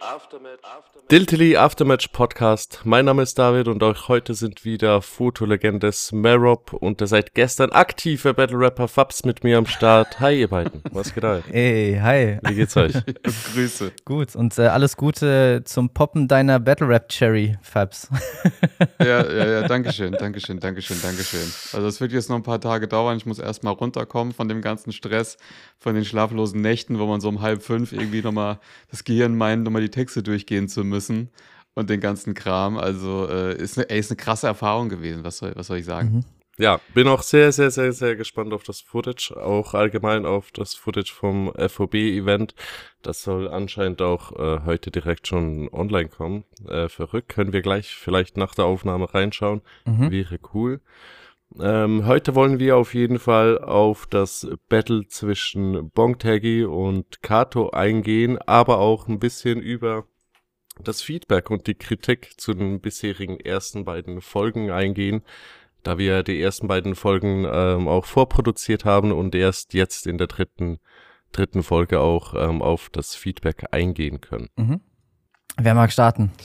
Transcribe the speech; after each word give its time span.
Aftermatch, 0.00 0.02
Aftermatch, 0.02 0.02
Aftermatch, 0.02 0.53
Aftermatch. 0.53 0.53
Diltily 1.10 1.56
Aftermatch 1.56 2.08
Podcast. 2.08 2.80
Mein 2.84 3.04
Name 3.04 3.22
ist 3.22 3.38
David 3.38 3.68
und 3.68 3.82
auch 3.82 4.08
heute 4.08 4.32
sind 4.32 4.64
wieder 4.64 5.02
Fotolegende 5.02 5.92
Smarop 5.92 6.72
und 6.72 7.00
der 7.00 7.08
seit 7.08 7.34
gestern 7.34 7.72
aktive 7.72 8.32
Battle 8.32 8.58
Rapper 8.58 8.88
Fabs 8.88 9.24
mit 9.24 9.44
mir 9.44 9.58
am 9.58 9.66
Start. 9.66 10.18
Hi 10.20 10.40
ihr 10.40 10.48
beiden, 10.48 10.80
was 10.92 11.12
geht 11.12 11.24
euch? 11.24 11.44
Ey, 11.50 11.98
hi. 12.00 12.38
Wie 12.48 12.54
geht's 12.54 12.76
euch? 12.76 12.94
Grüße. 13.52 13.92
Gut 14.04 14.34
und 14.34 14.58
äh, 14.58 14.62
alles 14.62 14.96
Gute 14.96 15.62
zum 15.64 15.90
Poppen 15.90 16.26
deiner 16.28 16.58
Battle 16.58 16.88
Rap 16.88 17.08
Cherry, 17.08 17.58
Fabs. 17.60 18.08
ja, 18.98 19.30
ja, 19.30 19.46
ja, 19.46 19.62
Dankeschön, 19.68 20.12
Dankeschön, 20.12 20.60
Dankeschön, 20.60 21.02
Dankeschön. 21.02 21.52
Also 21.72 21.86
es 21.86 22.00
wird 22.00 22.12
jetzt 22.12 22.30
noch 22.30 22.36
ein 22.36 22.44
paar 22.44 22.60
Tage 22.60 22.88
dauern. 22.88 23.16
Ich 23.16 23.26
muss 23.26 23.38
erstmal 23.38 23.74
runterkommen 23.74 24.32
von 24.32 24.48
dem 24.48 24.62
ganzen 24.62 24.92
Stress, 24.92 25.38
von 25.78 25.94
den 25.94 26.04
schlaflosen 26.04 26.60
Nächten, 26.60 26.98
wo 26.98 27.06
man 27.06 27.20
so 27.20 27.28
um 27.28 27.42
halb 27.42 27.62
fünf 27.62 27.92
irgendwie 27.92 28.22
nochmal 28.22 28.58
das 28.90 29.04
Gehirn 29.04 29.36
meint, 29.36 29.64
nochmal 29.64 29.82
die 29.82 29.90
Texte 29.90 30.22
durchgehen 30.22 30.68
zu 30.68 30.83
müssen 30.88 31.30
und 31.74 31.90
den 31.90 32.00
ganzen 32.00 32.34
Kram. 32.34 32.78
Also 32.78 33.28
äh, 33.28 33.56
ist, 33.56 33.78
eine, 33.78 33.90
ey, 33.90 33.98
ist 33.98 34.10
eine 34.10 34.16
krasse 34.16 34.46
Erfahrung 34.46 34.88
gewesen, 34.88 35.24
was 35.24 35.38
soll, 35.38 35.52
was 35.56 35.66
soll 35.66 35.78
ich 35.78 35.84
sagen? 35.84 36.16
Mhm. 36.16 36.24
Ja, 36.56 36.80
bin 36.94 37.08
auch 37.08 37.22
sehr, 37.22 37.50
sehr, 37.50 37.72
sehr, 37.72 37.92
sehr 37.92 38.14
gespannt 38.14 38.52
auf 38.52 38.62
das 38.62 38.80
Footage, 38.80 39.32
auch 39.36 39.74
allgemein 39.74 40.24
auf 40.24 40.52
das 40.52 40.74
Footage 40.74 41.12
vom 41.12 41.52
FOB-Event. 41.52 42.54
Das 43.02 43.24
soll 43.24 43.48
anscheinend 43.48 44.00
auch 44.02 44.30
äh, 44.38 44.64
heute 44.64 44.92
direkt 44.92 45.26
schon 45.26 45.68
online 45.72 46.08
kommen. 46.08 46.44
Äh, 46.68 46.88
verrückt, 46.88 47.28
können 47.28 47.52
wir 47.52 47.62
gleich 47.62 47.96
vielleicht 47.96 48.36
nach 48.36 48.54
der 48.54 48.66
Aufnahme 48.66 49.12
reinschauen. 49.12 49.62
Mhm. 49.84 50.12
Wäre 50.12 50.38
cool. 50.54 50.80
Ähm, 51.60 52.06
heute 52.06 52.36
wollen 52.36 52.60
wir 52.60 52.76
auf 52.76 52.94
jeden 52.94 53.18
Fall 53.18 53.58
auf 53.58 54.06
das 54.06 54.48
Battle 54.68 55.06
zwischen 55.08 55.90
Bongtaggy 55.90 56.64
und 56.64 57.22
Kato 57.22 57.70
eingehen, 57.70 58.38
aber 58.38 58.78
auch 58.78 59.08
ein 59.08 59.18
bisschen 59.18 59.60
über 59.60 60.06
das 60.82 61.02
Feedback 61.02 61.50
und 61.50 61.66
die 61.66 61.74
Kritik 61.74 62.32
zu 62.36 62.54
den 62.54 62.80
bisherigen 62.80 63.38
ersten 63.38 63.84
beiden 63.84 64.20
Folgen 64.20 64.70
eingehen, 64.70 65.22
da 65.82 65.98
wir 65.98 66.22
die 66.22 66.40
ersten 66.40 66.66
beiden 66.66 66.94
Folgen 66.94 67.46
ähm, 67.50 67.88
auch 67.88 68.06
vorproduziert 68.06 68.84
haben 68.84 69.12
und 69.12 69.34
erst 69.34 69.74
jetzt 69.74 70.06
in 70.06 70.18
der 70.18 70.26
dritten, 70.26 70.78
dritten 71.32 71.62
Folge 71.62 72.00
auch 72.00 72.34
ähm, 72.34 72.62
auf 72.62 72.88
das 72.90 73.14
Feedback 73.14 73.66
eingehen 73.70 74.20
können. 74.20 74.48
Mhm. 74.56 74.80
Wer 75.56 75.74
mag 75.74 75.92
starten? 75.92 76.32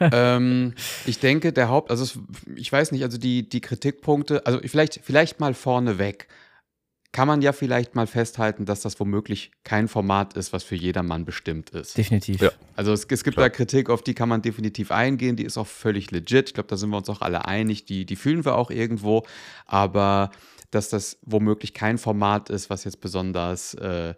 ähm, 0.00 0.74
ich 1.06 1.18
denke, 1.18 1.52
der 1.52 1.68
Haupt, 1.68 1.90
also 1.90 2.04
es, 2.04 2.18
ich 2.56 2.70
weiß 2.70 2.92
nicht, 2.92 3.02
also 3.02 3.18
die, 3.18 3.48
die 3.48 3.60
Kritikpunkte, 3.60 4.46
also 4.46 4.60
vielleicht, 4.64 5.00
vielleicht 5.02 5.40
mal 5.40 5.54
vorneweg, 5.54 6.28
kann 7.14 7.28
man 7.28 7.42
ja 7.42 7.52
vielleicht 7.52 7.94
mal 7.94 8.08
festhalten, 8.08 8.66
dass 8.66 8.80
das 8.80 8.98
womöglich 8.98 9.52
kein 9.62 9.86
Format 9.86 10.36
ist, 10.36 10.52
was 10.52 10.64
für 10.64 10.74
jedermann 10.74 11.24
bestimmt 11.24 11.70
ist. 11.70 11.96
Definitiv. 11.96 12.40
Ja. 12.40 12.50
Also 12.74 12.92
es, 12.92 13.06
es 13.08 13.22
gibt 13.22 13.36
Klar. 13.36 13.48
da 13.48 13.50
Kritik, 13.50 13.88
auf 13.88 14.02
die 14.02 14.14
kann 14.14 14.28
man 14.28 14.42
definitiv 14.42 14.90
eingehen, 14.90 15.36
die 15.36 15.44
ist 15.44 15.56
auch 15.56 15.68
völlig 15.68 16.10
legit. 16.10 16.48
Ich 16.48 16.54
glaube, 16.54 16.66
da 16.66 16.76
sind 16.76 16.90
wir 16.90 16.96
uns 16.96 17.08
auch 17.08 17.20
alle 17.20 17.46
einig, 17.46 17.84
die, 17.84 18.04
die 18.04 18.16
fühlen 18.16 18.44
wir 18.44 18.56
auch 18.56 18.68
irgendwo, 18.72 19.22
aber 19.64 20.32
dass 20.74 20.88
das 20.88 21.18
womöglich 21.22 21.72
kein 21.72 21.98
Format 21.98 22.50
ist, 22.50 22.68
was 22.68 22.84
jetzt 22.84 23.00
besonders, 23.00 23.74
äh, 23.74 24.14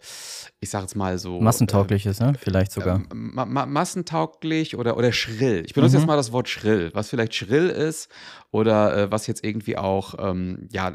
ich 0.61 0.71
sag 0.71 0.83
jetzt 0.83 0.97
mal 0.97 1.19
so. 1.19 1.41
Massentauglich 1.41 2.07
äh, 2.07 2.11
ist, 2.11 2.21
ne? 2.21 2.33
Vielleicht 2.41 2.73
sogar. 2.73 3.01
Äh, 3.01 3.15
ma 3.15 3.45
ma 3.45 3.67
massentauglich 3.67 4.77
oder, 4.77 4.97
oder 4.97 5.13
schrill. 5.13 5.65
Ich 5.67 5.75
benutze 5.75 5.97
mhm. 5.97 6.01
jetzt 6.01 6.07
mal 6.07 6.17
das 6.17 6.33
Wort 6.33 6.49
schrill. 6.49 6.91
Was 6.95 7.11
vielleicht 7.11 7.34
schrill 7.34 7.69
ist 7.69 8.09
oder 8.51 8.97
äh, 8.97 9.11
was 9.11 9.27
jetzt 9.27 9.45
irgendwie 9.45 9.77
auch, 9.77 10.15
ähm, 10.19 10.69
ja, 10.73 10.95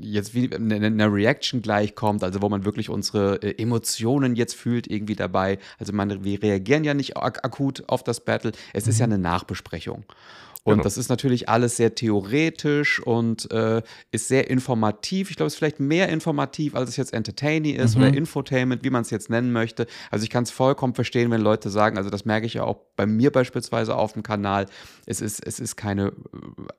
jetzt 0.00 0.34
wie 0.34 0.52
eine, 0.54 0.74
eine 0.76 1.12
Reaction 1.12 1.62
gleichkommt, 1.62 2.22
also 2.22 2.42
wo 2.42 2.48
man 2.48 2.64
wirklich 2.64 2.88
unsere 2.90 3.36
äh, 3.42 3.60
Emotionen 3.62 4.36
jetzt 4.36 4.54
fühlt 4.54 4.90
irgendwie 4.90 5.16
dabei. 5.16 5.58
Also 5.78 5.92
man, 5.92 6.24
wir 6.24 6.42
reagieren 6.42 6.84
ja 6.84 6.94
nicht 6.94 7.16
ak 7.16 7.44
akut 7.44 7.84
auf 7.88 8.02
das 8.02 8.20
Battle. 8.24 8.52
Es 8.72 8.86
mhm. 8.86 8.90
ist 8.90 8.98
ja 9.00 9.06
mhm. 9.06 9.14
eine 9.14 9.22
Nachbesprechung. 9.22 10.04
Und 10.68 10.74
genau. 10.74 10.84
das 10.84 10.98
ist 10.98 11.08
natürlich 11.08 11.48
alles 11.48 11.78
sehr 11.78 11.94
theoretisch 11.94 13.00
und 13.00 13.50
äh, 13.50 13.80
ist 14.10 14.28
sehr 14.28 14.50
informativ. 14.50 15.30
Ich 15.30 15.36
glaube, 15.36 15.46
es 15.46 15.54
ist 15.54 15.58
vielleicht 15.58 15.80
mehr 15.80 16.10
informativ, 16.10 16.74
als 16.74 16.90
es 16.90 16.98
jetzt 16.98 17.14
entertaining 17.14 17.76
ist 17.76 17.96
mhm. 17.96 18.02
oder 18.02 18.14
Infotainment, 18.14 18.84
wie 18.84 18.90
man 18.90 19.00
es 19.00 19.08
jetzt 19.08 19.30
nennen 19.30 19.50
möchte. 19.50 19.86
Also 20.10 20.24
ich 20.24 20.30
kann 20.30 20.42
es 20.42 20.50
vollkommen 20.50 20.92
verstehen, 20.92 21.30
wenn 21.30 21.40
Leute 21.40 21.70
sagen, 21.70 21.96
also 21.96 22.10
das 22.10 22.26
merke 22.26 22.44
ich 22.44 22.52
ja 22.52 22.64
auch 22.64 22.76
bei 22.96 23.06
mir 23.06 23.32
beispielsweise 23.32 23.96
auf 23.96 24.12
dem 24.12 24.22
Kanal, 24.22 24.66
es 25.06 25.22
ist, 25.22 25.40
es 25.46 25.58
ist 25.58 25.76
keine, 25.76 26.12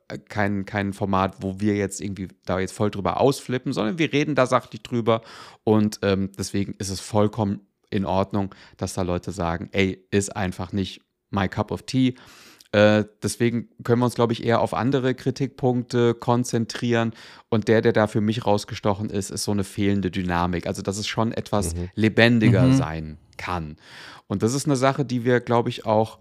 äh, 0.07 0.19
kein, 0.19 0.65
kein 0.65 0.93
Format, 0.93 1.37
wo 1.39 1.59
wir 1.59 1.75
jetzt 1.75 1.99
irgendwie 1.99 2.27
da 2.45 2.59
jetzt 2.59 2.73
voll 2.73 2.91
drüber 2.91 3.19
ausflippen, 3.19 3.73
sondern 3.73 3.97
wir 3.97 4.13
reden 4.13 4.35
da 4.35 4.45
sachlich 4.45 4.83
drüber 4.83 5.23
und 5.63 5.97
ähm, 6.03 6.29
deswegen 6.37 6.75
ist 6.77 6.91
es 6.91 6.99
vollkommen 6.99 7.61
in 7.89 8.05
Ordnung, 8.05 8.53
dass 8.77 8.93
da 8.93 9.01
Leute 9.01 9.31
sagen, 9.31 9.69
ey, 9.71 10.05
ist 10.11 10.35
einfach 10.35 10.73
nicht 10.73 11.01
my 11.31 11.47
cup 11.47 11.71
of 11.71 11.81
tea. 11.83 12.13
Äh, 12.71 13.05
deswegen 13.23 13.69
können 13.83 13.99
wir 13.99 14.05
uns, 14.05 14.15
glaube 14.15 14.33
ich, 14.33 14.43
eher 14.43 14.61
auf 14.61 14.73
andere 14.73 15.15
Kritikpunkte 15.15 16.13
konzentrieren. 16.13 17.13
Und 17.49 17.67
der, 17.67 17.81
der 17.81 17.93
da 17.93 18.07
für 18.07 18.21
mich 18.21 18.45
rausgestochen 18.45 19.09
ist, 19.09 19.31
ist 19.31 19.43
so 19.43 19.51
eine 19.51 19.63
fehlende 19.63 20.11
Dynamik. 20.11 20.67
Also, 20.67 20.81
dass 20.81 20.97
es 20.97 21.07
schon 21.07 21.31
etwas 21.31 21.75
mhm. 21.75 21.89
lebendiger 21.95 22.63
mhm. 22.63 22.77
sein 22.77 23.17
kann. 23.37 23.77
Und 24.27 24.43
das 24.43 24.53
ist 24.53 24.67
eine 24.67 24.75
Sache, 24.75 25.05
die 25.05 25.25
wir, 25.25 25.39
glaube 25.39 25.69
ich, 25.69 25.85
auch 25.85 26.19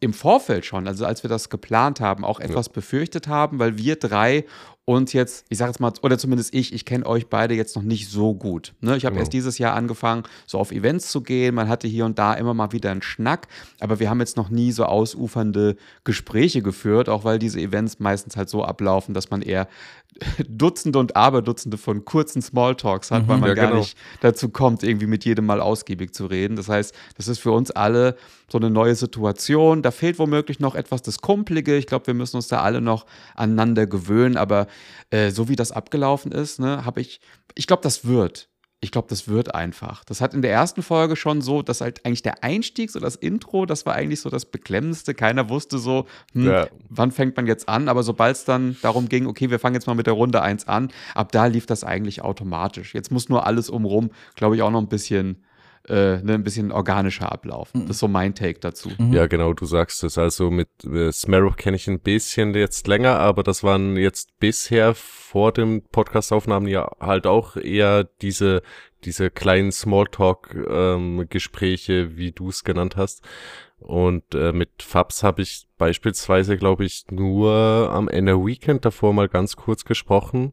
im 0.00 0.14
Vorfeld 0.14 0.64
schon, 0.64 0.88
also 0.88 1.04
als 1.04 1.22
wir 1.22 1.28
das 1.28 1.50
geplant 1.50 2.00
haben, 2.00 2.24
auch 2.24 2.40
etwas 2.40 2.66
ja. 2.66 2.72
befürchtet 2.72 3.28
haben, 3.28 3.58
weil 3.58 3.76
wir 3.76 3.96
drei 3.96 4.46
und 4.86 5.12
jetzt, 5.12 5.46
ich 5.48 5.58
sage 5.58 5.70
jetzt 5.70 5.80
mal, 5.80 5.92
oder 6.02 6.18
zumindest 6.18 6.52
ich, 6.52 6.72
ich 6.72 6.84
kenne 6.84 7.06
euch 7.06 7.28
beide 7.28 7.54
jetzt 7.54 7.76
noch 7.76 7.82
nicht 7.82 8.10
so 8.10 8.34
gut. 8.34 8.74
Ne? 8.80 8.96
Ich 8.96 9.04
habe 9.04 9.14
genau. 9.14 9.22
erst 9.22 9.32
dieses 9.32 9.58
Jahr 9.58 9.74
angefangen, 9.74 10.24
so 10.46 10.58
auf 10.58 10.72
Events 10.72 11.12
zu 11.12 11.22
gehen. 11.22 11.54
Man 11.54 11.68
hatte 11.68 11.86
hier 11.86 12.04
und 12.04 12.18
da 12.18 12.34
immer 12.34 12.54
mal 12.54 12.72
wieder 12.72 12.90
einen 12.90 13.02
Schnack, 13.02 13.46
aber 13.78 14.00
wir 14.00 14.10
haben 14.10 14.18
jetzt 14.18 14.36
noch 14.36 14.50
nie 14.50 14.72
so 14.72 14.84
ausufernde 14.84 15.76
Gespräche 16.02 16.62
geführt, 16.62 17.08
auch 17.08 17.24
weil 17.24 17.38
diese 17.38 17.60
Events 17.60 18.00
meistens 18.00 18.36
halt 18.36 18.48
so 18.48 18.64
ablaufen, 18.64 19.14
dass 19.14 19.30
man 19.30 19.42
eher 19.42 19.68
Dutzende 20.48 20.98
und 20.98 21.14
Aberdutzende 21.14 21.78
von 21.78 22.04
kurzen 22.04 22.42
Smalltalks 22.42 23.10
hat, 23.10 23.24
mhm, 23.24 23.28
weil 23.28 23.38
man 23.38 23.48
ja, 23.50 23.54
gar 23.54 23.66
genau. 23.68 23.80
nicht 23.80 23.96
dazu 24.20 24.48
kommt, 24.48 24.82
irgendwie 24.82 25.06
mit 25.06 25.24
jedem 25.24 25.46
mal 25.46 25.60
ausgiebig 25.60 26.14
zu 26.14 26.26
reden. 26.26 26.56
Das 26.56 26.68
heißt, 26.68 26.94
das 27.16 27.28
ist 27.28 27.38
für 27.38 27.52
uns 27.52 27.70
alle 27.70 28.16
so 28.50 28.58
eine 28.58 28.70
neue 28.70 28.94
Situation. 28.96 29.82
Da 29.82 29.90
fehlt 29.92 30.18
womöglich 30.18 30.58
noch 30.58 30.74
etwas 30.74 31.02
das 31.02 31.20
Kumpelige. 31.20 31.76
Ich 31.76 31.86
glaube, 31.86 32.08
wir 32.08 32.14
müssen 32.14 32.36
uns 32.36 32.48
da 32.48 32.60
alle 32.62 32.80
noch 32.80 33.06
aneinander 33.36 33.86
gewöhnen. 33.86 34.36
Aber 34.36 34.66
äh, 35.10 35.30
so 35.30 35.48
wie 35.48 35.56
das 35.56 35.72
abgelaufen 35.72 36.32
ist, 36.32 36.60
ne, 36.60 36.84
habe 36.84 37.00
ich, 37.00 37.20
ich 37.54 37.66
glaube, 37.66 37.82
das 37.82 38.04
wird 38.04 38.50
ich 38.82 38.90
glaube, 38.90 39.08
das 39.08 39.28
wird 39.28 39.54
einfach. 39.54 40.04
Das 40.04 40.22
hat 40.22 40.32
in 40.32 40.40
der 40.40 40.52
ersten 40.52 40.82
Folge 40.82 41.14
schon 41.14 41.42
so, 41.42 41.60
dass 41.60 41.82
halt 41.82 42.06
eigentlich 42.06 42.22
der 42.22 42.42
Einstieg, 42.42 42.90
so 42.90 42.98
das 42.98 43.14
Intro, 43.14 43.66
das 43.66 43.84
war 43.84 43.94
eigentlich 43.94 44.20
so 44.20 44.30
das 44.30 44.46
Beklemmendste. 44.46 45.12
Keiner 45.12 45.50
wusste 45.50 45.78
so, 45.78 46.06
hm, 46.32 46.46
ja. 46.46 46.66
wann 46.88 47.10
fängt 47.10 47.36
man 47.36 47.46
jetzt 47.46 47.68
an? 47.68 47.88
Aber 47.88 48.02
sobald 48.02 48.36
es 48.36 48.46
dann 48.46 48.76
darum 48.80 49.10
ging, 49.10 49.26
okay, 49.26 49.50
wir 49.50 49.58
fangen 49.58 49.74
jetzt 49.74 49.86
mal 49.86 49.94
mit 49.94 50.06
der 50.06 50.14
Runde 50.14 50.40
1 50.40 50.66
an, 50.66 50.90
ab 51.14 51.30
da 51.30 51.44
lief 51.46 51.66
das 51.66 51.84
eigentlich 51.84 52.22
automatisch. 52.22 52.94
Jetzt 52.94 53.12
muss 53.12 53.28
nur 53.28 53.46
alles 53.46 53.68
umrum, 53.68 54.10
glaube 54.34 54.56
ich, 54.56 54.62
auch 54.62 54.70
noch 54.70 54.80
ein 54.80 54.88
bisschen 54.88 55.44
äh, 55.90 56.22
ne, 56.22 56.34
ein 56.34 56.44
bisschen 56.44 56.70
organischer 56.72 57.32
ablaufen. 57.32 57.82
Mhm. 57.82 57.86
Das 57.86 57.96
ist 57.96 58.00
so 58.00 58.08
mein 58.08 58.34
Take 58.34 58.60
dazu. 58.60 58.90
Mhm. 58.98 59.12
Ja, 59.12 59.26
genau, 59.26 59.52
du 59.52 59.66
sagst 59.66 60.02
es. 60.04 60.16
Also 60.16 60.50
mit 60.50 60.68
äh, 60.84 61.12
Smarrow 61.12 61.54
kenne 61.56 61.76
ich 61.76 61.86
ein 61.88 62.00
bisschen 62.00 62.54
jetzt 62.54 62.86
länger, 62.86 63.18
aber 63.18 63.42
das 63.42 63.62
waren 63.64 63.96
jetzt 63.96 64.38
bisher 64.38 64.94
vor 64.94 65.52
dem 65.52 65.82
Podcastaufnahmen 65.82 66.68
ja 66.68 66.90
halt 67.00 67.26
auch 67.26 67.56
eher 67.56 68.04
diese 68.22 68.62
diese 69.04 69.30
kleinen 69.30 69.72
Smalltalk-Gespräche, 69.72 71.92
ähm, 71.92 72.18
wie 72.18 72.32
du 72.32 72.50
es 72.50 72.64
genannt 72.64 72.96
hast. 72.96 73.24
Und 73.78 74.34
äh, 74.34 74.52
mit 74.52 74.82
Fabs 74.82 75.22
habe 75.22 75.40
ich 75.40 75.66
beispielsweise, 75.78 76.58
glaube 76.58 76.84
ich, 76.84 77.06
nur 77.10 77.88
am 77.92 78.08
Ende 78.08 78.44
Weekend 78.44 78.84
davor 78.84 79.14
mal 79.14 79.30
ganz 79.30 79.56
kurz 79.56 79.86
gesprochen 79.86 80.52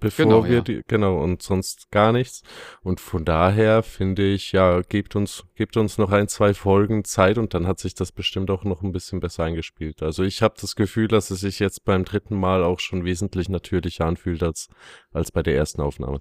bevor 0.00 0.24
genau, 0.24 0.44
wir 0.44 0.54
ja. 0.56 0.60
die, 0.62 0.82
genau, 0.88 1.22
und 1.22 1.42
sonst 1.42 1.90
gar 1.90 2.12
nichts. 2.12 2.42
Und 2.82 3.00
von 3.00 3.24
daher 3.24 3.82
finde 3.82 4.26
ich, 4.26 4.52
ja, 4.52 4.80
gebt 4.80 5.14
uns, 5.14 5.44
gebt 5.54 5.76
uns 5.76 5.98
noch 5.98 6.10
ein, 6.10 6.28
zwei 6.28 6.54
Folgen 6.54 7.04
Zeit 7.04 7.38
und 7.38 7.54
dann 7.54 7.66
hat 7.66 7.78
sich 7.78 7.94
das 7.94 8.10
bestimmt 8.10 8.50
auch 8.50 8.64
noch 8.64 8.82
ein 8.82 8.92
bisschen 8.92 9.20
besser 9.20 9.44
eingespielt. 9.44 10.02
Also 10.02 10.24
ich 10.24 10.42
habe 10.42 10.54
das 10.60 10.74
Gefühl, 10.74 11.08
dass 11.08 11.30
es 11.30 11.40
sich 11.40 11.58
jetzt 11.58 11.84
beim 11.84 12.04
dritten 12.04 12.36
Mal 12.36 12.64
auch 12.64 12.80
schon 12.80 13.04
wesentlich 13.04 13.48
natürlicher 13.48 14.06
anfühlt 14.06 14.42
als, 14.42 14.68
als 15.12 15.30
bei 15.30 15.42
der 15.42 15.54
ersten 15.54 15.82
Aufnahme. 15.82 16.20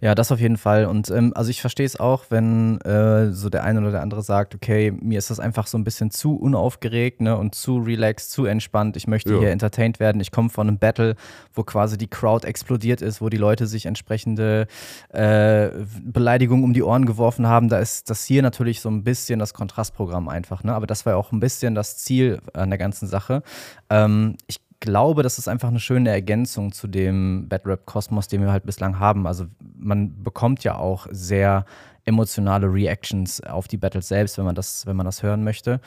Ja, 0.00 0.14
das 0.14 0.30
auf 0.30 0.40
jeden 0.40 0.58
Fall. 0.58 0.86
Und 0.86 1.10
ähm, 1.10 1.32
also 1.34 1.50
ich 1.50 1.60
verstehe 1.60 1.86
es 1.86 1.98
auch, 1.98 2.26
wenn 2.28 2.80
äh, 2.82 3.32
so 3.32 3.48
der 3.48 3.64
eine 3.64 3.80
oder 3.80 3.90
der 3.90 4.02
andere 4.02 4.22
sagt, 4.22 4.54
okay, 4.54 4.92
mir 4.92 5.18
ist 5.18 5.30
das 5.30 5.40
einfach 5.40 5.66
so 5.66 5.78
ein 5.78 5.84
bisschen 5.84 6.10
zu 6.10 6.36
unaufgeregt 6.36 7.20
ne, 7.20 7.36
und 7.36 7.54
zu 7.54 7.78
relaxed, 7.78 8.30
zu 8.30 8.44
entspannt. 8.44 8.96
Ich 8.96 9.06
möchte 9.06 9.32
ja. 9.32 9.40
hier 9.40 9.50
entertained 9.50 10.00
werden. 10.00 10.20
Ich 10.20 10.30
komme 10.30 10.50
von 10.50 10.68
einem 10.68 10.78
Battle, 10.78 11.16
wo 11.52 11.62
quasi 11.62 11.96
die 11.96 12.08
Crowd 12.08 12.46
explodiert 12.46 13.00
ist 13.00 13.13
ist, 13.14 13.20
wo 13.20 13.28
die 13.28 13.36
Leute 13.36 13.66
sich 13.66 13.86
entsprechende 13.86 14.66
äh, 15.10 15.70
Beleidigungen 16.02 16.64
um 16.64 16.72
die 16.72 16.82
Ohren 16.82 17.06
geworfen 17.06 17.46
haben, 17.46 17.68
da 17.68 17.78
ist 17.78 18.10
das 18.10 18.24
hier 18.24 18.42
natürlich 18.42 18.80
so 18.80 18.90
ein 18.90 19.04
bisschen 19.04 19.38
das 19.38 19.54
Kontrastprogramm 19.54 20.28
einfach. 20.28 20.64
Ne? 20.64 20.74
Aber 20.74 20.86
das 20.86 21.06
war 21.06 21.14
ja 21.14 21.16
auch 21.16 21.32
ein 21.32 21.40
bisschen 21.40 21.74
das 21.74 21.96
Ziel 21.98 22.40
an 22.52 22.70
der 22.70 22.78
ganzen 22.78 23.08
Sache. 23.08 23.42
Ähm, 23.90 24.36
ich 24.46 24.60
glaube, 24.80 25.22
das 25.22 25.38
ist 25.38 25.48
einfach 25.48 25.68
eine 25.68 25.80
schöne 25.80 26.10
Ergänzung 26.10 26.72
zu 26.72 26.86
dem 26.88 27.48
Bad 27.48 27.66
Rap 27.66 27.86
Kosmos, 27.86 28.28
den 28.28 28.42
wir 28.42 28.52
halt 28.52 28.66
bislang 28.66 28.98
haben. 28.98 29.26
Also 29.26 29.46
man 29.76 30.22
bekommt 30.22 30.62
ja 30.64 30.76
auch 30.76 31.06
sehr 31.10 31.64
emotionale 32.04 32.66
Reactions 32.66 33.40
auf 33.42 33.66
die 33.66 33.78
Battles 33.78 34.08
selbst, 34.08 34.36
wenn 34.36 34.44
man 34.44 34.54
das, 34.54 34.86
wenn 34.86 34.96
man 34.96 35.06
das 35.06 35.22
hören 35.22 35.42
möchte. 35.42 35.80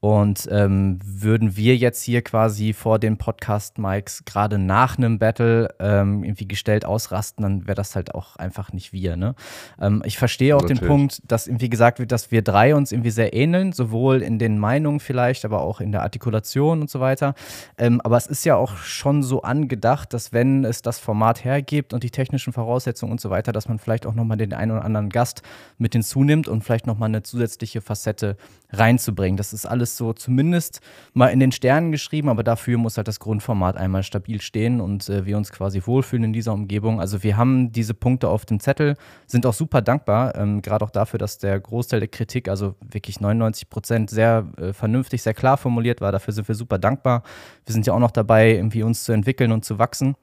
Und 0.00 0.48
ähm, 0.52 1.00
würden 1.04 1.56
wir 1.56 1.76
jetzt 1.76 2.04
hier 2.04 2.22
quasi 2.22 2.72
vor 2.72 3.00
den 3.00 3.16
Podcast-Mikes 3.16 4.24
gerade 4.24 4.56
nach 4.56 4.96
einem 4.96 5.18
Battle 5.18 5.74
ähm, 5.80 6.22
irgendwie 6.22 6.46
gestellt 6.46 6.84
ausrasten, 6.84 7.42
dann 7.42 7.66
wäre 7.66 7.74
das 7.74 7.96
halt 7.96 8.14
auch 8.14 8.36
einfach 8.36 8.72
nicht 8.72 8.92
wir. 8.92 9.16
Ne? 9.16 9.34
Ähm, 9.80 10.02
ich 10.06 10.16
verstehe 10.16 10.54
auch 10.54 10.62
Natürlich. 10.62 10.80
den 10.80 10.88
Punkt, 10.88 11.22
dass 11.26 11.48
irgendwie 11.48 11.68
gesagt 11.68 11.98
wird, 11.98 12.12
dass 12.12 12.30
wir 12.30 12.42
drei 12.42 12.76
uns 12.76 12.92
irgendwie 12.92 13.10
sehr 13.10 13.34
ähneln, 13.34 13.72
sowohl 13.72 14.22
in 14.22 14.38
den 14.38 14.56
Meinungen 14.60 15.00
vielleicht, 15.00 15.44
aber 15.44 15.62
auch 15.62 15.80
in 15.80 15.90
der 15.90 16.02
Artikulation 16.02 16.80
und 16.80 16.90
so 16.90 17.00
weiter. 17.00 17.34
Ähm, 17.76 18.00
aber 18.02 18.16
es 18.16 18.28
ist 18.28 18.44
ja 18.44 18.54
auch 18.54 18.76
schon 18.76 19.24
so 19.24 19.42
angedacht, 19.42 20.14
dass 20.14 20.32
wenn 20.32 20.64
es 20.64 20.80
das 20.80 21.00
Format 21.00 21.44
hergibt 21.44 21.92
und 21.92 22.04
die 22.04 22.10
technischen 22.10 22.52
Voraussetzungen 22.52 23.10
und 23.10 23.20
so 23.20 23.30
weiter, 23.30 23.50
dass 23.50 23.66
man 23.66 23.80
vielleicht 23.80 24.06
auch 24.06 24.14
nochmal 24.14 24.36
den 24.36 24.54
einen 24.54 24.70
oder 24.70 24.84
anderen 24.84 25.08
Gast 25.08 25.42
mit 25.76 25.94
hinzunimmt 25.94 26.46
und 26.46 26.62
vielleicht 26.62 26.86
nochmal 26.86 27.08
eine 27.08 27.24
zusätzliche 27.24 27.80
Facette 27.80 28.36
reinzubringen. 28.70 29.36
Das 29.36 29.52
ist 29.52 29.66
alles 29.66 29.87
so 29.96 30.12
zumindest 30.12 30.80
mal 31.14 31.28
in 31.28 31.40
den 31.40 31.52
Sternen 31.52 31.92
geschrieben, 31.92 32.28
aber 32.28 32.42
dafür 32.42 32.78
muss 32.78 32.96
halt 32.96 33.08
das 33.08 33.20
Grundformat 33.20 33.76
einmal 33.76 34.02
stabil 34.02 34.40
stehen 34.40 34.80
und 34.80 35.08
äh, 35.08 35.26
wir 35.26 35.36
uns 35.36 35.50
quasi 35.52 35.82
wohlfühlen 35.84 36.24
in 36.24 36.32
dieser 36.32 36.52
Umgebung. 36.52 37.00
Also 37.00 37.22
wir 37.22 37.36
haben 37.36 37.72
diese 37.72 37.94
Punkte 37.94 38.28
auf 38.28 38.44
dem 38.46 38.60
Zettel, 38.60 38.96
sind 39.26 39.46
auch 39.46 39.54
super 39.54 39.82
dankbar, 39.82 40.34
ähm, 40.36 40.62
gerade 40.62 40.84
auch 40.84 40.90
dafür, 40.90 41.18
dass 41.18 41.38
der 41.38 41.58
Großteil 41.58 42.00
der 42.00 42.08
Kritik, 42.08 42.48
also 42.48 42.74
wirklich 42.80 43.20
99 43.20 43.70
Prozent, 43.70 44.10
sehr 44.10 44.46
äh, 44.56 44.72
vernünftig, 44.72 45.22
sehr 45.22 45.34
klar 45.34 45.56
formuliert 45.56 46.00
war. 46.00 46.12
Dafür 46.12 46.34
sind 46.34 46.48
wir 46.48 46.54
super 46.54 46.78
dankbar. 46.78 47.22
Wir 47.64 47.72
sind 47.72 47.86
ja 47.86 47.92
auch 47.92 47.98
noch 47.98 48.10
dabei, 48.10 48.54
irgendwie 48.54 48.82
uns 48.82 49.04
zu 49.04 49.12
entwickeln 49.12 49.52
und 49.52 49.64
zu 49.64 49.78
wachsen. 49.78 50.14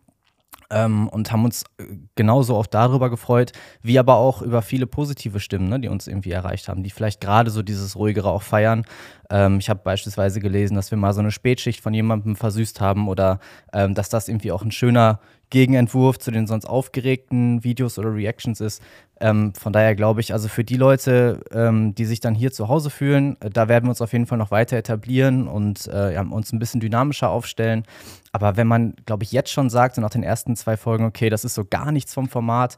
Ähm, 0.71 1.07
und 1.09 1.31
haben 1.31 1.45
uns 1.45 1.63
äh, 1.77 1.83
genauso 2.15 2.55
auch 2.55 2.65
darüber 2.65 3.09
gefreut, 3.09 3.51
wie 3.83 3.99
aber 3.99 4.15
auch 4.15 4.41
über 4.41 4.61
viele 4.61 4.87
positive 4.87 5.39
Stimmen, 5.39 5.69
ne, 5.69 5.79
die 5.79 5.89
uns 5.89 6.07
irgendwie 6.07 6.31
erreicht 6.31 6.67
haben, 6.67 6.81
die 6.81 6.89
vielleicht 6.89 7.21
gerade 7.21 7.51
so 7.51 7.61
dieses 7.61 7.95
Ruhigere 7.95 8.31
auch 8.31 8.41
feiern. 8.41 8.83
Ähm, 9.29 9.59
ich 9.59 9.69
habe 9.69 9.81
beispielsweise 9.83 10.39
gelesen, 10.39 10.75
dass 10.75 10.89
wir 10.89 10.97
mal 10.97 11.13
so 11.13 11.19
eine 11.19 11.31
Spätschicht 11.31 11.81
von 11.81 11.93
jemandem 11.93 12.35
versüßt 12.35 12.81
haben 12.81 13.07
oder 13.07 13.39
ähm, 13.73 13.93
dass 13.93 14.09
das 14.09 14.27
irgendwie 14.27 14.51
auch 14.51 14.63
ein 14.63 14.71
schöner 14.71 15.19
Gegenentwurf 15.49 16.19
zu 16.19 16.31
den 16.31 16.47
sonst 16.47 16.65
aufgeregten 16.65 17.63
Videos 17.63 17.99
oder 17.99 18.13
Reactions 18.13 18.59
ist. 18.59 18.81
Ähm, 19.25 19.53
von 19.55 19.73
daher 19.73 19.95
glaube 19.95 20.21
ich, 20.21 20.33
also 20.33 20.47
für 20.47 20.63
die 20.63 20.77
Leute, 20.77 21.41
ähm, 21.51 21.95
die 21.95 22.05
sich 22.05 22.19
dann 22.19 22.35
hier 22.35 22.51
zu 22.51 22.67
Hause 22.67 22.91
fühlen, 22.91 23.41
äh, 23.41 23.49
da 23.49 23.67
werden 23.67 23.85
wir 23.85 23.89
uns 23.89 24.01
auf 24.01 24.13
jeden 24.13 24.27
Fall 24.27 24.37
noch 24.37 24.51
weiter 24.51 24.77
etablieren 24.77 25.47
und 25.47 25.87
äh, 25.87 26.13
ja, 26.13 26.21
uns 26.21 26.53
ein 26.53 26.59
bisschen 26.59 26.79
dynamischer 26.79 27.31
aufstellen. 27.31 27.85
Aber 28.33 28.55
wenn 28.55 28.67
man, 28.67 28.93
glaube 29.07 29.23
ich, 29.23 29.31
jetzt 29.31 29.51
schon 29.51 29.71
sagt, 29.71 29.95
so 29.95 30.01
nach 30.01 30.11
den 30.11 30.21
ersten 30.21 30.55
zwei 30.55 30.77
Folgen, 30.77 31.05
okay, 31.05 31.31
das 31.31 31.43
ist 31.43 31.55
so 31.55 31.65
gar 31.65 31.91
nichts 31.91 32.13
vom 32.13 32.29
Format, 32.29 32.77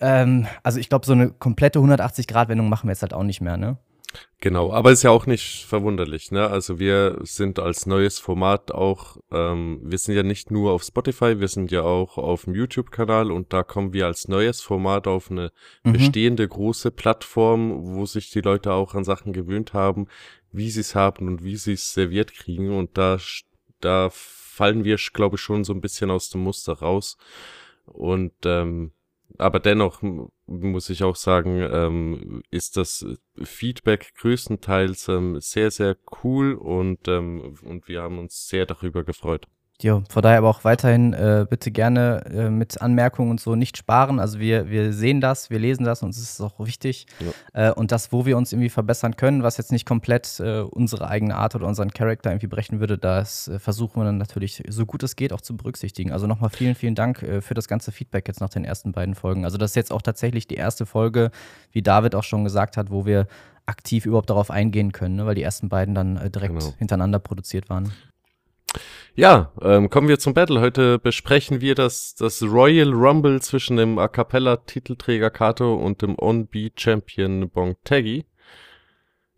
ähm, 0.00 0.48
also 0.64 0.80
ich 0.80 0.88
glaube, 0.88 1.06
so 1.06 1.12
eine 1.12 1.30
komplette 1.30 1.78
180-Grad-Wendung 1.78 2.68
machen 2.68 2.88
wir 2.88 2.92
jetzt 2.92 3.02
halt 3.02 3.14
auch 3.14 3.22
nicht 3.22 3.40
mehr, 3.40 3.56
ne? 3.56 3.76
Genau, 4.40 4.72
aber 4.72 4.92
ist 4.92 5.02
ja 5.02 5.10
auch 5.10 5.26
nicht 5.26 5.64
verwunderlich, 5.64 6.30
ne? 6.30 6.48
Also 6.48 6.78
wir 6.78 7.18
sind 7.22 7.58
als 7.58 7.86
neues 7.86 8.20
Format 8.20 8.70
auch, 8.70 9.16
ähm, 9.32 9.80
wir 9.82 9.98
sind 9.98 10.14
ja 10.14 10.22
nicht 10.22 10.52
nur 10.52 10.70
auf 10.72 10.84
Spotify, 10.84 11.40
wir 11.40 11.48
sind 11.48 11.72
ja 11.72 11.82
auch 11.82 12.18
auf 12.18 12.44
dem 12.44 12.54
YouTube-Kanal 12.54 13.32
und 13.32 13.52
da 13.52 13.64
kommen 13.64 13.92
wir 13.92 14.06
als 14.06 14.28
neues 14.28 14.60
Format 14.60 15.08
auf 15.08 15.30
eine 15.30 15.50
mhm. 15.82 15.92
bestehende 15.92 16.46
große 16.46 16.92
Plattform, 16.92 17.96
wo 17.96 18.06
sich 18.06 18.30
die 18.30 18.40
Leute 18.40 18.72
auch 18.72 18.94
an 18.94 19.02
Sachen 19.02 19.32
gewöhnt 19.32 19.72
haben, 19.72 20.06
wie 20.52 20.70
sie 20.70 20.80
es 20.80 20.94
haben 20.94 21.26
und 21.26 21.42
wie 21.42 21.56
sie 21.56 21.72
es 21.72 21.92
serviert 21.92 22.32
kriegen 22.32 22.70
und 22.76 22.96
da, 22.96 23.18
da 23.80 24.08
fallen 24.12 24.84
wir, 24.84 24.98
glaube 25.12 25.34
ich, 25.34 25.42
schon 25.42 25.64
so 25.64 25.72
ein 25.72 25.80
bisschen 25.80 26.12
aus 26.12 26.30
dem 26.30 26.42
Muster 26.42 26.74
raus 26.74 27.18
und 27.86 28.34
ähm, 28.44 28.92
aber 29.36 29.60
dennoch 29.60 30.02
muss 30.46 30.90
ich 30.90 31.02
auch 31.04 31.16
sagen, 31.16 31.60
ähm, 31.60 32.42
ist 32.50 32.76
das 32.76 33.04
Feedback 33.42 34.14
größtenteils 34.16 35.08
ähm, 35.08 35.40
sehr, 35.40 35.70
sehr 35.70 35.96
cool 36.24 36.54
und, 36.54 37.06
ähm, 37.08 37.56
und 37.62 37.88
wir 37.88 38.02
haben 38.02 38.18
uns 38.18 38.48
sehr 38.48 38.64
darüber 38.64 39.04
gefreut. 39.04 39.46
Jo, 39.80 40.02
von 40.08 40.22
daher 40.22 40.38
aber 40.38 40.48
auch 40.48 40.64
weiterhin 40.64 41.12
äh, 41.12 41.46
bitte 41.48 41.70
gerne 41.70 42.24
äh, 42.34 42.50
mit 42.50 42.82
Anmerkungen 42.82 43.30
und 43.30 43.38
so 43.38 43.54
nicht 43.54 43.76
sparen. 43.76 44.18
Also 44.18 44.40
wir, 44.40 44.68
wir 44.68 44.92
sehen 44.92 45.20
das, 45.20 45.50
wir 45.50 45.60
lesen 45.60 45.84
das 45.84 46.02
und 46.02 46.10
es 46.10 46.18
ist 46.18 46.40
auch 46.40 46.58
wichtig. 46.58 47.06
Ja. 47.54 47.68
Äh, 47.68 47.72
und 47.72 47.92
das, 47.92 48.10
wo 48.10 48.26
wir 48.26 48.36
uns 48.36 48.52
irgendwie 48.52 48.70
verbessern 48.70 49.14
können, 49.14 49.44
was 49.44 49.56
jetzt 49.56 49.70
nicht 49.70 49.86
komplett 49.86 50.40
äh, 50.40 50.62
unsere 50.62 51.06
eigene 51.06 51.36
Art 51.36 51.54
oder 51.54 51.68
unseren 51.68 51.92
Charakter 51.92 52.30
irgendwie 52.30 52.48
brechen 52.48 52.80
würde, 52.80 52.98
das 52.98 53.46
äh, 53.46 53.60
versuchen 53.60 54.00
wir 54.00 54.04
dann 54.04 54.18
natürlich 54.18 54.64
so 54.68 54.84
gut 54.84 55.04
es 55.04 55.14
geht 55.14 55.32
auch 55.32 55.42
zu 55.42 55.56
berücksichtigen. 55.56 56.10
Also 56.10 56.26
nochmal 56.26 56.50
vielen, 56.50 56.74
vielen 56.74 56.96
Dank 56.96 57.22
äh, 57.22 57.40
für 57.40 57.54
das 57.54 57.68
ganze 57.68 57.92
Feedback 57.92 58.26
jetzt 58.26 58.40
nach 58.40 58.50
den 58.50 58.64
ersten 58.64 58.90
beiden 58.90 59.14
Folgen. 59.14 59.44
Also 59.44 59.58
das 59.58 59.70
ist 59.70 59.76
jetzt 59.76 59.92
auch 59.92 60.02
tatsächlich 60.02 60.48
die 60.48 60.56
erste 60.56 60.86
Folge, 60.86 61.30
wie 61.70 61.82
David 61.82 62.16
auch 62.16 62.24
schon 62.24 62.42
gesagt 62.42 62.76
hat, 62.76 62.90
wo 62.90 63.06
wir 63.06 63.28
aktiv 63.66 64.06
überhaupt 64.06 64.30
darauf 64.30 64.50
eingehen 64.50 64.90
können, 64.90 65.16
ne? 65.16 65.26
weil 65.26 65.36
die 65.36 65.42
ersten 65.42 65.68
beiden 65.68 65.94
dann 65.94 66.16
direkt 66.32 66.58
genau. 66.58 66.74
hintereinander 66.78 67.20
produziert 67.20 67.70
waren. 67.70 67.92
Ja, 69.14 69.52
ähm, 69.62 69.90
kommen 69.90 70.08
wir 70.08 70.18
zum 70.18 70.34
Battle. 70.34 70.60
Heute 70.60 70.98
besprechen 70.98 71.60
wir 71.60 71.74
das, 71.74 72.14
das 72.14 72.42
Royal 72.42 72.92
Rumble 72.92 73.42
zwischen 73.42 73.76
dem 73.76 73.98
A 73.98 74.06
Cappella 74.06 74.58
Titelträger 74.58 75.30
Kato 75.30 75.74
und 75.74 76.02
dem 76.02 76.16
On-Beat 76.18 76.80
Champion 76.80 77.50
Bongtegi. 77.50 78.26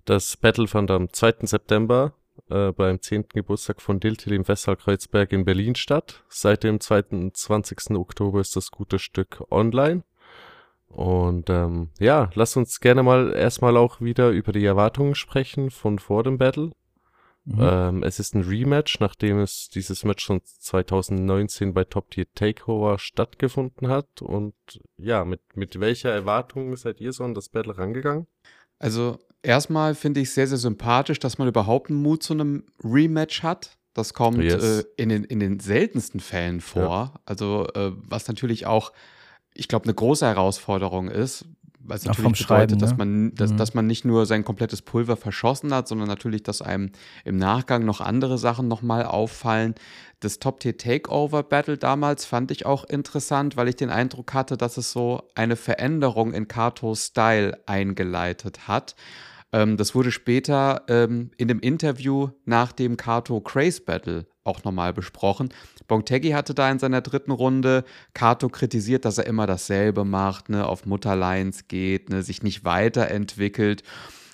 Das 0.05 0.37
Battle 0.37 0.67
fand 0.67 0.91
am 0.91 1.13
2. 1.13 1.47
September 1.47 2.13
äh, 2.51 2.73
beim 2.73 3.01
10. 3.01 3.29
Geburtstag 3.29 3.81
von 3.81 4.01
Diltil 4.01 4.35
im 4.35 4.45
Festsaal 4.45 4.77
Kreuzberg 4.77 5.33
in 5.33 5.45
Berlin 5.45 5.75
statt. 5.75 6.25
Seit 6.29 6.65
dem 6.65 6.81
22. 6.81 7.97
Oktober 7.97 8.41
ist 8.41 8.57
das 8.57 8.71
gute 8.71 8.99
Stück 8.99 9.43
online. 9.51 10.03
Und 10.89 11.49
ähm, 11.49 11.89
ja, 11.99 12.31
lass 12.35 12.57
uns 12.57 12.81
gerne 12.81 13.03
mal 13.03 13.33
erstmal 13.33 13.77
auch 13.77 14.01
wieder 14.01 14.31
über 14.31 14.53
die 14.53 14.65
Erwartungen 14.65 15.15
sprechen 15.15 15.71
von 15.71 15.99
vor 15.99 16.25
dem 16.25 16.37
Battle. 16.37 16.73
Mhm. 17.51 17.59
Ähm, 17.61 18.03
es 18.05 18.21
ist 18.21 18.35
ein 18.35 18.43
Rematch, 18.43 19.01
nachdem 19.01 19.41
es 19.41 19.69
dieses 19.71 20.05
Match 20.05 20.25
schon 20.25 20.41
2019 20.45 21.75
bei 21.75 21.85
Top 21.85 22.11
Tier 22.11 22.27
Takeover 22.33 22.99
stattgefunden 22.99 23.89
hat. 23.89 24.23
Und 24.23 24.55
ja, 24.97 25.25
mit, 25.25 25.41
mit 25.57 25.81
welcher 25.81 26.11
Erwartung 26.11 26.77
seid 26.77 27.01
ihr 27.01 27.13
so 27.13 27.25
an 27.25 27.35
das 27.35 27.49
Battle 27.49 27.77
rangegangen? 27.77 28.27
Also, 28.79 29.19
erstmal 29.43 29.95
finde 29.95 30.21
ich 30.21 30.31
sehr, 30.33 30.47
sehr 30.47 30.59
sympathisch, 30.59 31.19
dass 31.19 31.39
man 31.39 31.49
überhaupt 31.49 31.91
einen 31.91 32.01
Mut 32.01 32.23
zu 32.23 32.35
einem 32.35 32.65
Rematch 32.85 33.43
hat. 33.43 33.77
Das 33.95 34.15
kommt 34.15 34.43
yes. 34.43 34.63
äh, 34.63 34.85
in, 34.97 35.09
den, 35.09 35.25
in 35.25 35.41
den 35.41 35.59
seltensten 35.59 36.21
Fällen 36.21 36.61
vor. 36.61 36.83
Ja. 36.83 37.21
Also, 37.25 37.67
äh, 37.75 37.91
was 37.97 38.29
natürlich 38.29 38.67
auch, 38.67 38.93
ich 39.55 39.67
glaube, 39.67 39.87
eine 39.87 39.95
große 39.95 40.25
Herausforderung 40.25 41.09
ist, 41.09 41.47
es 41.89 42.05
natürlich 42.05 42.39
bedeutet, 42.47 42.83
dass, 42.83 42.91
ne? 42.91 42.97
man, 42.99 43.35
dass, 43.35 43.53
mhm. 43.53 43.57
dass 43.57 43.75
man 43.75 43.87
nicht 43.87 44.05
nur 44.05 44.27
sein 44.27 44.45
komplettes 44.45 44.83
Pulver 44.83 45.17
verschossen 45.17 45.73
hat, 45.75 45.89
sondern 45.89 46.09
natürlich, 46.09 46.43
dass 46.43 46.63
einem 46.63 46.91
im 47.25 47.37
Nachgang 47.37 47.85
noch 47.85 48.01
andere 48.01 48.39
Sachen 48.39 48.69
nochmal 48.69 49.05
auffallen. 49.05 49.75
Das 50.21 50.39
Top-Tier-Takeover-Battle 50.39 51.79
damals 51.79 52.27
fand 52.27 52.51
ich 52.51 52.67
auch 52.67 52.85
interessant, 52.85 53.57
weil 53.57 53.69
ich 53.69 53.77
den 53.77 53.91
Eindruck 53.91 54.35
hatte, 54.35 54.57
dass 54.57 54.77
es 54.77 54.93
so 54.93 55.23
eine 55.35 55.57
Veränderung 55.57 56.35
in 56.35 56.47
Katos 56.47 57.07
Style 57.07 57.59
eingeleitet 57.67 58.69
hat. 58.69 58.95
Ähm, 59.53 59.77
das 59.77 59.95
wurde 59.95 60.13
später 60.13 60.83
ähm, 60.89 61.31
in 61.37 61.49
dem 61.49 61.61
Interview 61.61 62.29
nach 62.45 62.73
dem 62.73 62.97
Kato 62.97 63.41
Craze 63.41 63.81
Battle 63.81 64.27
auch 64.45 64.65
nochmal 64.65 64.93
besprochen. 64.93 65.51
Bongtegi 65.91 66.31
hatte 66.31 66.55
da 66.55 66.71
in 66.71 66.79
seiner 66.79 67.01
dritten 67.01 67.33
Runde 67.33 67.85
Kato 68.15 68.49
kritisiert, 68.49 69.05
dass 69.05 69.19
er 69.19 69.27
immer 69.27 69.49
dasselbe 69.49 70.05
macht, 70.05 70.49
ne, 70.49 70.65
auf 70.65 70.87
Mutterlines 70.87 71.67
geht, 71.67 72.11
ne, 72.11 72.23
sich 72.23 72.45
nicht 72.45 72.65
weiterentwickelt. 72.65 73.83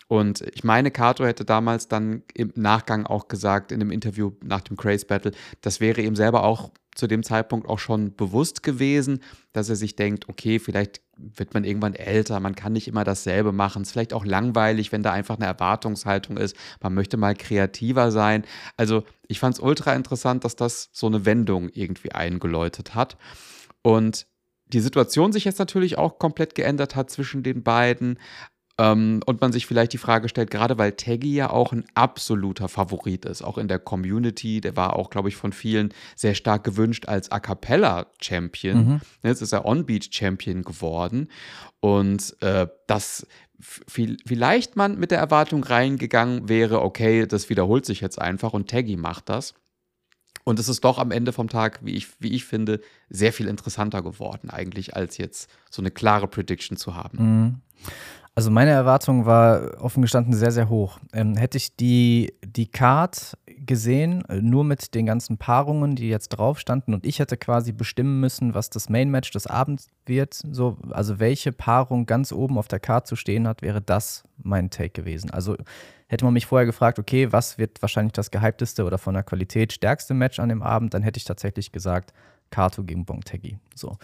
Und 0.07 0.43
ich 0.55 0.65
meine, 0.65 0.91
Kato 0.91 1.25
hätte 1.25 1.47
damals 1.47 1.89
dann 1.89 2.23
im 2.35 2.53
Nachgang 2.57 3.07
auch 3.07 3.27
gesagt, 3.29 3.73
in 3.73 3.81
dem 3.81 3.91
Interview 3.91 4.33
nach 4.45 4.61
dem 4.61 4.77
Craze 4.77 5.07
Battle, 5.07 5.33
das 5.63 5.81
wäre 5.81 6.03
ihm 6.03 6.15
selber 6.15 6.45
auch 6.45 6.71
zu 6.97 7.07
dem 7.07 7.23
Zeitpunkt 7.23 7.69
auch 7.69 7.79
schon 7.79 8.17
bewusst 8.17 8.63
gewesen, 8.63 9.21
dass 9.53 9.69
er 9.69 9.77
sich 9.77 9.97
denkt, 9.97 10.29
okay, 10.29 10.59
vielleicht 10.59 11.03
wird 11.17 11.55
man 11.55 11.65
irgendwann 11.65 11.95
älter, 11.95 12.41
man 12.41 12.55
kann 12.55 12.73
nicht 12.73 12.89
immer 12.89 13.05
dasselbe 13.05 13.53
machen. 13.53 13.83
Es 13.83 13.89
ist 13.89 13.93
vielleicht 13.93 14.13
auch 14.13 14.25
langweilig, 14.25 14.93
wenn 14.93 15.03
da 15.03 15.13
einfach 15.13 15.37
eine 15.37 15.47
Erwartungshaltung 15.47 16.37
ist. 16.37 16.57
Man 16.83 16.95
möchte 16.95 17.17
mal 17.17 17.35
kreativer 17.35 18.11
sein. 18.11 18.45
Also 18.77 19.05
ich 19.29 19.39
fand 19.39 19.55
es 19.55 19.61
ultra 19.61 19.95
interessant, 19.95 20.45
dass 20.45 20.57
das 20.57 20.89
so 20.93 21.07
eine 21.07 21.25
Wendung 21.25 21.69
irgendwie 21.71 22.13
eingeläutet 22.13 22.95
hat. 22.95 23.17
Und 23.83 24.27
die 24.67 24.81
Situation 24.81 25.33
sich 25.33 25.45
jetzt 25.45 25.59
natürlich 25.59 25.97
auch 25.97 26.19
komplett 26.19 26.55
geändert 26.55 26.97
hat 26.97 27.11
zwischen 27.11 27.43
den 27.43 27.63
beiden. 27.63 28.19
Ähm, 28.79 29.21
und 29.25 29.41
man 29.41 29.53
sich 29.53 29.67
vielleicht 29.67 29.95
die 29.95 29.99
Frage 29.99 30.29
stellt, 30.29 30.51
gerade 30.51 30.77
weil 30.77 30.93
Taggy 30.93 31.35
ja 31.35 31.51
auch 31.51 31.73
ein 31.73 31.85
absoluter 31.95 32.69
Favorit 32.69 33.25
ist, 33.25 33.43
auch 33.43 33.57
in 33.57 33.69
der 33.69 33.79
Community, 33.79 34.61
der 34.61 34.77
war 34.77 34.97
auch, 34.97 35.09
glaube 35.09 35.29
ich, 35.29 35.37
von 35.37 35.53
vielen 35.53 35.95
sehr 36.15 36.35
stark 36.35 36.65
gewünscht 36.65 37.07
als 37.07 37.33
A 37.33 37.41
Cappella 37.41 38.07
Champion. 38.21 38.77
Mhm. 38.77 39.01
Jetzt 39.23 39.41
ist 39.41 39.53
er 39.53 39.65
On-Beat 39.65 40.15
Champion 40.15 40.63
geworden. 40.63 41.29
Und 41.81 42.37
äh, 42.43 42.67
das 42.87 43.27
vielleicht 43.59 44.77
man 44.77 44.99
mit 44.99 45.11
der 45.11 45.19
Erwartung 45.19 45.65
reingegangen 45.65 46.49
wäre, 46.49 46.83
okay, 46.83 47.27
das 47.27 47.49
wiederholt 47.49 47.87
sich 47.87 48.03
jetzt 48.03 48.21
einfach 48.21 48.53
und 48.53 48.69
Taggy 48.69 48.97
macht 48.97 49.31
das. 49.31 49.55
Und 50.45 50.61
es 50.61 50.69
ist 50.69 50.85
doch 50.85 50.99
am 50.99 51.11
Ende 51.11 51.33
vom 51.33 51.49
Tag, 51.49 51.81
wie 51.83 51.95
ich, 51.95 52.09
wie 52.21 52.33
ich 52.33 52.45
finde, 52.45 52.81
sehr 53.09 53.33
viel 53.33 53.49
interessanter 53.49 54.03
geworden, 54.03 54.51
eigentlich, 54.51 54.95
als 54.95 55.17
jetzt 55.17 55.51
so 55.71 55.83
eine 55.83 55.91
klare 55.91 56.29
Prediction 56.29 56.77
zu 56.77 56.95
haben. 56.95 57.19
Mhm. 57.19 57.61
Also 58.39 58.51
meine 58.51 58.73
Erwartung 58.73 59.25
war 59.25 59.83
offen 59.83 60.03
gestanden 60.03 60.35
sehr, 60.35 60.53
sehr 60.53 60.69
hoch. 60.69 60.99
Ähm, 61.15 61.39
hätte 61.39 61.57
ich 61.57 61.75
die, 61.75 62.35
die 62.45 62.67
Card 62.67 63.39
gesehen, 63.47 64.25
nur 64.29 64.63
mit 64.63 64.95
den 64.95 65.07
ganzen 65.07 65.39
Paarungen, 65.39 65.97
die 65.97 66.11
jetzt 66.11 66.29
drauf 66.29 66.59
standen, 66.59 66.93
und 66.93 67.07
ich 67.07 67.19
hätte 67.19 67.39
quasi 67.39 67.73
bestimmen 67.73 68.21
müssen, 68.21 68.53
was 68.53 68.69
das 68.69 68.91
Main 68.91 69.11
Match 69.11 69.31
des 69.31 69.47
Abends 69.47 69.89
wird, 70.05 70.35
so, 70.35 70.77
also 70.91 71.19
welche 71.19 71.51
Paarung 71.51 72.05
ganz 72.05 72.31
oben 72.31 72.59
auf 72.59 72.69
der 72.69 72.79
Card 72.79 73.07
zu 73.07 73.17
stehen 73.17 73.49
hat, 73.49 73.63
wäre 73.63 73.81
das 73.81 74.23
mein 74.37 74.69
Take 74.69 74.91
gewesen. 74.91 75.31
Also 75.31 75.57
hätte 76.07 76.27
man 76.27 76.35
mich 76.35 76.45
vorher 76.45 76.67
gefragt, 76.67 76.99
okay, 76.99 77.33
was 77.33 77.57
wird 77.57 77.81
wahrscheinlich 77.81 78.13
das 78.13 78.31
gehypteste 78.31 78.85
oder 78.85 78.99
von 78.99 79.15
der 79.15 79.23
Qualität 79.23 79.73
stärkste 79.73 80.13
Match 80.13 80.41
an 80.41 80.51
dem 80.51 80.63
Abend, 80.63 80.93
dann 80.93 81.03
hätte 81.03 81.17
ich 81.17 81.25
tatsächlich 81.25 81.73
gesagt, 81.73 82.13
Kato 82.51 82.85
gegen 82.85 83.07
Bontegi. 83.07 83.59
So 83.75 83.97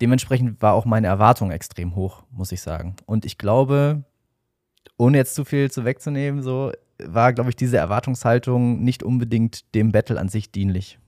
dementsprechend 0.00 0.60
war 0.62 0.74
auch 0.74 0.84
meine 0.84 1.06
Erwartung 1.06 1.50
extrem 1.50 1.94
hoch, 1.94 2.24
muss 2.30 2.52
ich 2.52 2.60
sagen. 2.60 2.96
Und 3.06 3.24
ich 3.24 3.38
glaube, 3.38 4.04
ohne 4.96 5.18
jetzt 5.18 5.34
zu 5.34 5.44
viel 5.44 5.70
zu 5.70 5.84
wegzunehmen, 5.84 6.42
so 6.42 6.72
war, 6.98 7.32
glaube 7.32 7.50
ich, 7.50 7.56
diese 7.56 7.76
Erwartungshaltung 7.76 8.82
nicht 8.82 9.02
unbedingt 9.02 9.74
dem 9.74 9.92
Battle 9.92 10.18
an 10.18 10.28
sich 10.28 10.52
dienlich. 10.52 10.98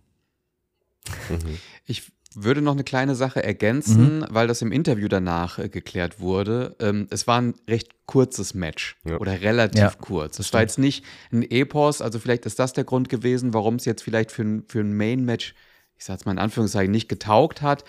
Mhm. 1.29 1.59
Ich 1.85 2.11
würde 2.35 2.61
noch 2.61 2.73
eine 2.73 2.85
kleine 2.85 3.15
Sache 3.15 3.43
ergänzen, 3.43 4.19
mhm. 4.19 4.27
weil 4.29 4.47
das 4.47 4.61
im 4.61 4.71
Interview 4.71 5.09
danach 5.09 5.59
äh, 5.59 5.69
geklärt 5.69 6.21
wurde. 6.21 6.77
Ähm, 6.81 7.07
es 7.11 7.27
war 7.27 7.41
ein 7.41 7.55
recht 7.69 7.95
kurzes 8.05 8.53
Match 8.53 8.97
ja. 9.05 9.17
oder 9.19 9.41
relativ 9.41 9.81
ja, 9.81 9.93
kurz. 9.99 10.39
Es 10.39 10.53
war 10.53 10.61
jetzt 10.61 10.79
nicht 10.79 11.05
ein 11.33 11.43
Epos, 11.43 12.03
also 12.03 12.19
vielleicht 12.19 12.45
ist 12.45 12.59
das 12.59 12.75
der 12.75 12.85
Grund 12.85 13.09
gewesen, 13.09 13.55
warum 13.55 13.77
es 13.77 13.87
jetzt 13.87 14.03
vielleicht 14.03 14.33
für 14.33 14.43
ein, 14.43 14.65
für 14.69 14.81
ein 14.81 14.95
Main-Match, 14.95 15.55
ich 15.97 16.05
sage 16.05 16.21
es 16.21 16.27
mal 16.27 16.33
in 16.33 16.39
Anführungszeichen, 16.39 16.91
nicht 16.91 17.09
getaugt 17.09 17.63
hat 17.63 17.85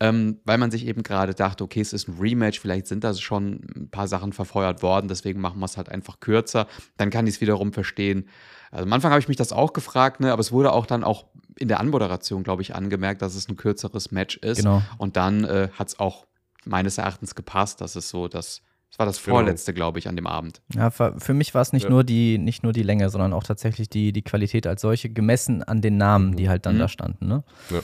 ähm, 0.00 0.40
weil 0.44 0.58
man 0.58 0.70
sich 0.70 0.86
eben 0.86 1.02
gerade 1.02 1.34
dachte, 1.34 1.62
okay, 1.62 1.80
es 1.80 1.92
ist 1.92 2.08
ein 2.08 2.18
Rematch, 2.18 2.58
vielleicht 2.58 2.86
sind 2.86 3.04
da 3.04 3.14
schon 3.14 3.60
ein 3.76 3.88
paar 3.90 4.08
Sachen 4.08 4.32
verfeuert 4.32 4.82
worden, 4.82 5.08
deswegen 5.08 5.40
machen 5.40 5.60
wir 5.60 5.66
es 5.66 5.76
halt 5.76 5.90
einfach 5.90 6.20
kürzer. 6.20 6.66
Dann 6.96 7.10
kann 7.10 7.26
ich 7.26 7.34
es 7.34 7.40
wiederum 7.40 7.72
verstehen. 7.72 8.26
Also 8.70 8.84
am 8.84 8.92
Anfang 8.92 9.10
habe 9.10 9.20
ich 9.20 9.28
mich 9.28 9.36
das 9.36 9.52
auch 9.52 9.72
gefragt, 9.72 10.20
ne, 10.20 10.32
aber 10.32 10.40
es 10.40 10.52
wurde 10.52 10.72
auch 10.72 10.86
dann 10.86 11.04
auch 11.04 11.26
in 11.58 11.68
der 11.68 11.80
Anmoderation, 11.80 12.42
glaube 12.42 12.62
ich, 12.62 12.74
angemerkt, 12.74 13.20
dass 13.20 13.34
es 13.34 13.48
ein 13.48 13.56
kürzeres 13.56 14.10
Match 14.10 14.36
ist. 14.38 14.58
Genau. 14.58 14.82
Und 14.96 15.16
dann 15.16 15.44
äh, 15.44 15.68
hat 15.74 15.88
es 15.88 16.00
auch 16.00 16.26
meines 16.64 16.96
Erachtens 16.96 17.34
gepasst, 17.34 17.80
dass 17.80 17.96
es 17.96 18.08
so 18.08 18.28
das 18.28 18.62
das 18.90 18.98
war 18.98 19.06
das 19.06 19.22
genau. 19.22 19.36
vorletzte, 19.36 19.72
genau. 19.72 19.84
glaube 19.84 20.00
ich, 20.00 20.08
an 20.08 20.16
dem 20.16 20.26
Abend. 20.26 20.62
Ja, 20.74 20.90
für 20.90 21.32
mich 21.32 21.54
war 21.54 21.62
es 21.62 21.72
nicht, 21.72 21.84
ja. 21.84 21.90
nur 21.90 22.02
die, 22.02 22.38
nicht 22.38 22.64
nur 22.64 22.72
die 22.72 22.82
Länge, 22.82 23.08
sondern 23.08 23.32
auch 23.32 23.44
tatsächlich 23.44 23.88
die, 23.88 24.12
die 24.12 24.22
Qualität 24.22 24.66
als 24.66 24.80
solche, 24.80 25.10
gemessen 25.10 25.62
an 25.62 25.80
den 25.80 25.96
Namen, 25.96 26.34
die 26.34 26.48
halt 26.48 26.66
dann 26.66 26.74
mhm. 26.74 26.80
da 26.80 26.88
standen. 26.88 27.28
Ne? 27.28 27.44
Ja. 27.70 27.82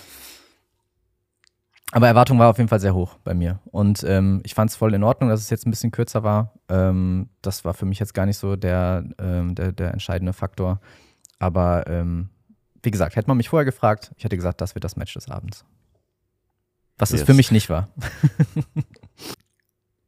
Aber 1.97 2.09
Erwartung 2.09 2.39
war 2.39 2.51
auf 2.51 2.59
jeden 2.59 2.69
Fall 2.69 2.79
sehr 2.79 2.95
hoch 2.95 3.17
bei 3.25 3.33
mir. 3.33 3.59
Und 3.71 4.05
ähm, 4.07 4.43
ich 4.45 4.53
fand 4.53 4.71
es 4.71 4.77
voll 4.77 4.93
in 4.93 5.03
Ordnung, 5.03 5.31
dass 5.31 5.41
es 5.41 5.49
jetzt 5.49 5.67
ein 5.67 5.71
bisschen 5.71 5.93
kürzer 5.93 6.23
war. 6.23 6.53
Ähm, 6.69 7.31
das 7.41 7.65
war 7.65 7.73
für 7.73 7.87
mich 7.87 7.99
jetzt 7.99 8.13
gar 8.13 8.27
nicht 8.27 8.37
so 8.37 8.55
der, 8.55 9.03
ähm, 9.19 9.55
der, 9.55 9.73
der, 9.73 9.95
entscheidende 9.95 10.35
Faktor. 10.35 10.79
Aber 11.39 11.87
ähm, 11.87 12.29
wie 12.83 12.91
gesagt, 12.91 13.17
hätte 13.17 13.29
man 13.29 13.39
mich 13.39 13.49
vorher 13.49 13.65
gefragt, 13.65 14.13
ich 14.19 14.25
hätte 14.25 14.37
gesagt, 14.37 14.61
das 14.61 14.75
wird 14.75 14.85
das 14.85 14.97
Match 14.97 15.15
des 15.15 15.31
Abends. 15.31 15.65
Was 16.99 17.13
yes. 17.13 17.23
es 17.23 17.27
für 17.27 17.33
mich 17.33 17.51
nicht 17.51 17.71
war. 17.71 17.89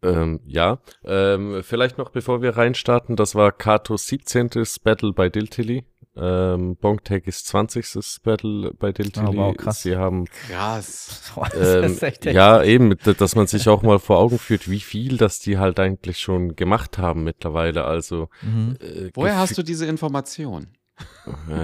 Ähm, 0.00 0.38
ja, 0.46 0.78
ähm, 1.04 1.60
vielleicht 1.64 1.98
noch 1.98 2.10
bevor 2.10 2.40
wir 2.40 2.56
reinstarten, 2.56 3.16
das 3.16 3.34
war 3.34 3.50
Katos 3.50 4.06
17. 4.06 4.50
Battle 4.84 5.12
bei 5.12 5.28
Diltily. 5.28 5.84
Ähm, 6.20 6.76
Bongtag 6.76 7.26
ist 7.26 7.46
20. 7.46 8.22
Battle 8.22 8.72
bei 8.78 8.92
Diltily. 8.92 9.26
Oh, 9.28 9.36
wow, 9.36 9.56
krass. 9.56 9.82
Sie 9.82 9.96
haben. 9.96 10.26
Krass. 10.26 11.32
Ähm, 11.54 11.96
ja, 12.24 12.62
eben, 12.62 12.96
dass 12.98 13.36
man 13.36 13.46
sich 13.46 13.68
auch 13.68 13.82
mal 13.82 13.98
vor 13.98 14.18
Augen 14.18 14.38
führt, 14.38 14.68
wie 14.68 14.80
viel 14.80 15.16
das 15.16 15.38
die 15.38 15.58
halt 15.58 15.78
eigentlich 15.78 16.18
schon 16.18 16.56
gemacht 16.56 16.98
haben 16.98 17.24
mittlerweile. 17.24 17.84
Also. 17.84 18.28
Mhm. 18.42 18.76
Äh, 18.80 19.10
Woher 19.14 19.36
hast 19.36 19.56
du 19.58 19.62
diese 19.62 19.86
Information? 19.86 20.68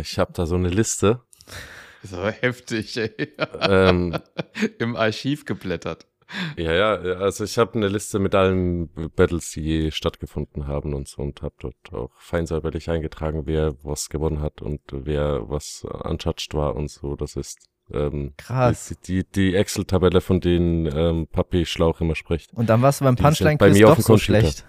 Ich 0.01 0.19
habe 0.19 0.33
da 0.33 0.47
so 0.47 0.55
eine 0.55 0.69
Liste. 0.69 1.21
So 2.03 2.25
heftig, 2.29 2.97
ey. 2.97 3.35
Ähm, 3.61 4.17
Im 4.79 4.95
Archiv 4.95 5.45
geblättert. 5.45 6.07
Ja, 6.57 6.73
ja, 6.73 6.95
also 6.95 7.45
ich 7.45 7.59
habe 7.59 7.75
eine 7.75 7.89
Liste 7.89 8.19
mit 8.19 8.35
allen 8.35 8.89
Battles, 9.15 9.51
die 9.53 9.61
je 9.61 9.91
stattgefunden 9.91 10.67
haben 10.67 10.95
und 10.95 11.09
so 11.09 11.23
und 11.23 11.43
habe 11.43 11.55
dort 11.61 11.93
auch 11.93 12.11
fein 12.19 12.47
säuberlich 12.47 12.91
eingetragen, 12.91 13.43
wer 13.47 13.75
was 13.83 14.09
gewonnen 14.09 14.41
hat 14.41 14.63
und 14.63 14.81
wer 14.91 15.49
was 15.49 15.87
uncharged 16.05 16.55
war 16.55 16.77
und 16.77 16.91
so. 16.91 17.17
Das 17.17 17.37
ist 17.37 17.69
ähm, 17.93 18.33
Krass. 18.39 18.95
Die, 19.07 19.23
die, 19.23 19.31
die 19.31 19.55
Excel-Tabelle, 19.55 20.21
von 20.21 20.41
denen 20.41 20.87
ähm, 20.87 21.27
Papi 21.27 21.67
Schlauch 21.67 22.01
immer 22.01 22.15
spricht. 22.15 22.53
Und 22.55 22.71
dann 22.71 22.81
warst 22.81 23.01
du 23.01 23.05
beim 23.05 23.17
Punchline-Quiz 23.17 23.79
doch 23.79 24.01
so 24.01 24.17
schlecht. 24.17 24.65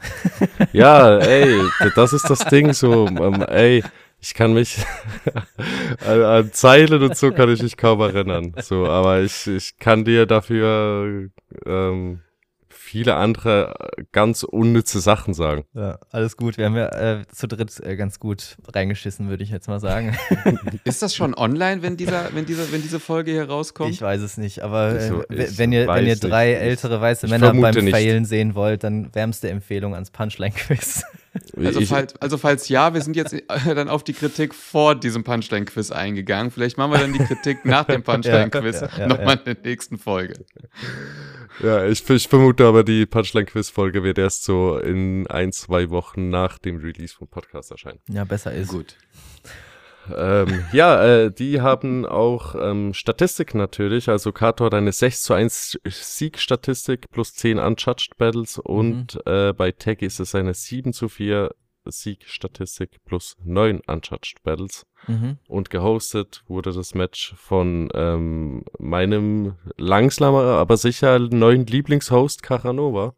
ja, 0.74 1.18
ey, 1.20 1.62
das 1.96 2.14
ist 2.14 2.30
das 2.30 2.40
Ding 2.40 2.74
so, 2.74 3.08
ähm, 3.08 3.42
ey, 3.42 3.84
ich 4.26 4.34
kann 4.34 4.54
mich 4.54 4.78
an, 6.08 6.22
an, 6.24 6.52
Zeilen 6.52 7.04
und 7.04 7.16
so 7.16 7.32
kann 7.32 7.48
ich 7.50 7.62
mich 7.62 7.78
kaum 7.78 8.00
erinnern. 8.00 8.56
So, 8.60 8.88
aber 8.88 9.22
ich, 9.22 9.46
ich 9.46 9.78
kann 9.78 10.04
dir 10.04 10.26
dafür 10.26 11.30
ähm, 11.64 12.22
viele 12.86 13.16
andere 13.16 13.76
äh, 13.98 14.04
ganz 14.12 14.44
unnütze 14.44 15.00
Sachen 15.00 15.34
sagen. 15.34 15.66
Ja, 15.74 15.98
alles 16.12 16.38
gut. 16.38 16.58
Wir 16.58 16.66
haben 16.66 16.76
ja 16.76 16.88
äh, 16.90 17.28
zu 17.28 17.48
dritt 17.48 17.80
äh, 17.84 17.96
ganz 17.96 18.20
gut 18.20 18.58
reingeschissen, 18.72 19.28
würde 19.28 19.44
ich 19.44 19.50
jetzt 19.50 19.68
mal 19.68 19.80
sagen. 19.80 20.16
Ist 20.84 21.02
das 21.02 21.16
schon 21.16 21.34
online, 21.34 21.82
wenn, 21.82 21.98
dieser, 21.98 22.34
wenn, 22.34 22.46
diese, 22.46 22.72
wenn 22.72 22.84
diese 22.84 23.00
Folge 23.00 23.32
hier 23.32 23.50
rauskommt? 23.50 23.90
Ich 23.90 24.02
weiß 24.02 24.22
es 24.22 24.38
nicht, 24.38 24.62
aber 24.62 25.00
äh, 25.00 25.12
wenn, 25.30 25.72
ihr, 25.72 25.88
wenn 25.88 26.06
ihr 26.06 26.16
drei 26.16 26.52
nicht. 26.52 26.62
ältere 26.62 27.02
weiße 27.02 27.28
Männer 27.28 27.54
beim 27.54 27.76
nicht. 27.84 27.94
Failen 27.94 28.26
sehen 28.26 28.54
wollt, 28.54 28.84
dann 28.84 29.14
wärmste 29.14 29.50
Empfehlung 29.50 29.94
ans 29.96 30.12
Punchline-Quiz. 30.12 31.04
Also, 31.58 31.82
falls, 31.82 32.16
also 32.22 32.38
falls 32.38 32.70
ja, 32.70 32.94
wir 32.94 33.02
sind 33.02 33.18
jetzt 33.18 33.34
äh, 33.34 33.76
dann 33.76 33.90
auf 33.90 34.06
die 34.06 34.14
Kritik 34.14 34.56
vor 34.56 34.96
diesem 34.96 35.26
Punchline-Quiz 35.26 35.92
eingegangen. 35.92 36.50
Vielleicht 36.50 36.78
machen 36.78 36.94
wir 36.94 37.00
dann 37.00 37.12
die 37.12 37.20
Kritik 37.20 37.66
nach 37.66 37.84
dem 37.84 38.04
Punchline-Quiz 38.04 38.80
ja, 38.80 38.88
ja, 38.88 39.00
ja, 39.00 39.08
nochmal 39.08 39.38
in 39.40 39.44
der 39.44 39.58
nächsten 39.62 39.98
Folge. 39.98 40.46
Ja, 41.62 41.86
ich, 41.86 42.08
ich 42.10 42.28
vermute 42.28 42.66
aber, 42.66 42.84
die 42.84 43.06
Punchline-Quiz-Folge 43.06 44.04
wird 44.04 44.18
erst 44.18 44.44
so 44.44 44.78
in 44.78 45.28
ein, 45.28 45.52
zwei 45.52 45.90
Wochen 45.90 46.30
nach 46.30 46.58
dem 46.58 46.78
Release 46.78 47.16
vom 47.16 47.28
Podcast 47.28 47.72
erscheinen. 47.72 48.00
Ja, 48.10 48.24
besser 48.24 48.54
ist. 48.54 48.70
Gut. 48.70 48.98
ähm, 50.16 50.66
ja, 50.72 51.04
äh, 51.04 51.32
die 51.32 51.62
haben 51.62 52.06
auch 52.06 52.56
ähm, 52.56 52.94
Statistik 52.94 53.56
natürlich. 53.56 54.10
Also 54.10 54.32
Kato 54.32 54.66
hat 54.66 54.74
eine 54.74 54.92
6 54.92 55.24
zu 55.24 55.34
1 55.34 55.80
Sieg-Statistik 55.86 57.10
plus 57.12 57.34
10 57.34 57.60
Uncharged 57.60 58.18
Battles 58.18 58.58
und 58.58 59.16
mhm. 59.16 59.32
äh, 59.32 59.54
bei 59.54 59.72
Tag 59.72 60.02
ist 60.02 60.20
es 60.20 60.36
eine 60.36 60.54
7 60.54 60.94
zu 60.94 61.10
4 61.10 61.52
Sieg-Statistik 61.92 63.04
plus 63.06 63.36
9 63.44 63.82
Uncharged 63.88 64.44
Battles. 64.44 64.86
Mhm. 65.08 65.38
Und 65.48 65.70
gehostet 65.70 66.44
wurde 66.48 66.72
das 66.72 66.96
Match 66.96 67.36
von 67.38 67.90
ähm, 67.94 68.64
meinem 68.80 69.56
langsamer, 69.78 70.44
aber 70.44 70.78
sicher 70.78 71.20
neuen 71.20 71.66
Lieblingshost 71.66 72.42
Caranova, 72.44 73.14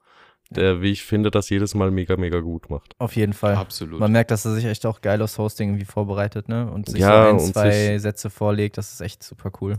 der, 0.50 0.82
wie 0.82 0.92
ich 0.92 1.04
finde, 1.04 1.32
das 1.32 1.50
jedes 1.50 1.76
Mal 1.76 1.92
mega, 1.92 2.18
mega 2.18 2.40
gut 2.40 2.70
macht. 2.70 2.96
Auf 3.00 3.16
jeden 3.16 3.34
Fall. 3.34 3.56
Absolut. 3.56 4.00
Man 4.00 4.12
merkt, 4.12 4.32
dass 4.32 4.46
er 4.46 4.54
sich 4.54 4.66
echt 4.66 4.86
auch 4.86 5.02
geil 5.02 5.22
aufs 5.22 5.38
Hosting 5.38 5.70
irgendwie 5.70 5.86
vorbereitet, 5.86 6.48
ne? 6.48 6.72
Und 6.72 6.90
sich 6.90 7.02
ja, 7.02 7.38
so 7.38 7.46
ein, 7.46 7.54
zwei 7.54 7.98
Sätze 8.00 8.30
vorlegt, 8.30 8.78
das 8.78 8.94
ist 8.94 9.02
echt 9.02 9.24
super 9.24 9.52
cool. 9.62 9.78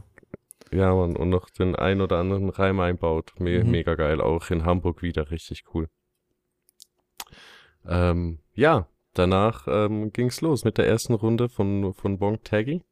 Ja, 0.70 0.94
man, 0.94 1.16
und 1.16 1.30
noch 1.30 1.48
den 1.50 1.74
ein 1.76 2.00
oder 2.00 2.18
anderen 2.18 2.50
Reim 2.50 2.80
einbaut. 2.80 3.32
Me 3.38 3.64
mhm. 3.64 3.70
Mega 3.70 3.94
geil. 3.94 4.20
Auch 4.20 4.50
in 4.50 4.64
Hamburg 4.64 5.02
wieder 5.02 5.30
richtig 5.30 5.64
cool. 5.74 5.88
Ähm, 7.88 8.38
ja, 8.54 8.86
danach 9.14 9.66
ähm, 9.66 10.12
ging 10.12 10.28
es 10.28 10.40
los 10.40 10.64
mit 10.64 10.78
der 10.78 10.86
ersten 10.86 11.14
Runde 11.14 11.48
von, 11.48 11.94
von 11.94 12.18
Bonk 12.18 12.44
Taggy. 12.44 12.82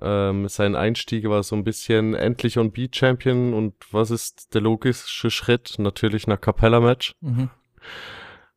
Ähm, 0.00 0.48
sein 0.48 0.74
Einstieg 0.74 1.28
war 1.28 1.42
so 1.42 1.54
ein 1.54 1.64
bisschen 1.64 2.14
endlich 2.14 2.58
on 2.58 2.72
Beat 2.72 2.96
Champion 2.96 3.54
und 3.54 3.74
was 3.92 4.10
ist 4.10 4.54
der 4.54 4.60
logische 4.60 5.30
Schritt? 5.30 5.74
Natürlich 5.78 6.26
nach 6.26 6.40
Capella 6.40 6.80
Match. 6.80 7.14
Mhm. 7.20 7.50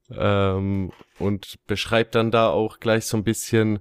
Ähm, 0.10 0.92
und 1.20 1.56
beschreibt 1.68 2.16
dann 2.16 2.32
da 2.32 2.50
auch 2.50 2.80
gleich 2.80 3.06
so 3.06 3.18
ein 3.18 3.24
bisschen 3.24 3.80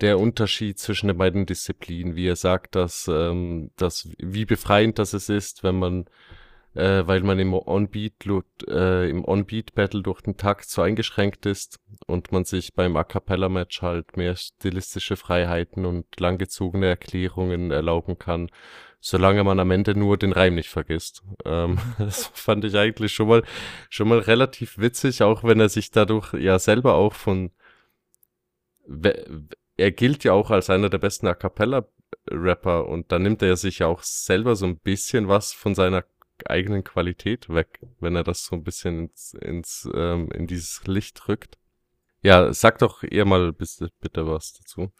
der 0.00 0.18
Unterschied 0.18 0.78
zwischen 0.78 1.08
den 1.08 1.18
beiden 1.18 1.46
Disziplinen, 1.46 2.16
wie 2.16 2.28
er 2.28 2.36
sagt, 2.36 2.74
dass, 2.74 3.08
ähm, 3.08 3.70
dass 3.76 4.08
wie 4.18 4.44
befreiend 4.44 4.98
das 4.98 5.12
es 5.12 5.28
ist, 5.28 5.62
wenn 5.62 5.78
man 5.78 6.06
äh, 6.74 7.06
weil 7.06 7.22
man 7.22 7.38
im 7.38 7.54
On-Beat 7.54 8.26
äh, 8.68 9.08
im 9.08 9.24
On-Beat-Battle 9.24 10.02
durch 10.02 10.20
den 10.22 10.36
Takt 10.36 10.68
so 10.68 10.82
eingeschränkt 10.82 11.46
ist 11.46 11.80
und 12.06 12.32
man 12.32 12.44
sich 12.44 12.74
beim 12.74 12.96
A 12.96 13.04
Cappella-Match 13.04 13.82
halt 13.82 14.16
mehr 14.16 14.36
stilistische 14.36 15.16
Freiheiten 15.16 15.86
und 15.86 16.06
langgezogene 16.18 16.86
Erklärungen 16.86 17.70
erlauben 17.70 18.18
kann, 18.18 18.50
solange 19.00 19.44
man 19.44 19.60
am 19.60 19.70
Ende 19.70 19.96
nur 19.96 20.16
den 20.16 20.32
Reim 20.32 20.56
nicht 20.56 20.70
vergisst. 20.70 21.22
Ähm, 21.44 21.78
das 21.98 22.26
fand 22.34 22.64
ich 22.64 22.76
eigentlich 22.76 23.12
schon 23.12 23.28
mal 23.28 23.42
schon 23.88 24.08
mal 24.08 24.18
relativ 24.18 24.78
witzig, 24.78 25.22
auch 25.22 25.44
wenn 25.44 25.60
er 25.60 25.68
sich 25.68 25.90
dadurch 25.90 26.32
ja 26.34 26.58
selber 26.58 26.94
auch 26.94 27.14
von 27.14 27.50
er 29.76 29.90
gilt 29.90 30.24
ja 30.24 30.32
auch 30.32 30.50
als 30.50 30.70
einer 30.70 30.90
der 30.90 30.98
besten 30.98 31.26
A 31.26 31.34
Cappella 31.34 31.86
Rapper 32.30 32.86
und 32.86 33.10
da 33.12 33.18
nimmt 33.18 33.42
er 33.42 33.56
sich 33.56 33.80
ja 33.80 33.86
auch 33.86 34.02
selber 34.02 34.56
so 34.56 34.66
ein 34.66 34.78
bisschen 34.78 35.28
was 35.28 35.52
von 35.52 35.74
seiner 35.74 36.04
eigenen 36.46 36.84
Qualität 36.84 37.48
weg, 37.48 37.80
wenn 38.00 38.16
er 38.16 38.24
das 38.24 38.44
so 38.44 38.56
ein 38.56 38.64
bisschen 38.64 39.08
ins, 39.08 39.34
ins 39.34 39.88
ähm, 39.94 40.30
in 40.32 40.46
dieses 40.46 40.86
Licht 40.86 41.28
rückt. 41.28 41.58
Ja, 42.22 42.52
sag 42.52 42.78
doch 42.78 43.02
ihr 43.02 43.24
mal 43.24 43.52
bitte, 43.52 43.90
bitte 44.00 44.26
was 44.26 44.54
dazu. 44.54 44.90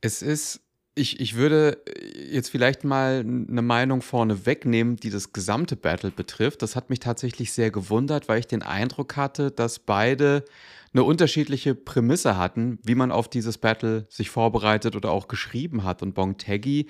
Es 0.00 0.22
ist, 0.22 0.60
ich, 0.94 1.18
ich 1.20 1.34
würde 1.34 1.82
jetzt 2.30 2.50
vielleicht 2.50 2.84
mal 2.84 3.20
eine 3.20 3.62
Meinung 3.62 4.00
vorne 4.00 4.46
wegnehmen, 4.46 4.96
die 4.96 5.10
das 5.10 5.32
gesamte 5.32 5.76
Battle 5.76 6.10
betrifft. 6.10 6.62
Das 6.62 6.76
hat 6.76 6.88
mich 6.88 7.00
tatsächlich 7.00 7.52
sehr 7.52 7.70
gewundert, 7.70 8.28
weil 8.28 8.38
ich 8.38 8.46
den 8.46 8.62
Eindruck 8.62 9.16
hatte, 9.16 9.50
dass 9.50 9.80
beide 9.80 10.44
eine 10.92 11.02
unterschiedliche 11.02 11.74
Prämisse 11.74 12.38
hatten, 12.38 12.78
wie 12.82 12.94
man 12.94 13.12
auf 13.12 13.28
dieses 13.28 13.58
Battle 13.58 14.06
sich 14.08 14.30
vorbereitet 14.30 14.96
oder 14.96 15.10
auch 15.10 15.28
geschrieben 15.28 15.84
hat. 15.84 16.02
Und 16.02 16.14
Bong 16.14 16.38
Taggy 16.38 16.86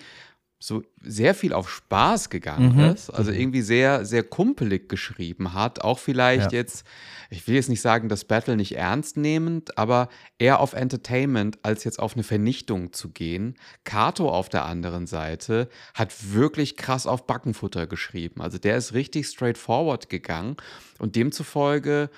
so 0.58 0.82
sehr 1.02 1.34
viel 1.34 1.52
auf 1.52 1.68
Spaß 1.68 2.30
gegangen 2.30 2.76
mhm. 2.76 2.84
ist, 2.92 3.10
also 3.10 3.30
mhm. 3.30 3.38
irgendwie 3.38 3.62
sehr, 3.62 4.06
sehr 4.06 4.22
kumpelig 4.22 4.88
geschrieben 4.88 5.52
hat. 5.52 5.82
Auch 5.82 5.98
vielleicht 5.98 6.52
ja. 6.52 6.58
jetzt, 6.58 6.86
ich 7.28 7.46
will 7.46 7.56
jetzt 7.56 7.68
nicht 7.68 7.82
sagen, 7.82 8.08
das 8.08 8.24
Battle 8.24 8.56
nicht 8.56 8.76
ernst 8.76 9.18
nehmend, 9.18 9.76
aber 9.76 10.08
eher 10.38 10.60
auf 10.60 10.72
Entertainment 10.72 11.58
als 11.62 11.84
jetzt 11.84 11.98
auf 11.98 12.14
eine 12.14 12.22
Vernichtung 12.22 12.94
zu 12.94 13.10
gehen. 13.10 13.56
Kato 13.84 14.30
auf 14.30 14.48
der 14.48 14.64
anderen 14.64 15.06
Seite 15.06 15.68
hat 15.94 16.32
wirklich 16.32 16.76
krass 16.76 17.06
auf 17.06 17.26
Backenfutter 17.26 17.86
geschrieben. 17.86 18.40
Also 18.40 18.56
der 18.56 18.78
ist 18.78 18.94
richtig 18.94 19.26
straightforward 19.26 20.08
gegangen 20.08 20.56
und 20.98 21.16
demzufolge 21.16 22.08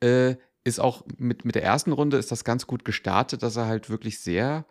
äh, 0.00 0.36
ist 0.64 0.80
auch 0.80 1.04
mit, 1.18 1.44
mit 1.44 1.56
der 1.56 1.64
ersten 1.64 1.92
Runde 1.92 2.16
ist 2.16 2.32
das 2.32 2.44
ganz 2.44 2.66
gut 2.66 2.84
gestartet, 2.84 3.42
dass 3.42 3.56
er 3.56 3.66
halt 3.66 3.90
wirklich 3.90 4.20
sehr 4.20 4.64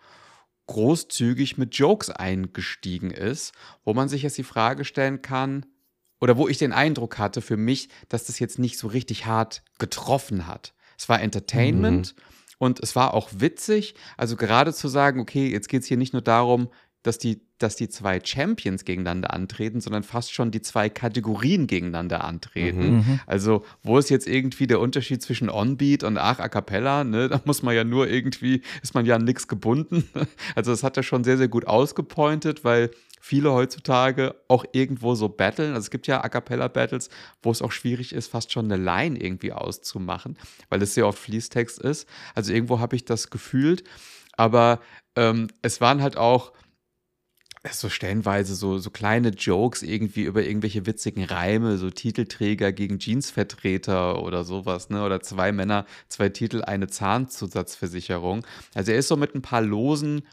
großzügig 0.67 1.57
mit 1.57 1.75
Jokes 1.75 2.09
eingestiegen 2.09 3.11
ist, 3.11 3.53
wo 3.83 3.93
man 3.93 4.09
sich 4.09 4.23
jetzt 4.23 4.37
die 4.37 4.43
Frage 4.43 4.85
stellen 4.85 5.21
kann, 5.21 5.65
oder 6.21 6.37
wo 6.37 6.47
ich 6.47 6.59
den 6.59 6.71
Eindruck 6.71 7.17
hatte 7.17 7.41
für 7.41 7.57
mich, 7.57 7.89
dass 8.07 8.25
das 8.25 8.39
jetzt 8.39 8.59
nicht 8.59 8.77
so 8.77 8.87
richtig 8.87 9.25
hart 9.25 9.63
getroffen 9.79 10.47
hat. 10.47 10.73
Es 10.97 11.09
war 11.09 11.19
Entertainment 11.19 12.15
mhm. 12.15 12.23
und 12.59 12.79
es 12.79 12.95
war 12.95 13.15
auch 13.15 13.29
witzig. 13.33 13.95
Also 14.17 14.37
gerade 14.37 14.71
zu 14.71 14.87
sagen, 14.87 15.19
okay, 15.19 15.49
jetzt 15.49 15.67
geht 15.67 15.81
es 15.81 15.87
hier 15.87 15.97
nicht 15.97 16.13
nur 16.13 16.21
darum, 16.21 16.69
dass 17.01 17.17
die, 17.17 17.41
dass 17.63 17.75
die 17.75 17.89
zwei 17.89 18.19
Champions 18.23 18.85
gegeneinander 18.85 19.33
antreten, 19.33 19.81
sondern 19.81 20.03
fast 20.03 20.33
schon 20.33 20.51
die 20.51 20.61
zwei 20.61 20.89
Kategorien 20.89 21.67
gegeneinander 21.67 22.23
antreten. 22.23 22.79
Mhm. 22.79 22.95
mhm. 22.97 23.19
Also, 23.27 23.63
wo 23.83 23.97
ist 23.97 24.09
jetzt 24.09 24.27
irgendwie 24.27 24.67
der 24.67 24.79
Unterschied 24.79 25.21
zwischen 25.21 25.49
On-Beat 25.49 26.03
und 26.03 26.17
Ach, 26.17 26.39
A 26.39 26.49
Cappella? 26.49 27.03
Ne? 27.03 27.29
Da 27.29 27.41
muss 27.45 27.63
man 27.63 27.75
ja 27.75 27.83
nur 27.83 28.07
irgendwie, 28.07 28.61
ist 28.81 28.93
man 28.93 29.05
ja 29.05 29.15
an 29.15 29.23
nichts 29.23 29.47
gebunden. 29.47 30.03
Also, 30.55 30.71
das 30.71 30.83
hat 30.83 30.97
er 30.97 31.03
schon 31.03 31.23
sehr, 31.23 31.37
sehr 31.37 31.47
gut 31.47 31.67
ausgepointet, 31.67 32.63
weil 32.63 32.91
viele 33.21 33.53
heutzutage 33.53 34.35
auch 34.47 34.65
irgendwo 34.73 35.15
so 35.15 35.29
battlen. 35.29 35.69
Also 35.73 35.85
es 35.85 35.91
gibt 35.91 36.07
ja 36.07 36.23
A 36.23 36.29
cappella 36.29 36.67
Battles, 36.67 37.09
wo 37.43 37.51
es 37.51 37.61
auch 37.61 37.71
schwierig 37.71 38.13
ist, 38.13 38.31
fast 38.31 38.51
schon 38.51 38.65
eine 38.65 38.83
Line 38.83 39.17
irgendwie 39.17 39.53
auszumachen, 39.53 40.37
weil 40.69 40.81
es 40.81 40.95
sehr 40.95 41.07
oft 41.07 41.19
Fließtext 41.19 41.79
ist. 41.79 42.09
Also 42.33 42.51
irgendwo 42.51 42.79
habe 42.79 42.95
ich 42.95 43.05
das 43.05 43.29
gefühlt. 43.29 43.83
Aber 44.37 44.79
ähm, 45.15 45.47
es 45.61 45.81
waren 45.81 46.01
halt 46.01 46.17
auch 46.17 46.51
so 47.69 47.89
stellenweise 47.89 48.55
so, 48.55 48.79
so 48.79 48.89
kleine 48.89 49.29
Jokes 49.29 49.83
irgendwie 49.83 50.23
über 50.23 50.43
irgendwelche 50.43 50.85
witzigen 50.87 51.23
Reime, 51.23 51.77
so 51.77 51.89
Titelträger 51.89 52.71
gegen 52.71 52.97
Jeansvertreter 52.97 54.23
oder 54.23 54.43
sowas, 54.43 54.89
ne? 54.89 55.03
Oder 55.03 55.21
zwei 55.21 55.51
Männer, 55.51 55.85
zwei 56.07 56.29
Titel, 56.29 56.63
eine 56.63 56.87
Zahnzusatzversicherung. 56.87 58.45
Also 58.73 58.91
er 58.91 58.97
ist 58.97 59.07
so 59.09 59.15
mit 59.15 59.35
ein 59.35 59.43
paar 59.43 59.61
losen 59.61 60.23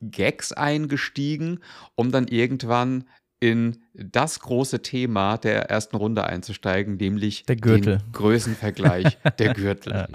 Gags 0.00 0.52
eingestiegen, 0.52 1.60
um 1.94 2.10
dann 2.10 2.26
irgendwann 2.26 3.04
in 3.42 3.78
das 3.92 4.38
große 4.38 4.82
Thema 4.82 5.36
der 5.36 5.68
ersten 5.68 5.96
Runde 5.96 6.22
einzusteigen, 6.22 6.96
nämlich 6.96 7.44
der 7.44 7.56
Gürtel. 7.56 7.98
den 7.98 8.12
Größenvergleich 8.12 9.18
der 9.40 9.52
Gürtel. 9.52 10.06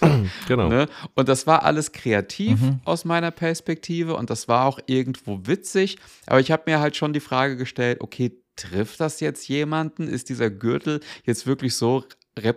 genau. 0.46 0.68
Ne? 0.68 0.86
Und 1.14 1.30
das 1.30 1.46
war 1.46 1.62
alles 1.62 1.92
kreativ 1.92 2.60
mhm. 2.60 2.80
aus 2.84 3.06
meiner 3.06 3.30
Perspektive 3.30 4.16
und 4.16 4.28
das 4.28 4.48
war 4.48 4.66
auch 4.66 4.80
irgendwo 4.84 5.46
witzig, 5.46 5.96
aber 6.26 6.40
ich 6.40 6.50
habe 6.50 6.64
mir 6.66 6.78
halt 6.78 6.94
schon 6.94 7.14
die 7.14 7.20
Frage 7.20 7.56
gestellt, 7.56 8.02
okay, 8.02 8.36
trifft 8.54 9.00
das 9.00 9.20
jetzt 9.20 9.48
jemanden? 9.48 10.06
Ist 10.06 10.28
dieser 10.28 10.50
Gürtel 10.50 11.00
jetzt 11.24 11.46
wirklich 11.46 11.74
so 11.74 12.04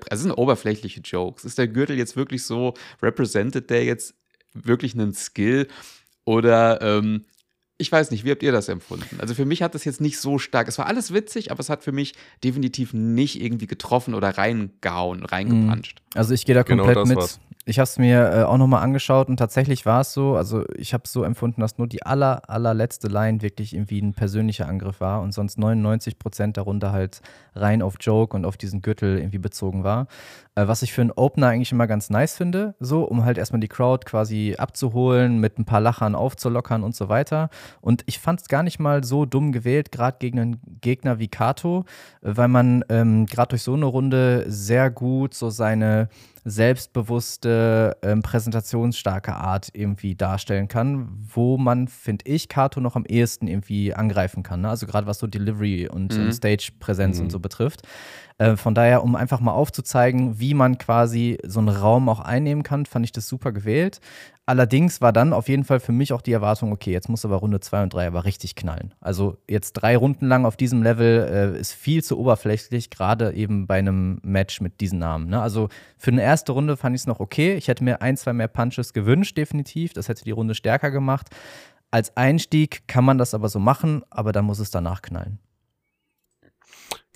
es 0.09 0.19
sind 0.19 0.31
oberflächliche 0.31 1.01
Jokes. 1.01 1.45
Ist 1.45 1.57
der 1.57 1.67
Gürtel 1.67 1.97
jetzt 1.97 2.17
wirklich 2.17 2.43
so, 2.43 2.73
represented 3.01 3.69
der 3.69 3.85
jetzt 3.85 4.15
wirklich 4.53 4.95
einen 4.95 5.13
Skill? 5.13 5.67
Oder 6.25 6.81
ähm, 6.81 7.25
ich 7.77 7.91
weiß 7.91 8.11
nicht, 8.11 8.25
wie 8.25 8.31
habt 8.31 8.41
ihr 8.41 8.51
das 8.51 8.69
empfunden? 8.69 9.19
Also 9.19 9.35
für 9.35 9.45
mich 9.45 9.61
hat 9.61 9.75
das 9.75 9.85
jetzt 9.85 10.01
nicht 10.01 10.19
so 10.19 10.39
stark. 10.39 10.67
Es 10.67 10.77
war 10.77 10.87
alles 10.87 11.13
witzig, 11.13 11.51
aber 11.51 11.59
es 11.59 11.69
hat 11.69 11.83
für 11.83 11.91
mich 11.91 12.15
definitiv 12.43 12.93
nicht 12.93 13.39
irgendwie 13.41 13.67
getroffen 13.67 14.15
oder 14.15 14.29
reingehauen, 14.37 15.23
reingepanscht. 15.23 16.01
Also 16.15 16.33
ich 16.33 16.45
gehe 16.45 16.55
da 16.55 16.63
genau 16.63 16.85
komplett 16.85 17.03
genau 17.03 17.07
mit. 17.09 17.17
War's. 17.17 17.39
Ich 17.69 17.79
habe 17.79 17.83
es 17.83 17.97
mir 17.97 18.31
äh, 18.31 18.43
auch 18.43 18.57
nochmal 18.57 18.81
angeschaut 18.81 19.27
und 19.27 19.35
tatsächlich 19.35 19.85
war 19.85 19.99
es 19.99 20.13
so, 20.13 20.37
also 20.37 20.63
ich 20.77 20.93
habe 20.93 21.03
es 21.03 21.11
so 21.11 21.23
empfunden, 21.23 21.59
dass 21.59 21.77
nur 21.77 21.87
die 21.87 22.01
aller, 22.01 22.49
allerletzte 22.49 23.09
Line 23.09 23.41
wirklich 23.41 23.73
irgendwie 23.73 23.99
ein 23.99 24.13
persönlicher 24.13 24.69
Angriff 24.69 25.01
war 25.01 25.21
und 25.21 25.33
sonst 25.33 25.57
99 25.57 26.17
Prozent 26.17 26.55
darunter 26.55 26.93
halt 26.93 27.19
rein 27.55 27.81
auf 27.81 27.95
Joke 27.99 28.37
und 28.37 28.45
auf 28.45 28.55
diesen 28.55 28.81
Gürtel 28.81 29.17
irgendwie 29.17 29.39
bezogen 29.39 29.83
war. 29.83 30.07
Äh, 30.55 30.69
was 30.69 30.81
ich 30.81 30.93
für 30.93 31.01
einen 31.01 31.11
Opener 31.11 31.47
eigentlich 31.47 31.73
immer 31.73 31.87
ganz 31.87 32.09
nice 32.09 32.37
finde, 32.37 32.73
so, 32.79 33.03
um 33.03 33.25
halt 33.25 33.37
erstmal 33.37 33.59
die 33.59 33.67
Crowd 33.67 34.05
quasi 34.05 34.55
abzuholen, 34.57 35.39
mit 35.39 35.59
ein 35.59 35.65
paar 35.65 35.81
Lachern 35.81 36.15
aufzulockern 36.15 36.83
und 36.83 36.95
so 36.95 37.09
weiter. 37.09 37.49
Und 37.81 38.03
ich 38.05 38.19
fand 38.19 38.39
es 38.39 38.47
gar 38.47 38.63
nicht 38.63 38.79
mal 38.79 39.03
so 39.03 39.25
dumm 39.25 39.51
gewählt, 39.51 39.91
gerade 39.91 40.19
gegen 40.19 40.39
einen 40.39 40.61
Gegner 40.79 41.19
wie 41.19 41.27
Kato, 41.27 41.83
weil 42.21 42.47
man 42.47 42.85
ähm, 42.87 43.25
gerade 43.25 43.49
durch 43.49 43.63
so 43.63 43.73
eine 43.73 43.87
Runde 43.87 44.45
sehr 44.47 44.89
gut 44.89 45.33
so 45.33 45.49
seine 45.49 46.07
selbstbewusste, 46.47 47.97
ähm, 48.01 48.21
präsentationsstarke 48.21 49.35
Art 49.35 49.69
irgendwie 49.73 50.15
darstellen 50.15 50.67
kann, 50.67 51.09
wo 51.33 51.57
man, 51.57 51.87
finde 51.89 52.25
ich, 52.25 52.47
Kato 52.47 52.79
noch 52.79 52.95
am 52.95 53.05
ehesten 53.05 53.47
irgendwie 53.47 53.93
angreifen 53.93 54.43
kann. 54.43 54.61
Ne? 54.61 54.69
Also 54.69 54.85
gerade 54.85 55.07
was 55.07 55.19
so 55.19 55.27
Delivery 55.27 55.89
und 55.89 56.17
mhm. 56.17 56.31
Stage-Präsenz 56.31 57.17
mhm. 57.17 57.25
und 57.25 57.31
so 57.31 57.39
betrifft. 57.39 57.81
Äh, 58.37 58.55
von 58.55 58.75
daher, 58.75 59.03
um 59.03 59.15
einfach 59.15 59.41
mal 59.41 59.51
aufzuzeigen, 59.51 60.39
wie 60.39 60.53
man 60.53 60.77
quasi 60.77 61.37
so 61.43 61.59
einen 61.59 61.69
Raum 61.69 62.07
auch 62.07 62.21
einnehmen 62.21 62.63
kann, 62.63 62.85
fand 62.85 63.05
ich 63.05 63.11
das 63.11 63.27
super 63.27 63.51
gewählt. 63.51 63.99
Allerdings 64.49 65.01
war 65.01 65.11
dann 65.11 65.33
auf 65.33 65.49
jeden 65.49 65.65
Fall 65.65 65.81
für 65.81 65.91
mich 65.91 66.13
auch 66.13 66.21
die 66.21 66.31
Erwartung, 66.31 66.71
okay, 66.71 66.93
jetzt 66.93 67.09
muss 67.09 67.25
aber 67.25 67.35
Runde 67.35 67.59
2 67.59 67.83
und 67.83 67.93
3 67.93 68.07
aber 68.07 68.23
richtig 68.23 68.55
knallen. 68.55 68.93
Also 69.01 69.35
jetzt 69.49 69.73
drei 69.73 69.97
Runden 69.97 70.25
lang 70.25 70.45
auf 70.45 70.55
diesem 70.55 70.81
Level 70.81 71.53
äh, 71.57 71.59
ist 71.59 71.73
viel 71.73 72.01
zu 72.01 72.17
oberflächlich, 72.17 72.89
gerade 72.89 73.33
eben 73.33 73.67
bei 73.67 73.77
einem 73.77 74.21
Match 74.23 74.61
mit 74.61 74.79
diesen 74.79 74.99
Namen. 74.99 75.27
Ne? 75.27 75.41
Also 75.41 75.67
für 75.97 76.11
eine 76.11 76.21
erste 76.21 76.53
Runde 76.53 76.77
fand 76.77 76.95
ich 76.95 77.01
es 77.01 77.07
noch 77.07 77.19
okay. 77.19 77.55
Ich 77.55 77.67
hätte 77.67 77.83
mir 77.83 78.01
ein, 78.01 78.15
zwei 78.15 78.31
mehr 78.31 78.47
Punches 78.47 78.93
gewünscht, 78.93 79.35
definitiv. 79.35 79.91
Das 79.91 80.07
hätte 80.07 80.23
die 80.23 80.31
Runde 80.31 80.55
stärker 80.55 80.91
gemacht. 80.91 81.27
Als 81.91 82.15
Einstieg 82.15 82.87
kann 82.87 83.03
man 83.03 83.17
das 83.17 83.33
aber 83.33 83.49
so 83.49 83.59
machen, 83.59 84.03
aber 84.09 84.31
dann 84.31 84.45
muss 84.45 84.59
es 84.59 84.71
danach 84.71 85.01
knallen. 85.01 85.39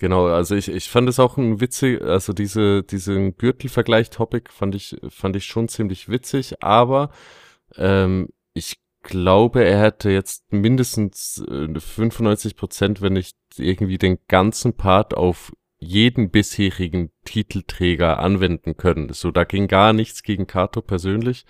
Genau, 0.02 0.26
also 0.26 0.56
ich, 0.56 0.68
ich 0.68 0.90
fand 0.90 1.08
es 1.08 1.20
auch 1.20 1.36
ein 1.36 1.60
witzig, 1.60 2.02
also 2.02 2.32
diese, 2.32 2.82
diesen 2.82 3.36
Gürtelvergleich-Topic 3.36 4.50
fand 4.50 4.74
ich, 4.74 4.96
fand 5.08 5.36
ich 5.36 5.44
schon 5.44 5.68
ziemlich 5.68 6.08
witzig, 6.08 6.60
aber 6.60 7.12
ähm, 7.76 8.30
ich 8.52 8.80
glaube, 9.04 9.62
er 9.64 9.80
hätte 9.80 10.10
jetzt 10.10 10.52
mindestens 10.52 11.44
95 11.46 12.50
äh, 12.50 12.56
Prozent, 12.56 13.00
wenn 13.00 13.12
nicht 13.12 13.36
irgendwie 13.56 13.96
den 13.96 14.18
ganzen 14.26 14.76
Part 14.76 15.14
auf 15.14 15.52
jeden 15.78 16.30
bisherigen 16.32 17.12
Titelträger 17.24 18.18
anwenden 18.18 18.76
können. 18.76 19.12
So, 19.12 19.30
da 19.30 19.44
ging 19.44 19.68
gar 19.68 19.92
nichts 19.92 20.24
gegen 20.24 20.48
Kato 20.48 20.82
persönlich. 20.82 21.46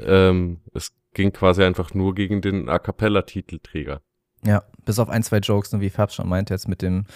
Ähm, 0.00 0.62
es 0.74 0.96
ging 1.14 1.32
quasi 1.32 1.62
einfach 1.62 1.94
nur 1.94 2.16
gegen 2.16 2.40
den 2.40 2.68
A 2.68 2.80
Cappella-Titelträger. 2.80 4.02
Ja, 4.44 4.62
bis 4.84 4.98
auf 5.00 5.08
ein, 5.08 5.22
zwei 5.22 5.38
Jokes, 5.38 5.72
ne, 5.72 5.80
wie 5.80 5.90
Fab 5.90 6.12
schon 6.12 6.28
meinte, 6.28 6.54
jetzt 6.54 6.68
mit 6.68 6.80
dem 6.80 7.06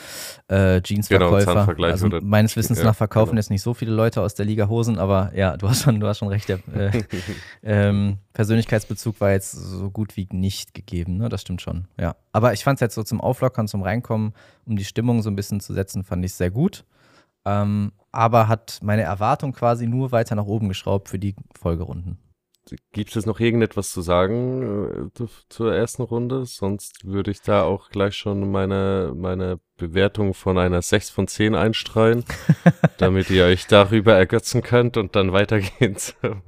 äh, 0.51 0.81
Jeansverkäufer. 0.85 1.67
Genau, 1.67 1.89
also 1.89 2.09
meines 2.21 2.57
Wissens 2.57 2.79
ja, 2.79 2.85
nach 2.85 2.97
verkaufen 2.97 3.31
genau. 3.31 3.39
jetzt 3.39 3.51
nicht 3.51 3.63
so 3.63 3.75
viele 3.75 3.93
Leute 3.93 4.21
aus 4.21 4.35
der 4.35 4.45
Liga 4.45 4.69
Hosen, 4.69 4.99
aber 4.99 5.31
ja, 5.35 5.57
du 5.57 5.69
hast 5.69 5.83
schon, 5.83 6.01
du 6.01 6.07
hast 6.09 6.19
schon 6.19 6.29
recht. 6.29 6.49
Der 6.49 6.59
äh, 6.75 7.03
ähm, 7.63 8.19
Persönlichkeitsbezug 8.33 9.21
war 9.21 9.31
jetzt 9.31 9.53
so 9.53 9.91
gut 9.91 10.17
wie 10.17 10.27
nicht 10.33 10.75
gegeben, 10.75 11.17
ne? 11.17 11.29
Das 11.29 11.43
stimmt 11.43 11.63
schon. 11.63 11.87
Ja. 11.99 12.17
Aber 12.33 12.53
ich 12.53 12.65
fand 12.65 12.79
es 12.79 12.81
jetzt 12.81 12.95
so 12.97 13.05
zum 13.05 13.21
Auflockern, 13.21 13.69
zum 13.69 13.83
Reinkommen, 13.83 14.35
um 14.67 14.77
die 14.77 14.85
Stimmung 14.85 15.23
so 15.23 15.31
ein 15.31 15.37
bisschen 15.37 15.61
zu 15.61 15.73
setzen, 15.75 16.03
fand 16.03 16.25
ich 16.25 16.35
sehr 16.35 16.51
gut. 16.51 16.85
Ähm, 17.45 17.93
aber 18.11 18.49
hat 18.49 18.81
meine 18.83 19.03
Erwartung 19.03 19.53
quasi 19.53 19.87
nur 19.87 20.13
weiter 20.13 20.35
nach 20.35 20.45
oben 20.45 20.69
geschraubt 20.69 21.09
für 21.09 21.19
die 21.19 21.35
Folgerunden. 21.59 22.19
Gibt 22.93 23.17
es 23.17 23.27
noch 23.27 23.41
irgendetwas 23.41 23.91
zu 23.91 24.03
sagen 24.03 25.11
äh, 25.19 25.27
zur 25.49 25.75
ersten 25.75 26.03
Runde? 26.03 26.45
Sonst 26.47 27.05
würde 27.05 27.31
ich 27.31 27.43
da 27.43 27.63
auch 27.65 27.91
gleich 27.91 28.15
schon 28.17 28.51
meine, 28.51 29.13
meine 29.17 29.61
Bewertung 29.77 30.35
von 30.35 30.59
einer 30.59 30.83
6 30.83 31.11
von 31.11 31.29
10 31.29 31.55
einstreuen, 31.55 32.25
damit 32.99 33.31
ihr 33.31 33.45
euch 33.45 33.67
darüber 33.67 34.15
ergötzen 34.15 34.63
könnt 34.63 34.97
und 34.97 35.17
dann 35.17 35.33
weitergehen. 35.33 35.97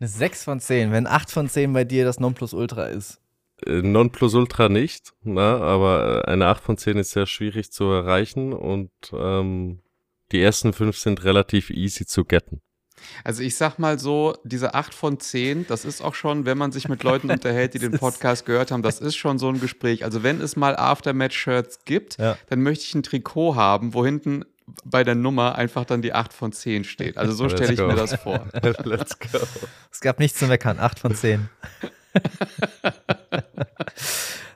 Eine 0.00 0.08
6 0.08 0.44
von 0.44 0.60
10, 0.60 0.92
wenn 0.92 1.06
8 1.06 1.30
von 1.30 1.48
10 1.48 1.74
bei 1.74 1.84
dir 1.84 2.06
das 2.06 2.20
Nonplusultra 2.20 2.86
ist. 2.86 3.20
Äh, 3.66 3.82
Nonplusultra 3.82 4.70
nicht, 4.70 5.12
na, 5.22 5.58
aber 5.58 6.26
eine 6.26 6.46
8 6.46 6.62
von 6.62 6.78
10 6.78 6.96
ist 6.96 7.10
sehr 7.10 7.26
schwierig 7.26 7.70
zu 7.70 7.84
erreichen 7.84 8.54
und 8.54 8.90
ähm, 9.12 9.80
die 10.32 10.40
ersten 10.40 10.72
5 10.72 10.96
sind 10.96 11.24
relativ 11.24 11.70
easy 11.70 12.06
zu 12.06 12.24
getten. 12.24 12.62
Also 13.24 13.42
ich 13.42 13.56
sag 13.56 13.78
mal 13.78 13.98
so, 13.98 14.36
diese 14.44 14.74
8 14.74 14.94
von 14.94 15.20
10, 15.20 15.66
das 15.66 15.84
ist 15.84 16.02
auch 16.02 16.14
schon, 16.14 16.46
wenn 16.46 16.58
man 16.58 16.72
sich 16.72 16.88
mit 16.88 17.02
Leuten 17.02 17.30
unterhält, 17.30 17.74
die 17.74 17.78
den 17.78 17.92
Podcast 17.92 18.46
gehört 18.46 18.70
haben, 18.70 18.82
das 18.82 19.00
ist 19.00 19.16
schon 19.16 19.38
so 19.38 19.48
ein 19.48 19.60
Gespräch. 19.60 20.04
Also 20.04 20.22
wenn 20.22 20.40
es 20.40 20.56
mal 20.56 20.76
Aftermatch-Shirts 20.76 21.84
gibt, 21.84 22.18
ja. 22.18 22.36
dann 22.48 22.60
möchte 22.62 22.84
ich 22.84 22.94
ein 22.94 23.02
Trikot 23.02 23.54
haben, 23.56 23.94
wo 23.94 24.04
hinten 24.04 24.44
bei 24.84 25.04
der 25.04 25.14
Nummer 25.14 25.56
einfach 25.56 25.84
dann 25.84 26.02
die 26.02 26.12
8 26.12 26.32
von 26.32 26.52
10 26.52 26.84
steht. 26.84 27.18
Also 27.18 27.32
so 27.32 27.48
stelle 27.50 27.72
ich 27.72 27.78
go. 27.78 27.86
mir 27.86 27.96
das 27.96 28.14
vor. 28.14 28.46
Let's 28.84 29.18
go. 29.18 29.38
Es 29.90 30.00
gab 30.00 30.18
nichts 30.18 30.38
zu 30.38 30.46
meckern, 30.46 30.78
8 30.78 30.98
von 30.98 31.14
10. 31.14 31.48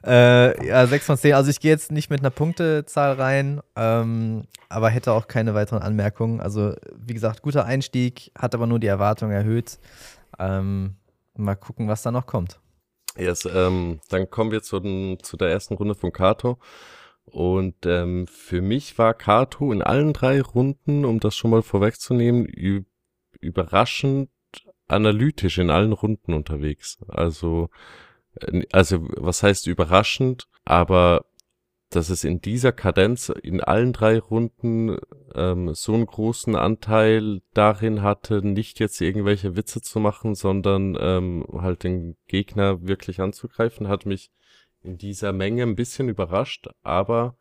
äh, 0.05 0.67
ja, 0.67 0.87
6 0.87 1.07
von 1.07 1.17
10. 1.17 1.35
Also 1.35 1.51
ich 1.51 1.61
gehe 1.61 1.71
jetzt 1.71 1.91
nicht 1.91 2.11
mit 2.11 2.21
einer 2.21 2.31
Punktezahl 2.31 3.15
rein, 3.15 3.61
ähm, 3.77 4.45
aber 4.69 4.91
hätte 4.91 5.13
auch 5.13 5.29
keine 5.29 5.55
weiteren 5.55 5.83
Anmerkungen. 5.83 6.41
Also 6.41 6.75
wie 6.97 7.15
gesagt, 7.15 7.43
guter 7.43 7.65
Einstieg, 7.65 8.31
hat 8.37 8.55
aber 8.55 8.67
nur 8.67 8.79
die 8.79 8.87
Erwartung 8.87 9.31
erhöht. 9.31 9.79
Ähm, 10.39 10.97
mal 11.37 11.55
gucken, 11.55 11.89
was 11.89 12.03
da 12.03 12.11
noch 12.11 12.27
kommt. 12.27 12.61
Yes, 13.17 13.45
ähm, 13.47 14.01
dann 14.09 14.29
kommen 14.29 14.51
wir 14.51 14.63
zu, 14.63 14.81
den, 14.81 15.19
zu 15.23 15.37
der 15.37 15.49
ersten 15.49 15.75
Runde 15.75 15.95
von 15.95 16.13
Kato. 16.13 16.59
Und 17.25 17.87
ähm, 17.87 18.27
für 18.27 18.61
mich 18.61 18.99
war 18.99 19.15
Kato 19.15 19.73
in 19.73 19.83
allen 19.83 20.13
drei 20.13 20.43
Runden, 20.43 21.05
um 21.05 21.21
das 21.21 21.37
schon 21.37 21.51
mal 21.51 21.63
vorwegzunehmen, 21.63 22.47
überraschend 23.41 24.31
analytisch 24.89 25.59
in 25.59 25.71
allen 25.71 25.93
Runden 25.93 26.35
unterwegs. 26.35 26.99
Also, 27.09 27.71
also 28.73 29.07
was 29.17 29.43
heißt 29.43 29.67
überraschend, 29.67 30.49
aber 30.65 31.25
dass 31.91 32.11
es 32.11 32.25
in 32.25 32.41
dieser 32.41 32.73
Kadenz 32.73 33.29
in 33.29 33.61
allen 33.61 33.93
drei 33.93 34.19
Runden 34.19 34.99
ähm, 35.35 35.75
so 35.75 35.95
einen 35.95 36.07
großen 36.07 36.57
Anteil 36.57 37.41
darin 37.53 38.03
hatte, 38.03 38.45
nicht 38.45 38.81
jetzt 38.81 39.01
irgendwelche 39.01 39.57
Witze 39.57 39.81
zu 39.81 40.01
machen, 40.01 40.35
sondern 40.35 40.97
ähm, 40.99 41.47
halt 41.53 41.85
den 41.85 42.17
Gegner 42.27 42.87
wirklich 42.87 43.21
anzugreifen, 43.21 43.87
hat 43.89 44.07
mich 44.07 44.31
in 44.83 44.99
dieser 44.99 45.33
Menge 45.33 45.63
ein 45.63 45.77
bisschen 45.77 46.09
überrascht, 46.09 46.69
aber 46.83 47.37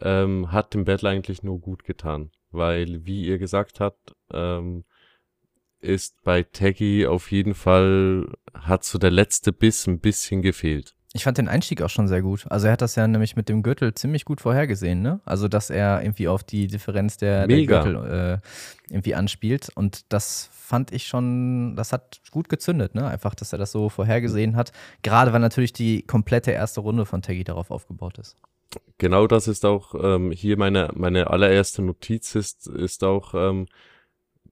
ähm, 0.00 0.50
hat 0.50 0.72
dem 0.74 0.84
Battle 0.84 1.10
eigentlich 1.10 1.42
nur 1.42 1.60
gut 1.60 1.84
getan, 1.84 2.30
weil, 2.50 3.04
wie 3.04 3.26
ihr 3.26 3.38
gesagt 3.38 3.80
habt, 3.80 4.14
ähm, 4.32 4.84
ist 5.80 6.22
bei 6.22 6.42
Taggy 6.42 7.06
auf 7.06 7.30
jeden 7.30 7.54
Fall, 7.54 8.32
hat 8.54 8.84
so 8.84 8.98
der 8.98 9.10
letzte 9.10 9.52
Biss 9.52 9.86
ein 9.86 10.00
bisschen 10.00 10.42
gefehlt. 10.42 10.94
Ich 11.12 11.24
fand 11.24 11.38
den 11.38 11.48
Einstieg 11.48 11.82
auch 11.82 11.88
schon 11.88 12.06
sehr 12.06 12.22
gut. 12.22 12.46
Also 12.50 12.68
er 12.68 12.74
hat 12.74 12.82
das 12.82 12.94
ja 12.94 13.08
nämlich 13.08 13.34
mit 13.34 13.48
dem 13.48 13.64
Gürtel 13.64 13.94
ziemlich 13.94 14.24
gut 14.24 14.40
vorhergesehen, 14.40 15.02
ne? 15.02 15.20
Also 15.24 15.48
dass 15.48 15.68
er 15.68 16.02
irgendwie 16.02 16.28
auf 16.28 16.44
die 16.44 16.68
Differenz 16.68 17.16
der, 17.16 17.48
der 17.48 17.66
Gürtel 17.66 18.40
äh, 18.40 18.94
irgendwie 18.94 19.16
anspielt. 19.16 19.70
Und 19.74 20.12
das 20.12 20.50
fand 20.52 20.92
ich 20.92 21.08
schon, 21.08 21.74
das 21.74 21.92
hat 21.92 22.20
gut 22.30 22.48
gezündet, 22.48 22.94
ne? 22.94 23.08
Einfach, 23.08 23.34
dass 23.34 23.52
er 23.52 23.58
das 23.58 23.72
so 23.72 23.88
vorhergesehen 23.88 24.54
hat. 24.54 24.70
Gerade 25.02 25.32
weil 25.32 25.40
natürlich 25.40 25.72
die 25.72 26.02
komplette 26.02 26.52
erste 26.52 26.80
Runde 26.80 27.04
von 27.04 27.22
Taggy 27.22 27.42
darauf 27.42 27.72
aufgebaut 27.72 28.18
ist. 28.18 28.36
Genau 28.98 29.26
das 29.26 29.48
ist 29.48 29.64
auch 29.64 29.96
ähm, 30.00 30.30
hier 30.30 30.56
meine, 30.56 30.90
meine 30.94 31.28
allererste 31.30 31.82
Notiz 31.82 32.36
ist, 32.36 32.68
ist 32.68 33.02
auch, 33.02 33.34
ähm, 33.34 33.66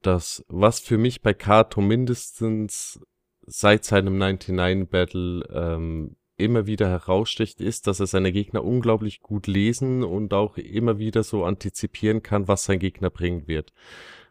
dass 0.02 0.44
was 0.48 0.80
für 0.80 0.98
mich 0.98 1.22
bei 1.22 1.34
Kato 1.34 1.80
mindestens 1.80 3.00
seit 3.46 3.84
seinem 3.84 4.18
99 4.18 4.88
Battle 4.88 5.42
ähm, 5.52 6.16
immer 6.36 6.66
wieder 6.66 6.88
heraussticht, 6.88 7.60
ist, 7.60 7.86
dass 7.86 8.00
er 8.00 8.06
seine 8.06 8.32
Gegner 8.32 8.64
unglaublich 8.64 9.20
gut 9.20 9.46
lesen 9.46 10.04
und 10.04 10.32
auch 10.32 10.56
immer 10.56 10.98
wieder 10.98 11.24
so 11.24 11.44
antizipieren 11.44 12.22
kann, 12.22 12.48
was 12.48 12.64
sein 12.64 12.78
Gegner 12.78 13.10
bringen 13.10 13.48
wird. 13.48 13.72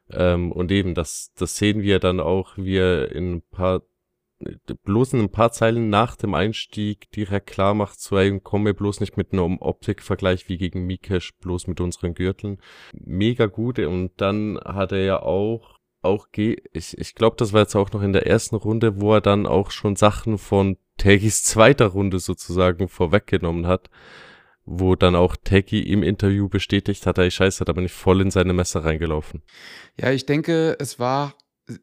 Ähm, 0.10 0.52
und 0.52 0.72
eben, 0.72 0.96
das, 0.96 1.34
das 1.36 1.58
sehen 1.58 1.82
wir 1.82 2.00
dann 2.00 2.20
auch, 2.20 2.58
wie 2.58 2.78
er 2.78 3.12
in 3.12 3.36
ein 3.36 3.42
paar, 3.42 3.82
bloß 4.84 5.14
in 5.14 5.22
ein 5.22 5.32
paar 5.32 5.52
Zeilen 5.52 5.90
nach 5.90 6.16
dem 6.16 6.34
Einstieg 6.34 7.12
direkt 7.12 7.48
klar 7.48 7.74
macht, 7.74 8.00
so, 8.00 8.18
ey, 8.18 8.40
komme 8.40 8.74
bloß 8.74 9.00
nicht 9.00 9.18
mit 9.18 9.34
einem 9.34 9.58
Optikvergleich 9.60 10.48
wie 10.50 10.58
gegen 10.58 10.86
Mikesh, 10.86 11.34
bloß 11.40 11.68
mit 11.68 11.82
unseren 11.82 12.14
Gürteln. 12.14 12.60
Mega 12.94 13.48
gut. 13.48 13.80
Und 13.80 14.12
dann 14.18 14.60
hat 14.64 14.92
er 14.92 15.04
ja 15.04 15.22
auch 15.22 15.78
auch 16.04 16.28
ich, 16.34 16.98
ich 16.98 17.16
glaube, 17.16 17.36
das 17.38 17.54
war 17.54 17.62
jetzt 17.62 17.76
auch 17.76 17.92
noch 17.92 18.02
in 18.02 18.14
der 18.14 18.28
ersten 18.28 18.56
Runde, 18.56 19.02
wo 19.02 19.14
er 19.14 19.22
dann 19.22 19.46
auch 19.46 19.72
schon 19.72 19.96
Sachen 19.96 20.38
von 20.38 20.78
Taggys 20.98 21.44
zweiter 21.44 21.88
Runde 21.88 22.20
sozusagen 22.20 22.88
vorweggenommen 22.88 23.68
hat, 23.68 23.90
wo 24.66 24.96
dann 24.96 25.16
auch 25.16 25.36
Taggy 25.36 25.82
im 25.82 26.04
Interview 26.04 26.50
bestätigt 26.50 27.06
hat, 27.06 27.18
er 27.18 27.30
scheiße, 27.30 27.62
hat 27.62 27.70
aber 27.70 27.82
nicht 27.82 27.94
voll 27.94 28.22
in 28.22 28.32
seine 28.32 28.54
Messer 28.54 28.84
reingelaufen. 28.84 29.42
Ja, 30.00 30.12
ich 30.12 30.26
denke, 30.26 30.76
es 30.80 31.00
war, 31.00 31.36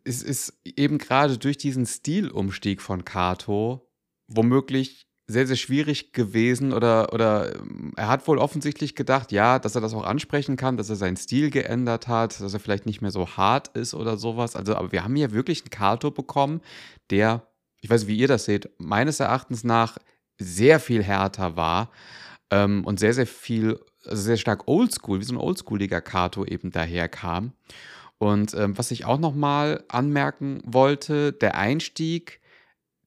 es 0.05 0.23
ist 0.23 0.61
eben 0.65 0.99
gerade 0.99 1.39
durch 1.39 1.59
diesen 1.59 1.87
Stilumstieg 1.87 2.81
von 2.81 3.05
Kato 3.05 3.89
womöglich 4.27 5.07
sehr, 5.27 5.47
sehr 5.47 5.57
schwierig 5.57 6.13
gewesen 6.13 6.73
oder, 6.73 7.13
oder 7.13 7.55
ähm, 7.55 7.93
er 7.97 8.09
hat 8.09 8.27
wohl 8.29 8.39
offensichtlich 8.39 8.95
gedacht, 8.95 9.33
ja, 9.33 9.59
dass 9.59 9.75
er 9.75 9.81
das 9.81 9.95
auch 9.95 10.05
ansprechen 10.05 10.57
kann, 10.57 10.77
dass 10.77 10.91
er 10.91 10.97
seinen 10.97 11.17
Stil 11.17 11.51
geändert 11.51 12.09
hat, 12.09 12.41
dass 12.41 12.53
er 12.53 12.61
vielleicht 12.61 12.85
nicht 12.85 13.01
mehr 13.01 13.11
so 13.11 13.29
hart 13.29 13.69
ist 13.69 13.95
oder 13.95 14.19
sowas. 14.19 14.55
Also, 14.55 14.77
aber 14.77 14.93
wir 14.93 15.03
haben 15.03 15.17
hier 15.17 15.33
wirklich 15.33 15.63
einen 15.63 15.71
Kato 15.71 16.11
bekommen, 16.11 16.61
der 17.11 17.47
ich 17.85 17.91
weiß 17.91 18.01
nicht, 18.01 18.09
wie 18.09 18.19
ihr 18.19 18.29
das 18.29 18.47
seht, 18.47 18.71
meines 18.79 19.21
Erachtens 19.21 19.63
nach 19.63 19.99
sehr 20.39 20.81
viel 20.81 21.03
härter 21.03 21.55
war 21.55 21.91
ähm, 22.51 22.83
und 22.87 22.99
sehr, 22.99 23.13
sehr 23.13 23.27
viel, 23.27 23.79
also 24.07 24.23
sehr 24.23 24.39
stark 24.39 24.67
oldschool, 24.67 25.21
wie 25.21 25.25
so 25.25 25.35
ein 25.35 25.39
oldschooliger 25.39 26.01
Kato 26.01 26.47
eben 26.47 26.71
daherkam. 26.71 27.53
Und 28.19 28.55
ähm, 28.55 28.79
was 28.79 28.91
ich 28.91 29.05
auch 29.05 29.19
nochmal 29.19 29.85
anmerken 29.89 30.63
wollte, 30.65 31.33
der 31.33 31.57
Einstieg, 31.57 32.41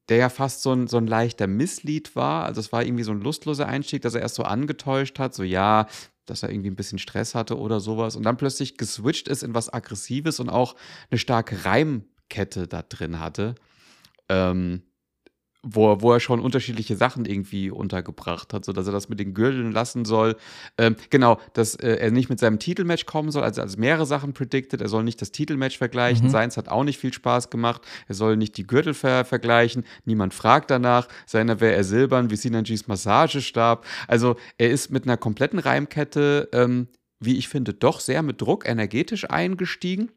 der 0.10 0.18
ja 0.18 0.30
fast 0.30 0.62
so 0.62 0.74
ein, 0.74 0.88
so 0.88 0.98
ein 0.98 1.08
leichter 1.08 1.48
Misslied 1.48 2.16
war. 2.16 2.46
Also 2.46 2.62
es 2.62 2.72
war 2.72 2.84
irgendwie 2.84 3.04
so 3.04 3.12
ein 3.12 3.22
lustloser 3.22 3.68
Einstieg, 3.68 4.02
dass 4.02 4.16
er 4.16 4.22
erst 4.22 4.36
so 4.36 4.44
angetäuscht 4.44 5.20
hat, 5.20 5.34
so 5.34 5.44
ja, 5.44 5.88
dass 6.26 6.44
er 6.44 6.50
irgendwie 6.50 6.70
ein 6.70 6.76
bisschen 6.76 7.00
Stress 7.00 7.36
hatte 7.36 7.58
oder 7.58 7.80
sowas. 7.80 8.16
Und 8.16 8.24
dann 8.24 8.38
plötzlich 8.38 8.78
geswitcht 8.78 9.28
ist 9.28 9.44
in 9.44 9.54
was 9.54 9.74
Aggressives 9.74 10.40
und 10.40 10.50
auch 10.50 10.76
eine 11.10 11.18
starke 11.18 11.66
Reimkette 11.66 12.68
da 12.68 12.82
drin 12.84 13.20
hatte 13.20 13.56
ähm, 14.30 14.84
wo, 15.70 16.02
wo 16.02 16.14
er 16.14 16.20
schon 16.20 16.40
unterschiedliche 16.40 16.96
Sachen 16.96 17.26
irgendwie 17.26 17.70
untergebracht 17.70 18.54
hat, 18.54 18.66
sodass 18.66 18.88
er 18.88 18.94
das 18.94 19.10
mit 19.10 19.20
den 19.20 19.34
Gürteln 19.34 19.72
lassen 19.72 20.06
soll. 20.06 20.36
Ähm, 20.78 20.96
genau, 21.10 21.40
dass 21.54 21.76
äh, 21.76 21.96
er 21.96 22.12
nicht 22.12 22.30
mit 22.30 22.40
seinem 22.40 22.60
Titelmatch 22.60 23.06
kommen 23.06 23.32
soll, 23.32 23.44
also, 23.44 23.62
also 23.62 23.78
mehrere 23.80 24.06
Sachen 24.06 24.34
predicted. 24.34 24.82
Er 24.82 24.90
soll 24.90 25.04
nicht 25.04 25.22
das 25.22 25.32
Titelmatch 25.32 25.78
vergleichen. 25.78 26.28
Mhm. 26.28 26.32
Seins 26.32 26.58
hat 26.58 26.70
auch 26.70 26.84
nicht 26.84 27.00
viel 27.00 27.14
Spaß 27.14 27.50
gemacht. 27.50 27.82
Er 28.08 28.16
soll 28.16 28.38
nicht 28.38 28.58
die 28.58 28.66
Gürtel 28.66 28.94
ver 28.94 29.26
vergleichen. 29.26 29.84
Niemand 30.06 30.34
fragt 30.34 30.72
danach. 30.72 31.08
Seiner 31.26 31.60
wäre 31.60 31.76
er 31.76 31.84
silbern 31.84 32.30
wie 32.30 32.36
Sinanjis 32.36 32.88
Massagestab. 32.88 33.86
Also 34.08 34.36
er 34.58 34.70
ist 34.70 34.92
mit 34.92 35.04
einer 35.04 35.18
kompletten 35.18 35.60
Reimkette, 35.60 36.50
ähm, 36.54 36.88
wie 37.20 37.38
ich 37.38 37.48
finde, 37.48 37.74
doch 37.74 38.00
sehr 38.00 38.22
mit 38.22 38.42
Druck 38.42 38.68
energetisch 38.68 39.30
eingestiegen. 39.30 40.12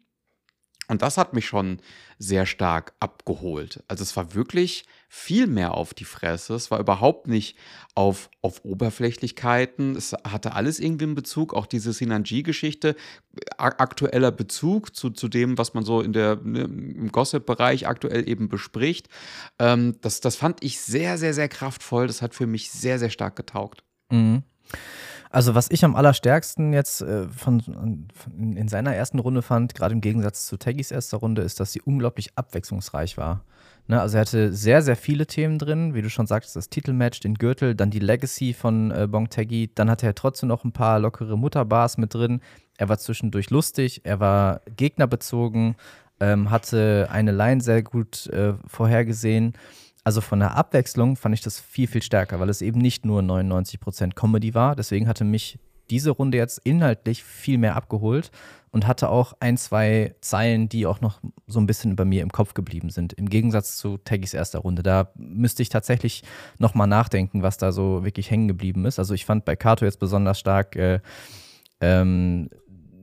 Und 0.90 1.02
das 1.02 1.18
hat 1.18 1.34
mich 1.34 1.46
schon 1.46 1.78
sehr 2.18 2.46
stark 2.46 2.94
abgeholt. 2.98 3.84
Also 3.86 4.02
es 4.02 4.16
war 4.16 4.34
wirklich 4.34 4.84
viel 5.08 5.46
mehr 5.46 5.74
auf 5.74 5.94
die 5.94 6.04
Fresse. 6.04 6.54
Es 6.54 6.72
war 6.72 6.80
überhaupt 6.80 7.28
nicht 7.28 7.56
auf, 7.94 8.28
auf 8.42 8.64
Oberflächlichkeiten. 8.64 9.94
Es 9.94 10.14
hatte 10.24 10.56
alles 10.56 10.80
irgendwie 10.80 11.04
einen 11.04 11.14
Bezug, 11.14 11.54
auch 11.54 11.66
diese 11.66 11.92
Sinanji-Geschichte, 11.92 12.96
aktueller 13.56 14.32
Bezug 14.32 14.96
zu, 14.96 15.10
zu 15.10 15.28
dem, 15.28 15.58
was 15.58 15.74
man 15.74 15.84
so 15.84 16.00
in 16.00 16.12
der, 16.12 16.40
ne, 16.42 16.62
im 16.62 17.12
Gossip-Bereich 17.12 17.86
aktuell 17.86 18.28
eben 18.28 18.48
bespricht. 18.48 19.08
Ähm, 19.60 19.94
das, 20.00 20.20
das 20.20 20.34
fand 20.34 20.64
ich 20.64 20.80
sehr, 20.80 21.18
sehr, 21.18 21.34
sehr 21.34 21.48
kraftvoll. 21.48 22.08
Das 22.08 22.20
hat 22.20 22.34
für 22.34 22.48
mich 22.48 22.72
sehr, 22.72 22.98
sehr 22.98 23.10
stark 23.10 23.36
getaugt. 23.36 23.84
Mhm. 24.10 24.42
Also 25.32 25.54
was 25.54 25.70
ich 25.70 25.84
am 25.84 25.94
allerstärksten 25.94 26.72
jetzt 26.72 27.02
äh, 27.02 27.28
von, 27.28 27.60
von, 27.60 28.08
in 28.56 28.66
seiner 28.66 28.94
ersten 28.94 29.20
Runde 29.20 29.42
fand, 29.42 29.76
gerade 29.76 29.94
im 29.94 30.00
Gegensatz 30.00 30.46
zu 30.46 30.56
Taggys 30.56 30.90
erster 30.90 31.18
Runde, 31.18 31.42
ist, 31.42 31.60
dass 31.60 31.72
sie 31.72 31.80
unglaublich 31.80 32.36
abwechslungsreich 32.36 33.16
war. 33.16 33.44
Ne, 33.86 34.00
also 34.00 34.16
er 34.16 34.22
hatte 34.22 34.52
sehr, 34.52 34.82
sehr 34.82 34.96
viele 34.96 35.26
Themen 35.26 35.58
drin, 35.58 35.94
wie 35.94 36.02
du 36.02 36.10
schon 36.10 36.26
sagst, 36.26 36.56
das 36.56 36.68
Titelmatch, 36.68 37.20
den 37.20 37.34
Gürtel, 37.34 37.76
dann 37.76 37.90
die 37.90 38.00
Legacy 38.00 38.52
von 38.52 38.90
äh, 38.90 39.06
Bong 39.08 39.30
Taggy. 39.30 39.70
Dann 39.72 39.88
hatte 39.88 40.06
er 40.06 40.16
trotzdem 40.16 40.48
noch 40.48 40.64
ein 40.64 40.72
paar 40.72 40.98
lockere 40.98 41.38
Mutterbars 41.38 41.96
mit 41.96 42.12
drin. 42.12 42.40
Er 42.76 42.88
war 42.88 42.98
zwischendurch 42.98 43.50
lustig, 43.50 44.00
er 44.04 44.18
war 44.18 44.62
gegnerbezogen, 44.76 45.76
ähm, 46.18 46.50
hatte 46.50 47.08
eine 47.10 47.30
Line 47.30 47.60
sehr 47.60 47.84
gut 47.84 48.26
äh, 48.28 48.54
vorhergesehen 48.66 49.54
also 50.04 50.20
von 50.20 50.40
der 50.40 50.56
Abwechslung 50.56 51.16
fand 51.16 51.34
ich 51.34 51.42
das 51.42 51.60
viel, 51.60 51.86
viel 51.86 52.02
stärker, 52.02 52.40
weil 52.40 52.48
es 52.48 52.62
eben 52.62 52.80
nicht 52.80 53.04
nur 53.04 53.20
99% 53.20 54.14
Comedy 54.14 54.54
war. 54.54 54.74
Deswegen 54.74 55.08
hatte 55.08 55.24
mich 55.24 55.58
diese 55.90 56.10
Runde 56.10 56.38
jetzt 56.38 56.58
inhaltlich 56.64 57.24
viel 57.24 57.58
mehr 57.58 57.76
abgeholt 57.76 58.30
und 58.70 58.86
hatte 58.86 59.08
auch 59.08 59.34
ein, 59.40 59.56
zwei 59.56 60.14
Zeilen, 60.20 60.68
die 60.68 60.86
auch 60.86 61.00
noch 61.00 61.20
so 61.48 61.58
ein 61.58 61.66
bisschen 61.66 61.96
bei 61.96 62.04
mir 62.04 62.22
im 62.22 62.30
Kopf 62.30 62.54
geblieben 62.54 62.90
sind. 62.90 63.12
Im 63.14 63.28
Gegensatz 63.28 63.76
zu 63.76 63.98
Taggys 63.98 64.32
erster 64.32 64.60
Runde. 64.60 64.82
Da 64.82 65.10
müsste 65.16 65.62
ich 65.62 65.68
tatsächlich 65.68 66.22
nochmal 66.58 66.86
nachdenken, 66.86 67.42
was 67.42 67.58
da 67.58 67.72
so 67.72 68.04
wirklich 68.04 68.30
hängen 68.30 68.48
geblieben 68.48 68.84
ist. 68.84 69.00
Also 69.00 69.14
ich 69.14 69.26
fand 69.26 69.44
bei 69.44 69.56
Kato 69.56 69.84
jetzt 69.84 69.98
besonders 69.98 70.38
stark, 70.38 70.76
äh, 70.76 71.00
ähm, 71.80 72.48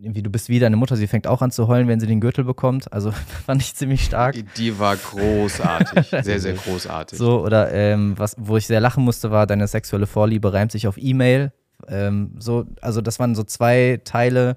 irgendwie, 0.01 0.21
du 0.21 0.29
bist 0.29 0.49
wie 0.49 0.59
deine 0.59 0.75
Mutter, 0.75 0.95
sie 0.95 1.07
fängt 1.07 1.27
auch 1.27 1.41
an 1.41 1.51
zu 1.51 1.67
heulen, 1.67 1.87
wenn 1.87 1.99
sie 1.99 2.07
den 2.07 2.21
Gürtel 2.21 2.43
bekommt. 2.43 2.91
Also 2.91 3.11
fand 3.45 3.61
ich 3.61 3.75
ziemlich 3.75 4.03
stark. 4.03 4.33
Die, 4.33 4.43
die 4.43 4.79
war 4.79 4.95
großartig, 4.95 6.07
sehr, 6.23 6.39
sehr 6.39 6.53
großartig. 6.53 7.17
So, 7.17 7.43
oder 7.43 7.71
ähm, 7.71 8.13
was, 8.17 8.35
wo 8.37 8.57
ich 8.57 8.67
sehr 8.67 8.79
lachen 8.79 9.03
musste, 9.03 9.31
war, 9.31 9.47
deine 9.47 9.67
sexuelle 9.67 10.07
Vorliebe 10.07 10.53
reimt 10.53 10.71
sich 10.71 10.87
auf 10.87 10.97
E-Mail. 10.97 11.51
Ähm, 11.87 12.35
so, 12.39 12.65
also 12.81 13.01
das 13.01 13.19
waren 13.19 13.35
so 13.35 13.43
zwei 13.43 14.01
Teile, 14.03 14.55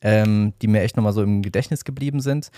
ähm, 0.00 0.52
die 0.62 0.68
mir 0.68 0.82
echt 0.82 0.96
nochmal 0.96 1.12
so 1.12 1.22
im 1.22 1.42
Gedächtnis 1.42 1.84
geblieben 1.84 2.20
sind. 2.20 2.50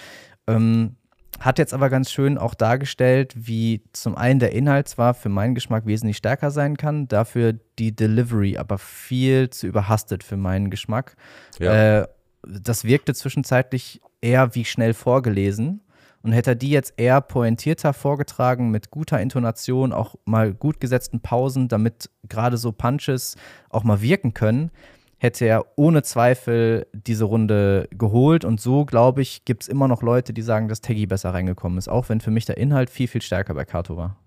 Ähm, 0.47 0.97
hat 1.39 1.59
jetzt 1.59 1.73
aber 1.73 1.89
ganz 1.89 2.11
schön 2.11 2.37
auch 2.37 2.55
dargestellt, 2.55 3.33
wie 3.35 3.83
zum 3.93 4.15
einen 4.15 4.41
der 4.41 4.53
Inhalt 4.53 4.89
zwar 4.89 5.15
für 5.15 5.31
meinen 5.31 5.55
Geschmack 5.55 5.87
wesentlich 5.87 6.19
stärker 6.19 6.51
sein 6.51 6.77
kann, 6.77 7.09
dafür 7.09 7.55
die 7.79 7.97
Delivery 7.97 8.59
aber 8.59 8.77
viel 8.77 9.49
zu 9.49 9.67
überhastet 9.67 10.23
für 10.23 10.37
meinen 10.37 10.71
Geschmack. 10.71 11.17
Ja. 11.59 12.01
Äh, 12.01 12.09
das 12.43 12.85
wirkte 12.85 13.15
zwischenzeitlich 13.15 14.01
eher 14.21 14.55
wie 14.55 14.65
schnell 14.65 14.95
vorgelesen. 14.95 15.83
Und 16.23 16.33
hätte 16.33 16.51
er 16.51 16.55
die 16.55 16.71
jetzt 16.71 16.95
eher 16.99 17.23
pointierter 17.23 17.95
vorgetragen, 17.95 18.71
mit 18.71 18.91
guter 18.91 19.21
Intonation, 19.21 19.93
auch 19.95 20.17
mal 20.27 20.53
gut 20.53 20.79
gesetzten 20.79 21.21
Pausen, 21.21 21.69
damit 21.69 22.11
gerade 22.29 22.59
so 22.59 22.73
Punches 22.73 23.37
auch 23.71 23.85
mal 23.85 24.03
wirken 24.03 24.35
können, 24.35 24.71
hätte 25.17 25.47
er 25.47 25.65
ohne 25.77 26.03
Zweifel 26.03 26.87
diese 26.93 27.25
Runde 27.25 27.89
geholt. 27.91 28.45
Und 28.45 28.61
so, 28.61 28.85
glaube 28.85 29.23
ich, 29.23 29.47
gibt 29.47 29.63
es 29.63 29.69
immer 29.69 29.89
noch 29.89 30.03
Leute, 30.03 30.35
die 30.35 30.43
sagen, 30.43 30.69
dass 30.69 30.83
Taggy 30.83 31.07
besser 31.07 31.33
reingekommen 31.33 31.79
ist, 31.79 31.89
auch 31.89 32.11
wenn 32.11 32.21
für 32.21 32.31
mich 32.31 32.45
der 32.45 32.59
Inhalt 32.59 32.91
viel, 32.91 33.09
viel 33.09 33.23
stärker 33.23 33.55
bei 33.55 33.65
Kato 33.65 33.97
war. 33.97 34.19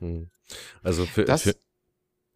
Hm. 0.00 0.30
Also 0.82 1.06
für, 1.06 1.24
das, 1.24 1.42
für 1.42 1.54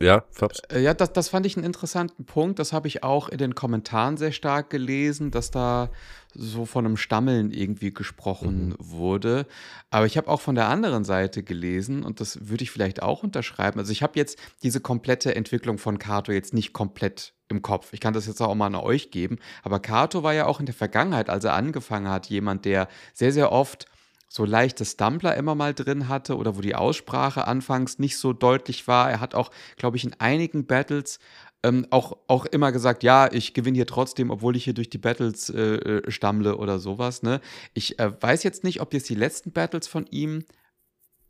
ja, 0.02 0.24
Fabs. 0.30 0.60
Äh, 0.70 0.80
ja, 0.80 0.94
das, 0.94 1.12
das 1.12 1.28
fand 1.28 1.46
ich 1.46 1.56
einen 1.56 1.64
interessanten 1.64 2.24
Punkt. 2.24 2.58
Das 2.58 2.72
habe 2.72 2.88
ich 2.88 3.02
auch 3.02 3.28
in 3.28 3.38
den 3.38 3.54
Kommentaren 3.54 4.16
sehr 4.16 4.32
stark 4.32 4.70
gelesen, 4.70 5.30
dass 5.30 5.50
da 5.50 5.90
so 6.34 6.64
von 6.64 6.84
einem 6.84 6.96
Stammeln 6.96 7.50
irgendwie 7.50 7.92
gesprochen 7.92 8.70
mhm. 8.70 8.74
wurde. 8.78 9.46
Aber 9.90 10.06
ich 10.06 10.16
habe 10.16 10.28
auch 10.28 10.40
von 10.40 10.54
der 10.54 10.68
anderen 10.68 11.04
Seite 11.04 11.42
gelesen 11.42 12.02
und 12.02 12.20
das 12.20 12.48
würde 12.48 12.64
ich 12.64 12.70
vielleicht 12.70 13.02
auch 13.02 13.22
unterschreiben. 13.22 13.78
Also 13.78 13.92
ich 13.92 14.02
habe 14.02 14.14
jetzt 14.16 14.38
diese 14.62 14.80
komplette 14.80 15.34
Entwicklung 15.34 15.78
von 15.78 15.98
Kato 15.98 16.32
jetzt 16.32 16.54
nicht 16.54 16.72
komplett 16.72 17.34
im 17.48 17.62
Kopf. 17.62 17.92
Ich 17.92 18.00
kann 18.00 18.14
das 18.14 18.26
jetzt 18.26 18.40
auch 18.40 18.54
mal 18.54 18.66
an 18.66 18.74
euch 18.74 19.10
geben. 19.10 19.38
Aber 19.62 19.78
Kato 19.78 20.22
war 20.22 20.32
ja 20.32 20.46
auch 20.46 20.58
in 20.58 20.66
der 20.66 20.74
Vergangenheit, 20.74 21.28
als 21.30 21.44
er 21.44 21.54
angefangen 21.54 22.08
hat, 22.08 22.26
jemand, 22.26 22.64
der 22.64 22.88
sehr, 23.12 23.32
sehr 23.32 23.52
oft 23.52 23.86
so 24.32 24.46
leichte 24.46 24.86
Stumbler 24.86 25.36
immer 25.36 25.54
mal 25.54 25.74
drin 25.74 26.08
hatte 26.08 26.38
oder 26.38 26.56
wo 26.56 26.62
die 26.62 26.74
Aussprache 26.74 27.46
anfangs 27.46 27.98
nicht 27.98 28.16
so 28.16 28.32
deutlich 28.32 28.88
war. 28.88 29.10
Er 29.10 29.20
hat 29.20 29.34
auch, 29.34 29.50
glaube 29.76 29.98
ich, 29.98 30.04
in 30.04 30.14
einigen 30.18 30.64
Battles 30.66 31.18
ähm, 31.62 31.86
auch, 31.90 32.16
auch 32.28 32.46
immer 32.46 32.72
gesagt, 32.72 33.02
ja, 33.02 33.30
ich 33.30 33.52
gewinne 33.52 33.76
hier 33.76 33.86
trotzdem, 33.86 34.30
obwohl 34.30 34.56
ich 34.56 34.64
hier 34.64 34.72
durch 34.72 34.88
die 34.88 34.96
Battles 34.96 35.50
äh, 35.50 35.74
äh, 35.74 36.10
stammle 36.10 36.56
oder 36.56 36.78
sowas. 36.78 37.22
Ne? 37.22 37.42
Ich 37.74 37.98
äh, 37.98 38.10
weiß 38.22 38.42
jetzt 38.42 38.64
nicht, 38.64 38.80
ob 38.80 38.94
jetzt 38.94 39.10
die 39.10 39.14
letzten 39.14 39.52
Battles 39.52 39.86
von 39.86 40.06
ihm 40.06 40.46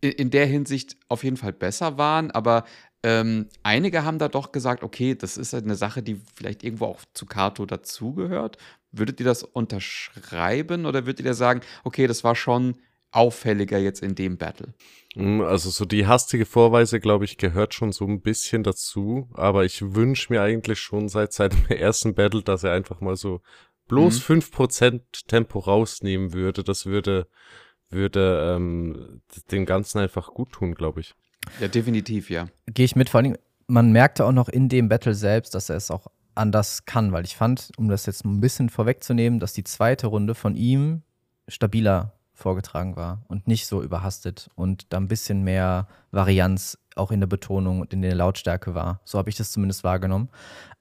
in, 0.01 0.12
in 0.12 0.31
der 0.31 0.47
Hinsicht 0.47 0.97
auf 1.09 1.25
jeden 1.25 1.37
Fall 1.37 1.53
besser 1.53 1.99
waren, 1.99 2.31
aber 2.31 2.65
ähm, 3.03 3.49
einige 3.65 4.05
haben 4.05 4.21
da 4.21 4.29
doch 4.29 4.53
gesagt, 4.53 4.85
okay, 4.85 5.17
das 5.17 5.37
ist 5.37 5.55
eine 5.55 5.75
Sache, 5.75 6.05
die 6.05 6.21
vielleicht 6.37 6.62
irgendwo 6.62 6.87
auch 6.87 7.01
zu 7.15 7.27
Kato 7.27 7.67
dazugehört. 7.67 8.59
Würdet 8.93 9.19
ihr 9.19 9.27
das 9.27 9.43
unterschreiben 9.43 10.87
oder 10.87 11.05
würdet 11.05 11.27
ihr 11.27 11.35
sagen, 11.35 11.62
okay, 11.83 12.07
das 12.07 12.23
war 12.23 12.37
schon 12.37 12.77
auffälliger 13.12 13.79
jetzt 13.79 14.03
in 14.03 14.14
dem 14.14 14.38
Battle. 14.38 14.75
Hm, 15.14 15.42
also 15.42 15.70
so 15.70 15.85
die 15.85 16.07
hastige 16.07 16.46
Vorweise, 16.46 16.98
glaube 16.98 17.25
ich, 17.25 17.37
gehört 17.37 17.75
schon 17.75 17.92
so 17.92 18.07
ein 18.07 18.20
bisschen 18.20 18.62
dazu. 18.62 19.29
Aber 19.35 19.64
ich 19.64 19.94
wünsche 19.94 20.33
mir 20.33 20.42
eigentlich 20.42 20.81
schon 20.81 21.09
seit, 21.09 21.38
dem 21.38 21.66
ersten 21.68 22.14
Battle, 22.14 22.42
dass 22.42 22.64
er 22.64 22.72
einfach 22.72 23.01
mal 23.01 23.16
so 23.16 23.40
bloß 23.88 24.29
mhm. 24.29 24.40
5% 24.40 25.01
Tempo 25.29 25.59
rausnehmen 25.59 26.33
würde. 26.33 26.64
Das 26.64 26.87
würde, 26.87 27.29
würde 27.90 28.55
ähm, 28.57 29.22
dem 29.51 29.66
Ganzen 29.66 29.98
einfach 29.98 30.33
gut 30.33 30.53
tun, 30.53 30.75
glaube 30.75 31.01
ich. 31.01 31.14
Ja, 31.61 31.68
definitiv, 31.68 32.31
ja. 32.31 32.48
Gehe 32.66 32.85
ich 32.85 32.96
mit. 32.96 33.11
Vor 33.11 33.20
allem, 33.20 33.37
man 33.66 33.92
merkte 33.92 34.25
auch 34.25 34.33
noch 34.33 34.48
in 34.48 34.68
dem 34.68 34.88
Battle 34.88 35.14
selbst, 35.14 35.55
dass 35.55 35.68
er 35.68 35.77
es 35.77 35.90
auch 35.90 36.07
anders 36.35 36.87
kann, 36.87 37.12
weil 37.12 37.25
ich 37.25 37.37
fand, 37.37 37.70
um 37.77 37.88
das 37.88 38.07
jetzt 38.07 38.25
ein 38.25 38.40
bisschen 38.40 38.70
vorwegzunehmen, 38.70 39.38
dass 39.38 39.53
die 39.53 39.64
zweite 39.64 40.07
Runde 40.07 40.35
von 40.35 40.57
ihm 40.57 41.03
stabiler 41.48 42.14
vorgetragen 42.42 42.96
war 42.96 43.22
und 43.28 43.48
nicht 43.48 43.66
so 43.66 43.83
überhastet 43.83 44.50
und 44.55 44.92
da 44.92 44.98
ein 44.98 45.09
bisschen 45.09 45.42
mehr 45.42 45.87
Varianz 46.11 46.78
auch 46.96 47.11
in 47.11 47.20
der 47.20 47.26
Betonung 47.26 47.81
und 47.81 47.92
in 47.92 48.02
der 48.02 48.14
Lautstärke 48.14 48.74
war. 48.74 49.00
So 49.05 49.18
habe 49.18 49.31
ich 49.31 49.37
das 49.37 49.52
zumindest 49.52 49.85
wahrgenommen. 49.85 50.28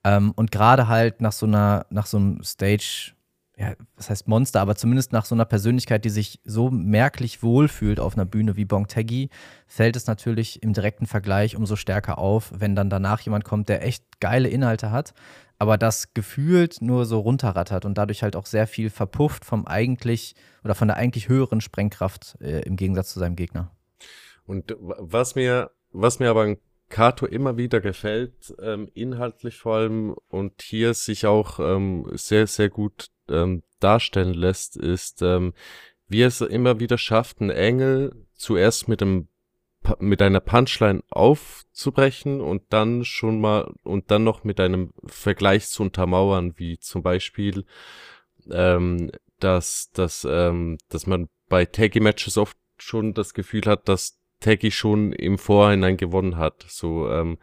Ähm, 0.04 0.32
und 0.36 0.52
gerade 0.52 0.88
halt 0.88 1.22
nach 1.22 1.32
so 1.32 1.46
einer, 1.46 1.86
nach 1.90 2.06
so 2.06 2.18
einem 2.18 2.44
Stage, 2.44 3.14
ja, 3.62 3.76
was 3.96 4.10
heißt 4.10 4.28
Monster, 4.28 4.60
aber 4.60 4.76
zumindest 4.76 5.12
nach 5.12 5.26
so 5.26 5.36
einer 5.36 5.46
Persönlichkeit, 5.46 6.04
die 6.04 6.10
sich 6.10 6.40
so 6.44 6.72
merklich 6.72 7.44
wohlfühlt 7.44 8.00
auf 8.00 8.16
einer 8.16 8.26
Bühne 8.26 8.56
wie 8.56 8.66
Bong 8.66 8.88
Taggy, 8.88 9.30
fällt 9.68 9.96
es 9.96 10.08
natürlich 10.08 10.64
im 10.64 10.74
direkten 10.74 11.06
Vergleich 11.06 11.56
umso 11.56 11.76
stärker 11.76 12.18
auf, 12.18 12.52
wenn 12.56 12.76
dann 12.76 12.90
danach 12.90 13.22
jemand 13.22 13.44
kommt, 13.44 13.70
der 13.70 13.86
echt 13.86 14.20
geile 14.20 14.50
Inhalte 14.50 14.90
hat, 14.90 15.14
aber 15.60 15.78
das 15.78 16.16
gefühlt 16.16 16.82
nur 16.82 17.06
so 17.06 17.20
runterrattert 17.20 17.86
und 17.86 18.00
dadurch 18.00 18.24
halt 18.24 18.36
auch 18.36 18.48
sehr 18.48 18.66
viel 18.66 18.90
verpufft 18.90 19.46
vom 19.46 19.68
eigentlich 19.68 20.34
oder 20.64 20.74
von 20.74 20.88
der 20.88 20.98
eigentlich 20.98 21.30
höheren 21.30 21.62
Sprengkraft 21.62 22.38
äh, 22.42 22.62
im 22.62 22.78
Gegensatz 22.78 23.14
zu 23.14 23.20
seinem 23.20 23.36
Gegner. 23.36 23.70
Und 24.46 24.76
was 24.80 25.36
mir, 25.36 25.70
was 25.92 26.18
mir 26.18 26.32
aber 26.32 26.42
an 26.46 26.58
Kato 26.92 27.26
immer 27.26 27.58
wieder 27.58 27.82
gefällt, 27.82 28.54
ähm, 28.62 28.90
inhaltlich 28.94 29.58
vor 29.58 29.78
allem 29.78 30.16
und 30.28 30.62
hier 30.62 30.94
sich 30.94 31.26
auch 31.26 31.60
ähm, 31.60 32.06
sehr, 32.14 32.46
sehr 32.46 32.70
gut 32.70 33.08
ähm, 33.28 33.64
darstellen 33.80 34.36
lässt, 34.36 34.78
ist, 34.78 35.24
ähm, 35.24 35.54
wie 36.08 36.22
es 36.22 36.42
immer 36.42 36.80
wieder 36.80 37.00
schafft, 37.00 37.42
einen 37.42 37.50
Engel 37.50 38.28
zuerst 38.34 38.88
mit 38.88 39.02
dem 39.02 39.28
mit 39.98 40.22
einer 40.22 40.42
Punchline 40.42 41.02
aufzubrechen 41.10 42.40
und 42.40 42.62
dann 42.70 43.04
schon 43.04 43.42
mal 43.42 43.74
und 43.84 44.12
dann 44.12 44.24
noch 44.24 44.44
mit 44.44 44.60
einem 44.60 44.92
Vergleich 45.06 45.70
zu 45.70 45.82
untermauern, 45.82 46.54
wie 46.58 46.78
zum 46.78 47.02
Beispiel, 47.02 47.66
ähm, 48.52 49.12
dass, 49.40 49.90
dass, 49.92 50.28
ähm, 50.30 50.78
dass 50.90 51.08
man 51.08 51.30
bei 51.50 51.66
Taggy-Matches 51.66 52.38
oft 52.38 52.58
schon 52.78 53.16
das 53.16 53.34
Gefühl 53.34 53.64
hat, 53.66 53.90
dass 53.90 54.21
Taggy 54.42 54.72
schon 54.72 55.14
im 55.14 55.38
Vorhinein 55.38 55.96
gewonnen 55.96 56.38
hat. 56.38 56.66
So, 56.68 57.10
ähm, 57.10 57.38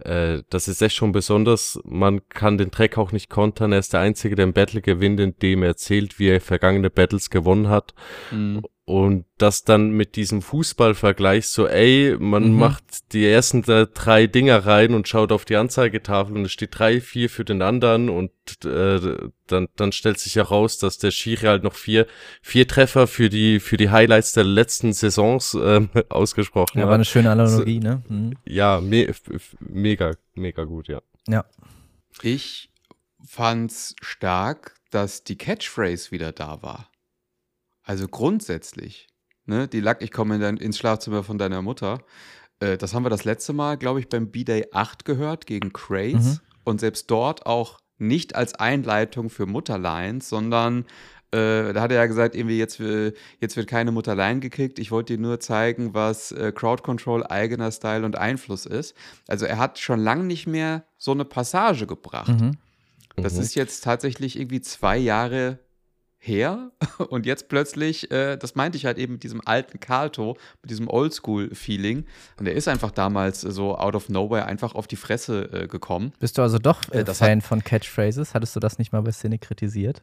äh, 0.00 0.42
das 0.48 0.68
ist 0.68 0.80
echt 0.80 0.96
schon 0.96 1.12
besonders. 1.12 1.78
Man 1.84 2.26
kann 2.28 2.58
den 2.58 2.70
Track 2.70 2.96
auch 2.98 3.12
nicht 3.12 3.28
kontern. 3.28 3.72
Er 3.72 3.80
ist 3.80 3.92
der 3.92 4.00
Einzige, 4.00 4.36
der 4.36 4.44
im 4.44 4.52
Battle 4.52 4.80
gewinnt, 4.80 5.20
indem 5.20 5.62
er 5.62 5.70
erzählt, 5.70 6.18
wie 6.18 6.28
er 6.28 6.40
vergangene 6.40 6.90
Battles 6.90 7.30
gewonnen 7.30 7.68
hat. 7.68 7.94
Mhm. 8.30 8.62
Und 8.88 9.26
das 9.36 9.64
dann 9.64 9.90
mit 9.90 10.16
diesem 10.16 10.40
Fußballvergleich 10.40 11.48
so, 11.48 11.68
ey, 11.68 12.16
man 12.18 12.52
mhm. 12.52 12.58
macht 12.58 13.12
die 13.12 13.26
ersten 13.26 13.60
drei 13.60 14.26
Dinger 14.26 14.64
rein 14.64 14.94
und 14.94 15.06
schaut 15.06 15.30
auf 15.30 15.44
die 15.44 15.56
Anzeigetafel 15.56 16.34
und 16.34 16.46
es 16.46 16.52
steht 16.52 16.78
drei, 16.78 17.02
vier 17.02 17.28
für 17.28 17.44
den 17.44 17.60
anderen 17.60 18.08
und 18.08 18.30
äh, 18.64 19.28
dann, 19.46 19.68
dann 19.76 19.92
stellt 19.92 20.18
sich 20.18 20.36
heraus, 20.36 20.78
dass 20.78 20.96
der 20.96 21.10
Schiri 21.10 21.48
halt 21.48 21.64
noch 21.64 21.74
vier, 21.74 22.06
vier 22.40 22.66
Treffer 22.66 23.06
für 23.06 23.28
die, 23.28 23.60
für 23.60 23.76
die 23.76 23.90
Highlights 23.90 24.32
der 24.32 24.44
letzten 24.44 24.94
Saisons 24.94 25.52
äh, 25.52 25.86
ausgesprochen 26.08 26.78
ja, 26.78 26.84
hat. 26.84 26.88
war 26.88 26.94
eine 26.94 27.04
schöne 27.04 27.30
Analogie, 27.30 27.82
so, 27.82 27.88
ne? 27.88 28.02
Mhm. 28.08 28.38
Ja, 28.46 28.80
me 28.80 29.14
mega, 29.60 30.12
mega 30.32 30.64
gut, 30.64 30.88
ja. 30.88 31.02
Ja. 31.28 31.44
Ich 32.22 32.70
fand's 33.22 33.94
stark, 34.00 34.76
dass 34.90 35.24
die 35.24 35.36
Catchphrase 35.36 36.10
wieder 36.10 36.32
da 36.32 36.62
war. 36.62 36.87
Also 37.88 38.06
grundsätzlich, 38.06 39.08
ne, 39.46 39.66
die 39.66 39.80
Lack, 39.80 40.02
ich 40.02 40.12
komme 40.12 40.34
in 40.34 40.42
dein, 40.42 40.56
ins 40.58 40.76
Schlafzimmer 40.76 41.24
von 41.24 41.38
deiner 41.38 41.62
Mutter. 41.62 42.00
Äh, 42.60 42.76
das 42.76 42.92
haben 42.92 43.02
wir 43.02 43.08
das 43.08 43.24
letzte 43.24 43.54
Mal, 43.54 43.78
glaube 43.78 43.98
ich, 43.98 44.10
beim 44.10 44.30
B-Day 44.30 44.66
8 44.72 45.06
gehört 45.06 45.46
gegen 45.46 45.72
Craze. 45.72 46.16
Mhm. 46.16 46.38
Und 46.64 46.80
selbst 46.80 47.10
dort 47.10 47.46
auch 47.46 47.80
nicht 47.96 48.34
als 48.34 48.54
Einleitung 48.54 49.30
für 49.30 49.46
Mutterlines, 49.46 50.28
sondern 50.28 50.84
äh, 51.30 51.72
da 51.72 51.80
hat 51.80 51.90
er 51.90 51.96
ja 51.96 52.06
gesagt, 52.06 52.34
irgendwie 52.34 52.58
jetzt, 52.58 52.78
jetzt 52.78 53.56
wird 53.56 53.68
keine 53.68 53.90
Mutterline 53.90 54.40
gekickt. 54.40 54.78
Ich 54.78 54.90
wollte 54.90 55.16
dir 55.16 55.22
nur 55.22 55.40
zeigen, 55.40 55.94
was 55.94 56.30
äh, 56.30 56.52
Crowd 56.54 56.82
Control, 56.82 57.26
eigener 57.26 57.72
Style 57.72 58.04
und 58.04 58.18
Einfluss 58.18 58.66
ist. 58.66 58.94
Also 59.26 59.46
er 59.46 59.56
hat 59.56 59.78
schon 59.78 59.98
lange 59.98 60.24
nicht 60.24 60.46
mehr 60.46 60.84
so 60.98 61.12
eine 61.12 61.24
Passage 61.24 61.86
gebracht. 61.86 62.38
Mhm. 62.38 62.58
Das 63.16 63.36
mhm. 63.36 63.40
ist 63.40 63.54
jetzt 63.54 63.82
tatsächlich 63.82 64.38
irgendwie 64.38 64.60
zwei 64.60 64.98
Jahre 64.98 65.58
her 66.18 66.70
und 67.10 67.26
jetzt 67.26 67.48
plötzlich, 67.48 68.10
äh, 68.10 68.36
das 68.36 68.54
meinte 68.54 68.76
ich 68.76 68.84
halt 68.84 68.98
eben 68.98 69.14
mit 69.14 69.22
diesem 69.22 69.40
alten 69.44 69.80
Kato, 69.80 70.36
mit 70.62 70.70
diesem 70.70 70.88
Oldschool-Feeling. 70.88 72.04
Und 72.38 72.46
er 72.46 72.54
ist 72.54 72.68
einfach 72.68 72.90
damals 72.90 73.40
so 73.40 73.76
out 73.76 73.94
of 73.94 74.08
nowhere 74.08 74.46
einfach 74.46 74.74
auf 74.74 74.86
die 74.86 74.96
Fresse 74.96 75.50
äh, 75.52 75.66
gekommen. 75.66 76.12
Bist 76.18 76.38
du 76.38 76.42
also 76.42 76.58
doch 76.58 76.88
äh, 76.92 77.04
Fan 77.06 77.40
von 77.40 77.62
Catchphrases? 77.62 78.34
Hattest 78.34 78.56
du 78.56 78.60
das 78.60 78.78
nicht 78.78 78.92
mal 78.92 79.02
bei 79.02 79.12
Szene 79.12 79.38
kritisiert? 79.38 80.02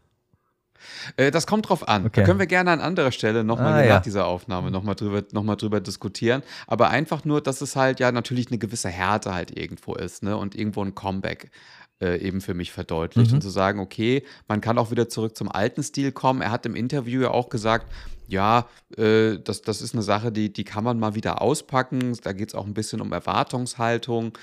Äh, 1.18 1.32
das 1.32 1.48
kommt 1.48 1.70
drauf 1.70 1.88
an. 1.88 2.06
Okay. 2.06 2.22
Da 2.22 2.26
können 2.26 2.40
wir 2.40 2.48
gerne 2.48 2.72
an 2.72 2.82
anderer 2.82 3.12
Stelle 3.12 3.44
nochmal 3.44 3.74
ah, 3.74 3.86
ja. 3.86 3.96
nach 3.96 4.02
dieser 4.02 4.26
Aufnahme 4.26 4.72
nochmal 4.72 4.96
drüber, 4.96 5.24
noch 5.32 5.56
drüber 5.56 5.80
diskutieren. 5.80 6.44
Aber 6.68 6.90
einfach 6.90 7.26
nur, 7.26 7.42
dass 7.42 7.62
es 7.62 7.76
halt 7.76 8.00
ja 8.00 8.12
natürlich 8.12 8.48
eine 8.48 8.58
gewisse 8.58 8.90
Härte 8.90 9.34
halt 9.34 9.58
irgendwo 9.58 9.96
ist 9.96 10.24
ne? 10.24 10.38
und 10.38 10.56
irgendwo 10.56 10.84
ein 10.84 10.96
Comeback 10.96 11.52
äh, 12.02 12.18
eben 12.20 12.42
für 12.42 12.54
mich 12.54 12.72
verdeutlicht. 12.72 13.32
Mhm. 13.32 13.36
Und 13.36 13.42
zu 13.42 13.50
sagen, 13.50 13.80
okay, 13.80 14.24
man 14.48 14.62
kann 14.62 14.78
auch 14.78 14.92
wieder 14.92 15.10
zurück 15.10 15.38
zum 15.38 15.52
alten 15.52 15.84
Stil 15.84 16.12
kommen. 16.12 16.42
Er 16.42 16.52
hat 16.52 16.66
im 16.66 16.76
Interview 16.76 17.22
ja 17.22 17.32
auch 17.32 17.50
gesagt, 17.50 17.92
ja, 18.28 18.68
äh, 18.98 19.38
das, 19.44 19.62
das 19.62 19.82
ist 19.82 19.94
eine 19.94 20.04
Sache, 20.04 20.32
die, 20.32 20.52
die 20.52 20.64
kann 20.64 20.84
man 20.84 21.00
mal 21.00 21.16
wieder 21.16 21.42
auspacken. 21.42 22.18
Da 22.24 22.34
geht 22.34 22.50
es 22.50 22.56
auch 22.56 22.66
ein 22.66 22.74
bisschen 22.74 23.02
um 23.02 23.12
Erwartungshaltung, 23.12 24.38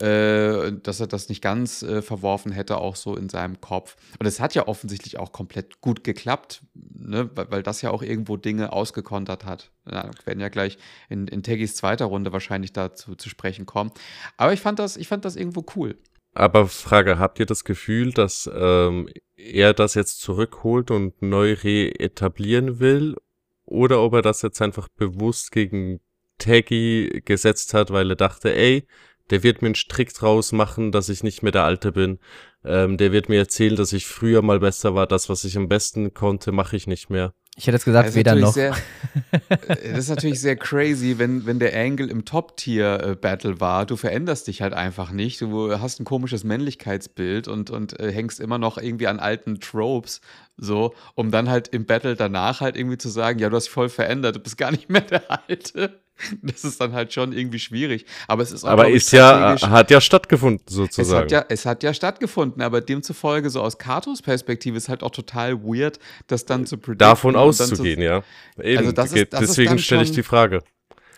äh, 0.00 0.72
dass 0.72 1.00
er 1.00 1.06
das 1.06 1.28
nicht 1.28 1.42
ganz 1.42 1.82
äh, 1.82 2.02
verworfen 2.02 2.52
hätte, 2.52 2.78
auch 2.78 2.96
so 2.96 3.16
in 3.16 3.28
seinem 3.28 3.60
Kopf. 3.60 3.96
Und 4.18 4.26
es 4.26 4.40
hat 4.40 4.54
ja 4.54 4.68
offensichtlich 4.68 5.18
auch 5.18 5.32
komplett 5.32 5.80
gut 5.80 6.02
geklappt, 6.04 6.62
ne? 6.74 7.30
weil, 7.34 7.50
weil 7.50 7.62
das 7.62 7.82
ja 7.82 7.90
auch 7.90 8.02
irgendwo 8.02 8.36
Dinge 8.36 8.72
ausgekontert 8.72 9.44
hat. 9.44 9.70
Ja, 9.90 10.04
wir 10.04 10.26
werden 10.26 10.40
ja 10.40 10.48
gleich 10.48 10.78
in, 11.08 11.28
in 11.28 11.42
Teggis 11.42 11.74
zweiter 11.76 12.06
Runde 12.06 12.32
wahrscheinlich 12.32 12.72
dazu 12.72 13.14
zu 13.14 13.28
sprechen 13.28 13.66
kommen. 13.66 13.92
Aber 14.36 14.52
ich 14.52 14.60
fand 14.60 14.78
das, 14.78 14.96
ich 14.96 15.08
fand 15.08 15.24
das 15.24 15.36
irgendwo 15.36 15.64
cool. 15.76 15.96
Aber 16.36 16.66
Frage, 16.66 17.18
habt 17.18 17.40
ihr 17.40 17.46
das 17.46 17.64
Gefühl, 17.64 18.12
dass 18.12 18.48
ähm, 18.54 19.08
er 19.36 19.72
das 19.72 19.94
jetzt 19.94 20.20
zurückholt 20.20 20.90
und 20.90 21.22
neu 21.22 21.54
reetablieren 21.54 22.78
will? 22.78 23.16
Oder 23.64 24.02
ob 24.02 24.12
er 24.12 24.20
das 24.20 24.42
jetzt 24.42 24.60
einfach 24.60 24.88
bewusst 24.88 25.50
gegen 25.50 25.98
Taggy 26.36 27.22
gesetzt 27.24 27.72
hat, 27.72 27.90
weil 27.90 28.10
er 28.10 28.16
dachte, 28.16 28.54
ey, 28.54 28.86
der 29.30 29.42
wird 29.44 29.62
mir 29.62 29.68
einen 29.68 29.76
Strick 29.76 30.12
draus 30.12 30.52
machen, 30.52 30.92
dass 30.92 31.08
ich 31.08 31.22
nicht 31.22 31.42
mehr 31.42 31.52
der 31.52 31.64
Alte 31.64 31.90
bin. 31.90 32.18
Ähm, 32.66 32.98
der 32.98 33.12
wird 33.12 33.30
mir 33.30 33.38
erzählen, 33.38 33.74
dass 33.74 33.94
ich 33.94 34.06
früher 34.06 34.42
mal 34.42 34.60
besser 34.60 34.94
war. 34.94 35.06
Das, 35.06 35.30
was 35.30 35.42
ich 35.44 35.56
am 35.56 35.68
besten 35.68 36.12
konnte, 36.12 36.52
mache 36.52 36.76
ich 36.76 36.86
nicht 36.86 37.08
mehr. 37.08 37.32
Ich 37.58 37.66
hätte 37.66 37.76
jetzt 37.76 37.86
gesagt, 37.86 38.14
weder 38.14 38.34
noch. 38.34 38.52
Sehr, 38.52 38.76
das 39.48 39.98
ist 39.98 40.08
natürlich 40.10 40.42
sehr 40.42 40.56
crazy, 40.56 41.14
wenn, 41.16 41.46
wenn 41.46 41.58
der 41.58 41.74
Angle 41.74 42.10
im 42.10 42.26
Top-Tier-Battle 42.26 43.60
war. 43.60 43.86
Du 43.86 43.96
veränderst 43.96 44.46
dich 44.46 44.60
halt 44.60 44.74
einfach 44.74 45.10
nicht. 45.10 45.40
Du 45.40 45.72
hast 45.80 45.98
ein 45.98 46.04
komisches 46.04 46.44
Männlichkeitsbild 46.44 47.48
und, 47.48 47.70
und 47.70 47.98
äh, 47.98 48.12
hängst 48.12 48.40
immer 48.40 48.58
noch 48.58 48.76
irgendwie 48.76 49.06
an 49.06 49.18
alten 49.18 49.58
Tropes, 49.58 50.20
so, 50.58 50.94
um 51.14 51.30
dann 51.30 51.48
halt 51.48 51.68
im 51.68 51.86
Battle 51.86 52.14
danach 52.14 52.60
halt 52.60 52.76
irgendwie 52.76 52.98
zu 52.98 53.08
sagen, 53.08 53.38
ja, 53.38 53.48
du 53.48 53.56
hast 53.56 53.64
dich 53.64 53.72
voll 53.72 53.88
verändert, 53.88 54.36
du 54.36 54.40
bist 54.40 54.58
gar 54.58 54.70
nicht 54.70 54.90
mehr 54.90 55.00
der 55.00 55.22
Alte. 55.48 55.98
Das 56.42 56.64
ist 56.64 56.80
dann 56.80 56.92
halt 56.92 57.12
schon 57.12 57.32
irgendwie 57.32 57.58
schwierig. 57.58 58.06
Aber 58.28 58.42
es 58.42 58.52
ist 58.52 58.64
auch, 58.64 58.70
Aber 58.70 58.88
ist 58.88 59.12
ja, 59.12 59.56
hat 59.60 59.90
ja 59.90 60.00
stattgefunden, 60.00 60.64
sozusagen. 60.68 61.26
Es 61.26 61.32
hat 61.32 61.32
ja, 61.32 61.44
es 61.48 61.66
hat 61.66 61.82
ja 61.82 61.94
stattgefunden, 61.94 62.62
aber 62.62 62.80
demzufolge, 62.80 63.50
so 63.50 63.60
aus 63.62 63.78
Katos 63.78 64.22
Perspektive, 64.22 64.76
ist 64.76 64.88
halt 64.88 65.02
auch 65.02 65.10
total 65.10 65.62
weird, 65.62 65.98
das 66.26 66.44
dann 66.44 66.66
zu 66.66 66.76
predikten. 66.78 66.98
Davon 66.98 67.36
auszugehen, 67.36 68.00
ja. 68.00 68.22
Eben, 68.60 68.78
also 68.78 68.92
das 68.92 69.12
ist, 69.12 69.32
das 69.32 69.40
deswegen 69.40 69.78
stelle 69.78 70.02
ich 70.02 70.12
die 70.12 70.22
Frage. 70.22 70.62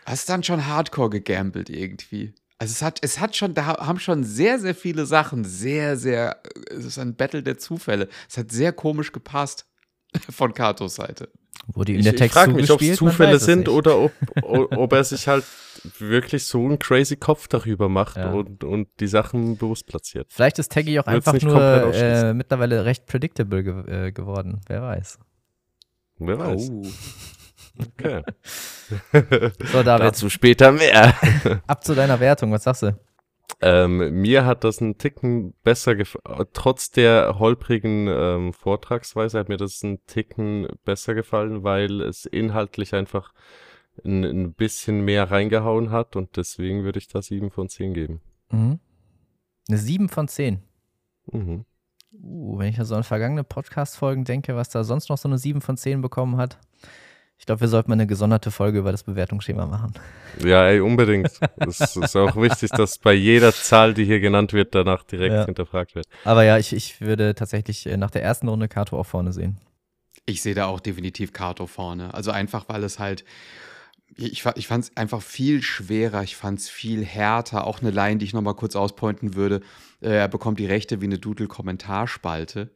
Das 0.05 0.21
ist 0.21 0.29
dann 0.29 0.43
schon 0.43 0.67
hardcore 0.67 1.11
gegambelt 1.11 1.69
irgendwie. 1.69 2.35
Also 2.59 2.73
es 2.73 2.83
hat, 2.83 2.99
es 3.03 3.21
hat 3.21 3.37
schon, 3.37 3.55
da 3.55 3.67
haben 3.67 4.01
schon 4.01 4.25
sehr, 4.25 4.59
sehr 4.59 4.75
viele 4.75 5.07
Sachen 5.07 5.45
sehr, 5.45 5.97
sehr, 5.97 6.43
es 6.71 6.85
ist 6.85 6.99
ein 6.99 7.15
Battle 7.15 7.43
der 7.43 7.59
Zufälle. 7.59 8.09
Es 8.29 8.37
hat 8.37 8.51
sehr 8.51 8.73
komisch 8.73 9.13
gepasst 9.13 9.67
von 10.31 10.55
Katos 10.55 10.97
Seite. 10.97 11.31
Wurde 11.67 11.93
ihm 11.93 12.03
der 12.03 12.17
Text 12.17 12.37
Ich 12.37 12.43
frage 12.43 12.53
mich, 12.55 12.71
ob 12.71 12.81
es 12.81 12.97
Zufälle 12.97 13.39
sind 13.39 13.69
oder 13.69 13.99
ob, 13.99 14.13
ob 14.43 14.93
er 14.93 15.05
sich 15.05 15.29
halt 15.29 15.45
wirklich 15.99 16.45
so 16.45 16.65
einen 16.65 16.79
crazy 16.79 17.17
Kopf 17.17 17.47
darüber 17.47 17.89
macht 17.89 18.17
ja. 18.17 18.31
und, 18.33 18.65
und 18.65 18.89
die 19.01 19.07
Sachen 19.07 19.59
bewusst 19.59 19.87
platziert. 19.87 20.29
Vielleicht 20.31 20.59
ist 20.59 20.73
Taggy 20.73 20.99
auch 20.99 21.07
Wird's 21.07 21.29
einfach 21.29 21.47
nur 21.47 21.95
äh, 21.95 22.33
mittlerweile 22.33 22.85
recht 22.85 23.07
predictable 23.07 23.63
ge 23.63 24.07
äh, 24.07 24.13
geworden. 24.13 24.61
Wer 24.67 24.83
weiß. 24.83 25.19
Wer 26.19 26.39
weiß. 26.39 26.71
Oh. 26.71 26.83
Okay. 27.81 28.23
so, 29.73 29.83
David. 29.83 30.07
Dazu 30.07 30.31
später 30.31 30.73
mehr. 30.73 31.15
Ab 31.67 31.85
zu 31.85 31.95
deiner 31.95 32.19
Wertung, 32.19 32.51
was 32.51 32.65
sagst 32.65 32.83
du? 32.83 32.99
Ähm, 33.61 34.21
mir 34.21 34.45
hat 34.45 34.63
das 34.63 34.81
einen 34.81 34.99
Ticken 34.99 35.55
besser 35.65 35.97
gefallen. 35.97 36.47
Trotz 36.53 36.91
der 36.91 37.39
holprigen 37.39 38.07
ähm, 38.09 38.53
Vortragsweise 38.53 39.39
hat 39.39 39.49
mir 39.49 39.57
das 39.57 39.83
einen 39.83 40.05
Ticken 40.07 40.69
besser 40.85 41.15
gefallen, 41.15 41.65
weil 41.65 42.01
es 42.03 42.25
inhaltlich 42.25 42.95
einfach 42.95 43.33
ein, 44.05 44.25
ein 44.25 44.55
bisschen 44.55 45.05
mehr 45.05 45.31
reingehauen 45.31 45.91
hat 45.91 46.15
und 46.15 46.37
deswegen 46.37 46.85
würde 46.85 46.99
ich 46.99 47.09
da 47.09 47.23
7 47.23 47.51
von 47.51 47.69
10 47.69 47.95
geben. 47.95 48.21
Mhm. 48.51 48.79
Eine 49.69 49.79
7 49.79 50.09
von 50.09 50.29
10. 50.29 50.63
Mhm. 51.33 51.65
Uh, 52.13 52.59
wenn 52.59 52.69
ich 52.69 52.79
so 52.83 52.95
an 52.95 53.05
vergangene 53.05 53.45
Podcast-Folgen 53.45 54.25
denke, 54.25 54.57
was 54.57 54.71
da 54.71 54.83
sonst 54.85 55.09
noch 55.09 55.19
so 55.19 55.29
eine 55.29 55.39
7 55.39 55.61
von 55.61 55.77
10 55.77 56.01
bekommen 56.01 56.37
hat. 56.37 56.59
Ich 57.39 57.47
glaube, 57.47 57.61
wir 57.61 57.69
sollten 57.69 57.91
mal 57.91 57.95
eine 57.95 58.07
gesonderte 58.07 58.51
Folge 58.51 58.81
über 58.81 58.91
das 58.91 59.05
Bewertungsschema 59.05 59.65
machen. 59.65 59.95
Ja, 60.45 60.67
ey, 60.67 60.81
unbedingt. 60.81 61.31
Es 61.57 61.97
ist 61.97 62.17
auch 62.17 62.37
wichtig, 62.37 62.71
dass 62.73 62.99
bei 62.99 63.13
jeder 63.13 63.53
Zahl, 63.53 63.95
die 63.95 64.05
hier 64.05 64.21
genannt 64.21 64.53
wird, 64.53 64.75
danach 64.75 65.05
direkt 65.05 65.35
ja. 65.35 65.45
hinterfragt 65.47 65.95
wird. 65.95 66.07
Aber 66.25 66.43
ja, 66.43 66.59
ich, 66.59 66.73
ich 66.73 67.01
würde 67.01 67.35
tatsächlich 67.35 67.87
äh, 67.87 67.97
nach 67.97 68.11
der 68.11 68.23
ersten 68.23 68.49
Runde 68.49 68.69
Kato 68.69 68.99
auch 68.99 69.07
vorne 69.07 69.33
sehen. 69.33 69.57
Ich 70.27 70.43
sehe 70.43 70.55
da 70.55 70.67
auch 70.67 70.81
definitiv 70.81 71.33
Kato 71.33 71.67
vorne. 71.67 72.13
Also 72.13 72.33
einfach, 72.33 72.69
weil 72.69 72.83
es 72.83 72.99
halt, 72.99 73.25
ich, 74.15 74.45
ich 74.57 74.67
fand 74.67 74.85
es 74.85 74.97
einfach 74.97 75.23
viel 75.23 75.63
schwerer, 75.63 76.25
ich 76.25 76.37
fand 76.37 76.59
es 76.59 76.69
viel 76.69 77.05
härter. 77.05 77.67
Auch 77.67 77.81
eine 77.81 77.91
Line, 77.91 78.19
die 78.19 78.27
ich 78.27 78.35
nochmal 78.35 78.55
kurz 78.55 78.77
auspointen 78.77 79.37
würde. 79.37 79.61
Äh, 80.03 80.11
er 80.11 80.29
bekommt 80.29 80.59
die 80.59 80.67
Rechte 80.67 81.01
wie 81.01 81.07
eine 81.07 81.19
Doodle-Kommentarspalte 81.19 82.71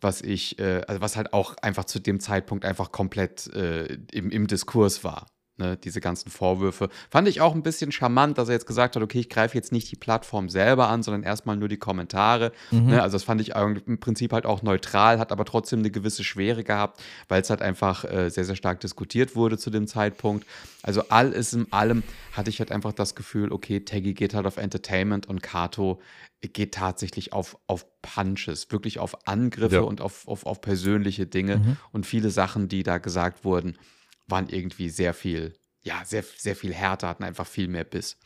was 0.00 0.22
ich, 0.22 0.58
äh, 0.58 0.82
also 0.86 1.00
was 1.00 1.16
halt 1.16 1.32
auch 1.32 1.56
einfach 1.62 1.84
zu 1.84 1.98
dem 2.00 2.20
Zeitpunkt 2.20 2.64
einfach 2.64 2.92
komplett 2.92 3.46
äh, 3.54 3.98
im, 4.12 4.30
im 4.30 4.46
Diskurs 4.46 5.04
war. 5.04 5.26
Ne, 5.58 5.78
diese 5.78 6.02
ganzen 6.02 6.30
Vorwürfe. 6.30 6.90
Fand 7.08 7.26
ich 7.28 7.40
auch 7.40 7.54
ein 7.54 7.62
bisschen 7.62 7.90
charmant, 7.90 8.36
dass 8.36 8.48
er 8.48 8.52
jetzt 8.52 8.66
gesagt 8.66 8.94
hat, 8.94 9.02
okay, 9.02 9.20
ich 9.20 9.30
greife 9.30 9.56
jetzt 9.56 9.72
nicht 9.72 9.90
die 9.90 9.96
Plattform 9.96 10.50
selber 10.50 10.88
an, 10.88 11.02
sondern 11.02 11.22
erstmal 11.22 11.56
nur 11.56 11.68
die 11.68 11.78
Kommentare. 11.78 12.52
Mhm. 12.70 12.88
Ne, 12.88 13.02
also 13.02 13.14
das 13.14 13.24
fand 13.24 13.40
ich 13.40 13.54
im 13.54 13.98
Prinzip 13.98 14.34
halt 14.34 14.44
auch 14.44 14.62
neutral, 14.62 15.18
hat 15.18 15.32
aber 15.32 15.46
trotzdem 15.46 15.78
eine 15.78 15.90
gewisse 15.90 16.24
Schwere 16.24 16.62
gehabt, 16.62 17.02
weil 17.28 17.40
es 17.40 17.48
halt 17.48 17.62
einfach 17.62 18.04
äh, 18.04 18.28
sehr, 18.28 18.44
sehr 18.44 18.54
stark 18.54 18.80
diskutiert 18.80 19.34
wurde 19.34 19.56
zu 19.56 19.70
dem 19.70 19.86
Zeitpunkt. 19.86 20.46
Also 20.82 21.08
alles 21.08 21.54
in 21.54 21.72
allem 21.72 22.02
hatte 22.32 22.50
ich 22.50 22.58
halt 22.58 22.70
einfach 22.70 22.92
das 22.92 23.14
Gefühl, 23.14 23.50
okay, 23.50 23.80
Taggy 23.80 24.12
geht 24.12 24.34
halt 24.34 24.44
auf 24.44 24.58
Entertainment 24.58 25.26
und 25.26 25.42
Kato 25.42 26.02
geht 26.42 26.74
tatsächlich 26.74 27.32
auf, 27.32 27.56
auf 27.66 27.86
Punches, 28.02 28.70
wirklich 28.70 28.98
auf 28.98 29.26
Angriffe 29.26 29.76
ja. 29.76 29.80
und 29.80 30.02
auf, 30.02 30.28
auf, 30.28 30.44
auf 30.44 30.60
persönliche 30.60 31.26
Dinge. 31.26 31.56
Mhm. 31.56 31.76
Und 31.92 32.04
viele 32.04 32.28
Sachen, 32.28 32.68
die 32.68 32.82
da 32.82 32.98
gesagt 32.98 33.42
wurden, 33.42 33.78
waren 34.26 34.48
irgendwie 34.48 34.88
sehr 34.88 35.14
viel, 35.14 35.54
ja, 35.82 36.02
sehr, 36.04 36.24
sehr 36.36 36.56
viel 36.56 36.74
härter, 36.74 37.08
hatten 37.08 37.24
einfach 37.24 37.46
viel 37.46 37.68
mehr 37.68 37.84
Biss. 37.84 38.16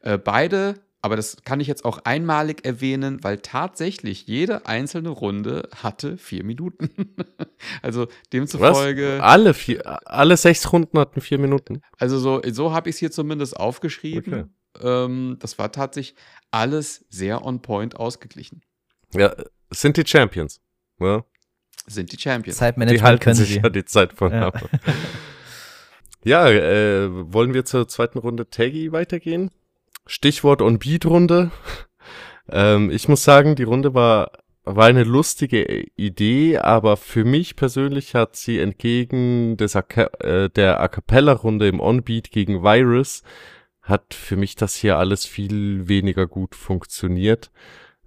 Äh, 0.00 0.18
beide, 0.18 0.74
aber 1.00 1.16
das 1.16 1.38
kann 1.44 1.58
ich 1.58 1.66
jetzt 1.66 1.84
auch 1.84 1.98
einmalig 2.04 2.64
erwähnen, 2.64 3.24
weil 3.24 3.38
tatsächlich 3.38 4.28
jede 4.28 4.66
einzelne 4.66 5.08
Runde 5.08 5.68
hatte 5.74 6.16
vier 6.16 6.44
Minuten. 6.44 7.16
also 7.82 8.06
demzufolge. 8.32 9.18
Was? 9.18 9.22
Alle, 9.24 9.54
vier, 9.54 10.08
alle 10.08 10.36
sechs 10.36 10.72
Runden 10.72 10.98
hatten 10.98 11.20
vier 11.20 11.38
Minuten. 11.38 11.82
Also 11.98 12.18
so, 12.18 12.40
so 12.50 12.72
habe 12.72 12.88
ich 12.88 12.96
es 12.96 13.00
hier 13.00 13.10
zumindest 13.10 13.56
aufgeschrieben. 13.56 14.34
Okay. 14.34 14.44
Ähm, 14.80 15.36
das 15.40 15.58
war 15.58 15.72
tatsächlich 15.72 16.16
alles 16.52 17.04
sehr 17.08 17.44
on 17.44 17.62
point 17.62 17.96
ausgeglichen. 17.96 18.62
Ja, 19.12 19.34
sind 19.70 19.96
die 19.96 20.06
Champions. 20.06 20.60
Ja. 21.00 21.24
Sind 21.86 22.12
die 22.12 22.18
Champions. 22.18 22.58
Zeitmanagement 22.58 23.00
die 23.00 23.26
halten 23.26 23.34
sich 23.34 23.56
ja 23.56 23.68
die 23.68 23.84
Zeit 23.84 24.12
von 24.12 24.32
ja. 24.32 24.48
ab. 24.48 24.68
Ja, 26.24 26.48
äh, 26.48 27.08
wollen 27.10 27.52
wir 27.52 27.64
zur 27.64 27.88
zweiten 27.88 28.18
Runde 28.18 28.48
Taggy 28.48 28.92
weitergehen? 28.92 29.50
Stichwort 30.06 30.62
On-Beat-Runde. 30.62 31.50
ähm, 32.48 32.90
ich 32.90 33.08
muss 33.08 33.24
sagen, 33.24 33.56
die 33.56 33.64
Runde 33.64 33.92
war, 33.94 34.30
war 34.64 34.86
eine 34.86 35.02
lustige 35.02 35.64
Idee, 35.96 36.58
aber 36.58 36.96
für 36.96 37.24
mich 37.24 37.56
persönlich 37.56 38.14
hat 38.14 38.36
sie 38.36 38.60
entgegen 38.60 39.56
des 39.56 39.74
A 39.74 39.84
äh, 40.20 40.48
der 40.50 40.80
A 40.80 40.86
Cappella-Runde 40.86 41.66
im 41.66 41.80
On-Beat 41.80 42.30
gegen 42.30 42.62
Virus, 42.62 43.24
hat 43.80 44.14
für 44.14 44.36
mich 44.36 44.54
das 44.54 44.76
hier 44.76 44.98
alles 44.98 45.26
viel 45.26 45.88
weniger 45.88 46.28
gut 46.28 46.54
funktioniert. 46.54 47.50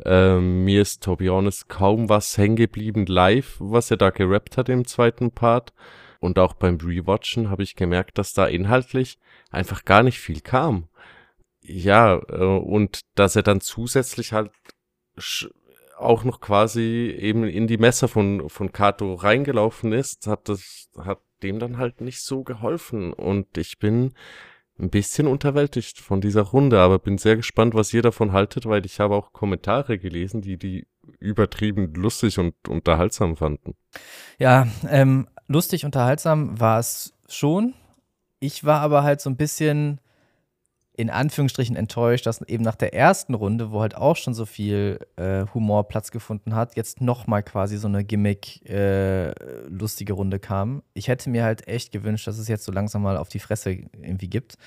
Ähm, 0.06 0.64
mir 0.64 0.82
ist, 0.82 1.04
to 1.04 1.18
be 1.18 1.30
honest, 1.30 1.68
kaum 1.68 2.08
was 2.08 2.38
hängen 2.38 2.56
geblieben 2.56 3.06
live, 3.08 3.58
was 3.60 3.92
er 3.92 3.98
da 3.98 4.10
gerappt 4.10 4.56
hat 4.56 4.70
im 4.70 4.86
zweiten 4.86 5.32
Part. 5.32 5.74
Und 6.26 6.40
auch 6.40 6.56
beim 6.56 6.78
Rewatchen 6.78 7.52
habe 7.52 7.62
ich 7.62 7.76
gemerkt, 7.76 8.18
dass 8.18 8.34
da 8.34 8.48
inhaltlich 8.48 9.20
einfach 9.52 9.86
gar 9.86 10.02
nicht 10.02 10.20
viel 10.20 10.42
kam. 10.42 10.88
Ja, 11.62 12.20
äh, 12.30 12.44
und 12.44 13.02
dass 13.14 13.36
er 13.36 13.44
dann 13.44 13.62
zusätzlich 13.62 14.34
halt 14.34 14.52
auch 15.98 16.24
noch 16.24 16.42
quasi 16.42 17.16
eben 17.18 17.44
in 17.44 17.68
die 17.68 17.78
Messer 17.78 18.08
von, 18.08 18.50
von 18.50 18.72
Kato 18.72 19.14
reingelaufen 19.14 19.94
ist, 19.94 20.26
hat 20.26 20.50
das, 20.50 20.90
hat 20.98 21.20
dem 21.44 21.60
dann 21.60 21.78
halt 21.78 22.02
nicht 22.02 22.22
so 22.22 22.44
geholfen. 22.44 23.14
Und 23.14 23.56
ich 23.58 23.78
bin 23.78 24.14
ein 24.80 24.90
bisschen 24.90 25.28
unterwältigt 25.28 26.00
von 26.00 26.22
dieser 26.22 26.42
Runde, 26.42 26.80
aber 26.80 26.98
bin 26.98 27.20
sehr 27.20 27.36
gespannt, 27.36 27.76
was 27.76 27.94
ihr 27.94 28.02
davon 28.02 28.32
haltet, 28.32 28.66
weil 28.66 28.84
ich 28.86 29.00
habe 29.00 29.16
auch 29.16 29.32
Kommentare 29.32 30.00
gelesen, 30.00 30.42
die 30.42 30.58
die 30.58 30.88
übertrieben 31.20 31.94
lustig 31.94 32.40
und 32.40 32.56
unterhaltsam 32.68 33.38
fanden. 33.38 33.76
Ja, 34.40 34.68
ähm, 34.90 35.28
lustig, 35.48 35.86
unterhaltsam 35.86 36.60
war 36.60 36.80
es 36.80 37.14
schon. 37.28 37.74
Ich 38.40 38.64
war 38.64 38.82
aber 38.82 39.04
halt 39.04 39.22
so 39.22 39.30
ein 39.30 39.38
bisschen 39.38 40.00
in 40.98 41.10
Anführungsstrichen 41.10 41.76
enttäuscht, 41.76 42.26
dass 42.26 42.42
eben 42.44 42.64
nach 42.64 42.76
der 42.76 42.94
ersten 42.94 43.34
Runde, 43.34 43.72
wo 43.72 43.82
halt 43.82 43.96
auch 43.96 44.16
schon 44.16 44.34
so 44.34 44.46
viel 44.46 45.00
äh, 45.18 45.46
Humor 45.54 45.90
Platz 45.90 46.12
gefunden 46.12 46.56
hat, 46.56 46.78
jetzt 46.78 47.02
nochmal 47.02 47.44
quasi 47.44 47.78
so 47.78 47.90
eine 47.90 48.06
Gimmick-lustige 48.06 50.14
äh, 50.14 50.16
Runde 50.16 50.40
kam. 50.40 50.84
Ich 50.94 51.10
hätte 51.10 51.30
mir 51.30 51.44
halt 51.44 51.68
echt 51.68 51.92
gewünscht, 51.92 52.28
dass 52.28 52.38
es 52.38 52.48
jetzt 52.48 52.64
so 52.64 52.72
langsam 52.72 53.02
mal 53.02 53.18
auf 53.18 53.28
die 53.28 53.40
Fresse 53.40 53.72
irgendwie 53.72 54.30
gibt. 54.30 54.58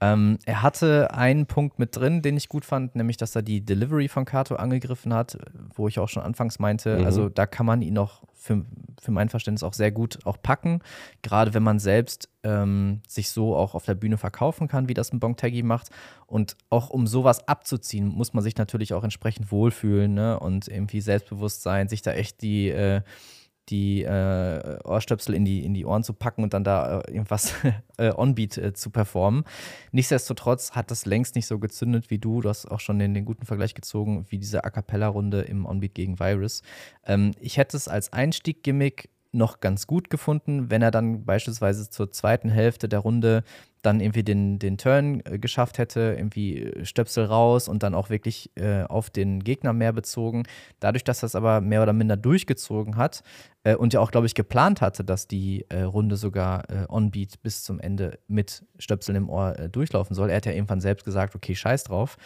Ähm, 0.00 0.38
er 0.44 0.62
hatte 0.62 1.14
einen 1.14 1.46
Punkt 1.46 1.78
mit 1.78 1.96
drin, 1.96 2.20
den 2.20 2.36
ich 2.36 2.48
gut 2.48 2.64
fand, 2.64 2.96
nämlich, 2.96 3.16
dass 3.16 3.34
er 3.34 3.42
die 3.42 3.64
Delivery 3.64 4.08
von 4.08 4.24
Kato 4.24 4.56
angegriffen 4.56 5.14
hat, 5.14 5.38
wo 5.74 5.88
ich 5.88 5.98
auch 6.00 6.08
schon 6.08 6.22
anfangs 6.22 6.58
meinte, 6.58 6.98
mhm. 6.98 7.06
also 7.06 7.28
da 7.28 7.46
kann 7.46 7.64
man 7.64 7.80
ihn 7.80 7.94
noch 7.94 8.22
für, 8.46 8.64
für 9.00 9.10
mein 9.10 9.28
Verständnis 9.28 9.62
auch 9.62 9.74
sehr 9.74 9.90
gut 9.90 10.20
auch 10.24 10.40
packen, 10.40 10.80
gerade 11.22 11.52
wenn 11.52 11.62
man 11.62 11.78
selbst 11.78 12.28
ähm, 12.44 13.00
sich 13.06 13.30
so 13.30 13.56
auch 13.56 13.74
auf 13.74 13.84
der 13.84 13.94
Bühne 13.94 14.16
verkaufen 14.16 14.68
kann, 14.68 14.88
wie 14.88 14.94
das 14.94 15.12
ein 15.12 15.20
Bongtaggy 15.20 15.62
macht. 15.62 15.90
Und 16.26 16.56
auch 16.70 16.90
um 16.90 17.06
sowas 17.06 17.46
abzuziehen, 17.48 18.08
muss 18.08 18.32
man 18.32 18.42
sich 18.42 18.56
natürlich 18.56 18.94
auch 18.94 19.04
entsprechend 19.04 19.50
wohlfühlen 19.50 20.14
ne? 20.14 20.38
und 20.38 20.68
irgendwie 20.68 21.00
selbstbewusst 21.00 21.62
sein, 21.62 21.88
sich 21.88 22.02
da 22.02 22.12
echt 22.12 22.42
die 22.42 22.68
äh, 22.68 23.02
die 23.68 24.02
äh, 24.02 24.78
Ohrstöpsel 24.84 25.34
in 25.34 25.44
die, 25.44 25.64
in 25.64 25.74
die 25.74 25.84
Ohren 25.84 26.04
zu 26.04 26.12
packen 26.12 26.42
und 26.42 26.54
dann 26.54 26.64
da 26.64 27.00
äh, 27.00 27.12
irgendwas 27.12 27.54
äh, 27.96 28.12
Onbeat 28.14 28.58
äh, 28.58 28.72
zu 28.72 28.90
performen. 28.90 29.44
Nichtsdestotrotz 29.92 30.72
hat 30.72 30.90
das 30.90 31.06
längst 31.06 31.34
nicht 31.34 31.46
so 31.46 31.58
gezündet 31.58 32.10
wie 32.10 32.18
du. 32.18 32.40
Du 32.40 32.48
hast 32.48 32.66
auch 32.66 32.80
schon 32.80 32.98
den, 32.98 33.14
den 33.14 33.24
guten 33.24 33.46
Vergleich 33.46 33.74
gezogen, 33.74 34.26
wie 34.28 34.38
diese 34.38 34.64
A 34.64 34.70
Cappella-Runde 34.70 35.42
im 35.42 35.66
Onbeat 35.66 35.94
gegen 35.94 36.18
Virus. 36.20 36.62
Ähm, 37.04 37.32
ich 37.40 37.56
hätte 37.56 37.76
es 37.76 37.88
als 37.88 38.12
Einstieg-Gimmick 38.12 39.10
noch 39.32 39.60
ganz 39.60 39.86
gut 39.86 40.10
gefunden, 40.10 40.70
wenn 40.70 40.82
er 40.82 40.90
dann 40.90 41.24
beispielsweise 41.24 41.90
zur 41.90 42.10
zweiten 42.10 42.48
Hälfte 42.48 42.88
der 42.88 43.00
Runde 43.00 43.44
dann 43.86 44.00
irgendwie 44.00 44.24
den, 44.24 44.58
den 44.58 44.76
Turn 44.76 45.22
äh, 45.24 45.38
geschafft 45.38 45.78
hätte, 45.78 46.14
irgendwie 46.16 46.72
Stöpsel 46.82 47.24
raus 47.24 47.68
und 47.68 47.82
dann 47.82 47.94
auch 47.94 48.10
wirklich 48.10 48.50
äh, 48.56 48.82
auf 48.82 49.10
den 49.10 49.42
Gegner 49.44 49.72
mehr 49.72 49.92
bezogen. 49.92 50.42
Dadurch, 50.80 51.04
dass 51.04 51.20
das 51.20 51.34
aber 51.34 51.60
mehr 51.60 51.82
oder 51.82 51.92
minder 51.92 52.16
durchgezogen 52.16 52.96
hat 52.96 53.22
äh, 53.62 53.76
und 53.76 53.92
ja 53.92 54.00
auch, 54.00 54.10
glaube 54.10 54.26
ich, 54.26 54.34
geplant 54.34 54.80
hatte, 54.80 55.04
dass 55.04 55.28
die 55.28 55.64
äh, 55.68 55.82
Runde 55.82 56.16
sogar 56.16 56.68
äh, 56.68 56.86
on-beat 56.88 57.42
bis 57.42 57.62
zum 57.62 57.80
Ende 57.80 58.18
mit 58.26 58.64
Stöpseln 58.78 59.16
im 59.16 59.30
Ohr 59.30 59.58
äh, 59.58 59.68
durchlaufen 59.68 60.14
soll. 60.14 60.30
Er 60.30 60.36
hat 60.36 60.46
ja 60.46 60.52
irgendwann 60.52 60.80
selbst 60.80 61.04
gesagt, 61.04 61.34
okay, 61.34 61.54
scheiß 61.54 61.84
drauf. 61.84 62.16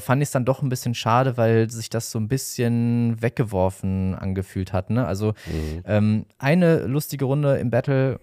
fand 0.00 0.22
ich 0.22 0.28
es 0.28 0.32
dann 0.32 0.44
doch 0.44 0.62
ein 0.62 0.68
bisschen 0.68 0.94
schade, 0.94 1.36
weil 1.36 1.70
sich 1.70 1.88
das 1.88 2.10
so 2.10 2.18
ein 2.18 2.28
bisschen 2.28 3.20
weggeworfen 3.22 4.14
angefühlt 4.14 4.72
hat. 4.72 4.90
Ne? 4.90 5.06
Also 5.06 5.28
mhm. 5.46 5.82
ähm, 5.84 6.26
eine 6.38 6.86
lustige 6.86 7.24
Runde 7.24 7.56
im 7.56 7.70
Battle 7.70 8.20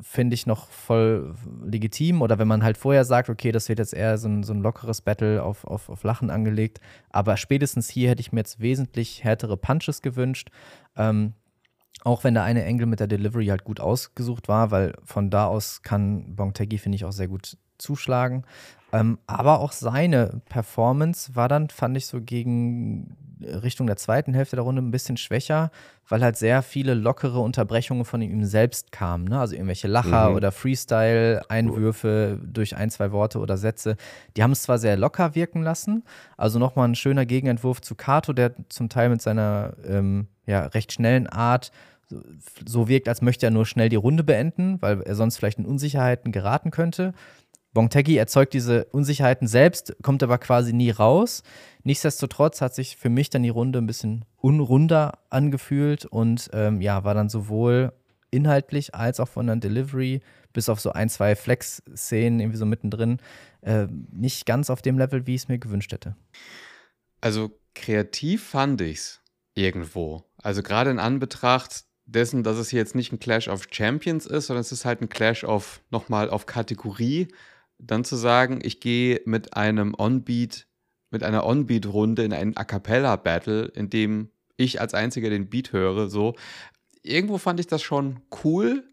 finde 0.00 0.34
ich 0.34 0.46
noch 0.46 0.70
voll 0.70 1.34
legitim. 1.64 2.22
Oder 2.22 2.38
wenn 2.38 2.48
man 2.48 2.62
halt 2.62 2.76
vorher 2.76 3.04
sagt, 3.04 3.28
okay, 3.28 3.52
das 3.52 3.68
wird 3.68 3.78
jetzt 3.78 3.94
eher 3.94 4.18
so 4.18 4.28
ein, 4.28 4.42
so 4.42 4.52
ein 4.52 4.60
lockeres 4.60 5.00
Battle 5.00 5.42
auf, 5.42 5.64
auf, 5.64 5.88
auf 5.88 6.02
Lachen 6.04 6.30
angelegt. 6.30 6.80
Aber 7.10 7.36
spätestens 7.36 7.88
hier 7.88 8.10
hätte 8.10 8.20
ich 8.20 8.32
mir 8.32 8.40
jetzt 8.40 8.60
wesentlich 8.60 9.24
härtere 9.24 9.56
Punches 9.56 10.02
gewünscht. 10.02 10.50
Ähm, 10.96 11.34
auch 12.02 12.24
wenn 12.24 12.34
der 12.34 12.42
eine 12.42 12.64
Engel 12.64 12.86
mit 12.86 13.00
der 13.00 13.06
Delivery 13.06 13.46
halt 13.46 13.64
gut 13.64 13.80
ausgesucht 13.80 14.48
war, 14.48 14.70
weil 14.70 14.94
von 15.04 15.30
da 15.30 15.46
aus 15.46 15.82
kann 15.82 16.36
Bongtegi, 16.36 16.78
finde 16.78 16.96
ich, 16.96 17.04
auch 17.04 17.12
sehr 17.12 17.28
gut 17.28 17.56
zuschlagen. 17.78 18.44
Ähm, 18.92 19.18
aber 19.26 19.60
auch 19.60 19.72
seine 19.72 20.40
Performance 20.48 21.34
war 21.34 21.48
dann, 21.48 21.68
fand 21.68 21.96
ich 21.96 22.06
so 22.06 22.20
gegen 22.20 23.16
Richtung 23.40 23.86
der 23.86 23.96
zweiten 23.96 24.34
Hälfte 24.34 24.56
der 24.56 24.64
Runde 24.64 24.82
ein 24.82 24.90
bisschen 24.90 25.16
schwächer, 25.16 25.70
weil 26.08 26.22
halt 26.22 26.36
sehr 26.36 26.62
viele 26.62 26.94
lockere 26.94 27.40
Unterbrechungen 27.40 28.04
von 28.04 28.22
ihm 28.22 28.44
selbst 28.44 28.92
kamen. 28.92 29.24
Ne? 29.24 29.38
Also 29.38 29.54
irgendwelche 29.54 29.88
Lacher 29.88 30.30
mhm. 30.30 30.36
oder 30.36 30.52
Freestyle-Einwürfe 30.52 32.38
durch 32.42 32.76
ein, 32.76 32.90
zwei 32.90 33.12
Worte 33.12 33.38
oder 33.38 33.56
Sätze. 33.56 33.96
Die 34.36 34.42
haben 34.42 34.52
es 34.52 34.62
zwar 34.62 34.78
sehr 34.78 34.96
locker 34.96 35.34
wirken 35.34 35.62
lassen, 35.62 36.04
also 36.36 36.58
nochmal 36.58 36.88
ein 36.88 36.94
schöner 36.94 37.26
Gegenentwurf 37.26 37.80
zu 37.80 37.94
Kato, 37.94 38.32
der 38.32 38.54
zum 38.68 38.88
Teil 38.88 39.08
mit 39.08 39.22
seiner 39.22 39.74
ähm, 39.86 40.28
ja, 40.46 40.66
recht 40.66 40.92
schnellen 40.92 41.26
Art 41.26 41.72
so 42.66 42.88
wirkt, 42.88 43.08
als 43.08 43.22
möchte 43.22 43.46
er 43.46 43.50
nur 43.50 43.66
schnell 43.66 43.88
die 43.88 43.96
Runde 43.96 44.24
beenden, 44.24 44.80
weil 44.80 45.02
er 45.02 45.14
sonst 45.14 45.38
vielleicht 45.38 45.58
in 45.58 45.66
Unsicherheiten 45.66 46.32
geraten 46.32 46.70
könnte. 46.70 47.14
Bongteki 47.74 48.16
erzeugt 48.16 48.54
diese 48.54 48.86
Unsicherheiten 48.86 49.48
selbst, 49.48 49.96
kommt 50.00 50.22
aber 50.22 50.38
quasi 50.38 50.72
nie 50.72 50.90
raus. 50.90 51.42
Nichtsdestotrotz 51.82 52.60
hat 52.60 52.74
sich 52.74 52.96
für 52.96 53.10
mich 53.10 53.30
dann 53.30 53.42
die 53.42 53.50
Runde 53.50 53.80
ein 53.80 53.86
bisschen 53.86 54.24
unrunder 54.36 55.18
angefühlt 55.28 56.06
und 56.06 56.48
ähm, 56.52 56.80
ja, 56.80 57.04
war 57.04 57.14
dann 57.14 57.28
sowohl 57.28 57.92
inhaltlich 58.30 58.94
als 58.94 59.20
auch 59.20 59.28
von 59.28 59.46
der 59.46 59.56
Delivery 59.56 60.20
bis 60.52 60.68
auf 60.68 60.80
so 60.80 60.92
ein, 60.92 61.08
zwei 61.08 61.36
Flex-Szenen 61.36 62.40
irgendwie 62.40 62.58
so 62.58 62.66
mittendrin 62.66 63.18
äh, 63.62 63.86
nicht 64.12 64.46
ganz 64.46 64.70
auf 64.70 64.80
dem 64.80 64.96
Level, 64.96 65.26
wie 65.26 65.34
ich 65.34 65.42
es 65.42 65.48
mir 65.48 65.58
gewünscht 65.58 65.92
hätte. 65.92 66.16
Also 67.20 67.50
kreativ 67.74 68.44
fand 68.44 68.80
ich 68.80 68.98
es 68.98 69.20
irgendwo. 69.54 70.24
Also 70.38 70.62
gerade 70.62 70.90
in 70.90 70.98
Anbetracht 70.98 71.84
dessen, 72.06 72.42
dass 72.44 72.56
es 72.56 72.68
hier 72.68 72.80
jetzt 72.80 72.94
nicht 72.94 73.12
ein 73.12 73.18
Clash 73.18 73.48
of 73.48 73.66
Champions 73.70 74.26
ist, 74.26 74.46
sondern 74.46 74.60
es 74.60 74.72
ist 74.72 74.84
halt 74.84 75.00
ein 75.00 75.08
Clash 75.08 75.42
of 75.44 75.80
nochmal 75.90 76.30
auf 76.30 76.46
Kategorie 76.46 77.28
dann 77.78 78.04
zu 78.04 78.16
sagen, 78.16 78.60
ich 78.62 78.80
gehe 78.80 79.20
mit 79.24 79.56
einem 79.56 79.94
On-Beat, 79.96 80.66
mit 81.10 81.22
einer 81.22 81.46
On-Beat-Runde 81.46 82.24
in 82.24 82.32
ein 82.32 82.56
A 82.56 82.64
Cappella-Battle, 82.64 83.66
in 83.66 83.90
dem 83.90 84.30
ich 84.56 84.80
als 84.80 84.94
einziger 84.94 85.30
den 85.30 85.48
Beat 85.48 85.72
höre, 85.72 86.08
so. 86.08 86.34
Irgendwo 87.02 87.38
fand 87.38 87.60
ich 87.60 87.66
das 87.66 87.82
schon 87.82 88.20
cool, 88.44 88.84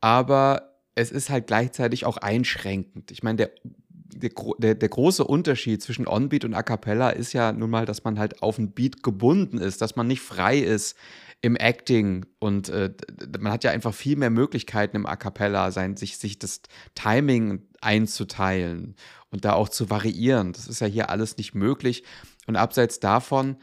aber 0.00 0.80
es 0.94 1.10
ist 1.10 1.30
halt 1.30 1.46
gleichzeitig 1.46 2.04
auch 2.04 2.16
einschränkend. 2.16 3.10
Ich 3.10 3.22
meine, 3.22 3.36
der, 3.36 3.50
der, 3.92 4.30
der, 4.58 4.74
der, 4.74 4.88
große 4.88 5.24
Unterschied 5.24 5.82
zwischen 5.82 6.06
On-Beat 6.06 6.44
und 6.44 6.54
A 6.54 6.62
Cappella 6.62 7.10
ist 7.10 7.32
ja 7.32 7.52
nun 7.52 7.70
mal, 7.70 7.86
dass 7.86 8.04
man 8.04 8.18
halt 8.18 8.42
auf 8.42 8.58
ein 8.58 8.72
Beat 8.72 9.02
gebunden 9.02 9.58
ist, 9.58 9.80
dass 9.82 9.96
man 9.96 10.06
nicht 10.06 10.20
frei 10.20 10.58
ist 10.58 10.96
im 11.44 11.56
Acting 11.56 12.24
und 12.38 12.70
äh, 12.70 12.90
man 13.38 13.52
hat 13.52 13.64
ja 13.64 13.70
einfach 13.70 13.92
viel 13.92 14.16
mehr 14.16 14.30
Möglichkeiten 14.30 14.96
im 14.96 15.04
A 15.04 15.14
Cappella, 15.14 15.70
sein, 15.72 15.94
sich, 15.94 16.16
sich 16.16 16.38
das 16.38 16.62
Timing 16.94 17.68
einzuteilen 17.82 18.96
und 19.28 19.44
da 19.44 19.52
auch 19.52 19.68
zu 19.68 19.90
variieren. 19.90 20.54
Das 20.54 20.66
ist 20.68 20.80
ja 20.80 20.86
hier 20.86 21.10
alles 21.10 21.36
nicht 21.36 21.54
möglich. 21.54 22.02
Und 22.46 22.56
abseits 22.56 22.98
davon 22.98 23.58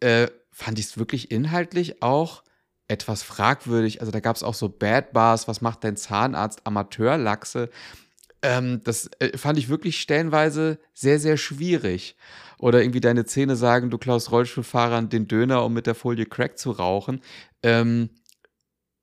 äh, 0.00 0.26
fand 0.50 0.80
ich 0.80 0.86
es 0.86 0.98
wirklich 0.98 1.30
inhaltlich 1.30 2.02
auch 2.02 2.42
etwas 2.88 3.22
fragwürdig. 3.22 4.00
Also 4.00 4.10
da 4.10 4.18
gab 4.18 4.34
es 4.34 4.42
auch 4.42 4.54
so 4.54 4.68
Bad 4.68 5.12
Bars, 5.12 5.46
was 5.46 5.60
macht 5.60 5.84
dein 5.84 5.96
Zahnarzt, 5.96 6.66
Amateurlachse. 6.66 7.70
Ähm, 8.46 8.80
das 8.84 9.10
äh, 9.18 9.36
fand 9.36 9.58
ich 9.58 9.68
wirklich 9.68 10.00
stellenweise 10.00 10.78
sehr, 10.94 11.18
sehr 11.18 11.36
schwierig. 11.36 12.16
Oder 12.58 12.80
irgendwie 12.80 13.00
deine 13.00 13.24
Zähne 13.24 13.56
sagen, 13.56 13.90
du 13.90 13.98
klaust 13.98 14.30
Rollstuhlfahrern 14.30 15.08
den 15.08 15.26
Döner, 15.26 15.64
um 15.64 15.74
mit 15.74 15.88
der 15.88 15.96
Folie 15.96 16.26
Crack 16.26 16.56
zu 16.56 16.70
rauchen. 16.70 17.22
Ähm, 17.64 18.10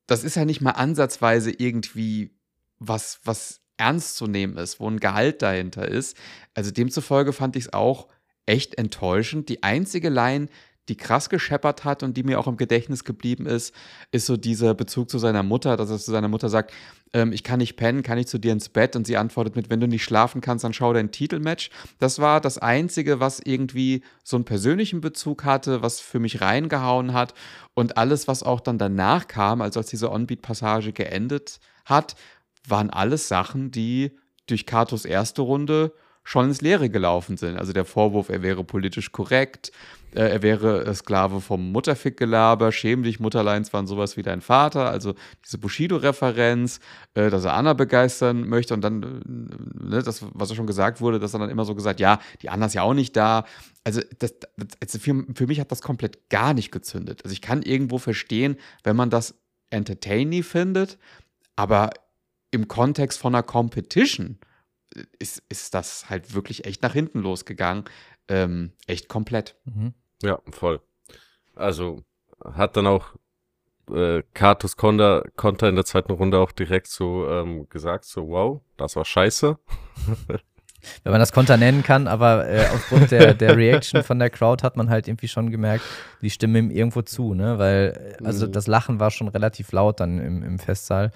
das 0.08 0.24
ist 0.24 0.36
ja 0.36 0.46
nicht 0.46 0.62
mal 0.62 0.72
ansatzweise 0.72 1.52
irgendwie 1.52 2.40
was, 2.80 3.20
was 3.26 3.60
ernst 3.76 4.16
zu 4.16 4.28
nehmen 4.28 4.56
ist, 4.56 4.80
wo 4.80 4.90
ein 4.90 5.02
Gehalt 5.02 5.42
dahinter 5.42 5.90
ist. 5.90 6.16
Also 6.54 6.72
demzufolge 6.72 7.34
fand 7.34 7.58
ich 7.58 7.66
es 7.66 7.74
auch 7.74 8.08
echt 8.46 8.78
enttäuschend. 8.78 9.50
Die 9.50 9.62
einzige 9.62 10.08
Line, 10.08 10.48
die 10.90 10.98
krass 10.98 11.30
gescheppert 11.30 11.86
hat 11.86 12.04
und 12.04 12.18
die 12.18 12.24
mir 12.24 12.40
auch 12.40 12.48
im 12.48 12.58
Gedächtnis 12.58 13.04
geblieben 13.04 13.46
ist, 13.46 13.74
ist 14.12 14.26
so 14.26 14.36
dieser 14.36 14.74
Bezug 14.74 15.10
zu 15.10 15.18
seiner 15.18 15.44
Mutter, 15.44 15.78
dass 15.78 15.90
er 15.90 15.98
zu 15.98 16.12
seiner 16.12 16.28
Mutter 16.28 16.50
sagt, 16.50 16.74
ähm, 17.14 17.32
ich 17.32 17.44
kann 17.44 17.60
nicht 17.60 17.78
pennen, 17.78 18.04
kann 18.04 18.18
ich 18.18 18.28
zu 18.28 18.38
dir 18.38 18.52
ins 18.52 18.70
Bett? 18.70 18.96
Und 18.96 19.08
sie 19.08 19.16
antwortet 19.16 19.56
mit, 19.56 19.70
wenn 19.70 19.80
du 19.80 19.88
nicht 19.88 20.04
schlafen 20.04 20.42
kannst, 20.42 20.66
dann 20.66 20.74
schau 20.74 20.92
dein 20.92 21.12
Titelmatch. 21.12 21.70
Das 22.00 22.20
war 22.20 22.42
das 22.42 22.58
Einzige, 22.58 23.20
was 23.20 23.40
irgendwie 23.40 24.04
so 24.24 24.36
einen 24.36 24.46
persönlichen 24.46 25.00
Bezug 25.00 25.46
hatte, 25.46 25.82
was 25.82 26.02
für 26.02 26.20
mich 26.20 26.42
reingehauen 26.42 27.14
hat. 27.14 27.34
Und 27.74 27.98
alles, 27.98 28.28
was 28.28 28.44
auch 28.44 28.60
dann 28.60 28.78
danach 28.78 29.28
kam, 29.28 29.62
also 29.62 29.80
als 29.80 29.90
diese 29.90 30.12
On-Beat-Passage 30.12 30.92
geendet 30.92 31.60
hat, 31.86 32.16
waren 32.68 32.90
alles 32.90 33.28
Sachen, 33.28 33.72
die 33.72 34.12
durch 34.48 34.66
Katos 34.66 35.06
erste 35.06 35.42
Runde 35.42 35.94
schon 36.24 36.46
ins 36.46 36.62
Leere 36.62 36.90
gelaufen 36.90 37.38
sind. 37.38 37.58
Also 37.58 37.74
der 37.74 37.86
Vorwurf, 37.86 38.30
er 38.30 38.42
wäre 38.42 38.64
politisch 38.64 39.12
korrekt, 39.12 39.72
äh, 40.16 40.30
er 40.30 40.42
wäre 40.42 40.94
Sklave 40.96 41.42
vom 41.42 41.72
Mutterfick-Gelaber, 41.72 42.72
schäm 42.72 43.04
dich, 43.04 43.20
Mutterleins 43.20 43.74
waren 43.74 43.88
sowas 43.88 44.16
wie 44.16 44.22
dein 44.22 44.42
Vater, 44.42 44.90
also 44.90 45.16
diese 45.44 45.58
Bushido-Referenz, 45.58 46.80
äh, 47.14 47.30
dass 47.30 47.46
er 47.46 47.54
Anna 47.54 47.74
begeistern 47.74 48.48
möchte 48.48 48.74
und 48.74 48.82
dann, 48.82 49.04
äh, 49.04 49.88
ne, 49.90 50.04
das, 50.04 50.24
was 50.34 50.50
ja 50.50 50.56
schon 50.56 50.68
gesagt 50.68 51.02
wurde, 51.02 51.20
dass 51.20 51.34
er 51.34 51.40
dann 51.40 51.50
immer 51.50 51.66
so 51.66 51.76
gesagt, 51.76 52.00
ja, 52.00 52.20
die 52.42 52.50
Anna 52.50 52.68
ist 52.68 52.76
ja 52.76 52.84
auch 52.84 52.94
nicht 52.94 53.16
da. 53.16 53.46
Also, 53.84 54.02
das, 54.20 54.40
das, 54.40 54.68
also 54.82 55.00
für, 55.00 55.26
für 55.36 55.48
mich 55.48 55.60
hat 55.60 55.72
das 55.72 55.82
komplett 55.82 56.30
gar 56.30 56.54
nicht 56.54 56.72
gezündet. 56.72 57.22
Also 57.24 57.34
ich 57.34 57.42
kann 57.42 57.62
irgendwo 57.62 57.98
verstehen, 57.98 58.56
wenn 58.84 58.96
man 58.96 59.10
das 59.10 59.36
entertaining 59.72 60.44
findet, 60.44 60.98
aber 61.56 61.90
im 62.52 62.68
Kontext 62.68 63.20
von 63.20 63.34
einer 63.34 63.44
Competition 63.44 64.38
ist, 65.20 65.44
ist 65.50 65.74
das 65.74 66.10
halt 66.10 66.34
wirklich 66.34 66.66
echt 66.66 66.82
nach 66.82 66.94
hinten 66.94 67.20
losgegangen. 67.20 67.86
Ähm, 68.28 68.72
echt 68.88 69.10
komplett. 69.10 69.56
Mhm. 69.66 69.94
Ja, 70.22 70.40
voll. 70.52 70.82
Also 71.56 72.04
hat 72.44 72.78
dann 72.78 72.88
auch 72.88 73.16
äh, 73.92 74.24
Katus 74.34 74.78
Konter, 74.78 75.24
Konter 75.36 75.70
in 75.70 75.76
der 75.76 75.86
zweiten 75.86 76.14
Runde 76.14 76.40
auch 76.40 76.52
direkt 76.52 76.88
so 76.88 77.28
ähm, 77.30 77.68
gesagt, 77.70 78.06
so 78.06 78.28
wow, 78.30 78.62
das 78.78 78.96
war 78.96 79.06
scheiße. 79.06 79.58
Wenn 81.04 81.12
man 81.12 81.20
das 81.20 81.32
Konter 81.32 81.56
nennen 81.56 81.82
kann, 81.82 82.08
aber 82.08 82.48
äh, 82.48 82.66
aufgrund 82.74 83.12
der, 83.12 83.34
der 83.34 83.56
Reaction 83.58 84.04
von 84.04 84.20
der 84.20 84.30
Crowd 84.30 84.64
hat 84.64 84.76
man 84.76 84.90
halt 84.90 85.08
irgendwie 85.08 85.30
schon 85.30 85.50
gemerkt, 85.50 85.86
die 86.22 86.30
stimmen 86.30 86.56
ihm 86.56 86.72
irgendwo 86.72 87.02
zu, 87.02 87.34
ne? 87.34 87.58
Weil, 87.58 88.18
also 88.24 88.48
mhm. 88.48 88.52
das 88.52 88.68
Lachen 88.68 89.00
war 89.00 89.10
schon 89.12 89.30
relativ 89.30 89.72
laut 89.72 90.02
dann 90.02 90.20
im, 90.20 90.44
im 90.44 90.60
Festsaal. 90.60 91.12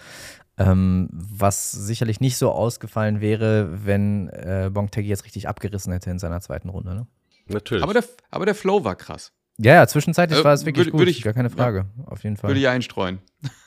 Ähm, 0.60 1.08
was 1.12 1.72
sicherlich 1.72 2.20
nicht 2.20 2.38
so 2.38 2.52
ausgefallen 2.52 3.22
wäre, 3.22 3.86
wenn 3.86 4.28
äh, 4.30 4.72
Bongtegi 4.74 5.08
jetzt 5.08 5.24
richtig 5.26 5.48
abgerissen 5.48 5.94
hätte 5.94 6.10
in 6.10 6.18
seiner 6.18 6.42
zweiten 6.42 6.70
Runde. 6.70 6.96
Ne? 6.96 7.08
Natürlich. 7.46 7.84
Aber 7.84 7.94
der, 7.94 8.04
aber 8.32 8.46
der 8.46 8.56
Flow 8.56 8.84
war 8.84 8.96
krass. 8.96 9.34
Ja, 9.60 9.74
ja, 9.74 9.88
zwischenzeitlich 9.88 10.40
äh, 10.40 10.44
war 10.44 10.54
es 10.54 10.66
wirklich 10.66 10.88
würd, 10.88 10.94
gut, 10.94 11.08
ich, 11.08 11.22
gar 11.22 11.34
keine 11.34 11.50
Frage, 11.50 11.88
ja, 11.98 12.04
auf 12.06 12.24
jeden 12.24 12.38
Fall. 12.38 12.50
Würde 12.50 12.60
ich 12.60 12.68
einstreuen. 12.68 13.20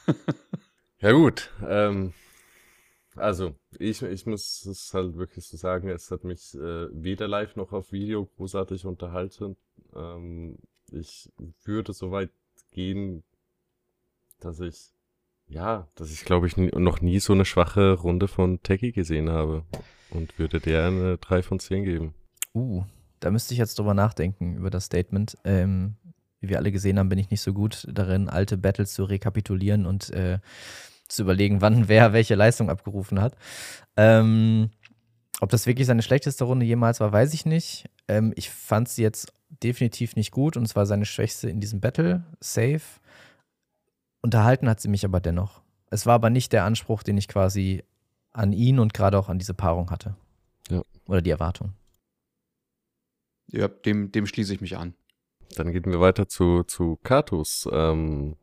ja 1.00 1.12
gut, 1.12 1.50
ähm, 1.68 2.12
also 3.16 3.54
ich, 3.78 4.02
ich 4.02 4.26
muss 4.26 4.64
es 4.66 4.94
halt 4.94 5.16
wirklich 5.16 5.44
so 5.44 5.56
sagen, 5.56 5.88
es 5.88 6.10
hat 6.10 6.24
mich 6.24 6.54
äh, 6.54 6.88
weder 6.92 7.26
live 7.26 7.56
noch 7.56 7.72
auf 7.72 7.92
Video 7.92 8.26
großartig 8.36 8.84
unterhalten. 8.86 9.56
Ähm, 9.94 10.58
ich 10.92 11.30
würde 11.64 11.92
so 11.92 12.12
weit 12.12 12.30
gehen, 12.70 13.24
dass 14.38 14.60
ich 14.60 14.92
ja, 15.50 15.88
dass 15.96 16.12
ich 16.12 16.24
glaube 16.24 16.46
ich 16.46 16.56
noch 16.56 17.00
nie 17.00 17.18
so 17.18 17.32
eine 17.32 17.44
schwache 17.44 17.92
Runde 17.92 18.28
von 18.28 18.62
Techie 18.62 18.92
gesehen 18.92 19.28
habe 19.28 19.64
und 20.10 20.38
würde 20.38 20.60
der 20.60 20.86
eine 20.86 21.18
3 21.18 21.42
von 21.42 21.58
10 21.58 21.84
geben. 21.84 22.14
Uh, 22.54 22.84
da 23.18 23.30
müsste 23.30 23.54
ich 23.54 23.58
jetzt 23.58 23.78
drüber 23.78 23.94
nachdenken, 23.94 24.56
über 24.56 24.70
das 24.70 24.86
Statement. 24.86 25.36
Ähm, 25.44 25.96
wie 26.40 26.48
wir 26.48 26.58
alle 26.58 26.72
gesehen 26.72 26.98
haben, 26.98 27.08
bin 27.08 27.18
ich 27.18 27.30
nicht 27.30 27.42
so 27.42 27.52
gut 27.52 27.86
darin, 27.92 28.28
alte 28.28 28.56
Battles 28.56 28.94
zu 28.94 29.04
rekapitulieren 29.04 29.86
und 29.86 30.10
äh, 30.10 30.38
zu 31.06 31.22
überlegen, 31.22 31.60
wann 31.60 31.88
wer 31.88 32.12
welche 32.12 32.34
Leistung 32.34 32.70
abgerufen 32.70 33.20
hat. 33.20 33.36
Ähm, 33.96 34.70
ob 35.40 35.50
das 35.50 35.66
wirklich 35.66 35.86
seine 35.86 36.02
schlechteste 36.02 36.44
Runde 36.44 36.64
jemals 36.64 37.00
war, 37.00 37.12
weiß 37.12 37.34
ich 37.34 37.44
nicht. 37.44 37.90
Ähm, 38.08 38.32
ich 38.36 38.50
fand 38.50 38.88
sie 38.88 39.02
jetzt 39.02 39.32
definitiv 39.62 40.16
nicht 40.16 40.30
gut 40.30 40.56
und 40.56 40.64
es 40.64 40.76
war 40.76 40.86
seine 40.86 41.04
schwächste 41.04 41.50
in 41.50 41.60
diesem 41.60 41.80
Battle. 41.80 42.24
Safe. 42.40 42.80
Unterhalten 44.22 44.68
hat 44.68 44.80
sie 44.80 44.88
mich 44.88 45.04
aber 45.04 45.20
dennoch. 45.20 45.62
Es 45.90 46.06
war 46.06 46.14
aber 46.14 46.30
nicht 46.30 46.52
der 46.52 46.64
Anspruch, 46.64 47.02
den 47.02 47.18
ich 47.18 47.28
quasi 47.28 47.84
an 48.32 48.52
ihn 48.52 48.78
und 48.78 48.94
gerade 48.94 49.18
auch 49.18 49.28
an 49.28 49.38
diese 49.38 49.54
Paarung 49.54 49.90
hatte. 49.90 50.14
Ja. 50.68 50.82
Oder 51.06 51.22
die 51.22 51.30
Erwartung. 51.30 51.72
Ja, 53.48 53.66
dem, 53.66 54.12
dem 54.12 54.26
schließe 54.26 54.54
ich 54.54 54.60
mich 54.60 54.76
an. 54.76 54.94
Dann 55.56 55.72
gehen 55.72 55.86
wir 55.86 56.00
weiter 56.00 56.28
zu, 56.28 56.62
zu 56.62 56.98
Katos 57.02 57.68
ähm, 57.72 58.36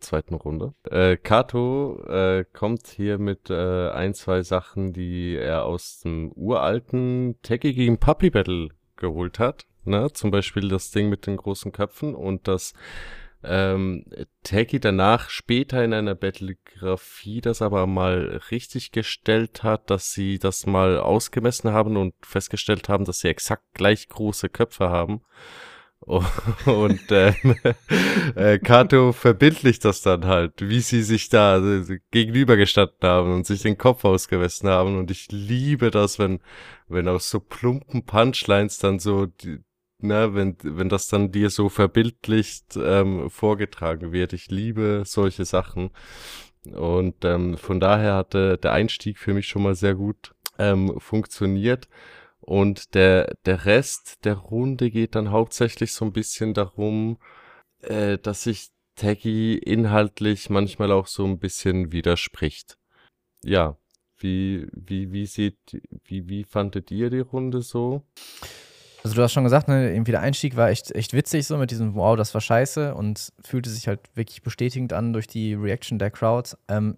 zweiten 0.00 0.34
Runde. 0.34 0.74
Äh, 0.90 1.16
Kato 1.16 2.02
äh, 2.08 2.44
kommt 2.52 2.88
hier 2.88 3.18
mit 3.18 3.50
äh, 3.50 3.90
ein, 3.90 4.14
zwei 4.14 4.42
Sachen, 4.42 4.92
die 4.92 5.36
er 5.36 5.64
aus 5.64 6.00
dem 6.00 6.32
uralten 6.32 7.36
Techie 7.42 7.74
gegen 7.74 7.98
Puppy 7.98 8.30
Battle 8.30 8.70
geholt 8.96 9.38
hat. 9.38 9.66
Ne? 9.84 10.12
Zum 10.12 10.30
Beispiel 10.30 10.68
das 10.68 10.90
Ding 10.90 11.08
mit 11.08 11.26
den 11.26 11.36
großen 11.36 11.72
Köpfen 11.72 12.14
und 12.14 12.48
das 12.48 12.74
ähm, 13.42 14.04
Taki 14.42 14.80
danach 14.80 15.30
später 15.30 15.82
in 15.82 15.94
einer 15.94 16.14
Battlegrafie 16.14 17.40
das 17.40 17.62
aber 17.62 17.86
mal 17.86 18.40
richtig 18.50 18.92
gestellt 18.92 19.62
hat, 19.62 19.90
dass 19.90 20.12
sie 20.12 20.38
das 20.38 20.66
mal 20.66 20.98
ausgemessen 20.98 21.72
haben 21.72 21.96
und 21.96 22.14
festgestellt 22.20 22.88
haben, 22.88 23.04
dass 23.04 23.20
sie 23.20 23.28
exakt 23.28 23.64
gleich 23.74 24.08
große 24.08 24.48
Köpfe 24.48 24.90
haben. 24.90 25.22
Und 26.66 27.00
ähm, 27.10 27.56
äh, 28.34 28.58
Kato 28.58 29.12
verbindlicht 29.12 29.84
das 29.84 30.00
dann 30.00 30.24
halt, 30.24 30.54
wie 30.60 30.80
sie 30.80 31.02
sich 31.02 31.28
da 31.28 31.58
äh, 31.58 32.00
gegenübergestanden 32.10 32.96
haben 33.02 33.34
und 33.34 33.46
sich 33.46 33.62
den 33.62 33.76
Kopf 33.76 34.04
ausgemessen 34.06 34.68
haben. 34.70 34.96
Und 34.96 35.10
ich 35.10 35.30
liebe 35.30 35.90
das, 35.90 36.18
wenn, 36.18 36.40
wenn 36.88 37.06
aus 37.06 37.28
so 37.28 37.38
plumpen 37.38 38.06
Punchlines 38.06 38.78
dann 38.78 38.98
so 38.98 39.26
die, 39.26 39.60
ne, 40.02 40.34
wenn, 40.34 40.56
wenn 40.62 40.88
das 40.88 41.08
dann 41.08 41.32
dir 41.32 41.50
so 41.50 41.68
verbildlicht 41.68 42.76
ähm, 42.76 43.30
vorgetragen 43.30 44.12
wird. 44.12 44.32
Ich 44.32 44.50
liebe 44.50 45.02
solche 45.06 45.44
Sachen. 45.44 45.90
Und 46.72 47.24
ähm, 47.24 47.56
von 47.56 47.80
daher 47.80 48.14
hatte 48.14 48.58
der 48.58 48.72
Einstieg 48.72 49.18
für 49.18 49.34
mich 49.34 49.48
schon 49.48 49.62
mal 49.62 49.74
sehr 49.74 49.94
gut 49.94 50.34
ähm, 50.58 50.98
funktioniert. 50.98 51.88
Und 52.40 52.94
der, 52.94 53.36
der 53.44 53.64
Rest 53.64 54.24
der 54.24 54.34
Runde 54.34 54.90
geht 54.90 55.14
dann 55.14 55.30
hauptsächlich 55.30 55.92
so 55.92 56.04
ein 56.04 56.12
bisschen 56.12 56.54
darum, 56.54 57.18
äh, 57.82 58.18
dass 58.18 58.44
sich 58.44 58.70
Taggy 58.96 59.56
inhaltlich 59.56 60.50
manchmal 60.50 60.92
auch 60.92 61.06
so 61.06 61.24
ein 61.24 61.38
bisschen 61.38 61.92
widerspricht. 61.92 62.76
Ja, 63.42 63.76
wie, 64.18 64.66
wie, 64.72 65.12
wie 65.12 65.26
sieht, 65.26 65.58
wie, 66.04 66.28
wie 66.28 66.44
fandet 66.44 66.90
ihr 66.90 67.08
die 67.08 67.20
Runde 67.20 67.62
so? 67.62 68.02
Also 69.02 69.16
du 69.16 69.22
hast 69.22 69.32
schon 69.32 69.44
gesagt, 69.44 69.68
ne, 69.68 69.92
irgendwie 69.92 70.12
der 70.12 70.20
Einstieg 70.20 70.56
war 70.56 70.68
echt, 70.68 70.94
echt 70.94 71.14
witzig 71.14 71.46
so 71.46 71.56
mit 71.56 71.70
diesem 71.70 71.94
Wow, 71.94 72.16
das 72.16 72.34
war 72.34 72.40
scheiße 72.40 72.94
und 72.94 73.32
fühlte 73.42 73.70
sich 73.70 73.88
halt 73.88 74.00
wirklich 74.14 74.42
bestätigend 74.42 74.92
an 74.92 75.12
durch 75.12 75.26
die 75.26 75.54
Reaction 75.54 75.98
der 75.98 76.10
Crowd. 76.10 76.56
Ähm, 76.68 76.96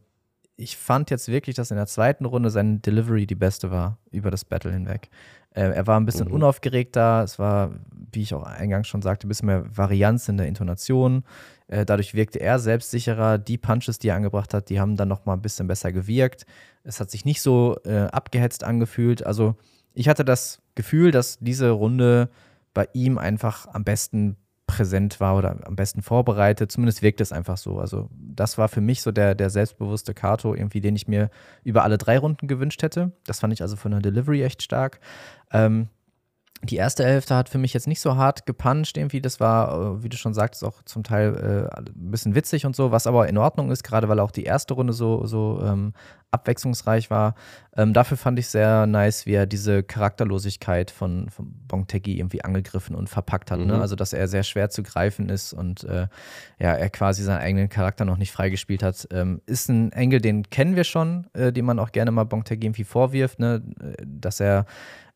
ich 0.56 0.76
fand 0.76 1.10
jetzt 1.10 1.28
wirklich, 1.28 1.56
dass 1.56 1.70
in 1.70 1.76
der 1.76 1.86
zweiten 1.86 2.24
Runde 2.24 2.50
seine 2.50 2.78
Delivery 2.78 3.26
die 3.26 3.34
beste 3.34 3.70
war 3.70 3.98
über 4.10 4.30
das 4.30 4.44
Battle 4.44 4.72
hinweg. 4.72 5.10
Äh, 5.54 5.70
er 5.70 5.86
war 5.86 5.98
ein 5.98 6.06
bisschen 6.06 6.28
mhm. 6.28 6.34
unaufgeregter, 6.34 7.22
es 7.22 7.38
war, 7.38 7.72
wie 8.12 8.22
ich 8.22 8.34
auch 8.34 8.42
eingangs 8.42 8.88
schon 8.88 9.02
sagte, 9.02 9.26
ein 9.26 9.28
bisschen 9.28 9.46
mehr 9.46 9.64
Varianz 9.74 10.28
in 10.28 10.36
der 10.36 10.46
Intonation. 10.46 11.24
Äh, 11.68 11.84
dadurch 11.84 12.14
wirkte 12.14 12.40
er 12.40 12.58
selbstsicherer. 12.58 13.38
Die 13.38 13.58
Punches, 13.58 13.98
die 13.98 14.08
er 14.08 14.16
angebracht 14.16 14.54
hat, 14.54 14.70
die 14.70 14.80
haben 14.80 14.96
dann 14.96 15.08
noch 15.08 15.24
mal 15.24 15.34
ein 15.34 15.42
bisschen 15.42 15.66
besser 15.66 15.92
gewirkt. 15.92 16.46
Es 16.84 17.00
hat 17.00 17.10
sich 17.10 17.24
nicht 17.24 17.42
so 17.42 17.76
äh, 17.84 18.06
abgehetzt 18.06 18.64
angefühlt. 18.64 19.24
Also 19.24 19.56
ich 19.94 20.08
hatte 20.08 20.24
das 20.24 20.62
Gefühl, 20.74 21.10
dass 21.10 21.38
diese 21.40 21.70
Runde 21.70 22.30
bei 22.74 22.88
ihm 22.92 23.18
einfach 23.18 23.66
am 23.72 23.84
besten 23.84 24.36
präsent 24.66 25.20
war 25.20 25.36
oder 25.36 25.66
am 25.66 25.76
besten 25.76 26.02
vorbereitet. 26.02 26.72
Zumindest 26.72 27.02
wirkt 27.02 27.20
es 27.20 27.32
einfach 27.32 27.58
so. 27.58 27.78
Also, 27.78 28.08
das 28.12 28.56
war 28.56 28.68
für 28.68 28.80
mich 28.80 29.02
so 29.02 29.12
der, 29.12 29.34
der 29.34 29.50
selbstbewusste 29.50 30.14
Kato, 30.14 30.54
irgendwie, 30.54 30.80
den 30.80 30.96
ich 30.96 31.06
mir 31.08 31.30
über 31.62 31.84
alle 31.84 31.98
drei 31.98 32.18
Runden 32.18 32.46
gewünscht 32.46 32.82
hätte. 32.82 33.12
Das 33.26 33.40
fand 33.40 33.52
ich 33.52 33.60
also 33.60 33.76
von 33.76 33.90
der 33.90 34.00
Delivery 34.00 34.42
echt 34.42 34.62
stark. 34.62 35.00
Ähm, 35.52 35.88
die 36.64 36.76
erste 36.76 37.04
Hälfte 37.04 37.34
hat 37.34 37.48
für 37.48 37.58
mich 37.58 37.74
jetzt 37.74 37.88
nicht 37.88 38.00
so 38.00 38.16
hart 38.16 38.46
gepuncht 38.46 38.96
irgendwie. 38.96 39.20
Das 39.20 39.40
war, 39.40 39.96
äh, 39.96 40.02
wie 40.04 40.08
du 40.08 40.16
schon 40.16 40.32
sagtest, 40.32 40.64
auch 40.64 40.82
zum 40.84 41.02
Teil 41.02 41.68
äh, 41.74 41.76
ein 41.76 42.10
bisschen 42.10 42.34
witzig 42.34 42.64
und 42.64 42.76
so, 42.76 42.92
was 42.92 43.06
aber 43.06 43.28
in 43.28 43.36
Ordnung 43.36 43.70
ist, 43.70 43.82
gerade 43.82 44.08
weil 44.08 44.20
auch 44.20 44.30
die 44.30 44.44
erste 44.44 44.74
Runde 44.74 44.92
so, 44.92 45.26
so 45.26 45.60
ähm, 45.64 45.92
abwechslungsreich 46.32 47.10
war. 47.10 47.34
Ähm, 47.76 47.92
dafür 47.92 48.16
fand 48.16 48.38
ich 48.38 48.48
sehr 48.48 48.86
nice, 48.86 49.26
wie 49.26 49.34
er 49.34 49.46
diese 49.46 49.82
Charakterlosigkeit 49.82 50.90
von, 50.90 51.30
von 51.30 51.52
Bongteki 51.68 52.18
irgendwie 52.18 52.42
angegriffen 52.42 52.96
und 52.96 53.08
verpackt 53.08 53.50
hat. 53.50 53.58
Ne? 53.58 53.64
Mhm. 53.66 53.70
Ne? 53.72 53.80
Also, 53.80 53.94
dass 53.94 54.12
er 54.12 54.26
sehr 54.28 54.42
schwer 54.42 54.70
zu 54.70 54.82
greifen 54.82 55.28
ist 55.28 55.52
und 55.52 55.84
äh, 55.84 56.08
ja, 56.58 56.72
er 56.74 56.90
quasi 56.90 57.22
seinen 57.22 57.40
eigenen 57.40 57.68
Charakter 57.68 58.04
noch 58.04 58.16
nicht 58.16 58.32
freigespielt 58.32 58.82
hat. 58.82 59.06
Ähm, 59.12 59.40
ist 59.46 59.68
ein 59.68 59.92
Engel, 59.92 60.20
den 60.20 60.48
kennen 60.50 60.74
wir 60.74 60.84
schon, 60.84 61.26
äh, 61.34 61.52
den 61.52 61.64
man 61.64 61.78
auch 61.78 61.92
gerne 61.92 62.10
mal 62.10 62.24
Bongteki 62.24 62.66
irgendwie 62.66 62.84
vorwirft, 62.84 63.38
ne? 63.38 63.62
Dass 64.04 64.40
er 64.40 64.66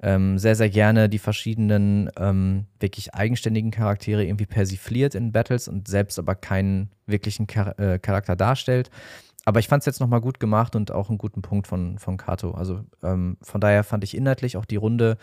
ähm, 0.02 0.38
sehr, 0.38 0.54
sehr 0.54 0.68
gerne 0.68 1.08
die 1.08 1.18
verschiedenen 1.18 2.10
ähm, 2.18 2.66
wirklich 2.80 3.14
eigenständigen 3.14 3.70
Charaktere 3.70 4.24
irgendwie 4.24 4.46
persifliert 4.46 5.14
in 5.14 5.32
Battles 5.32 5.68
und 5.68 5.88
selbst 5.88 6.18
aber 6.18 6.34
keinen 6.34 6.90
wirklichen 7.06 7.46
Char 7.48 7.78
äh, 7.78 7.98
Charakter 7.98 8.36
darstellt. 8.36 8.90
Aber 9.46 9.60
ich 9.60 9.68
fand 9.68 9.80
es 9.80 9.86
jetzt 9.86 10.00
nochmal 10.00 10.20
gut 10.20 10.40
gemacht 10.40 10.76
und 10.76 10.90
auch 10.90 11.08
einen 11.08 11.18
guten 11.18 11.40
Punkt 11.40 11.66
von, 11.66 11.98
von 11.98 12.16
Kato. 12.18 12.50
Also 12.50 12.84
ähm, 13.02 13.38
von 13.40 13.60
daher 13.60 13.84
fand 13.84 14.04
ich 14.04 14.14
inhaltlich 14.14 14.56
auch 14.58 14.66
die 14.66 14.76
Runde 14.76 15.16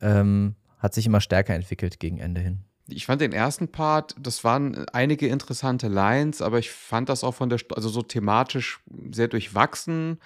ähm, 0.00 0.56
hat 0.78 0.94
sich 0.94 1.06
immer 1.06 1.20
stärker 1.20 1.54
entwickelt 1.54 2.00
gegen 2.00 2.18
Ende 2.18 2.40
hin. 2.40 2.64
Ich 2.88 3.04
fand 3.04 3.20
den 3.20 3.32
ersten 3.32 3.68
Part, 3.68 4.16
das 4.18 4.44
waren 4.44 4.86
einige 4.94 5.28
interessante 5.28 5.88
Lines, 5.88 6.40
aber 6.40 6.58
ich 6.58 6.70
fand 6.70 7.10
das 7.10 7.22
auch 7.22 7.34
von 7.34 7.50
der, 7.50 7.58
also 7.74 7.90
so 7.90 8.00
thematisch 8.00 8.80
sehr 9.10 9.28
durchwachsen, 9.28 10.18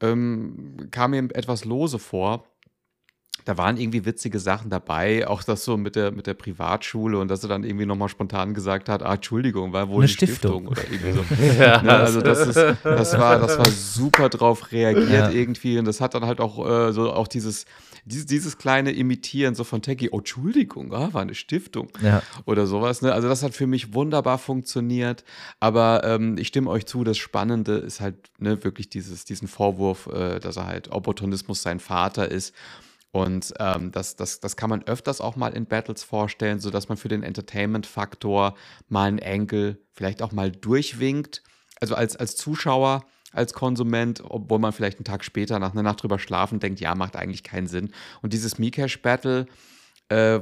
ähm, 0.00 0.88
kam 0.90 1.12
mir 1.12 1.22
etwas 1.34 1.64
lose 1.64 1.98
vor. 1.98 2.44
Da 3.44 3.58
waren 3.58 3.76
irgendwie 3.76 4.04
witzige 4.04 4.38
Sachen 4.38 4.70
dabei, 4.70 5.26
auch 5.26 5.42
das 5.42 5.64
so 5.64 5.76
mit 5.76 5.96
der, 5.96 6.12
mit 6.12 6.26
der 6.26 6.34
Privatschule 6.34 7.18
und 7.18 7.28
dass 7.28 7.42
er 7.42 7.48
dann 7.48 7.64
irgendwie 7.64 7.86
nochmal 7.86 8.08
spontan 8.08 8.54
gesagt 8.54 8.88
hat, 8.88 9.02
ah, 9.02 9.14
Entschuldigung, 9.14 9.72
war 9.72 9.88
wohl 9.88 10.02
eine 10.02 10.08
Stiftung. 10.08 10.32
Stiftung. 10.42 10.66
oder 10.68 10.82
irgendwie 10.90 11.12
so. 11.12 11.34
ja, 11.60 11.82
ne, 11.82 11.92
also 11.92 12.20
das 12.20 12.46
ist, 12.46 12.56
das 12.56 13.18
war, 13.18 13.38
das 13.38 13.58
war 13.58 13.66
super 13.66 14.28
drauf 14.28 14.72
reagiert 14.72 15.10
ja. 15.10 15.30
irgendwie 15.30 15.78
und 15.78 15.84
das 15.84 16.00
hat 16.00 16.14
dann 16.14 16.26
halt 16.26 16.40
auch 16.40 16.88
äh, 16.88 16.92
so 16.92 17.12
auch 17.12 17.28
dieses, 17.28 17.66
dieses, 18.04 18.26
dieses 18.26 18.58
kleine 18.58 18.92
Imitieren 18.92 19.54
so 19.54 19.64
von 19.64 19.82
Techie, 19.82 20.10
oh, 20.10 20.18
Entschuldigung, 20.18 20.92
ah, 20.92 21.12
war 21.12 21.22
eine 21.22 21.34
Stiftung 21.34 21.88
ja. 22.02 22.22
oder 22.46 22.66
sowas. 22.66 23.02
Ne? 23.02 23.12
Also 23.12 23.28
das 23.28 23.42
hat 23.42 23.54
für 23.54 23.66
mich 23.66 23.94
wunderbar 23.94 24.38
funktioniert, 24.38 25.24
aber 25.60 26.02
ähm, 26.04 26.36
ich 26.38 26.48
stimme 26.48 26.70
euch 26.70 26.86
zu, 26.86 27.04
das 27.04 27.18
Spannende 27.18 27.74
ist 27.74 28.00
halt 28.00 28.16
ne, 28.38 28.62
wirklich 28.64 28.88
dieses, 28.88 29.24
diesen 29.24 29.48
Vorwurf, 29.48 30.06
äh, 30.06 30.40
dass 30.40 30.56
er 30.56 30.66
halt 30.66 30.90
Opportunismus 30.90 31.62
sein 31.62 31.80
Vater 31.80 32.30
ist 32.30 32.54
und 33.12 33.52
ähm, 33.58 33.92
das, 33.92 34.16
das, 34.16 34.40
das 34.40 34.56
kann 34.56 34.70
man 34.70 34.82
öfters 34.84 35.20
auch 35.20 35.36
mal 35.36 35.52
in 35.52 35.66
Battles 35.66 36.02
vorstellen, 36.02 36.60
sodass 36.60 36.88
man 36.88 36.96
für 36.96 37.08
den 37.08 37.22
Entertainment-Faktor 37.22 38.54
mal 38.88 39.08
einen 39.08 39.20
Angle 39.20 39.78
vielleicht 39.92 40.22
auch 40.22 40.32
mal 40.32 40.50
durchwinkt. 40.50 41.42
Also 41.78 41.94
als, 41.94 42.16
als 42.16 42.36
Zuschauer, 42.36 43.04
als 43.32 43.52
Konsument, 43.52 44.22
obwohl 44.26 44.58
man 44.58 44.72
vielleicht 44.72 44.96
einen 44.96 45.04
Tag 45.04 45.24
später 45.24 45.58
nach 45.58 45.72
einer 45.72 45.82
Nacht 45.82 46.02
drüber 46.02 46.18
schlafen 46.18 46.58
denkt, 46.58 46.80
ja, 46.80 46.94
macht 46.94 47.16
eigentlich 47.16 47.42
keinen 47.42 47.66
Sinn. 47.66 47.92
Und 48.22 48.32
dieses 48.32 48.58
Mikash-Battle, 48.58 49.46
äh, 50.12 50.40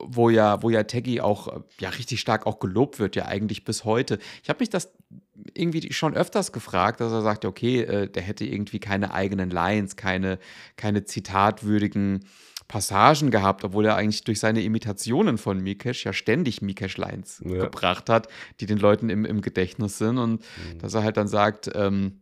wo 0.00 0.30
ja, 0.30 0.62
wo 0.62 0.70
ja 0.70 0.82
Teggy 0.84 1.20
auch 1.20 1.62
ja 1.78 1.90
richtig 1.90 2.20
stark 2.20 2.46
auch 2.46 2.58
gelobt 2.58 2.98
wird, 2.98 3.16
ja 3.16 3.26
eigentlich 3.26 3.64
bis 3.64 3.84
heute. 3.84 4.18
Ich 4.42 4.48
habe 4.48 4.60
mich 4.60 4.70
das 4.70 4.92
irgendwie 5.54 5.92
schon 5.92 6.14
öfters 6.14 6.52
gefragt, 6.52 7.00
dass 7.00 7.12
er 7.12 7.22
sagt, 7.22 7.44
okay, 7.44 7.82
äh, 7.82 8.08
der 8.08 8.22
hätte 8.22 8.44
irgendwie 8.44 8.80
keine 8.80 9.12
eigenen 9.12 9.50
Lines, 9.50 9.96
keine, 9.96 10.38
keine 10.76 11.04
zitatwürdigen 11.04 12.24
Passagen 12.68 13.30
gehabt, 13.30 13.64
obwohl 13.64 13.86
er 13.86 13.96
eigentlich 13.96 14.22
durch 14.22 14.38
seine 14.38 14.62
Imitationen 14.62 15.38
von 15.38 15.60
Mikesh 15.60 16.04
ja 16.04 16.12
ständig 16.12 16.62
Mikesh-Lines 16.62 17.42
ja. 17.44 17.64
gebracht 17.64 18.08
hat, 18.08 18.28
die 18.60 18.66
den 18.66 18.78
Leuten 18.78 19.10
im, 19.10 19.24
im 19.24 19.40
Gedächtnis 19.40 19.98
sind. 19.98 20.18
Und 20.18 20.40
mhm. 20.40 20.78
dass 20.78 20.94
er 20.94 21.02
halt 21.02 21.16
dann 21.16 21.26
sagt, 21.26 21.70
ähm, 21.74 22.20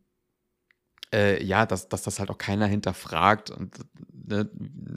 äh, 1.14 1.42
ja, 1.42 1.66
dass, 1.66 1.88
dass 1.88 2.02
das 2.02 2.18
halt 2.18 2.30
auch 2.30 2.38
keiner 2.38 2.66
hinterfragt. 2.66 3.50
Und 3.50 3.76
ne, 4.12 4.48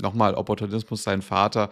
nochmal, 0.02 0.36
Opportunismus 0.36 1.04
sein 1.04 1.22
Vater 1.22 1.70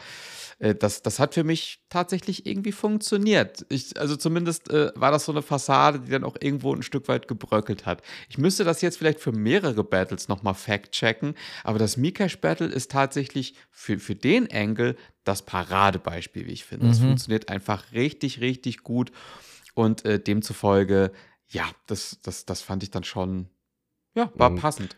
äh, 0.59 0.75
das, 0.75 1.01
das 1.01 1.19
hat 1.19 1.33
für 1.33 1.43
mich 1.43 1.81
tatsächlich 1.89 2.45
irgendwie 2.45 2.71
funktioniert. 2.71 3.65
Ich, 3.69 3.99
also 3.99 4.15
zumindest 4.15 4.69
äh, 4.69 4.91
war 4.95 5.11
das 5.11 5.25
so 5.25 5.31
eine 5.31 5.41
Fassade, 5.41 6.01
die 6.01 6.11
dann 6.11 6.23
auch 6.23 6.35
irgendwo 6.39 6.73
ein 6.73 6.83
Stück 6.83 7.07
weit 7.07 7.27
gebröckelt 7.27 7.85
hat. 7.85 8.01
Ich 8.29 8.37
müsste 8.37 8.63
das 8.63 8.81
jetzt 8.81 8.97
vielleicht 8.97 9.19
für 9.19 9.31
mehrere 9.31 9.83
Battles 9.83 10.27
nochmal 10.27 10.53
fact-checken, 10.53 11.33
aber 11.63 11.79
das 11.79 11.97
Mikash-Battle 11.97 12.67
ist 12.67 12.91
tatsächlich 12.91 13.55
für, 13.71 13.99
für 13.99 14.15
den 14.15 14.51
Angle 14.51 14.95
das 15.23 15.41
Paradebeispiel, 15.43 16.45
wie 16.45 16.51
ich 16.51 16.65
finde. 16.65 16.89
Es 16.89 16.99
mhm. 16.99 17.07
funktioniert 17.07 17.49
einfach 17.49 17.91
richtig, 17.93 18.41
richtig 18.41 18.83
gut 18.83 19.11
und 19.73 20.05
äh, 20.05 20.19
demzufolge, 20.19 21.11
ja, 21.47 21.65
das, 21.87 22.19
das, 22.21 22.45
das 22.45 22.61
fand 22.61 22.83
ich 22.83 22.91
dann 22.91 23.03
schon, 23.03 23.49
ja, 24.19 24.31
war 24.35 24.55
passend. 24.55 24.97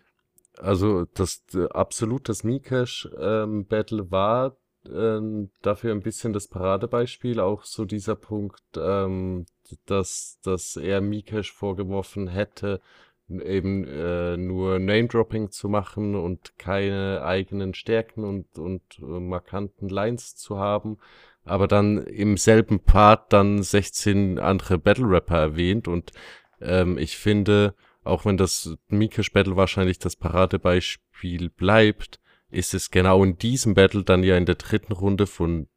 Also 0.58 1.06
das 1.14 1.44
äh, 1.54 1.68
absolut 1.70 2.28
das 2.30 2.44
Mikash-Battle 2.44 4.02
ähm, 4.02 4.12
war 4.12 4.58
ähm, 4.90 5.52
dafür 5.62 5.92
ein 5.92 6.02
bisschen 6.02 6.34
das 6.34 6.48
Paradebeispiel, 6.48 7.40
auch 7.40 7.64
so 7.64 7.86
dieser 7.86 8.16
Punkt, 8.16 8.64
ähm, 8.78 9.46
dass, 9.86 10.40
dass 10.44 10.76
er 10.76 11.02
Mikesh 11.02 11.52
vorgeworfen 11.52 12.28
hätte, 12.28 12.82
eben 13.30 13.86
äh, 13.88 14.36
nur 14.38 14.80
Name-Dropping 14.80 15.52
zu 15.52 15.70
machen 15.70 16.16
und 16.16 16.58
keine 16.58 17.22
eigenen 17.24 17.74
Stärken 17.74 18.26
und, 18.26 18.58
und 18.58 18.82
äh, 19.00 19.04
markanten 19.04 19.88
Lines 19.88 20.36
zu 20.36 20.58
haben, 20.58 20.98
aber 21.46 21.68
dann 21.68 22.00
im 22.00 22.38
selben 22.38 22.82
Part 22.82 23.32
dann 23.32 23.64
16 23.64 24.40
andere 24.40 24.78
Battle-Rapper 24.78 25.38
erwähnt 25.38 25.88
und 25.88 26.12
ähm, 26.60 26.98
ich 26.98 27.18
finde, 27.18 27.74
auch 28.04 28.26
wenn 28.26 28.38
das 28.38 28.76
Mikesh 28.88 29.32
Battle 29.32 29.56
wahrscheinlich 29.56 29.99
das 29.99 30.16
Paradebeispiel 30.16 31.49
bleibt, 31.49 32.20
ist 32.49 32.74
es 32.74 32.91
genau 32.91 33.24
in 33.24 33.38
diesem 33.38 33.74
Battle 33.74 34.04
dann 34.04 34.24
ja 34.24 34.38
in 34.38 34.45
der 34.45 34.56
dritten 34.56 34.93
Runde 34.93 35.28
von, 35.28 35.68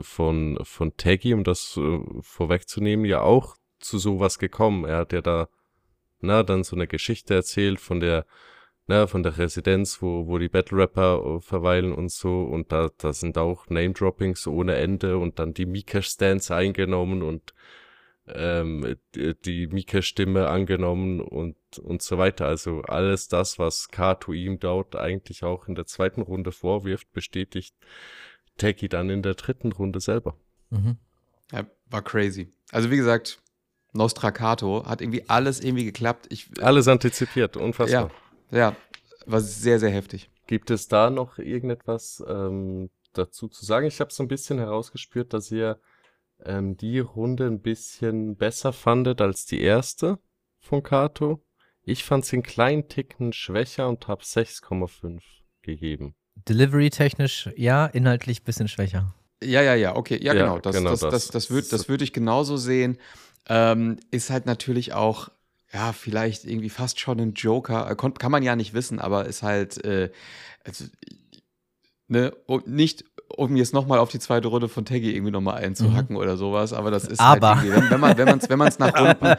von, 0.00 0.58
von 0.62 0.96
Taggy, 0.96 1.34
um 1.34 1.44
das 1.44 1.76
äh, 1.76 1.98
vorwegzunehmen, 2.20 3.04
ja 3.04 3.20
auch 3.20 3.56
zu 3.80 3.98
sowas 3.98 4.38
gekommen. 4.38 4.84
Er 4.84 4.98
hat 4.98 5.12
ja 5.12 5.20
da, 5.20 5.48
na, 6.20 6.42
dann 6.42 6.64
so 6.64 6.76
eine 6.76 6.86
Geschichte 6.86 7.34
erzählt 7.34 7.80
von 7.80 8.00
der, 8.00 8.26
na, 8.86 9.06
von 9.06 9.22
der 9.22 9.38
Residenz, 9.38 10.00
wo, 10.00 10.26
wo 10.26 10.38
die 10.38 10.48
Battle 10.48 10.78
Rapper 10.78 11.22
äh, 11.24 11.40
verweilen 11.40 11.92
und 11.92 12.10
so. 12.10 12.42
Und 12.42 12.72
da, 12.72 12.90
da 12.96 13.12
sind 13.12 13.36
auch 13.36 13.68
Name-Droppings 13.68 14.46
ohne 14.46 14.76
Ende 14.76 15.18
und 15.18 15.38
dann 15.38 15.52
die 15.52 15.66
Mika-Stance 15.66 16.54
eingenommen 16.54 17.22
und 17.22 17.54
ähm, 18.34 18.96
die, 19.14 19.66
Mika-Stimme 19.66 20.48
angenommen 20.48 21.20
und, 21.20 21.56
und 21.78 22.02
so 22.02 22.18
weiter. 22.18 22.46
Also 22.46 22.82
alles 22.82 23.28
das, 23.28 23.58
was 23.58 23.88
Kato 23.88 24.32
ihm 24.32 24.58
dort 24.58 24.96
eigentlich 24.96 25.44
auch 25.44 25.68
in 25.68 25.74
der 25.74 25.86
zweiten 25.86 26.22
Runde 26.22 26.52
vorwirft, 26.52 27.12
bestätigt 27.12 27.74
Teki 28.58 28.88
dann 28.88 29.10
in 29.10 29.22
der 29.22 29.34
dritten 29.34 29.72
Runde 29.72 30.00
selber. 30.00 30.36
Mhm. 30.70 30.96
Ja, 31.52 31.66
war 31.90 32.02
crazy. 32.02 32.48
Also 32.70 32.90
wie 32.90 32.96
gesagt, 32.96 33.40
Nostrakato 33.92 34.86
hat 34.86 35.00
irgendwie 35.00 35.28
alles 35.28 35.60
irgendwie 35.60 35.84
geklappt. 35.84 36.26
Ich, 36.30 36.48
alles 36.60 36.88
antizipiert, 36.88 37.56
unfassbar. 37.56 38.10
Ja, 38.50 38.58
ja, 38.58 38.76
war 39.26 39.40
sehr, 39.40 39.78
sehr 39.78 39.90
heftig. 39.90 40.30
Gibt 40.46 40.70
es 40.70 40.88
da 40.88 41.10
noch 41.10 41.38
irgendetwas 41.38 42.22
ähm, 42.26 42.90
dazu 43.12 43.48
zu 43.48 43.64
sagen? 43.64 43.86
Ich 43.86 44.00
habe 44.00 44.12
so 44.12 44.22
ein 44.22 44.28
bisschen 44.28 44.58
herausgespürt, 44.58 45.32
dass 45.32 45.50
ihr 45.50 45.78
ähm, 46.46 46.76
die 46.76 46.98
Runde 46.98 47.46
ein 47.46 47.60
bisschen 47.60 48.36
besser 48.36 48.72
fandet 48.72 49.20
als 49.20 49.46
die 49.46 49.60
erste 49.60 50.18
von 50.60 50.82
Kato. 50.82 51.44
Ich 51.82 52.04
fand 52.04 52.24
sie 52.24 52.36
einen 52.36 52.42
kleinen 52.42 52.88
Ticken 52.88 53.32
schwächer 53.32 53.88
und 53.88 54.06
habe 54.08 54.22
6,5 54.22 55.20
gegeben. 55.62 56.14
Delivery-technisch 56.48 57.50
ja, 57.56 57.86
inhaltlich 57.86 58.40
ein 58.40 58.44
bisschen 58.44 58.68
schwächer. 58.68 59.14
Ja, 59.42 59.62
ja, 59.62 59.74
ja, 59.74 59.96
okay, 59.96 60.18
ja, 60.22 60.34
ja 60.34 60.44
genau. 60.44 60.58
Das, 60.58 60.76
genau 60.76 60.90
das, 60.90 61.00
das, 61.00 61.10
das, 61.10 61.28
das 61.28 61.50
würde 61.50 61.68
das 61.68 61.88
würd 61.88 62.02
ich 62.02 62.12
genauso 62.12 62.56
sehen. 62.56 62.98
Ähm, 63.48 63.98
ist 64.10 64.30
halt 64.30 64.46
natürlich 64.46 64.92
auch, 64.92 65.28
ja, 65.72 65.92
vielleicht 65.92 66.44
irgendwie 66.44 66.70
fast 66.70 67.00
schon 67.00 67.18
ein 67.18 67.32
Joker. 67.32 67.90
Äh, 67.90 67.96
kann 67.96 68.30
man 68.30 68.42
ja 68.42 68.54
nicht 68.54 68.74
wissen, 68.74 69.00
aber 69.00 69.26
ist 69.26 69.42
halt, 69.42 69.84
äh, 69.84 70.10
also, 70.64 70.84
ne, 72.12 72.32
nicht 72.66 73.04
um 73.34 73.56
jetzt 73.56 73.72
nochmal 73.72 73.98
auf 73.98 74.10
die 74.10 74.18
zweite 74.18 74.48
Runde 74.48 74.68
von 74.68 74.84
Teggy 74.84 75.14
irgendwie 75.14 75.32
nochmal 75.32 75.64
einzuhacken 75.64 76.14
mhm. 76.14 76.22
oder 76.22 76.36
sowas, 76.36 76.72
aber 76.72 76.90
das 76.90 77.04
ist 77.04 77.20
halt 77.20 77.42
aber. 77.42 77.60
halt 77.60 77.90
wenn 77.90 78.00
man 78.00 78.16
wenn 78.18 78.26
man 78.26 78.38
es 78.38 78.48
wenn 78.48 78.58
man's 78.58 78.78
nach 78.78 78.94
Runden 78.94 79.34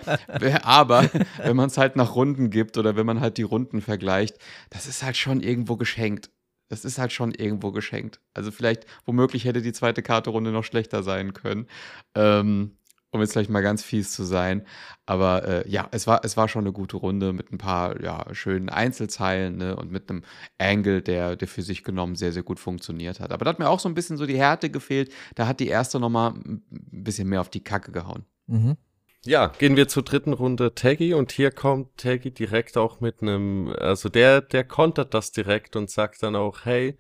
aber 0.64 1.10
wenn 1.44 1.56
man 1.56 1.68
es 1.68 1.78
halt 1.78 1.96
nach 1.96 2.16
Runden 2.16 2.50
gibt 2.50 2.78
oder 2.78 2.96
wenn 2.96 3.06
man 3.06 3.22
halt 3.22 3.38
die 3.38 3.44
Runden 3.44 3.82
vergleicht, 3.82 4.38
das 4.72 4.88
ist 4.88 5.04
halt 5.04 5.16
schon 5.16 5.42
irgendwo 5.42 5.78
geschenkt. 5.78 6.32
Das 6.70 6.86
ist 6.86 6.98
halt 6.98 7.12
schon 7.12 7.34
irgendwo 7.34 7.72
geschenkt. 7.72 8.20
Also 8.34 8.50
vielleicht 8.50 8.88
womöglich 9.06 9.46
hätte 9.46 9.62
die 9.62 9.74
zweite 9.74 10.02
Karte 10.02 10.32
Runde 10.32 10.52
noch 10.52 10.64
schlechter 10.64 11.04
sein 11.04 11.34
können. 11.34 11.68
Ähm, 12.16 12.78
um 13.14 13.22
jetzt 13.22 13.34
vielleicht 13.34 13.50
mal 13.50 13.62
ganz 13.62 13.84
fies 13.84 14.12
zu 14.12 14.24
sein. 14.24 14.66
Aber 15.06 15.48
äh, 15.48 15.70
ja, 15.70 15.88
es 15.92 16.08
war, 16.08 16.22
es 16.24 16.36
war 16.36 16.48
schon 16.48 16.64
eine 16.64 16.74
gute 16.74 16.98
Runde 16.98 17.32
mit 17.32 17.52
ein 17.52 17.58
paar 17.58 18.02
ja, 18.02 18.26
schönen 18.34 18.70
Einzelzeilen 18.70 19.58
ne, 19.58 19.76
und 19.76 19.92
mit 19.92 20.10
einem 20.10 20.24
Angle, 20.58 21.02
der, 21.02 21.36
der 21.36 21.48
für 21.48 21.62
sich 21.62 21.84
genommen 21.84 22.16
sehr, 22.16 22.32
sehr 22.32 22.44
gut 22.44 22.60
funktioniert 22.60 23.20
hat. 23.20 23.32
Aber 23.32 23.46
da 23.46 23.50
hat 23.50 23.60
mir 23.60 23.70
auch 23.70 23.80
so 23.80 23.88
ein 23.88 23.96
bisschen 23.96 24.18
so 24.18 24.26
die 24.26 24.38
Härte 24.38 24.70
gefehlt. 24.70 25.14
Da 25.36 25.48
hat 25.48 25.60
die 25.60 25.68
erste 25.68 26.00
nochmal 26.00 26.32
ein 26.32 26.64
bisschen 26.70 27.30
mehr 27.30 27.42
auf 27.42 27.50
die 27.50 27.64
Kacke 27.64 27.92
gehauen. 27.92 28.26
Mhm. 28.48 28.78
Ja, 29.26 29.48
gehen 29.48 29.78
wir 29.78 29.88
zur 29.88 30.04
dritten 30.04 30.34
Runde 30.34 30.76
Taggy 30.76 31.14
und 31.14 31.32
hier 31.32 31.52
kommt 31.52 31.96
Taggy 31.98 32.32
direkt 32.32 32.78
auch 32.78 33.00
mit 33.00 33.22
einem, 33.22 33.74
also 33.80 34.10
der, 34.10 34.42
der 34.42 34.66
kontert 34.66 35.14
das 35.14 35.32
direkt 35.32 35.78
und 35.78 35.90
sagt 35.90 36.22
dann 36.24 36.36
auch, 36.36 36.66
hey, 36.66 36.98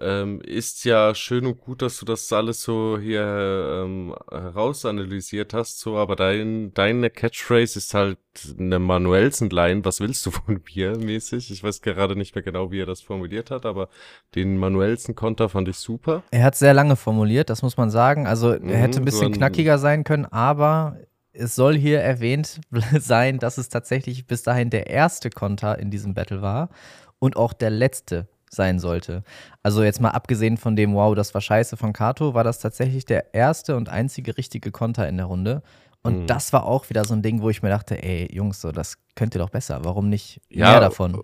ähm, 0.00 0.40
ist 0.40 0.84
ja 0.84 1.14
schön 1.14 1.44
und 1.44 1.60
gut, 1.60 1.82
dass 1.82 1.98
du 1.98 2.06
das 2.06 2.32
alles 2.32 2.62
so 2.62 2.98
hier 2.98 3.84
ähm, 3.84 4.14
herausanalysiert 4.30 5.52
hast, 5.52 5.80
so, 5.80 5.96
aber 5.96 6.16
dein, 6.16 6.72
deine 6.72 7.10
Catchphrase 7.10 7.78
ist 7.78 7.92
halt 7.92 8.18
eine 8.58 8.78
Manuelsen-Line, 8.78 9.84
was 9.84 10.00
willst 10.00 10.24
du 10.24 10.30
von 10.32 10.62
mir 10.74 10.96
mäßig? 10.96 11.50
Ich 11.50 11.62
weiß 11.62 11.82
gerade 11.82 12.16
nicht 12.16 12.34
mehr 12.34 12.42
genau, 12.42 12.70
wie 12.70 12.80
er 12.80 12.86
das 12.86 13.02
formuliert 13.02 13.50
hat, 13.50 13.66
aber 13.66 13.88
den 14.34 14.56
Manuelsen-Konter 14.56 15.50
fand 15.50 15.68
ich 15.68 15.76
super. 15.76 16.22
Er 16.30 16.44
hat 16.44 16.56
sehr 16.56 16.72
lange 16.72 16.96
formuliert, 16.96 17.50
das 17.50 17.62
muss 17.62 17.76
man 17.76 17.90
sagen. 17.90 18.26
Also 18.26 18.52
er 18.52 18.60
mhm, 18.60 18.68
hätte 18.70 19.00
ein 19.00 19.04
bisschen 19.04 19.20
so 19.20 19.26
ein, 19.26 19.32
knackiger 19.32 19.78
sein 19.78 20.04
können, 20.04 20.24
aber 20.24 20.96
es 21.34 21.54
soll 21.54 21.76
hier 21.76 22.00
erwähnt 22.00 22.60
sein, 22.98 23.38
dass 23.38 23.58
es 23.58 23.68
tatsächlich 23.68 24.26
bis 24.26 24.42
dahin 24.42 24.70
der 24.70 24.88
erste 24.88 25.28
Konter 25.28 25.78
in 25.78 25.90
diesem 25.90 26.14
Battle 26.14 26.40
war 26.40 26.70
und 27.18 27.36
auch 27.36 27.52
der 27.52 27.70
letzte 27.70 28.26
sein 28.54 28.78
sollte. 28.78 29.22
Also 29.62 29.82
jetzt 29.82 30.00
mal 30.00 30.10
abgesehen 30.10 30.56
von 30.56 30.76
dem, 30.76 30.94
wow, 30.94 31.14
das 31.14 31.34
war 31.34 31.40
scheiße 31.40 31.76
von 31.76 31.92
Kato, 31.92 32.34
war 32.34 32.44
das 32.44 32.58
tatsächlich 32.58 33.04
der 33.04 33.34
erste 33.34 33.76
und 33.76 33.88
einzige 33.88 34.36
richtige 34.36 34.70
Konter 34.70 35.08
in 35.08 35.16
der 35.16 35.26
Runde. 35.26 35.62
Und 36.02 36.22
mhm. 36.22 36.26
das 36.26 36.52
war 36.52 36.66
auch 36.66 36.90
wieder 36.90 37.04
so 37.04 37.14
ein 37.14 37.22
Ding, 37.22 37.42
wo 37.42 37.50
ich 37.50 37.62
mir 37.62 37.70
dachte, 37.70 38.02
ey, 38.02 38.28
Jungs, 38.32 38.60
so, 38.60 38.72
das 38.72 38.98
könnt 39.14 39.34
ihr 39.34 39.38
doch 39.38 39.50
besser. 39.50 39.84
Warum 39.84 40.08
nicht 40.08 40.40
ja, 40.50 40.70
mehr 40.70 40.80
davon? 40.80 41.22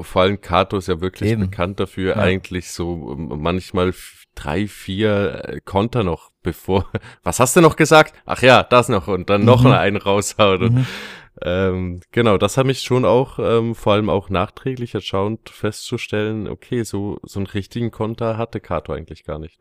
vor 0.00 0.22
allem 0.22 0.40
Kato 0.40 0.78
ist 0.78 0.88
ja 0.88 1.00
wirklich 1.00 1.30
Eben. 1.30 1.42
bekannt 1.42 1.80
dafür, 1.80 2.16
ja. 2.16 2.22
eigentlich 2.22 2.70
so 2.70 3.12
ähm, 3.12 3.40
manchmal 3.40 3.92
drei, 4.34 4.66
vier 4.66 5.44
äh, 5.44 5.60
Konter 5.64 6.04
noch 6.04 6.30
bevor. 6.42 6.86
Was 7.22 7.40
hast 7.40 7.56
du 7.56 7.60
noch 7.60 7.76
gesagt? 7.76 8.14
Ach 8.24 8.42
ja, 8.42 8.62
das 8.62 8.88
noch 8.88 9.08
und 9.08 9.28
dann 9.30 9.42
mhm. 9.42 9.46
noch 9.46 9.64
einen 9.64 9.96
raushauen. 9.96 10.74
Mhm. 10.74 10.86
Ähm, 11.42 12.00
genau, 12.10 12.38
das 12.38 12.56
hat 12.56 12.66
mich 12.66 12.80
schon 12.80 13.04
auch, 13.04 13.38
ähm, 13.38 13.74
vor 13.74 13.94
allem 13.94 14.10
auch 14.10 14.28
nachträglich 14.28 14.94
erschauend 14.94 15.48
festzustellen, 15.50 16.48
okay, 16.48 16.82
so, 16.82 17.18
so 17.22 17.38
einen 17.38 17.46
richtigen 17.46 17.90
Konter 17.90 18.36
hatte 18.36 18.60
Kato 18.60 18.92
eigentlich 18.92 19.24
gar 19.24 19.38
nicht. 19.38 19.60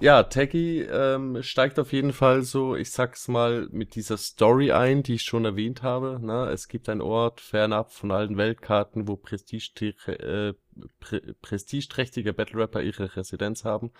Ja, 0.00 0.22
Taggy 0.22 0.82
ähm, 0.82 1.42
steigt 1.42 1.76
auf 1.80 1.92
jeden 1.92 2.12
Fall 2.12 2.42
so, 2.42 2.76
ich 2.76 2.92
sag's 2.92 3.26
mal, 3.26 3.66
mit 3.72 3.96
dieser 3.96 4.16
Story 4.16 4.70
ein, 4.70 5.02
die 5.02 5.14
ich 5.14 5.22
schon 5.22 5.44
erwähnt 5.44 5.82
habe. 5.82 6.20
Ne? 6.24 6.48
es 6.52 6.68
gibt 6.68 6.88
einen 6.88 7.00
Ort 7.00 7.40
fernab 7.40 7.92
von 7.92 8.12
allen 8.12 8.36
Weltkarten, 8.36 9.08
wo 9.08 9.16
prestigeträchtige, 9.16 10.12
äh, 10.20 10.54
pre 11.00 11.20
prestigeträchtige 11.42 12.32
Battle 12.32 12.60
Rapper 12.60 12.80
ihre 12.80 13.16
Residenz 13.16 13.64
haben. 13.64 13.90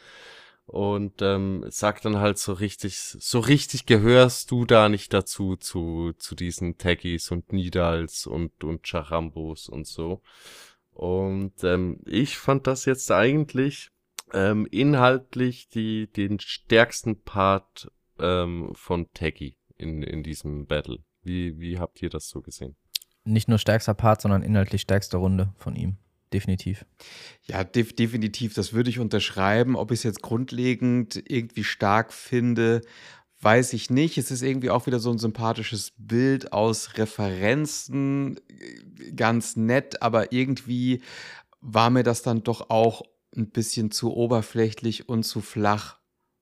Und 0.69 1.23
ähm, 1.23 1.65
sagt 1.71 2.05
dann 2.05 2.19
halt 2.19 2.37
so 2.37 2.53
richtig, 2.53 2.99
so 2.99 3.41
richtig 3.41 3.87
gehörst 3.87 4.51
du 4.51 4.67
da 4.67 4.91
nicht 4.91 5.15
dazu, 5.15 5.57
zu, 5.57 6.13
zu 6.19 6.35
diesen 6.35 6.77
Taggys 6.77 7.31
und 7.31 7.55
Nidals 7.55 8.27
und, 8.27 8.63
und 8.63 8.87
Charambos 8.87 9.71
und 9.71 9.87
so. 9.87 10.21
Und 10.93 11.65
ähm, 11.65 12.03
ich 12.05 12.37
fand 12.37 12.67
das 12.67 12.85
jetzt 12.85 13.11
eigentlich 13.11 13.89
ähm, 14.35 14.67
inhaltlich 14.71 15.71
die, 15.71 16.07
den 16.13 16.39
stärksten 16.39 17.23
Part 17.23 17.91
ähm, 18.19 18.71
von 18.75 19.11
Taggy 19.15 19.57
in, 19.79 20.03
in 20.03 20.23
diesem 20.23 20.67
Battle. 20.67 20.99
Wie, 21.23 21.59
wie 21.59 21.79
habt 21.79 22.03
ihr 22.03 22.11
das 22.11 22.29
so 22.29 22.43
gesehen? 22.43 22.77
Nicht 23.25 23.49
nur 23.49 23.59
stärkster 23.59 23.95
Part, 23.95 24.21
sondern 24.21 24.43
inhaltlich 24.43 24.83
stärkste 24.83 25.17
Runde 25.17 25.55
von 25.57 25.77
ihm. 25.77 25.97
Definitiv. 26.33 26.85
Ja, 27.45 27.65
def 27.65 27.95
definitiv. 27.95 28.55
Das 28.55 28.73
würde 28.73 28.91
ich 28.91 28.99
unterschreiben. 28.99 29.77
Ob 29.77 29.91
ich 29.91 30.01
es 30.01 30.03
jetzt 30.05 30.23
grundlegend 30.23 31.23
irgendwie 31.27 31.65
stark 31.65 32.13
finde, 32.13 32.83
weiß 33.41 33.73
ich 33.73 33.91
nicht. 33.91 34.19
Es 34.19 34.31
ist 34.31 34.43
irgendwie 34.43 34.71
auch 34.71 34.87
wieder 34.87 34.99
so 34.99 35.11
ein 35.11 35.19
sympathisches 35.19 35.93
Bild 35.97 36.53
aus 36.53 36.99
Referenzen. 36.99 38.39
Ganz 39.17 39.57
nett, 39.57 40.03
aber 40.03 40.33
irgendwie 40.33 41.03
war 41.61 41.91
mir 41.91 42.03
das 42.03 42.23
dann 42.23 42.43
doch 42.43 42.71
auch 42.71 43.03
ein 43.37 43.51
bisschen 43.51 43.91
zu 43.91 44.15
oberflächlich 44.15 45.09
und 45.09 45.23
zu 45.23 45.41
flach, 45.41 45.99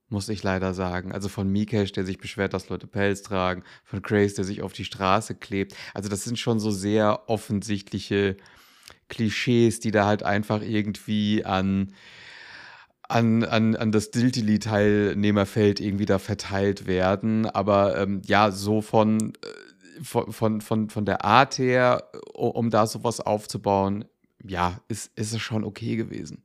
muss 0.08 0.28
ich 0.28 0.42
leider 0.42 0.72
sagen. 0.74 1.12
Also 1.12 1.28
von 1.28 1.50
Mikesh, 1.50 1.92
der 1.92 2.04
sich 2.04 2.18
beschwert, 2.18 2.54
dass 2.54 2.68
Leute 2.68 2.86
Pelz 2.86 3.22
tragen, 3.22 3.64
von 3.84 4.02
Grace, 4.02 4.34
der 4.34 4.44
sich 4.44 4.62
auf 4.62 4.72
die 4.72 4.84
Straße 4.84 5.34
klebt. 5.34 5.74
Also 5.94 6.08
das 6.08 6.24
sind 6.24 6.38
schon 6.38 6.58
so 6.58 6.70
sehr 6.70 7.28
offensichtliche 7.28 8.36
Klischees, 9.08 9.80
die 9.80 9.90
da 9.90 10.06
halt 10.06 10.22
einfach 10.22 10.62
irgendwie 10.62 11.44
an 11.44 11.92
an, 13.08 13.44
an, 13.44 13.76
an 13.76 13.92
das 13.92 14.10
Diltily-Teilnehmerfeld 14.10 15.80
irgendwie 15.80 16.06
da 16.06 16.18
verteilt 16.18 16.86
werden. 16.86 17.46
Aber 17.46 17.96
ähm, 17.98 18.22
ja, 18.26 18.50
so 18.50 18.80
von, 18.80 19.32
äh, 19.34 20.02
von, 20.02 20.32
von, 20.32 20.60
von, 20.60 20.90
von 20.90 21.04
der 21.04 21.24
Art 21.24 21.58
her, 21.58 22.10
um 22.34 22.70
da 22.70 22.86
sowas 22.86 23.20
aufzubauen, 23.20 24.06
ja, 24.42 24.80
ist, 24.88 25.16
ist 25.16 25.32
es 25.32 25.40
schon 25.40 25.64
okay 25.64 25.96
gewesen. 25.96 26.42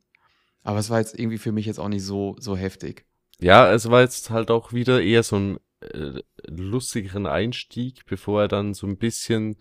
Aber 0.63 0.79
es 0.79 0.89
war 0.89 0.99
jetzt 0.99 1.17
irgendwie 1.17 1.39
für 1.39 1.51
mich 1.51 1.65
jetzt 1.65 1.79
auch 1.79 1.89
nicht 1.89 2.03
so, 2.03 2.35
so 2.39 2.55
heftig. 2.55 3.05
Ja, 3.39 3.71
es 3.71 3.89
war 3.89 4.01
jetzt 4.01 4.29
halt 4.29 4.51
auch 4.51 4.71
wieder 4.71 5.01
eher 5.01 5.23
so 5.23 5.37
ein 5.37 5.57
äh, 5.81 6.21
lustigeren 6.47 7.25
Einstieg, 7.25 8.05
bevor 8.05 8.41
er 8.41 8.47
dann 8.47 8.75
so 8.75 8.85
ein 8.85 8.97
bisschen 8.97 9.57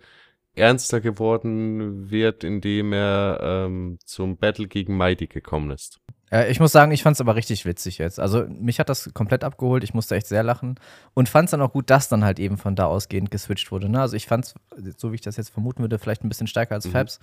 ernster 0.54 1.00
geworden 1.00 2.10
wird, 2.10 2.44
indem 2.44 2.92
er 2.92 3.40
ähm, 3.42 3.98
zum 4.04 4.36
Battle 4.36 4.68
gegen 4.68 4.96
Mighty 4.96 5.26
gekommen 5.26 5.70
ist. 5.70 6.00
Äh, 6.30 6.50
ich 6.50 6.60
muss 6.60 6.72
sagen, 6.72 6.92
ich 6.92 7.02
fand 7.02 7.14
es 7.14 7.20
aber 7.20 7.36
richtig 7.36 7.66
witzig 7.66 7.98
jetzt. 7.98 8.20
Also 8.20 8.46
mich 8.48 8.78
hat 8.78 8.88
das 8.88 9.12
komplett 9.14 9.44
abgeholt. 9.44 9.84
Ich 9.84 9.94
musste 9.94 10.14
echt 10.14 10.26
sehr 10.26 10.42
lachen 10.42 10.76
und 11.14 11.28
fand 11.28 11.46
es 11.46 11.50
dann 11.50 11.62
auch 11.62 11.72
gut, 11.72 11.90
dass 11.90 12.08
dann 12.08 12.24
halt 12.24 12.38
eben 12.38 12.56
von 12.56 12.76
da 12.76 12.86
ausgehend 12.86 13.30
geswitcht 13.30 13.70
wurde. 13.72 13.88
Ne? 13.88 14.00
Also 14.00 14.16
ich 14.16 14.26
fand 14.26 14.46
es, 14.46 14.54
so 14.96 15.10
wie 15.10 15.16
ich 15.16 15.20
das 15.20 15.36
jetzt 15.36 15.50
vermuten 15.50 15.82
würde, 15.82 15.98
vielleicht 15.98 16.24
ein 16.24 16.28
bisschen 16.28 16.46
stärker 16.46 16.74
als 16.74 16.86
mhm. 16.86 16.92
Fabs. 16.92 17.20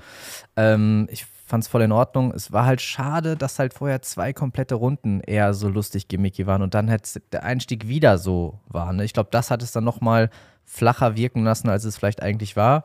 Ähm, 0.55 1.07
ich 1.09 1.25
fand 1.45 1.63
es 1.63 1.67
voll 1.69 1.81
in 1.81 1.91
Ordnung. 1.91 2.33
Es 2.33 2.51
war 2.51 2.65
halt 2.65 2.81
schade, 2.81 3.37
dass 3.37 3.59
halt 3.59 3.73
vorher 3.73 4.01
zwei 4.01 4.33
komplette 4.33 4.75
Runden 4.75 5.21
eher 5.21 5.53
so 5.53 5.69
lustig 5.69 6.07
gimmicky 6.07 6.45
waren 6.45 6.61
und 6.61 6.73
dann 6.73 6.89
halt 6.89 7.21
der 7.31 7.43
Einstieg 7.43 7.87
wieder 7.87 8.17
so 8.17 8.59
war. 8.67 8.91
Ne? 8.93 9.05
Ich 9.05 9.13
glaube, 9.13 9.29
das 9.31 9.51
hat 9.51 9.63
es 9.63 9.71
dann 9.71 9.85
noch 9.85 10.01
mal 10.01 10.29
flacher 10.67 11.15
wirken 11.15 11.43
lassen, 11.43 11.69
als 11.69 11.85
es 11.85 11.97
vielleicht 11.97 12.21
eigentlich 12.21 12.55
war. 12.55 12.83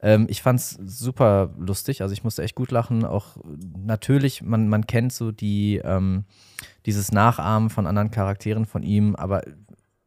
Ähm, 0.00 0.26
ich 0.28 0.42
fand 0.42 0.60
es 0.60 0.78
super 0.84 1.52
lustig, 1.58 2.02
also 2.02 2.12
ich 2.12 2.22
musste 2.22 2.42
echt 2.42 2.54
gut 2.54 2.70
lachen. 2.70 3.04
Auch 3.04 3.38
natürlich, 3.76 4.42
man, 4.42 4.68
man 4.68 4.86
kennt 4.86 5.12
so 5.12 5.32
die, 5.32 5.80
ähm, 5.82 6.24
dieses 6.86 7.10
Nachahmen 7.10 7.70
von 7.70 7.86
anderen 7.86 8.10
Charakteren 8.10 8.66
von 8.66 8.82
ihm, 8.82 9.16
aber 9.16 9.42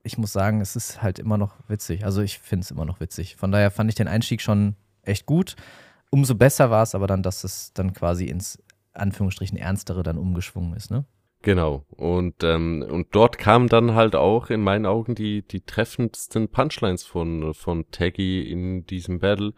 ich 0.03 0.19
muss 0.19 0.31
sagen, 0.31 0.61
es 0.61 0.75
ist 0.75 1.01
halt 1.01 1.17
immer 1.17 1.37
noch 1.37 1.55
witzig. 1.67 2.05
Also 2.05 2.21
ich 2.21 2.37
finde 2.37 2.63
es 2.63 2.71
immer 2.71 2.85
noch 2.85 2.99
witzig. 2.99 3.35
Von 3.35 3.51
daher 3.51 3.71
fand 3.71 3.89
ich 3.89 3.95
den 3.95 4.07
Einstieg 4.07 4.39
schon 4.39 4.75
echt 5.01 5.25
gut. 5.25 5.55
Umso 6.11 6.35
besser 6.35 6.69
war 6.69 6.83
es 6.83 6.93
aber 6.93 7.07
dann, 7.07 7.23
dass 7.23 7.43
es 7.43 7.73
dann 7.73 7.91
quasi 7.93 8.25
ins 8.25 8.61
Anführungsstrichen 8.93 9.57
Ernstere 9.57 10.03
dann 10.03 10.19
umgeschwungen 10.19 10.75
ist, 10.75 10.91
ne? 10.91 11.05
Genau. 11.45 11.85
Und, 11.91 12.43
ähm, 12.43 12.83
und 12.89 13.09
dort 13.11 13.37
kamen 13.37 13.67
dann 13.67 13.93
halt 13.93 14.15
auch 14.15 14.49
in 14.49 14.61
meinen 14.61 14.87
Augen 14.87 15.13
die, 15.13 15.43
die 15.43 15.61
treffendsten 15.61 16.49
Punchlines 16.49 17.05
von, 17.05 17.53
von 17.53 17.85
Taggy 17.91 18.49
in 18.51 18.87
diesem 18.87 19.19
Battle. 19.19 19.53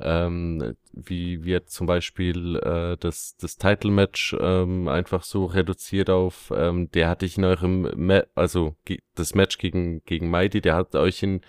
Ähm, 0.00 0.76
wie 0.94 1.44
wird 1.44 1.68
zum 1.68 1.86
Beispiel 1.86 2.56
äh, 2.56 2.96
das, 2.98 3.36
das 3.36 3.58
Title-Match 3.58 4.34
ähm, 4.40 4.88
einfach 4.88 5.24
so 5.24 5.44
reduziert 5.44 6.08
auf, 6.08 6.50
ähm, 6.56 6.90
der 6.92 7.08
hatte 7.08 7.26
ich 7.26 7.36
in 7.36 7.44
eurem, 7.44 7.90
Ma 7.96 8.22
also 8.34 8.74
das 9.14 9.34
Match 9.34 9.58
gegen, 9.58 10.02
gegen 10.04 10.30
Mighty, 10.30 10.62
der 10.62 10.74
hat 10.74 10.94
euch 10.94 11.22
in 11.22 11.42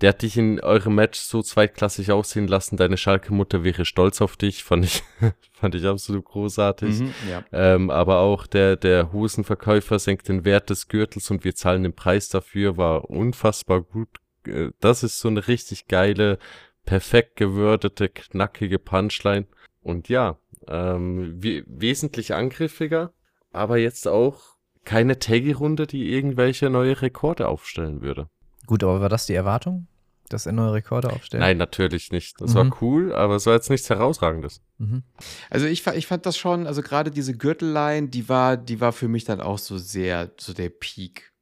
der 0.00 0.10
hat 0.10 0.22
dich 0.22 0.36
in 0.36 0.60
eurem 0.60 0.94
Match 0.94 1.18
so 1.18 1.42
zweitklassig 1.42 2.12
aussehen 2.12 2.46
lassen. 2.46 2.76
Deine 2.76 2.96
Schalke-Mutter 2.96 3.64
wäre 3.64 3.84
stolz 3.84 4.20
auf 4.20 4.36
dich. 4.36 4.62
Fand 4.62 4.84
ich, 4.84 5.02
fand 5.52 5.74
ich 5.74 5.84
absolut 5.86 6.24
großartig. 6.24 7.00
Mhm, 7.00 7.14
ja. 7.28 7.44
ähm, 7.52 7.90
aber 7.90 8.20
auch 8.20 8.46
der, 8.46 8.76
der 8.76 9.12
Hosenverkäufer 9.12 9.98
senkt 9.98 10.28
den 10.28 10.44
Wert 10.44 10.70
des 10.70 10.88
Gürtels 10.88 11.30
und 11.30 11.44
wir 11.44 11.54
zahlen 11.54 11.82
den 11.82 11.94
Preis 11.94 12.28
dafür. 12.28 12.76
War 12.76 13.10
unfassbar 13.10 13.82
gut. 13.82 14.08
Äh, 14.46 14.70
das 14.80 15.02
ist 15.02 15.18
so 15.18 15.28
eine 15.28 15.48
richtig 15.48 15.88
geile, 15.88 16.38
perfekt 16.84 17.36
gewördete, 17.36 18.08
knackige 18.08 18.78
Punchline. 18.78 19.46
Und 19.82 20.08
ja, 20.08 20.38
ähm, 20.68 21.42
wie, 21.42 21.64
wesentlich 21.66 22.34
angriffiger, 22.34 23.12
aber 23.52 23.78
jetzt 23.78 24.06
auch 24.06 24.58
keine 24.84 25.18
Taggy-Runde, 25.18 25.86
die 25.86 26.12
irgendwelche 26.12 26.70
neue 26.70 27.02
Rekorde 27.02 27.48
aufstellen 27.48 28.00
würde. 28.00 28.28
Gut, 28.68 28.84
aber 28.84 29.00
war 29.00 29.08
das 29.08 29.24
die 29.24 29.34
Erwartung, 29.34 29.86
dass 30.28 30.44
er 30.44 30.52
neue 30.52 30.74
Rekorde 30.74 31.10
aufstellt? 31.10 31.40
Nein, 31.40 31.56
natürlich 31.56 32.12
nicht. 32.12 32.38
Das 32.38 32.52
mhm. 32.52 32.54
war 32.56 32.82
cool, 32.82 33.14
aber 33.14 33.36
es 33.36 33.46
war 33.46 33.54
jetzt 33.54 33.70
nichts 33.70 33.88
Herausragendes. 33.88 34.60
Mhm. 34.76 35.02
Also 35.48 35.66
ich, 35.66 35.86
ich 35.86 36.06
fand 36.06 36.26
das 36.26 36.36
schon, 36.36 36.66
also 36.66 36.82
gerade 36.82 37.10
diese 37.10 37.34
Gürtelline, 37.34 38.08
die 38.08 38.28
war, 38.28 38.58
die 38.58 38.78
war 38.82 38.92
für 38.92 39.08
mich 39.08 39.24
dann 39.24 39.40
auch 39.40 39.56
so 39.56 39.78
sehr, 39.78 40.30
so 40.38 40.52
der 40.52 40.68
Peak. 40.68 41.32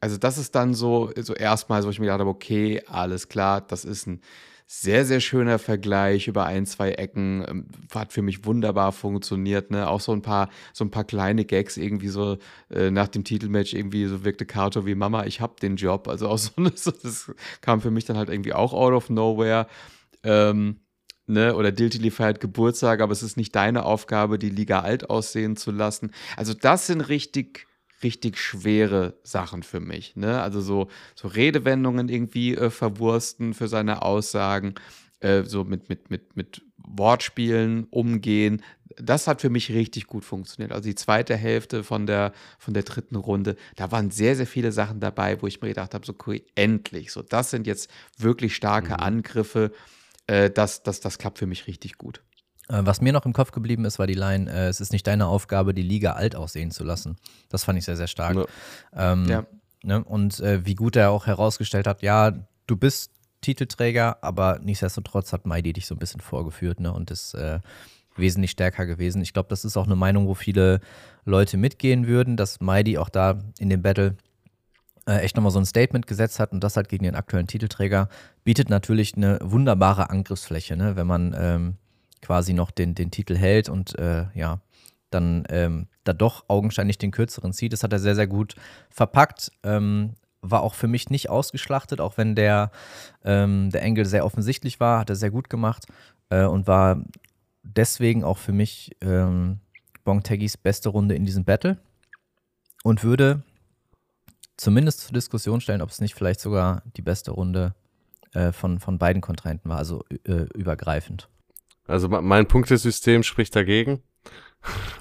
Also 0.00 0.16
das 0.16 0.38
ist 0.38 0.56
dann 0.56 0.74
so, 0.74 1.12
so 1.20 1.34
erstmal, 1.34 1.84
wo 1.84 1.90
ich 1.90 2.00
mir 2.00 2.06
gedacht 2.06 2.18
habe, 2.18 2.30
okay, 2.30 2.82
alles 2.88 3.28
klar, 3.28 3.60
das 3.60 3.84
ist 3.84 4.08
ein 4.08 4.20
sehr, 4.66 5.04
sehr 5.04 5.20
schöner 5.20 5.58
Vergleich 5.58 6.28
über 6.28 6.46
ein, 6.46 6.66
zwei 6.66 6.92
Ecken. 6.92 7.44
Ähm, 7.48 7.66
hat 7.94 8.12
für 8.12 8.22
mich 8.22 8.44
wunderbar 8.44 8.92
funktioniert. 8.92 9.70
Ne? 9.70 9.88
Auch 9.88 10.00
so 10.00 10.12
ein 10.12 10.22
paar, 10.22 10.48
so 10.72 10.84
ein 10.84 10.90
paar 10.90 11.04
kleine 11.04 11.44
Gags 11.44 11.76
irgendwie 11.76 12.08
so 12.08 12.38
äh, 12.70 12.90
nach 12.90 13.08
dem 13.08 13.24
Titelmatch 13.24 13.74
irgendwie 13.74 14.06
so 14.06 14.24
wirkte 14.24 14.46
Kato 14.46 14.86
wie 14.86 14.94
Mama, 14.94 15.24
ich 15.26 15.40
hab 15.40 15.60
den 15.60 15.76
Job. 15.76 16.08
Also 16.08 16.28
auch 16.28 16.38
so, 16.74 16.90
das 16.90 17.30
kam 17.60 17.80
für 17.80 17.90
mich 17.90 18.04
dann 18.04 18.16
halt 18.16 18.28
irgendwie 18.28 18.54
auch 18.54 18.72
out 18.72 18.92
of 18.92 19.10
nowhere. 19.10 19.66
Ähm, 20.22 20.80
ne? 21.26 21.54
Oder 21.54 21.72
Diltily 21.72 22.10
feiert 22.10 22.40
Geburtstag, 22.40 23.00
aber 23.00 23.12
es 23.12 23.22
ist 23.22 23.36
nicht 23.36 23.54
deine 23.54 23.84
Aufgabe, 23.84 24.38
die 24.38 24.50
Liga 24.50 24.80
alt 24.80 25.10
aussehen 25.10 25.56
zu 25.56 25.70
lassen. 25.70 26.12
Also 26.36 26.54
das 26.54 26.86
sind 26.86 27.00
richtig 27.02 27.66
richtig 28.02 28.38
schwere 28.38 29.14
Sachen 29.22 29.62
für 29.62 29.80
mich. 29.80 30.16
Ne? 30.16 30.40
Also 30.40 30.60
so, 30.60 30.88
so 31.14 31.28
Redewendungen 31.28 32.08
irgendwie 32.08 32.54
äh, 32.54 32.70
verwursten 32.70 33.54
für 33.54 33.68
seine 33.68 34.02
Aussagen, 34.02 34.74
äh, 35.20 35.44
so 35.44 35.64
mit, 35.64 35.88
mit, 35.88 36.10
mit, 36.10 36.36
mit 36.36 36.62
Wortspielen 36.76 37.84
umgehen. 37.90 38.62
Das 38.98 39.26
hat 39.26 39.40
für 39.40 39.50
mich 39.50 39.70
richtig 39.70 40.06
gut 40.06 40.24
funktioniert. 40.24 40.72
Also 40.72 40.84
die 40.84 40.94
zweite 40.94 41.36
Hälfte 41.36 41.82
von 41.82 42.06
der, 42.06 42.32
von 42.58 42.74
der 42.74 42.82
dritten 42.82 43.16
Runde, 43.16 43.56
da 43.76 43.90
waren 43.90 44.10
sehr, 44.10 44.36
sehr 44.36 44.46
viele 44.46 44.72
Sachen 44.72 45.00
dabei, 45.00 45.40
wo 45.40 45.46
ich 45.46 45.62
mir 45.62 45.68
gedacht 45.68 45.94
habe, 45.94 46.04
so 46.04 46.12
okay, 46.12 46.44
endlich, 46.54 47.12
so 47.12 47.22
das 47.22 47.50
sind 47.50 47.66
jetzt 47.66 47.90
wirklich 48.18 48.54
starke 48.54 48.94
mhm. 48.94 49.00
Angriffe. 49.00 49.72
Äh, 50.26 50.50
das, 50.50 50.82
das, 50.82 51.00
das 51.00 51.18
klappt 51.18 51.38
für 51.38 51.46
mich 51.46 51.66
richtig 51.66 51.96
gut. 51.98 52.22
Äh, 52.68 52.80
was 52.84 53.00
mir 53.00 53.12
noch 53.12 53.26
im 53.26 53.32
Kopf 53.32 53.50
geblieben 53.50 53.84
ist, 53.84 53.98
war 53.98 54.06
die 54.06 54.14
Line, 54.14 54.50
äh, 54.50 54.68
es 54.68 54.80
ist 54.80 54.92
nicht 54.92 55.06
deine 55.06 55.26
Aufgabe, 55.26 55.74
die 55.74 55.82
Liga 55.82 56.12
alt 56.12 56.36
aussehen 56.36 56.70
zu 56.70 56.84
lassen. 56.84 57.16
Das 57.48 57.64
fand 57.64 57.78
ich 57.78 57.84
sehr, 57.84 57.96
sehr 57.96 58.06
stark. 58.06 58.36
Ja. 58.36 59.12
Ähm, 59.12 59.26
ja. 59.28 59.46
Ne? 59.82 60.02
Und 60.04 60.40
äh, 60.40 60.64
wie 60.64 60.74
gut 60.74 60.96
er 60.96 61.10
auch 61.10 61.26
herausgestellt 61.26 61.86
hat, 61.86 62.02
ja, 62.02 62.32
du 62.66 62.76
bist 62.76 63.12
Titelträger, 63.40 64.22
aber 64.22 64.60
nichtsdestotrotz 64.62 65.32
hat 65.32 65.46
Maidi 65.46 65.72
dich 65.72 65.86
so 65.86 65.96
ein 65.96 65.98
bisschen 65.98 66.20
vorgeführt, 66.20 66.78
ne? 66.78 66.92
Und 66.92 67.10
das, 67.10 67.34
äh, 67.34 67.58
wesentlich 68.16 68.52
stärker 68.52 68.86
gewesen. 68.86 69.22
Ich 69.22 69.32
glaube, 69.32 69.48
das 69.48 69.64
ist 69.64 69.76
auch 69.76 69.86
eine 69.86 69.96
Meinung, 69.96 70.26
wo 70.26 70.34
viele 70.34 70.80
Leute 71.24 71.56
mitgehen 71.56 72.06
würden, 72.06 72.36
dass 72.36 72.60
Mighty 72.60 72.98
auch 72.98 73.08
da 73.08 73.38
in 73.58 73.70
dem 73.70 73.82
Battle 73.82 74.16
äh, 75.06 75.18
echt 75.18 75.36
nochmal 75.36 75.52
so 75.52 75.58
ein 75.58 75.66
Statement 75.66 76.06
gesetzt 76.06 76.38
hat 76.38 76.52
und 76.52 76.62
das 76.62 76.76
halt 76.76 76.88
gegen 76.88 77.04
den 77.04 77.14
aktuellen 77.14 77.46
Titelträger, 77.46 78.08
bietet 78.44 78.70
natürlich 78.70 79.16
eine 79.16 79.38
wunderbare 79.42 80.10
Angriffsfläche, 80.10 80.76
ne? 80.76 80.96
wenn 80.96 81.06
man 81.06 81.34
ähm, 81.36 81.76
quasi 82.22 82.54
noch 82.54 82.70
den, 82.70 82.94
den 82.94 83.10
Titel 83.10 83.36
hält 83.36 83.68
und 83.68 83.98
äh, 83.98 84.26
ja, 84.34 84.60
dann 85.10 85.44
ähm, 85.50 85.88
da 86.04 86.12
doch 86.12 86.44
augenscheinlich 86.48 86.98
den 86.98 87.10
kürzeren 87.10 87.52
zieht. 87.52 87.72
Das 87.72 87.82
hat 87.82 87.92
er 87.92 87.98
sehr, 87.98 88.14
sehr 88.14 88.26
gut 88.26 88.54
verpackt. 88.90 89.52
Ähm, 89.62 90.14
war 90.40 90.62
auch 90.62 90.74
für 90.74 90.88
mich 90.88 91.10
nicht 91.10 91.30
ausgeschlachtet, 91.30 92.00
auch 92.00 92.16
wenn 92.16 92.34
der, 92.34 92.72
ähm, 93.24 93.70
der 93.70 93.82
Engel 93.82 94.04
sehr 94.04 94.24
offensichtlich 94.24 94.80
war, 94.80 95.00
hat 95.00 95.10
er 95.10 95.16
sehr 95.16 95.30
gut 95.30 95.48
gemacht 95.48 95.86
äh, 96.30 96.44
und 96.44 96.66
war 96.66 97.04
deswegen 97.62 98.24
auch 98.24 98.38
für 98.38 98.52
mich 98.52 98.96
ähm, 99.00 99.60
Bongtaggis 100.04 100.56
beste 100.56 100.88
Runde 100.88 101.14
in 101.14 101.24
diesem 101.24 101.44
Battle 101.44 101.78
und 102.82 103.04
würde 103.04 103.44
zumindest 104.56 105.00
zur 105.00 105.12
Diskussion 105.12 105.60
stellen, 105.60 105.80
ob 105.80 105.90
es 105.90 106.00
nicht 106.00 106.14
vielleicht 106.14 106.40
sogar 106.40 106.82
die 106.96 107.02
beste 107.02 107.30
Runde 107.30 107.74
äh, 108.32 108.50
von, 108.50 108.80
von 108.80 108.98
beiden 108.98 109.22
Kontrahenten 109.22 109.70
war, 109.70 109.78
also 109.78 110.04
äh, 110.24 110.46
übergreifend. 110.54 111.28
Also 111.92 112.08
mein 112.08 112.48
Punktesystem 112.48 113.22
spricht 113.22 113.54
dagegen. 113.54 114.02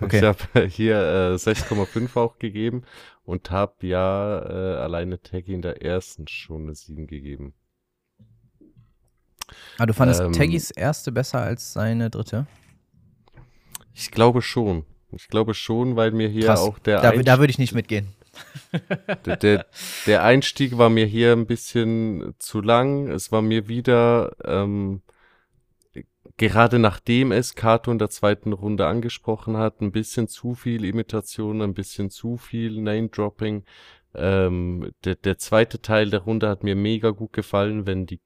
Okay. 0.02 0.18
Ich 0.18 0.24
habe 0.24 0.68
hier 0.68 0.98
äh, 0.98 1.36
6,5 1.36 2.18
auch 2.18 2.38
gegeben 2.38 2.84
und 3.24 3.50
habe 3.50 3.88
ja 3.88 4.40
äh, 4.40 4.78
alleine 4.78 5.22
Taggy 5.22 5.54
in 5.54 5.62
der 5.62 5.82
ersten 5.82 6.28
schon 6.28 6.64
eine 6.64 6.76
7 6.76 7.08
gegeben. 7.08 7.54
Ah, 9.78 9.86
du 9.86 9.94
fandest 9.94 10.20
ähm, 10.20 10.34
Taggys 10.34 10.70
erste 10.70 11.14
besser 11.14 11.40
als 11.40 11.72
seine 11.72 12.10
dritte? 12.10 12.46
Ich 13.94 14.12
glaube 14.12 14.42
schon. 14.42 14.84
Ich 15.14 15.30
glaube 15.30 15.54
schon, 15.54 15.96
weil 15.96 16.12
mir 16.12 16.28
hier 16.28 16.48
Krass. 16.48 16.60
auch 16.60 16.78
der. 16.78 17.00
Da, 17.00 17.12
da 17.14 17.40
würde 17.40 17.52
ich 17.52 17.58
nicht 17.58 17.74
mitgehen. 17.74 18.08
Der, 19.26 19.36
der, 19.36 19.66
der, 20.08 20.24
Einstieg 20.24 20.78
war 20.78 20.90
mir 20.90 21.06
hier 21.06 21.34
ein 21.34 21.46
bisschen 21.46 22.34
zu 22.40 22.62
lang. 22.62 23.10
Es 23.10 23.30
war 23.34 23.42
mir 23.42 23.68
wieder, 23.68 24.38
ähm, 24.46 25.02
gerade 26.42 26.80
nachdem 26.80 27.32
es 27.32 27.54
Kato 27.54 27.92
in 27.92 28.00
der 28.00 28.10
zweiten 28.10 28.52
Runde 28.52 28.88
angesprochen 28.88 29.58
hat, 29.58 29.80
ein 29.80 29.92
bisschen 29.92 30.28
zu 30.28 30.56
viel 30.56 30.86
Imitation, 30.86 31.62
ein 31.62 31.76
bisschen 31.76 32.10
zu 32.10 32.38
viel 32.38 32.82
Name-Dropping. 32.82 33.64
Ähm, 34.16 34.92
der, 35.06 35.16
der 35.16 35.38
zweite 35.38 35.82
Teil 35.82 36.10
der 36.10 36.22
Runde 36.22 36.50
hat 36.50 36.64
mir 36.64 36.76
mega 36.76 37.12
gut 37.12 37.32
gefallen, 37.32 37.86
wenn 37.86 38.08
die, 38.08 38.20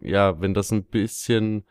ja, 0.00 0.40
wenn 0.40 0.54
das 0.54 0.72
ein 0.72 0.84
bisschen 0.84 1.64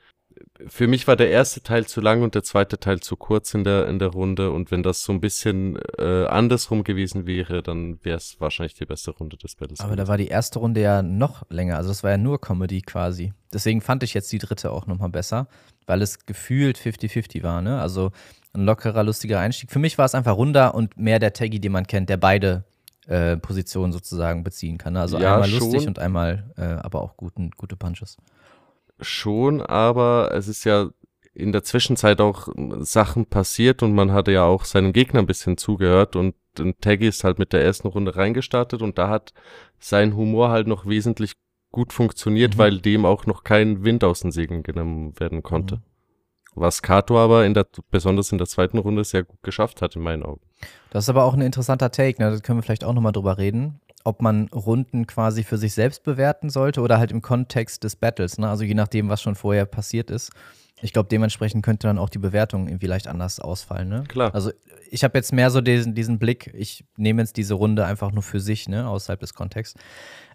für 0.67 0.87
mich 0.87 1.07
war 1.07 1.15
der 1.15 1.29
erste 1.29 1.61
Teil 1.61 1.85
zu 1.85 2.01
lang 2.01 2.21
und 2.21 2.35
der 2.35 2.43
zweite 2.43 2.79
Teil 2.79 2.99
zu 2.99 3.15
kurz 3.15 3.53
in 3.53 3.63
der, 3.63 3.87
in 3.87 3.99
der 3.99 4.09
Runde. 4.09 4.51
Und 4.51 4.71
wenn 4.71 4.83
das 4.83 5.03
so 5.03 5.11
ein 5.11 5.21
bisschen 5.21 5.79
äh, 5.97 6.25
andersrum 6.25 6.83
gewesen 6.83 7.25
wäre, 7.25 7.63
dann 7.63 8.03
wäre 8.03 8.17
es 8.17 8.37
wahrscheinlich 8.39 8.73
die 8.75 8.85
beste 8.85 9.11
Runde 9.11 9.37
des 9.37 9.55
Battles. 9.55 9.79
Aber 9.79 9.95
da 9.95 10.07
war 10.07 10.17
die 10.17 10.27
erste 10.27 10.59
Runde 10.59 10.81
ja 10.81 11.01
noch 11.01 11.43
länger. 11.49 11.77
Also 11.77 11.89
das 11.89 12.03
war 12.03 12.11
ja 12.11 12.17
nur 12.17 12.39
Comedy 12.39 12.81
quasi. 12.81 13.33
Deswegen 13.53 13.81
fand 13.81 14.03
ich 14.03 14.13
jetzt 14.13 14.31
die 14.31 14.37
dritte 14.37 14.71
auch 14.71 14.87
nochmal 14.87 15.09
besser, 15.09 15.47
weil 15.85 16.01
es 16.01 16.25
gefühlt 16.25 16.77
50-50 16.77 17.43
war. 17.43 17.61
Ne? 17.61 17.79
Also 17.79 18.11
ein 18.53 18.65
lockerer, 18.65 19.03
lustiger 19.03 19.39
Einstieg. 19.39 19.71
Für 19.71 19.79
mich 19.79 19.97
war 19.97 20.05
es 20.05 20.15
einfach 20.15 20.35
runder 20.35 20.75
und 20.75 20.97
mehr 20.97 21.19
der 21.19 21.33
Taggy, 21.33 21.59
den 21.59 21.71
man 21.71 21.87
kennt, 21.87 22.09
der 22.09 22.17
beide 22.17 22.65
äh, 23.07 23.37
Positionen 23.37 23.91
sozusagen 23.91 24.43
beziehen 24.43 24.77
kann. 24.77 24.93
Ne? 24.93 25.01
Also 25.01 25.17
ja, 25.17 25.35
einmal 25.35 25.49
lustig 25.49 25.87
und 25.87 25.99
einmal 25.99 26.51
äh, 26.57 26.63
aber 26.63 27.01
auch 27.01 27.17
guten, 27.17 27.51
gute 27.51 27.75
Punches 27.75 28.17
schon, 29.01 29.61
aber 29.61 30.31
es 30.33 30.47
ist 30.47 30.63
ja 30.63 30.89
in 31.33 31.51
der 31.51 31.63
Zwischenzeit 31.63 32.19
auch 32.19 32.49
Sachen 32.79 33.25
passiert 33.25 33.83
und 33.83 33.93
man 33.93 34.11
hatte 34.11 34.31
ja 34.31 34.43
auch 34.43 34.65
seinen 34.65 34.93
Gegner 34.93 35.19
ein 35.19 35.27
bisschen 35.27 35.57
zugehört 35.57 36.15
und 36.15 36.35
Taggy 36.81 37.07
ist 37.07 37.23
halt 37.23 37.39
mit 37.39 37.53
der 37.53 37.63
ersten 37.63 37.87
Runde 37.87 38.15
reingestartet 38.15 38.81
und 38.81 38.97
da 38.97 39.07
hat 39.09 39.33
sein 39.79 40.15
Humor 40.15 40.49
halt 40.49 40.67
noch 40.67 40.85
wesentlich 40.85 41.33
gut 41.71 41.93
funktioniert, 41.93 42.55
mhm. 42.55 42.59
weil 42.59 42.79
dem 42.79 43.05
auch 43.05 43.25
noch 43.25 43.43
kein 43.43 43.85
Wind 43.85 44.03
aus 44.03 44.21
den 44.21 44.31
Segeln 44.31 44.63
genommen 44.63 45.17
werden 45.19 45.41
konnte. 45.41 45.77
Mhm. 45.77 45.81
Was 46.53 46.81
Kato 46.81 47.17
aber 47.17 47.45
in 47.45 47.53
der, 47.53 47.65
besonders 47.89 48.33
in 48.33 48.37
der 48.37 48.47
zweiten 48.47 48.77
Runde 48.77 49.05
sehr 49.05 49.23
gut 49.23 49.41
geschafft 49.41 49.81
hat, 49.81 49.95
in 49.95 50.01
meinen 50.01 50.23
Augen. 50.23 50.41
Das 50.89 51.05
ist 51.05 51.09
aber 51.09 51.23
auch 51.23 51.33
ein 51.33 51.39
interessanter 51.39 51.91
Take, 51.91 52.21
ne? 52.21 52.29
Da 52.29 52.39
können 52.39 52.59
wir 52.59 52.63
vielleicht 52.63 52.83
auch 52.83 52.93
nochmal 52.93 53.13
drüber 53.13 53.37
reden 53.37 53.79
ob 54.03 54.21
man 54.21 54.47
Runden 54.49 55.07
quasi 55.07 55.43
für 55.43 55.57
sich 55.57 55.73
selbst 55.73 56.03
bewerten 56.03 56.49
sollte 56.49 56.81
oder 56.81 56.97
halt 56.97 57.11
im 57.11 57.21
Kontext 57.21 57.83
des 57.83 57.95
Battles, 57.95 58.37
ne? 58.37 58.49
Also 58.49 58.63
je 58.63 58.73
nachdem, 58.73 59.09
was 59.09 59.21
schon 59.21 59.35
vorher 59.35 59.65
passiert 59.65 60.09
ist. 60.09 60.31
Ich 60.83 60.93
glaube, 60.93 61.09
dementsprechend 61.09 61.63
könnte 61.63 61.87
dann 61.87 61.99
auch 61.99 62.09
die 62.09 62.17
Bewertung 62.17 62.67
irgendwie 62.67 62.87
leicht 62.87 63.07
anders 63.07 63.39
ausfallen, 63.39 63.89
ne? 63.89 64.03
Klar. 64.07 64.33
Also 64.33 64.51
ich 64.89 65.03
habe 65.03 65.17
jetzt 65.17 65.31
mehr 65.31 65.49
so 65.51 65.61
diesen, 65.61 65.95
diesen 65.95 66.19
Blick, 66.19 66.51
ich 66.53 66.85
nehme 66.97 67.21
jetzt 67.21 67.37
diese 67.37 67.53
Runde 67.53 67.85
einfach 67.85 68.11
nur 68.11 68.23
für 68.23 68.39
sich, 68.39 68.67
ne, 68.67 68.87
außerhalb 68.87 69.19
des 69.19 69.33
Kontexts. 69.33 69.79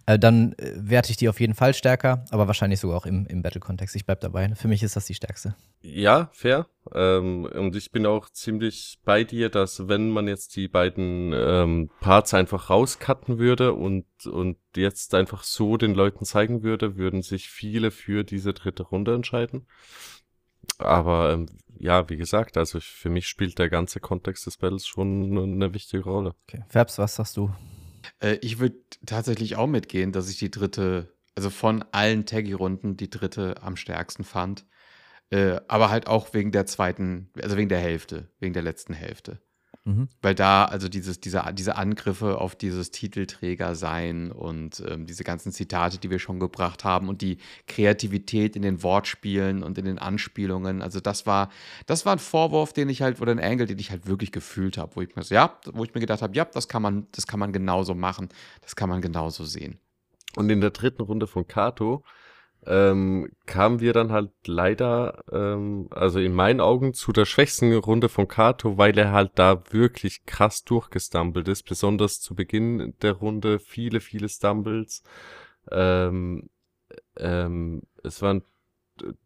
Äh, 0.07 0.19
dann 0.21 0.53
äh, 0.53 0.73
werte 0.77 1.11
ich 1.11 1.17
die 1.17 1.29
auf 1.29 1.41
jeden 1.41 1.55
Fall 1.55 1.75
stärker, 1.75 2.25
aber 2.31 2.47
wahrscheinlich 2.47 2.79
sogar 2.79 2.97
auch 2.97 3.07
im, 3.07 3.27
im 3.27 3.43
Battle-Kontext. 3.43 3.97
Ich 3.97 4.07
bleibe 4.07 4.21
dabei. 4.21 4.55
Für 4.55 4.69
mich 4.69 4.83
ist 4.85 4.95
das 4.95 5.07
die 5.07 5.15
stärkste. 5.15 5.57
Ja, 5.81 6.31
fair. 6.33 6.69
Ähm, 6.95 7.45
und 7.45 7.75
ich 7.75 7.91
bin 7.91 8.07
auch 8.07 8.31
ziemlich 8.31 9.01
bei 9.05 9.25
dir, 9.25 9.49
dass 9.49 9.89
wenn 9.89 10.11
man 10.11 10.29
jetzt 10.29 10.55
die 10.55 10.69
beiden 10.69 11.33
ähm, 11.35 11.91
Parts 12.01 12.35
einfach 12.35 12.71
rauscutten 12.71 13.39
würde 13.39 13.73
und, 13.73 14.07
und 14.27 14.59
jetzt 14.77 15.13
einfach 15.15 15.43
so 15.43 15.77
den 15.77 15.95
Leuten 15.95 16.25
zeigen 16.25 16.63
würde, 16.63 16.97
würden 16.97 17.23
sich 17.23 17.49
viele 17.49 17.91
für 17.91 18.23
diese 18.23 18.55
dritte 18.55 18.85
Runde 18.85 19.15
entscheiden. 19.15 19.67
Aber 20.79 21.33
ähm, 21.33 21.47
ja, 21.79 22.09
wie 22.09 22.17
gesagt, 22.17 22.57
also 22.57 22.79
für 22.81 23.11
mich 23.11 23.27
spielt 23.27 23.59
der 23.59 23.71
ganze 23.71 23.99
Kontext 23.99 24.47
des 24.47 24.57
Battles 24.57 24.87
schon 24.87 25.37
eine 25.37 25.75
wichtige 25.75 26.05
Rolle. 26.05 26.35
Okay. 26.47 26.65
Fabs, 26.69 26.99
was 26.99 27.17
sagst 27.17 27.37
du? 27.37 27.51
Äh, 28.21 28.39
ich 28.43 28.59
würde 28.59 28.77
tatsächlich 29.05 29.57
auch 29.57 29.67
mitgehen, 29.67 30.13
dass 30.13 30.29
ich 30.31 30.39
die 30.39 30.51
dritte, 30.51 31.15
also 31.35 31.51
von 31.51 31.85
allen 31.93 32.27
Taggy-Runden 32.27 32.97
die 32.97 33.11
dritte 33.11 33.63
am 33.63 33.77
stärksten 33.77 34.25
fand. 34.25 34.67
Äh, 35.31 35.61
aber 35.69 35.91
halt 35.91 36.07
auch 36.09 36.35
wegen 36.35 36.53
der 36.53 36.67
zweiten, 36.67 37.31
also 37.43 37.57
wegen 37.57 37.69
der 37.69 37.81
Hälfte, 37.81 38.31
wegen 38.41 38.55
der 38.55 38.63
letzten 38.63 38.95
Hälfte. 38.95 39.41
Mhm. 39.87 40.09
Weil 40.21 40.35
da, 40.35 40.65
also 40.65 40.89
dieses, 40.89 41.21
diese, 41.21 41.45
diese 41.53 41.77
Angriffe 41.77 42.41
auf 42.41 42.57
dieses 42.57 42.91
Titelträger 42.91 43.77
sein 43.77 44.33
und 44.33 44.83
ähm, 44.85 45.07
diese 45.07 45.23
ganzen 45.23 45.53
Zitate, 45.53 45.99
die 45.99 46.11
wir 46.11 46.19
schon 46.19 46.41
gebracht 46.41 46.83
haben 46.83 47.09
und 47.09 47.23
die 47.23 47.39
Kreativität 47.69 48.57
in 48.57 48.63
den 48.63 48.83
Wortspielen 48.83 49.63
und 49.63 49.79
in 49.79 49.85
den 49.85 50.01
Anspielungen, 50.01 50.83
also 50.83 50.99
das 50.99 51.25
war, 51.25 51.51
das 51.87 52.05
war 52.05 52.15
ein 52.15 52.19
Vorwurf, 52.19 52.73
den 52.73 52.89
ich 52.89 53.01
halt, 53.01 53.21
oder 53.21 53.31
ein 53.31 53.39
Angle, 53.39 53.67
den 53.67 53.79
ich 53.79 53.93
halt 53.93 54.09
wirklich 54.09 54.33
gefühlt 54.33 54.77
habe, 54.77 54.97
wo 54.97 55.03
ich 55.03 55.15
mir 55.15 55.23
so, 55.23 55.37
ja, 55.37 55.57
wo 55.73 55.85
ich 55.85 55.95
mir 55.95 56.01
gedacht 56.01 56.21
habe, 56.21 56.37
ja, 56.37 56.45
das 56.45 56.67
kann 56.67 56.83
man, 56.83 57.07
das 57.13 57.29
kann 57.29 57.39
man 57.39 57.53
genauso 57.53 57.95
machen, 57.95 58.29
das 58.63 58.75
kann 58.75 58.89
man 58.89 59.01
genauso 59.01 59.45
sehen. 59.45 59.79
Und 60.35 60.51
in 60.51 60.61
der 60.61 60.71
dritten 60.71 61.03
Runde 61.03 61.29
von 61.29 61.47
Kato 61.47 62.03
ähm, 62.67 63.31
kamen 63.47 63.81
wir 63.81 63.93
dann 63.93 64.11
halt 64.13 64.31
leider, 64.47 65.23
ähm, 65.33 65.89
also 65.91 66.19
in 66.19 66.35
meinen 66.35 66.61
Augen, 66.61 66.95
zu 66.95 67.13
der 67.13 67.25
schwächsten 67.25 67.73
Runde 67.75 68.09
von 68.09 68.27
Kato, 68.27 68.77
weil 68.77 68.99
er 68.99 69.13
halt 69.13 69.33
da 69.37 69.63
wirklich 69.71 70.25
krass 70.27 70.65
durchgestumbelt 70.65 71.47
ist, 71.49 71.63
besonders 71.63 72.21
zu 72.21 72.35
Beginn 72.35 72.95
der 73.03 73.13
Runde 73.13 73.61
viele, 73.61 74.01
viele 74.01 74.29
Stumbles. 74.29 75.05
Ähm, 75.71 76.51
ähm, 77.17 77.83
es 78.03 78.21
waren 78.23 78.43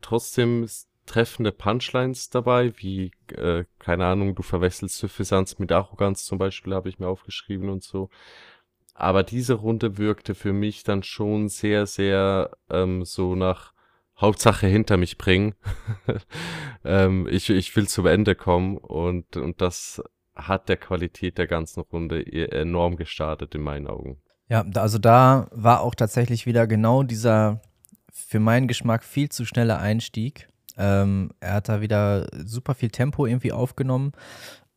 trotzdem 0.00 0.66
treffende 1.06 1.50
Punchlines 1.50 2.30
dabei, 2.30 2.72
wie, 2.76 3.10
äh, 3.34 3.64
keine 3.78 4.06
Ahnung, 4.06 4.34
du 4.34 4.42
verwechselst 4.42 4.98
Suffisanz 4.98 5.58
mit 5.58 5.72
Arroganz 5.72 6.24
zum 6.24 6.38
Beispiel, 6.38 6.74
habe 6.74 6.88
ich 6.88 6.98
mir 6.98 7.08
aufgeschrieben 7.08 7.68
und 7.68 7.82
so. 7.82 8.10
Aber 9.00 9.22
diese 9.22 9.54
Runde 9.54 9.98
wirkte 9.98 10.34
für 10.34 10.52
mich 10.52 10.84
dann 10.84 11.02
schon 11.02 11.48
sehr, 11.48 11.86
sehr 11.86 12.50
ähm, 12.68 13.04
so 13.04 13.34
nach 13.34 13.72
Hauptsache 14.18 14.66
hinter 14.66 14.98
mich 14.98 15.16
bringen. 15.16 15.54
ähm, 16.84 17.26
ich, 17.30 17.48
ich 17.48 17.74
will 17.74 17.88
zum 17.88 18.06
Ende 18.06 18.34
kommen 18.34 18.76
und, 18.76 19.36
und 19.36 19.60
das 19.62 20.02
hat 20.34 20.68
der 20.68 20.76
Qualität 20.76 21.38
der 21.38 21.46
ganzen 21.46 21.80
Runde 21.80 22.20
e, 22.20 22.44
enorm 22.46 22.96
gestartet 22.96 23.54
in 23.54 23.62
meinen 23.62 23.86
Augen. 23.86 24.20
Ja, 24.48 24.64
also 24.74 24.98
da 24.98 25.48
war 25.52 25.80
auch 25.80 25.94
tatsächlich 25.94 26.44
wieder 26.44 26.66
genau 26.66 27.02
dieser 27.02 27.62
für 28.12 28.40
meinen 28.40 28.68
Geschmack 28.68 29.04
viel 29.04 29.30
zu 29.30 29.46
schnelle 29.46 29.78
Einstieg. 29.78 30.48
Ähm, 30.76 31.30
er 31.40 31.54
hat 31.54 31.68
da 31.68 31.80
wieder 31.80 32.26
super 32.44 32.74
viel 32.74 32.90
Tempo 32.90 33.26
irgendwie 33.26 33.52
aufgenommen. 33.52 34.12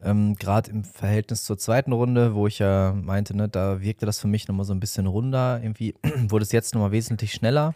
Ähm, 0.03 0.35
Gerade 0.35 0.71
im 0.71 0.83
Verhältnis 0.83 1.43
zur 1.43 1.57
zweiten 1.57 1.91
Runde, 1.91 2.35
wo 2.35 2.47
ich 2.47 2.59
ja 2.59 2.93
meinte, 2.93 3.35
ne, 3.35 3.49
da 3.49 3.81
wirkte 3.81 4.05
das 4.05 4.19
für 4.19 4.27
mich 4.27 4.47
nochmal 4.47 4.65
so 4.65 4.73
ein 4.73 4.79
bisschen 4.79 5.07
runder. 5.07 5.59
Irgendwie 5.61 5.95
wurde 6.27 6.43
es 6.43 6.51
jetzt 6.51 6.73
nochmal 6.73 6.91
wesentlich 6.91 7.33
schneller. 7.33 7.73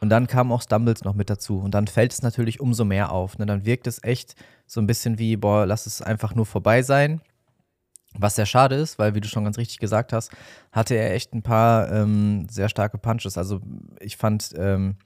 Und 0.00 0.08
dann 0.08 0.26
kamen 0.26 0.50
auch 0.50 0.62
Stumbles 0.62 1.04
noch 1.04 1.14
mit 1.14 1.30
dazu. 1.30 1.60
Und 1.60 1.74
dann 1.74 1.86
fällt 1.86 2.12
es 2.12 2.22
natürlich 2.22 2.60
umso 2.60 2.84
mehr 2.84 3.12
auf. 3.12 3.38
Ne? 3.38 3.46
Dann 3.46 3.64
wirkt 3.64 3.86
es 3.86 4.02
echt 4.02 4.34
so 4.66 4.80
ein 4.80 4.86
bisschen 4.86 5.18
wie, 5.18 5.36
boah, 5.36 5.64
lass 5.64 5.86
es 5.86 6.02
einfach 6.02 6.34
nur 6.34 6.46
vorbei 6.46 6.82
sein. 6.82 7.20
Was 8.18 8.34
sehr 8.34 8.46
schade 8.46 8.74
ist, 8.74 8.98
weil, 8.98 9.14
wie 9.14 9.20
du 9.20 9.28
schon 9.28 9.44
ganz 9.44 9.58
richtig 9.58 9.78
gesagt 9.78 10.12
hast, 10.12 10.32
hatte 10.72 10.96
er 10.96 11.14
echt 11.14 11.32
ein 11.32 11.42
paar 11.42 11.90
ähm, 11.90 12.46
sehr 12.50 12.68
starke 12.68 12.98
Punches. 12.98 13.38
Also 13.38 13.60
ich 14.00 14.16
fand 14.16 14.52
ähm, 14.56 14.96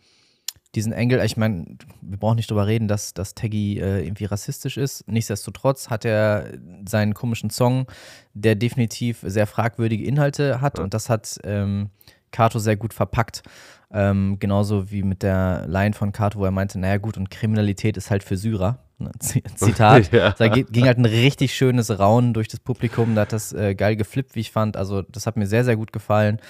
diesen 0.77 0.93
Engel, 0.93 1.25
ich 1.25 1.37
meine, 1.37 1.65
wir 2.03 2.19
brauchen 2.19 2.37
nicht 2.37 2.51
drüber 2.51 2.67
reden, 2.67 2.87
dass, 2.87 3.15
dass 3.15 3.35
Taggy 3.35 3.81
äh, 3.81 4.05
irgendwie 4.05 4.27
rassistisch 4.27 4.77
ist. 4.77 5.09
Nichtsdestotrotz 5.09 5.91
hat 5.91 6.05
er 6.05 6.53
seinen 6.87 7.15
komischen 7.15 7.51
Song, 7.51 7.87
der 8.35 8.55
definitiv 8.55 9.21
sehr 9.23 9.47
fragwürdige 9.47 10.05
Inhalte 10.05 10.61
hat 10.61 10.79
und 10.79 10.95
das 10.95 11.09
hat 11.09 11.39
ähm, 11.45 11.91
Kato 12.31 12.59
sehr 12.59 12.77
gut 12.77 12.93
verpackt. 12.93 13.43
Ähm, 13.91 14.39
genauso 14.39 14.91
wie 14.91 15.03
mit 15.03 15.23
der 15.23 15.65
Line 15.69 15.95
von 15.95 16.13
Kato, 16.13 16.41
wo 16.41 16.45
er 16.45 16.51
meinte, 16.51 16.79
naja 16.79 16.99
gut, 16.99 17.17
und 17.17 17.31
Kriminalität 17.31 17.97
ist 17.97 18.11
halt 18.11 18.23
für 18.23 18.37
Syrer. 18.37 18.79
Ne, 18.99 19.11
Zitat. 19.21 20.13
ja. 20.13 20.33
Da 20.33 20.49
ging 20.49 20.87
halt 20.87 20.99
ein 20.99 21.05
richtig 21.05 21.55
schönes 21.55 21.99
Raunen 21.99 22.35
durch 22.35 22.49
das 22.49 22.61
Publikum. 22.61 23.15
Da 23.15 23.23
hat 23.23 23.33
das 23.33 23.53
äh, 23.53 23.75
geil 23.75 23.97
geflippt, 23.97 24.35
wie 24.35 24.41
ich 24.41 24.51
fand. 24.51 24.77
Also, 24.77 25.03
das 25.03 25.27
hat 25.27 25.37
mir 25.37 25.47
sehr, 25.47 25.65
sehr 25.65 25.77
gut 25.77 25.93
gefallen. 25.93 26.41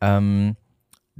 Ähm, 0.00 0.56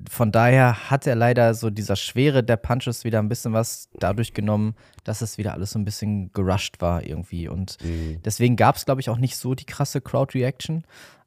von 0.09 0.33
daher 0.33 0.91
hat 0.91 1.07
er 1.07 1.15
leider 1.15 1.55
so 1.55 1.71
dieser 1.71 1.97
Schwere 1.97 2.43
der 2.43 2.57
Punches 2.57 3.05
wieder 3.05 3.21
ein 3.21 3.29
bisschen 3.29 3.53
was 3.53 3.89
dadurch 3.99 4.35
genommen, 4.35 4.75
dass 5.05 5.23
es 5.23 5.39
wieder 5.39 5.53
alles 5.53 5.71
so 5.71 5.79
ein 5.79 5.85
bisschen 5.85 6.33
gerusht 6.33 6.81
war 6.81 7.05
irgendwie. 7.05 7.49
Und 7.49 7.79
mhm. 7.83 8.21
deswegen 8.25 8.57
gab 8.57 8.77
es, 8.77 8.87
glaube 8.87 9.01
ich, 9.01 9.09
auch 9.09 9.19
nicht 9.19 9.37
so 9.37 9.55
die 9.55 9.67
krasse 9.67 10.01
Crowd-Reaction. 10.01 10.85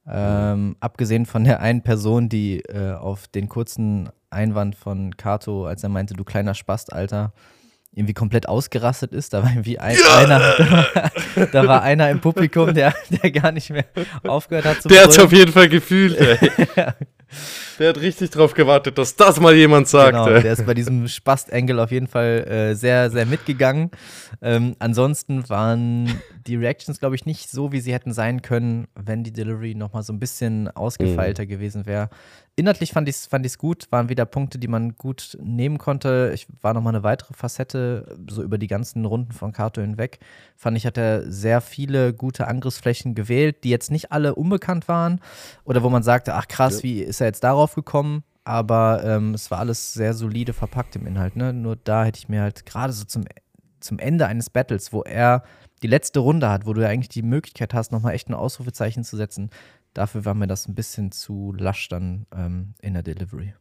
Ähm, 0.09 0.76
abgesehen 0.80 1.26
von 1.26 1.43
der 1.43 1.61
einen 1.61 1.82
Person, 1.82 2.30
die 2.30 2.59
äh, 2.61 2.93
auf 2.93 3.28
den 3.28 3.49
kurzen 3.49 4.09
Einwand 4.30 4.76
von 4.76 5.15
Kato, 5.15 5.65
als 5.65 5.84
er 5.84 5.89
meinte, 5.89 6.13
du 6.13 6.24
kleiner 6.24 6.53
Spast, 6.53 6.93
Alter, 6.93 7.34
irgendwie 7.93 8.13
komplett 8.13 8.47
ausgerastet 8.47 9.13
ist. 9.13 9.34
Da 9.34 9.43
war 9.43 9.49
irgendwie 9.49 9.80
ein, 9.80 9.97
ja! 9.97 10.18
einer, 10.18 10.39
da 10.39 10.72
war, 10.72 11.45
da 11.47 11.68
war, 11.68 11.82
einer 11.84 12.09
im 12.09 12.22
Publikum, 12.22 12.74
der, 12.74 12.93
der 13.09 13.32
gar 13.32 13.51
nicht 13.51 13.70
mehr 13.70 13.86
aufgehört 14.24 14.65
hat 14.65 14.82
zu 14.82 14.89
Der 14.89 15.03
hat 15.03 15.09
es 15.09 15.20
auf 15.20 15.32
jeden 15.32 15.51
Fall 15.51 15.70
gefühlt, 15.70 16.18
ey. 16.18 16.51
Der 17.80 17.90
hat 17.90 17.98
richtig 18.02 18.32
drauf 18.32 18.54
gewartet, 18.54 18.98
dass 18.98 19.16
das 19.16 19.40
mal 19.40 19.54
jemand 19.54 19.88
sagt. 19.88 20.12
Genau, 20.12 20.26
der 20.26 20.54
ist 20.54 20.66
bei 20.66 20.74
diesem 20.74 21.08
Spast-Angle 21.08 21.80
auf 21.80 21.92
jeden 21.92 22.08
Fall 22.08 22.48
äh, 22.48 22.76
sehr, 22.76 23.10
sehr 23.12 23.26
mitgegangen. 23.26 23.92
Ähm, 24.42 24.76
ansonsten 24.80 25.48
waren 25.50 26.22
die 26.48 26.56
Reactions, 26.56 27.00
glaube 27.00 27.16
ich, 27.16 27.26
nicht 27.26 27.52
so, 27.52 27.72
wie 27.72 27.80
sie 27.80 27.94
hätten 27.94 28.14
sein 28.14 28.42
können, 28.42 28.88
wenn 28.96 29.24
die 29.24 29.32
Delivery 29.32 29.76
nochmal 29.76 30.04
so 30.04 30.14
ein 30.14 30.20
bisschen 30.20 30.70
ausgefeilter 30.70 31.44
mhm. 31.44 31.50
gewesen 31.50 31.86
wäre. 31.86 32.10
Inhaltlich 32.60 32.91
fand 32.91 33.08
ich 33.08 33.16
es 33.16 33.28
fand 33.28 33.58
gut, 33.60 33.86
waren 33.91 34.10
wieder 34.10 34.26
Punkte, 34.26 34.58
die 34.58 34.68
man 34.68 34.95
gut 34.95 35.38
nehmen 35.39 35.78
konnte. 35.78 36.32
Ich 36.34 36.47
war 36.64 36.74
nochmal 36.74 36.95
eine 36.95 37.03
weitere 37.03 37.36
Facette, 37.36 38.18
so 38.28 38.41
über 38.41 38.58
die 38.58 38.66
ganzen 38.66 39.05
Runden 39.05 39.32
von 39.32 39.53
Kato 39.53 39.80
hinweg. 39.80 40.18
Fand 40.55 40.76
ich, 40.76 40.88
hat 40.88 40.97
er 40.97 41.32
sehr 41.32 41.62
viele 41.62 42.16
gute 42.16 42.47
Angriffsflächen 42.47 43.14
gewählt, 43.14 43.64
die 43.64 43.70
jetzt 43.70 43.91
nicht 43.91 44.12
alle 44.12 44.34
unbekannt 44.34 44.88
waren 44.88 45.22
oder 45.66 45.84
wo 45.84 45.89
man 45.91 46.01
sagte, 46.01 46.34
ach 46.34 46.47
krass, 46.47 46.78
ja. 46.78 46.84
wie 46.84 47.01
ist 47.01 47.22
er 47.22 47.28
jetzt 47.28 47.43
darauf 47.43 47.76
gekommen? 47.76 48.24
Aber 48.43 49.03
ähm, 49.03 49.36
es 49.36 49.51
war 49.51 49.60
alles 49.60 49.93
sehr 49.93 50.16
solide 50.16 50.53
verpackt 50.53 50.95
im 50.95 51.05
Inhalt. 51.05 51.36
Ne? 51.36 51.53
Nur 51.53 51.76
da 51.76 52.05
hätte 52.05 52.18
ich 52.18 52.28
mir 52.28 52.41
halt 52.41 52.66
gerade 52.66 52.91
so 52.91 53.05
zum, 53.05 53.26
zum 53.82 53.99
Ende 53.99 54.26
eines 54.26 54.49
Battles, 54.49 54.91
wo 54.91 55.03
er 55.03 55.43
die 55.84 55.88
letzte 55.88 56.20
Runde 56.20 56.49
hat, 56.49 56.66
wo 56.66 56.74
du 56.74 56.82
ja 56.82 56.88
eigentlich 56.88 57.10
die 57.10 57.22
Möglichkeit 57.22 57.74
hast, 57.74 57.91
nochmal 57.91 58.16
echt 58.16 58.30
ein 58.30 58.34
Ausrufezeichen 58.34 59.03
zu 59.03 59.16
setzen, 59.16 59.51
Dafür 59.98 60.26
war 60.26 60.36
mir 60.36 60.45
das 60.45 60.68
ein 60.68 60.76
bisschen 60.76 61.12
zu 61.12 61.56
lasch 61.58 61.89
dann 61.89 62.28
ähm, 62.32 62.76
in 62.82 62.93
der 62.93 63.02
Delivery. 63.02 63.56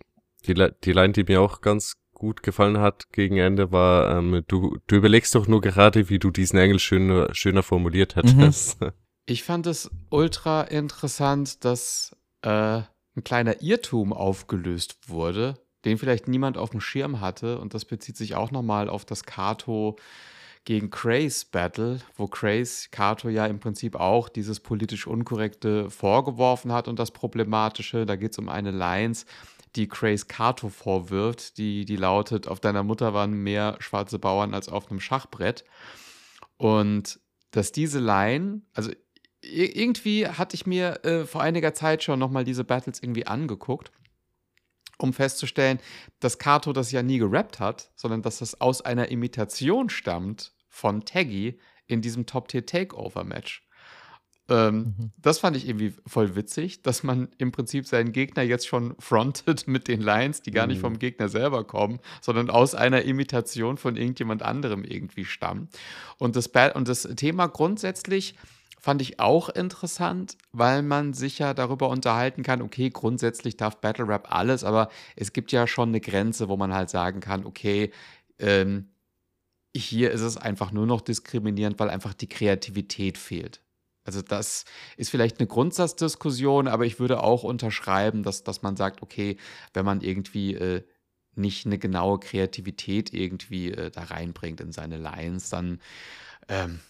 Die, 0.46 0.52
die 0.52 0.92
Line, 0.92 1.14
die 1.14 1.24
mir 1.24 1.40
auch 1.40 1.62
ganz 1.62 1.94
gut 2.12 2.42
gefallen 2.42 2.78
hat 2.78 3.10
gegen 3.10 3.38
Ende, 3.38 3.72
war, 3.72 4.18
ähm, 4.18 4.44
du, 4.46 4.76
du 4.86 4.96
überlegst 4.96 5.34
doch 5.34 5.48
nur 5.48 5.62
gerade, 5.62 6.10
wie 6.10 6.18
du 6.18 6.30
diesen 6.30 6.58
Engel 6.58 6.78
schöner, 6.78 7.34
schöner 7.34 7.62
formuliert 7.62 8.16
hättest. 8.16 8.80
Mhm. 8.82 8.92
Ich 9.28 9.42
fand 9.42 9.66
es 9.66 9.90
ultra 10.08 10.62
interessant, 10.62 11.64
dass 11.64 12.14
äh, 12.42 12.82
ein 13.16 13.24
kleiner 13.24 13.60
Irrtum 13.60 14.12
aufgelöst 14.12 15.08
wurde, 15.08 15.58
den 15.84 15.98
vielleicht 15.98 16.28
niemand 16.28 16.56
auf 16.58 16.70
dem 16.70 16.80
Schirm 16.80 17.20
hatte. 17.20 17.58
Und 17.58 17.74
das 17.74 17.86
bezieht 17.86 18.16
sich 18.16 18.36
auch 18.36 18.52
nochmal 18.52 18.88
auf 18.88 19.04
das 19.04 19.24
Kato 19.24 19.96
gegen 20.66 20.90
Craze 20.90 21.46
Battle, 21.50 22.00
wo 22.16 22.26
Craze 22.26 22.88
Kato 22.90 23.28
ja 23.28 23.46
im 23.46 23.60
Prinzip 23.60 23.94
auch 23.94 24.28
dieses 24.28 24.58
politisch 24.60 25.06
Unkorrekte 25.06 25.90
vorgeworfen 25.90 26.72
hat 26.72 26.88
und 26.88 26.98
das 26.98 27.12
Problematische. 27.12 28.04
Da 28.04 28.16
geht 28.16 28.32
es 28.32 28.38
um 28.38 28.48
eine 28.48 28.72
Lines, 28.72 29.26
die 29.76 29.86
Craze 29.86 30.26
Kato 30.26 30.68
vorwirft, 30.68 31.56
die, 31.56 31.84
die 31.84 31.96
lautet, 31.96 32.48
auf 32.48 32.58
deiner 32.58 32.82
Mutter 32.82 33.14
waren 33.14 33.32
mehr 33.32 33.76
schwarze 33.78 34.18
Bauern 34.18 34.54
als 34.54 34.68
auf 34.68 34.90
einem 34.90 35.00
Schachbrett. 35.00 35.64
Und 36.56 37.20
dass 37.52 37.70
diese 37.70 38.00
Line, 38.00 38.62
also 38.74 38.90
irgendwie 39.40 40.26
hatte 40.26 40.56
ich 40.56 40.66
mir 40.66 41.04
äh, 41.04 41.26
vor 41.26 41.42
einiger 41.42 41.74
Zeit 41.74 42.02
schon 42.02 42.18
nochmal 42.18 42.42
diese 42.42 42.64
Battles 42.64 43.00
irgendwie 43.00 43.26
angeguckt 43.26 43.92
um 44.98 45.12
festzustellen, 45.12 45.78
dass 46.20 46.38
Kato 46.38 46.72
das 46.72 46.90
ja 46.90 47.02
nie 47.02 47.18
gerappt 47.18 47.60
hat, 47.60 47.90
sondern 47.96 48.22
dass 48.22 48.38
das 48.38 48.62
aus 48.62 48.80
einer 48.80 49.08
Imitation 49.10 49.90
stammt 49.90 50.55
von 50.76 51.06
Taggy 51.06 51.58
in 51.86 52.02
diesem 52.02 52.26
Top-Tier-Takeover-Match. 52.26 53.66
Ähm, 54.48 54.76
mhm. 54.76 55.12
Das 55.16 55.38
fand 55.38 55.56
ich 55.56 55.66
irgendwie 55.66 55.94
voll 56.06 56.36
witzig, 56.36 56.82
dass 56.82 57.02
man 57.02 57.28
im 57.38 57.50
Prinzip 57.50 57.86
seinen 57.86 58.12
Gegner 58.12 58.42
jetzt 58.42 58.68
schon 58.68 58.94
frontet 58.98 59.66
mit 59.66 59.88
den 59.88 60.02
Lines, 60.02 60.42
die 60.42 60.50
gar 60.50 60.66
nicht 60.66 60.76
mhm. 60.76 60.82
vom 60.82 60.98
Gegner 60.98 61.30
selber 61.30 61.64
kommen, 61.64 61.98
sondern 62.20 62.50
aus 62.50 62.74
einer 62.74 63.02
Imitation 63.02 63.78
von 63.78 63.96
irgendjemand 63.96 64.42
anderem 64.42 64.84
irgendwie 64.84 65.24
stammen. 65.24 65.68
Und 66.18 66.36
das, 66.36 66.50
und 66.74 66.88
das 66.88 67.02
Thema 67.16 67.46
grundsätzlich 67.46 68.34
fand 68.78 69.00
ich 69.00 69.18
auch 69.18 69.48
interessant, 69.48 70.36
weil 70.52 70.82
man 70.82 71.14
sich 71.14 71.38
ja 71.38 71.54
darüber 71.54 71.88
unterhalten 71.88 72.42
kann, 72.42 72.60
okay, 72.60 72.90
grundsätzlich 72.90 73.56
darf 73.56 73.80
Battle 73.80 74.06
Rap 74.06 74.28
alles, 74.30 74.62
aber 74.62 74.90
es 75.16 75.32
gibt 75.32 75.50
ja 75.52 75.66
schon 75.66 75.88
eine 75.88 76.00
Grenze, 76.00 76.48
wo 76.50 76.56
man 76.58 76.74
halt 76.74 76.90
sagen 76.90 77.20
kann, 77.20 77.46
okay, 77.46 77.90
ähm, 78.38 78.90
hier 79.84 80.10
ist 80.10 80.22
es 80.22 80.36
einfach 80.36 80.72
nur 80.72 80.86
noch 80.86 81.00
diskriminierend, 81.00 81.78
weil 81.78 81.90
einfach 81.90 82.14
die 82.14 82.28
Kreativität 82.28 83.18
fehlt. 83.18 83.60
Also 84.04 84.22
das 84.22 84.64
ist 84.96 85.10
vielleicht 85.10 85.40
eine 85.40 85.48
Grundsatzdiskussion, 85.48 86.68
aber 86.68 86.86
ich 86.86 87.00
würde 87.00 87.22
auch 87.22 87.42
unterschreiben, 87.42 88.22
dass, 88.22 88.44
dass 88.44 88.62
man 88.62 88.76
sagt, 88.76 89.02
okay, 89.02 89.36
wenn 89.74 89.84
man 89.84 90.00
irgendwie 90.00 90.54
äh, 90.54 90.82
nicht 91.34 91.66
eine 91.66 91.78
genaue 91.78 92.20
Kreativität 92.20 93.12
irgendwie 93.12 93.72
äh, 93.72 93.90
da 93.90 94.04
reinbringt 94.04 94.60
in 94.60 94.72
seine 94.72 94.96
Lines, 94.96 95.50
dann 95.50 95.80
ähm, 96.48 96.80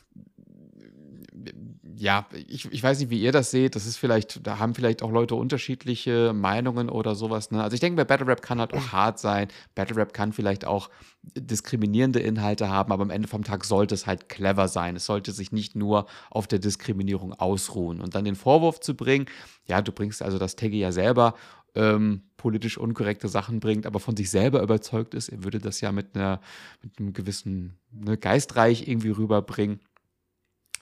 ja, 1.97 2.26
ich, 2.32 2.70
ich 2.70 2.82
weiß 2.82 2.99
nicht, 2.99 3.11
wie 3.11 3.20
ihr 3.20 3.32
das 3.32 3.51
seht. 3.51 3.74
Das 3.76 3.87
ist 3.87 3.97
vielleicht, 3.97 4.47
da 4.47 4.59
haben 4.59 4.74
vielleicht 4.74 5.03
auch 5.03 5.11
Leute 5.11 5.34
unterschiedliche 5.34 6.32
Meinungen 6.34 6.91
oder 6.91 7.14
sowas. 7.14 7.51
Ne? 7.51 7.62
Also 7.62 7.74
ich 7.74 7.80
denke, 7.80 7.97
bei 7.97 8.05
Battle 8.05 8.26
Rap 8.26 8.43
kann 8.43 8.61
halt 8.61 8.74
auch 8.74 8.93
hart 8.93 9.18
sein. 9.18 9.49
Battle 9.74 9.97
Rap 9.97 10.12
kann 10.12 10.32
vielleicht 10.32 10.64
auch 10.64 10.91
diskriminierende 11.35 12.20
Inhalte 12.20 12.68
haben, 12.68 12.93
aber 12.93 13.03
am 13.03 13.11
Ende 13.11 13.29
vom 13.29 13.45
Tag 13.45 13.64
sollte 13.64 13.95
es 13.95 14.07
halt 14.07 14.29
clever 14.29 14.68
sein. 14.68 14.97
Es 14.97 15.07
sollte 15.07 15.33
sich 15.33 15.53
nicht 15.53 15.74
nur 15.74 16.07
auf 16.31 16.47
der 16.47 16.59
Diskriminierung 16.59 17.33
ausruhen. 17.33 18.01
Und 18.01 18.14
dann 18.14 18.24
den 18.24 18.37
Vorwurf 18.37 18.81
zu 18.81 18.95
bringen, 18.95 19.27
ja, 19.66 19.83
du 19.83 19.93
bringst 19.93 20.22
also 20.22 20.39
das 20.39 20.57
Teggy 20.57 20.79
ja 20.79 20.93
selber 20.93 21.35
ähm, 21.74 22.22
politisch 22.37 22.79
unkorrekte 22.79 23.29
Sachen 23.29 23.61
bringt, 23.61 23.87
aber 23.87 24.01
von 24.01 24.16
sich 24.16 24.31
selber 24.31 24.62
überzeugt 24.62 25.14
ist, 25.14 25.29
er 25.29 25.45
würde 25.45 25.59
das 25.59 25.81
ja 25.81 25.93
mit 25.93 26.14
einer 26.16 26.41
mit 26.83 26.99
einem 26.99 27.12
gewissen 27.12 27.79
ne, 27.93 28.16
Geistreich 28.16 28.89
irgendwie 28.89 29.11
rüberbringen. 29.11 29.81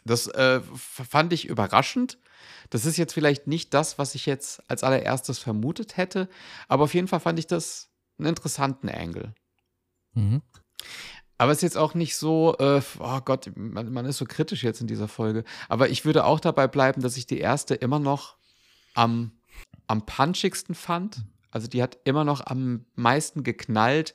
Das 0.05 0.29
äh, 0.29 0.61
fand 0.77 1.33
ich 1.33 1.49
überraschend. 1.49 2.19
Das 2.71 2.85
ist 2.85 2.97
jetzt 2.97 3.15
vielleicht 3.15 3.47
nicht 3.47 3.75
das, 3.75 3.99
was 3.99 4.15
ich 4.15 4.27
jetzt 4.27 4.63
als 4.71 4.85
allererstes 4.85 5.39
vermutet 5.39 5.97
hätte, 5.97 6.29
aber 6.69 6.85
auf 6.85 6.95
jeden 6.95 7.09
Fall 7.09 7.21
fand 7.21 7.39
ich 7.39 7.47
das 7.47 7.89
einen 8.19 8.29
interessanten 8.29 8.89
Angle. 8.89 9.35
Mhm. 10.15 10.43
Aber 11.37 11.53
es 11.53 11.59
ist 11.59 11.63
jetzt 11.63 11.79
auch 11.79 11.95
nicht 11.95 12.17
so, 12.17 12.57
äh, 12.59 12.81
oh 12.99 13.21
Gott, 13.21 13.51
man, 13.57 13.93
man, 13.93 14.07
ist 14.07 14.19
so 14.19 14.25
kritisch 14.25 14.63
jetzt 14.63 14.81
in 14.81 14.87
dieser 14.87 15.09
Folge. 15.09 15.45
Aber 15.69 15.89
ich 15.89 16.05
würde 16.05 16.25
auch 16.25 16.41
dabei 16.41 16.69
bleiben, 16.69 17.03
dass 17.03 17.17
ich 17.17 17.27
die 17.27 17.39
erste 17.39 17.75
immer 17.75 17.99
noch 17.99 18.37
am, 18.95 19.33
am 19.89 20.07
punchigsten 20.07 20.75
fand. 20.75 21.25
Also 21.51 21.67
die 21.67 21.83
hat 21.83 21.99
immer 22.05 22.25
noch 22.25 22.47
am 22.47 22.87
meisten 22.95 23.43
geknallt 23.43 24.15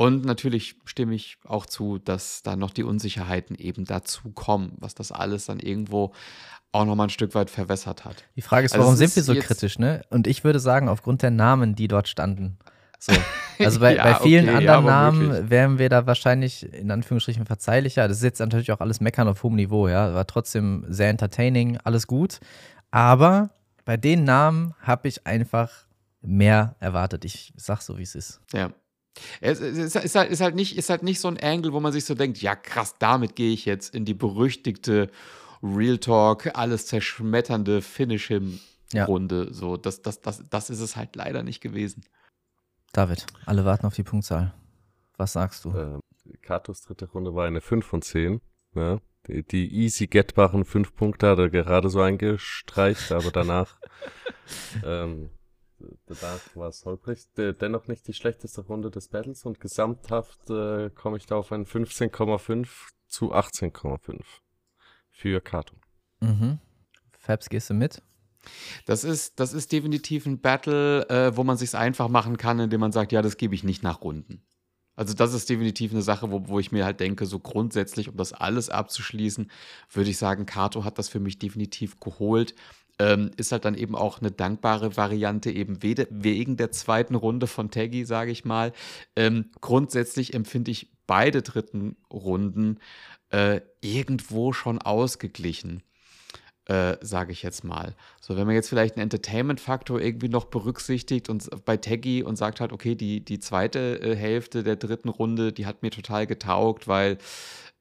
und 0.00 0.24
natürlich 0.24 0.76
stimme 0.84 1.16
ich 1.16 1.38
auch 1.44 1.66
zu, 1.66 1.98
dass 1.98 2.44
da 2.44 2.54
noch 2.54 2.70
die 2.70 2.84
Unsicherheiten 2.84 3.56
eben 3.56 3.84
dazu 3.84 4.30
kommen, 4.30 4.76
was 4.78 4.94
das 4.94 5.10
alles 5.10 5.46
dann 5.46 5.58
irgendwo 5.58 6.12
auch 6.70 6.84
noch 6.84 6.94
mal 6.94 7.04
ein 7.04 7.10
Stück 7.10 7.34
weit 7.34 7.50
verwässert 7.50 8.04
hat. 8.04 8.22
Die 8.36 8.42
Frage 8.42 8.66
ist, 8.66 8.74
also 8.74 8.84
warum 8.84 8.96
sind 8.96 9.14
wir 9.16 9.24
so 9.24 9.34
kritisch, 9.34 9.78
ne? 9.80 10.02
Und 10.10 10.28
ich 10.28 10.44
würde 10.44 10.60
sagen, 10.60 10.88
aufgrund 10.88 11.22
der 11.22 11.32
Namen, 11.32 11.74
die 11.74 11.88
dort 11.88 12.06
standen. 12.06 12.58
So. 12.98 13.12
Also 13.58 13.80
bei, 13.80 13.96
ja, 13.96 14.02
bei 14.04 14.14
vielen 14.16 14.48
okay, 14.48 14.56
anderen 14.68 14.84
ja, 14.84 14.90
Namen 14.90 15.30
wirklich. 15.30 15.50
wären 15.50 15.78
wir 15.78 15.88
da 15.88 16.06
wahrscheinlich 16.06 16.72
in 16.72 16.90
Anführungsstrichen 16.90 17.46
verzeihlicher. 17.46 18.08
Das 18.08 18.18
ist 18.18 18.22
jetzt 18.24 18.40
natürlich 18.40 18.72
auch 18.72 18.80
alles 18.80 19.00
Meckern 19.00 19.28
auf 19.28 19.42
hohem 19.42 19.56
Niveau, 19.56 19.88
ja. 19.88 20.14
War 20.14 20.26
trotzdem 20.26 20.84
sehr 20.88 21.10
entertaining, 21.10 21.78
alles 21.84 22.06
gut. 22.06 22.40
Aber 22.90 23.50
bei 23.84 23.96
den 23.96 24.24
Namen 24.24 24.74
habe 24.80 25.08
ich 25.08 25.26
einfach 25.26 25.70
mehr 26.20 26.76
erwartet. 26.80 27.24
Ich 27.24 27.52
sag 27.56 27.80
so, 27.80 27.98
wie 27.98 28.02
es 28.02 28.14
ist. 28.14 28.40
Ja. 28.52 28.72
Es 29.40 29.60
ist, 29.60 29.96
ist, 29.96 30.14
halt, 30.14 30.30
ist, 30.30 30.40
halt 30.40 30.54
nicht, 30.54 30.76
ist 30.76 30.90
halt 30.90 31.02
nicht 31.02 31.20
so 31.20 31.28
ein 31.28 31.38
Angle, 31.38 31.72
wo 31.72 31.80
man 31.80 31.92
sich 31.92 32.04
so 32.04 32.14
denkt, 32.14 32.40
ja 32.40 32.54
krass, 32.54 32.94
damit 32.98 33.34
gehe 33.34 33.52
ich 33.52 33.64
jetzt 33.64 33.94
in 33.94 34.04
die 34.04 34.14
berüchtigte 34.14 35.10
Real 35.62 35.98
Talk, 35.98 36.56
alles 36.56 36.86
zerschmetternde 36.86 37.82
Finish-Him-Runde. 37.82 39.46
Ja. 39.48 39.52
So, 39.52 39.76
das, 39.76 40.02
das, 40.02 40.20
das, 40.20 40.44
das 40.48 40.70
ist 40.70 40.80
es 40.80 40.94
halt 40.94 41.16
leider 41.16 41.42
nicht 41.42 41.60
gewesen. 41.60 42.02
David, 42.92 43.26
alle 43.46 43.64
warten 43.64 43.86
auf 43.86 43.94
die 43.94 44.02
Punktzahl. 44.02 44.54
Was 45.16 45.32
sagst 45.32 45.64
du? 45.64 45.74
Ähm, 45.74 46.00
Katos 46.42 46.82
dritte 46.82 47.06
Runde 47.06 47.34
war 47.34 47.46
eine 47.46 47.60
5 47.60 47.84
von 47.84 48.02
10. 48.02 48.40
Ne? 48.72 49.00
Die, 49.26 49.42
die 49.42 49.74
easy 49.74 50.06
gettbaren 50.06 50.64
5 50.64 50.94
Punkte 50.94 51.28
hat 51.28 51.38
er 51.38 51.50
gerade 51.50 51.90
so 51.90 52.00
eingestreicht, 52.00 53.12
aber 53.12 53.30
danach, 53.30 53.78
ähm, 54.84 55.30
danach 56.06 56.40
war 56.54 56.68
es 56.68 56.84
holprig. 56.84 57.26
Dennoch 57.36 57.88
nicht 57.88 58.06
die 58.06 58.14
schlechteste 58.14 58.62
Runde 58.62 58.90
des 58.90 59.08
Battles 59.08 59.44
und 59.44 59.60
gesamthaft 59.60 60.50
äh, 60.50 60.90
komme 60.90 61.16
ich 61.16 61.26
da 61.26 61.36
auf 61.36 61.52
ein 61.52 61.66
15,5 61.66 62.68
zu 63.06 63.34
18,5 63.34 64.22
für 65.10 65.40
Kato. 65.40 65.74
Mhm. 66.20 66.58
Fabs, 67.18 67.48
gehst 67.48 67.70
du 67.70 67.74
mit? 67.74 68.02
Das 68.86 69.04
ist, 69.04 69.40
das 69.40 69.52
ist 69.52 69.72
definitiv 69.72 70.26
ein 70.26 70.40
Battle, 70.40 71.08
äh, 71.08 71.36
wo 71.36 71.44
man 71.44 71.56
sich 71.56 71.74
einfach 71.74 72.08
machen 72.08 72.36
kann, 72.36 72.58
indem 72.58 72.80
man 72.80 72.92
sagt, 72.92 73.12
ja, 73.12 73.22
das 73.22 73.36
gebe 73.36 73.54
ich 73.54 73.64
nicht 73.64 73.82
nach 73.82 74.02
Runden. 74.02 74.42
Also 74.96 75.14
das 75.14 75.32
ist 75.32 75.48
definitiv 75.48 75.92
eine 75.92 76.02
Sache, 76.02 76.32
wo, 76.32 76.48
wo 76.48 76.58
ich 76.58 76.72
mir 76.72 76.84
halt 76.84 76.98
denke, 76.98 77.24
so 77.26 77.38
grundsätzlich, 77.38 78.08
um 78.08 78.16
das 78.16 78.32
alles 78.32 78.68
abzuschließen, 78.68 79.48
würde 79.92 80.10
ich 80.10 80.18
sagen, 80.18 80.44
Kato 80.44 80.82
hat 80.82 80.98
das 80.98 81.08
für 81.08 81.20
mich 81.20 81.38
definitiv 81.38 82.00
geholt. 82.00 82.54
Ähm, 82.98 83.30
ist 83.36 83.52
halt 83.52 83.64
dann 83.64 83.76
eben 83.76 83.94
auch 83.94 84.20
eine 84.20 84.32
dankbare 84.32 84.96
Variante, 84.96 85.52
eben 85.52 85.84
wegen 85.84 86.56
der 86.56 86.72
zweiten 86.72 87.14
Runde 87.14 87.46
von 87.46 87.70
Taggy, 87.70 88.04
sage 88.04 88.32
ich 88.32 88.44
mal. 88.44 88.72
Ähm, 89.14 89.50
grundsätzlich 89.60 90.34
empfinde 90.34 90.72
ich 90.72 90.90
beide 91.06 91.42
dritten 91.42 91.96
Runden 92.12 92.80
äh, 93.30 93.60
irgendwo 93.80 94.52
schon 94.52 94.82
ausgeglichen 94.82 95.84
äh, 96.68 96.96
sage 97.00 97.32
ich 97.32 97.42
jetzt 97.42 97.64
mal. 97.64 97.94
So, 98.20 98.36
wenn 98.36 98.46
man 98.46 98.54
jetzt 98.54 98.68
vielleicht 98.68 98.96
einen 98.96 99.04
Entertainment-Faktor 99.04 100.00
irgendwie 100.00 100.28
noch 100.28 100.44
berücksichtigt 100.44 101.30
und 101.30 101.48
bei 101.64 101.78
Taggy 101.78 102.22
und 102.22 102.36
sagt 102.36 102.60
halt, 102.60 102.72
okay, 102.72 102.94
die, 102.94 103.24
die 103.24 103.40
zweite 103.40 104.00
äh, 104.00 104.14
Hälfte 104.14 104.62
der 104.62 104.76
dritten 104.76 105.08
Runde, 105.08 105.52
die 105.52 105.66
hat 105.66 105.82
mir 105.82 105.90
total 105.90 106.26
getaugt, 106.26 106.86
weil 106.86 107.18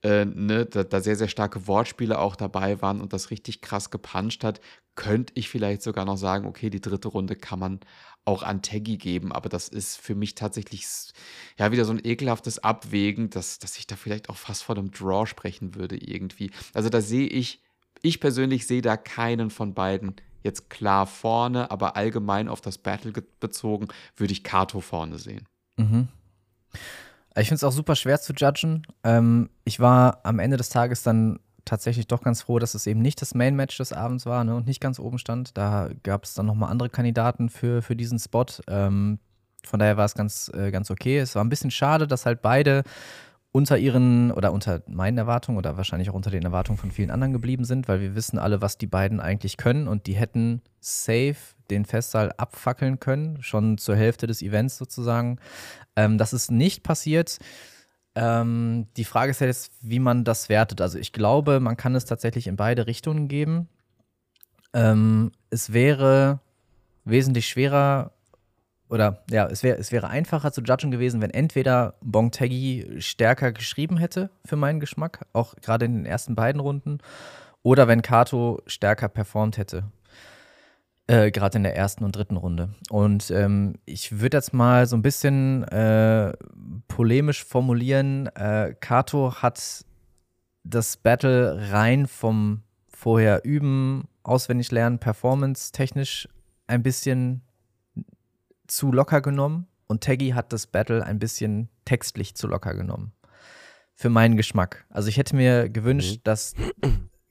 äh, 0.03 0.25
ne, 0.25 0.65
da, 0.65 0.83
da, 0.83 1.01
sehr, 1.01 1.17
sehr 1.17 1.27
starke 1.27 1.67
Wortspiele 1.67 2.17
auch 2.17 2.35
dabei 2.37 2.81
waren 2.81 3.01
und 3.01 3.11
das 3.11 3.29
richtig 3.29 3.61
krass 3.61 3.91
gepuncht 3.91 4.43
hat, 4.43 4.61
könnte 4.95 5.33
ich 5.35 5.49
vielleicht 5.49 5.81
sogar 5.81 6.05
noch 6.05 6.17
sagen, 6.17 6.47
okay, 6.47 6.69
die 6.69 6.81
dritte 6.81 7.09
Runde 7.09 7.35
kann 7.35 7.59
man 7.59 7.79
auch 8.23 8.43
an 8.43 8.61
Taggy 8.61 8.97
geben, 8.97 9.31
aber 9.31 9.49
das 9.49 9.67
ist 9.67 9.97
für 9.97 10.15
mich 10.15 10.35
tatsächlich 10.35 10.85
ja 11.57 11.71
wieder 11.71 11.85
so 11.85 11.91
ein 11.91 12.01
ekelhaftes 12.03 12.59
Abwägen, 12.59 13.29
dass, 13.29 13.59
dass 13.59 13.77
ich 13.77 13.87
da 13.87 13.95
vielleicht 13.95 14.29
auch 14.29 14.37
fast 14.37 14.63
von 14.63 14.77
einem 14.77 14.91
Draw 14.91 15.25
sprechen 15.25 15.75
würde 15.75 15.97
irgendwie. 15.97 16.51
Also 16.73 16.89
da 16.89 17.01
sehe 17.01 17.27
ich 17.27 17.61
ich 18.01 18.19
persönlich 18.19 18.67
sehe 18.67 18.81
da 18.81 18.97
keinen 18.97 19.49
von 19.49 19.73
beiden 19.73 20.15
jetzt 20.43 20.69
klar 20.69 21.05
vorne, 21.05 21.71
aber 21.71 21.95
allgemein 21.95 22.47
auf 22.47 22.61
das 22.61 22.77
Battle 22.77 23.13
bezogen 23.39 23.87
würde 24.15 24.33
ich 24.33 24.43
Kato 24.43 24.81
vorne 24.81 25.17
sehen. 25.17 25.45
Mhm. 25.77 26.07
Ich 27.35 27.47
finde 27.49 27.55
es 27.55 27.63
auch 27.63 27.71
super 27.71 27.95
schwer 27.95 28.19
zu 28.19 28.33
judgen. 28.33 28.83
Ähm, 29.03 29.49
ich 29.63 29.79
war 29.79 30.21
am 30.23 30.39
Ende 30.39 30.57
des 30.57 30.69
Tages 30.69 31.03
dann 31.03 31.39
tatsächlich 31.65 32.07
doch 32.07 32.21
ganz 32.21 32.41
froh, 32.41 32.59
dass 32.59 32.73
es 32.73 32.87
eben 32.87 33.01
nicht 33.01 33.21
das 33.21 33.35
Main-Match 33.35 33.77
des 33.77 33.93
Abends 33.93 34.25
war 34.25 34.43
ne, 34.43 34.55
und 34.55 34.65
nicht 34.65 34.79
ganz 34.79 34.99
oben 34.99 35.19
stand. 35.19 35.55
Da 35.57 35.89
gab 36.03 36.23
es 36.23 36.33
dann 36.33 36.45
nochmal 36.45 36.71
andere 36.71 36.89
Kandidaten 36.89 37.49
für, 37.49 37.81
für 37.81 37.95
diesen 37.95 38.17
Spot. 38.17 38.45
Ähm, 38.67 39.19
von 39.63 39.79
daher 39.79 39.97
war 39.97 40.05
es 40.05 40.15
ganz, 40.15 40.49
äh, 40.55 40.71
ganz 40.71 40.89
okay. 40.89 41.19
Es 41.19 41.35
war 41.35 41.43
ein 41.43 41.49
bisschen 41.49 41.71
schade, 41.71 42.07
dass 42.07 42.25
halt 42.25 42.41
beide 42.41 42.83
unter 43.57 43.79
ihren 43.79 44.29
oder 44.31 44.53
unter 44.53 44.83
meinen 44.85 45.17
Erwartungen 45.17 45.57
oder 45.57 45.77
wahrscheinlich 45.77 46.11
auch 46.11 46.13
unter 46.13 46.29
den 46.29 46.43
Erwartungen 46.43 46.77
von 46.77 46.91
vielen 46.91 47.09
anderen 47.09 47.33
geblieben 47.33 47.65
sind, 47.65 47.87
weil 47.87 47.99
wir 47.99 48.13
wissen 48.13 48.37
alle, 48.37 48.61
was 48.61 48.77
die 48.77 48.85
beiden 48.85 49.19
eigentlich 49.19 49.57
können 49.57 49.87
und 49.87 50.05
die 50.05 50.13
hätten 50.13 50.61
safe 50.79 51.55
den 51.71 51.83
Festsaal 51.83 52.31
abfackeln 52.37 52.99
können, 52.99 53.41
schon 53.41 53.79
zur 53.79 53.95
Hälfte 53.95 54.27
des 54.27 54.43
Events 54.43 54.77
sozusagen. 54.77 55.39
Ähm, 55.95 56.19
das 56.19 56.33
ist 56.33 56.51
nicht 56.51 56.83
passiert. 56.83 57.39
Ähm, 58.13 58.89
die 58.95 59.05
Frage 59.05 59.31
ist 59.31 59.41
jetzt, 59.41 59.71
wie 59.81 59.97
man 59.97 60.23
das 60.23 60.49
wertet. 60.49 60.79
Also 60.79 60.99
ich 60.99 61.11
glaube, 61.11 61.59
man 61.59 61.77
kann 61.77 61.95
es 61.95 62.05
tatsächlich 62.05 62.45
in 62.45 62.57
beide 62.57 62.85
Richtungen 62.85 63.27
geben. 63.27 63.69
Ähm, 64.73 65.31
es 65.49 65.73
wäre 65.73 66.41
wesentlich 67.05 67.47
schwerer 67.47 68.11
oder 68.89 69.23
ja, 69.29 69.47
es, 69.47 69.63
wär, 69.63 69.77
es 69.79 69.91
wäre 69.91 70.09
einfacher 70.09 70.51
zu 70.51 70.61
judgen 70.61 70.91
gewesen, 70.91 71.21
wenn 71.21 71.31
entweder 71.31 71.95
Bongtaggy 72.01 72.97
stärker 72.99 73.51
geschrieben 73.51 73.97
hätte 73.97 74.29
für 74.45 74.55
meinen 74.55 74.79
Geschmack, 74.79 75.25
auch 75.33 75.55
gerade 75.55 75.85
in 75.85 75.95
den 75.95 76.05
ersten 76.05 76.35
beiden 76.35 76.61
Runden, 76.61 76.99
oder 77.63 77.87
wenn 77.87 78.01
Kato 78.01 78.61
stärker 78.65 79.09
performt 79.09 79.57
hätte. 79.57 79.83
Äh, 81.09 81.31
gerade 81.31 81.57
in 81.57 81.63
der 81.63 81.75
ersten 81.75 82.03
und 82.03 82.15
dritten 82.17 82.35
Runde. 82.35 82.69
Und 82.89 83.31
ähm, 83.31 83.75
ich 83.85 84.19
würde 84.19 84.37
jetzt 84.37 84.53
mal 84.53 84.87
so 84.87 84.97
ein 84.97 85.01
bisschen 85.01 85.63
äh, 85.69 86.33
polemisch 86.89 87.45
formulieren. 87.45 88.27
Äh, 88.35 88.75
Kato 88.77 89.41
hat 89.41 89.85
das 90.65 90.97
Battle 90.97 91.71
rein 91.71 92.07
vom 92.07 92.63
vorher 92.89 93.45
üben, 93.45 94.09
auswendig 94.23 94.69
lernen, 94.71 94.99
performance 94.99 95.71
technisch 95.71 96.27
ein 96.67 96.83
bisschen 96.83 97.41
zu 98.67 98.91
locker 98.91 99.21
genommen 99.21 99.67
und 99.87 100.03
Taggy 100.03 100.31
hat 100.31 100.53
das 100.53 100.67
Battle 100.67 101.03
ein 101.03 101.19
bisschen 101.19 101.69
textlich 101.85 102.35
zu 102.35 102.47
locker 102.47 102.73
genommen. 102.73 103.13
Für 103.95 104.09
meinen 104.09 104.37
Geschmack. 104.37 104.85
Also 104.89 105.09
ich 105.09 105.17
hätte 105.17 105.35
mir 105.35 105.69
gewünscht, 105.69 106.17
mhm. 106.17 106.23
dass 106.23 106.53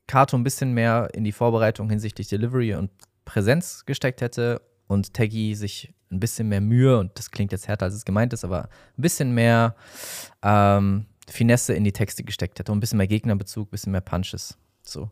Kato 0.06 0.36
ein 0.36 0.44
bisschen 0.44 0.72
mehr 0.72 1.08
in 1.12 1.24
die 1.24 1.32
Vorbereitung 1.32 1.90
hinsichtlich 1.90 2.28
Delivery 2.28 2.74
und 2.74 2.90
Präsenz 3.24 3.84
gesteckt 3.86 4.20
hätte 4.20 4.62
und 4.86 5.14
Taggy 5.14 5.54
sich 5.54 5.94
ein 6.10 6.20
bisschen 6.20 6.48
mehr 6.48 6.60
Mühe, 6.60 6.98
und 6.98 7.18
das 7.18 7.30
klingt 7.30 7.52
jetzt 7.52 7.68
härter, 7.68 7.86
als 7.86 7.94
es 7.94 8.04
gemeint 8.04 8.32
ist, 8.32 8.44
aber 8.44 8.64
ein 8.64 9.02
bisschen 9.02 9.32
mehr 9.32 9.74
ähm, 10.42 11.06
Finesse 11.28 11.74
in 11.74 11.84
die 11.84 11.92
Texte 11.92 12.22
gesteckt 12.22 12.58
hätte 12.58 12.70
und 12.70 12.78
ein 12.78 12.80
bisschen 12.80 12.98
mehr 12.98 13.08
Gegnerbezug, 13.08 13.68
ein 13.68 13.70
bisschen 13.70 13.92
mehr 13.92 14.00
Punches. 14.00 14.56
So. 14.82 15.10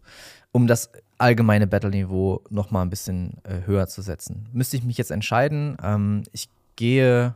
Um 0.53 0.69
das 0.69 0.91
allgemeine 1.25 1.67
Battle-Niveau 1.67 2.43
noch 2.51 2.71
mal 2.71 2.83
ein 2.83 2.91
bisschen 2.91 3.39
äh, 3.45 3.67
höher 3.67 3.87
zu 3.87 4.03
setzen. 4.03 4.47
Müsste 4.53 4.77
ich 4.77 4.85
mich 4.85 4.99
jetzt 4.99 5.11
entscheiden. 5.11 5.77
Ähm, 5.83 6.23
ich 6.33 6.51
gehe, 6.77 7.35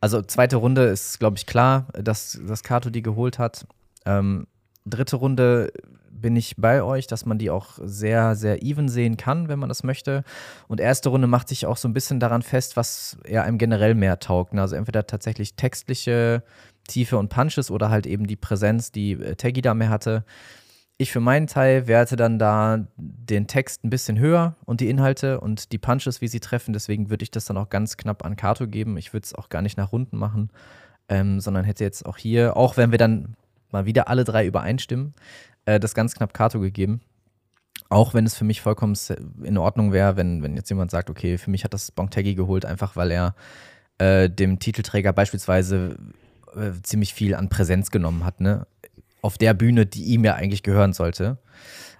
also 0.00 0.22
zweite 0.22 0.56
Runde 0.56 0.84
ist, 0.84 1.18
glaube 1.18 1.36
ich, 1.36 1.44
klar, 1.44 1.88
dass, 1.92 2.40
dass 2.46 2.62
Kato 2.62 2.88
die 2.88 3.02
geholt 3.02 3.38
hat. 3.38 3.66
Ähm, 4.06 4.46
dritte 4.86 5.16
Runde 5.16 5.72
bin 6.10 6.36
ich 6.36 6.56
bei 6.56 6.82
euch, 6.82 7.06
dass 7.06 7.26
man 7.26 7.38
die 7.38 7.50
auch 7.50 7.78
sehr, 7.82 8.34
sehr 8.34 8.62
even 8.62 8.88
sehen 8.88 9.18
kann, 9.18 9.48
wenn 9.48 9.58
man 9.58 9.68
das 9.68 9.82
möchte. 9.82 10.24
Und 10.66 10.80
erste 10.80 11.10
Runde 11.10 11.26
macht 11.26 11.48
sich 11.48 11.66
auch 11.66 11.76
so 11.76 11.86
ein 11.86 11.94
bisschen 11.94 12.18
daran 12.18 12.40
fest, 12.42 12.76
was 12.76 13.18
er 13.24 13.44
einem 13.44 13.58
generell 13.58 13.94
mehr 13.94 14.20
taugt. 14.20 14.54
Also 14.58 14.74
entweder 14.74 15.06
tatsächlich 15.06 15.54
textliche 15.54 16.42
Tiefe 16.88 17.18
und 17.18 17.28
Punches 17.28 17.70
oder 17.70 17.90
halt 17.90 18.06
eben 18.06 18.26
die 18.26 18.36
Präsenz, 18.36 18.90
die 18.90 19.12
äh, 19.12 19.36
Taggy 19.36 19.60
da 19.60 19.74
mehr 19.74 19.90
hatte. 19.90 20.24
Ich 21.00 21.12
für 21.12 21.20
meinen 21.20 21.46
Teil 21.46 21.86
werte 21.86 22.14
dann 22.14 22.38
da 22.38 22.86
den 22.98 23.46
Text 23.46 23.82
ein 23.84 23.88
bisschen 23.88 24.18
höher 24.18 24.56
und 24.66 24.82
die 24.82 24.90
Inhalte 24.90 25.40
und 25.40 25.72
die 25.72 25.78
Punches, 25.78 26.20
wie 26.20 26.28
sie 26.28 26.40
treffen. 26.40 26.74
Deswegen 26.74 27.08
würde 27.08 27.22
ich 27.22 27.30
das 27.30 27.46
dann 27.46 27.56
auch 27.56 27.70
ganz 27.70 27.96
knapp 27.96 28.22
an 28.22 28.36
Kato 28.36 28.66
geben. 28.66 28.98
Ich 28.98 29.14
würde 29.14 29.24
es 29.24 29.34
auch 29.34 29.48
gar 29.48 29.62
nicht 29.62 29.78
nach 29.78 29.92
Runden 29.92 30.18
machen, 30.18 30.50
ähm, 31.08 31.40
sondern 31.40 31.64
hätte 31.64 31.84
jetzt 31.84 32.04
auch 32.04 32.18
hier, 32.18 32.54
auch 32.54 32.76
wenn 32.76 32.90
wir 32.90 32.98
dann 32.98 33.34
mal 33.70 33.86
wieder 33.86 34.08
alle 34.08 34.24
drei 34.24 34.44
übereinstimmen, 34.44 35.14
äh, 35.64 35.80
das 35.80 35.94
ganz 35.94 36.14
knapp 36.14 36.34
Kato 36.34 36.60
gegeben. 36.60 37.00
Auch 37.88 38.12
wenn 38.12 38.26
es 38.26 38.34
für 38.34 38.44
mich 38.44 38.60
vollkommen 38.60 38.94
in 39.42 39.56
Ordnung 39.56 39.94
wäre, 39.94 40.18
wenn, 40.18 40.42
wenn 40.42 40.54
jetzt 40.54 40.68
jemand 40.68 40.90
sagt, 40.90 41.08
okay, 41.08 41.38
für 41.38 41.50
mich 41.50 41.64
hat 41.64 41.72
das 41.72 41.92
Bontegi 41.92 42.34
geholt, 42.34 42.66
einfach 42.66 42.94
weil 42.94 43.10
er 43.10 43.34
äh, 43.96 44.28
dem 44.28 44.58
Titelträger 44.58 45.14
beispielsweise 45.14 45.96
äh, 46.54 46.72
ziemlich 46.82 47.14
viel 47.14 47.34
an 47.34 47.48
Präsenz 47.48 47.90
genommen 47.90 48.26
hat. 48.26 48.42
Ne? 48.42 48.66
Auf 49.22 49.38
der 49.38 49.54
Bühne, 49.54 49.86
die 49.86 50.04
ihm 50.04 50.24
ja 50.24 50.34
eigentlich 50.34 50.62
gehören 50.62 50.92
sollte, 50.92 51.38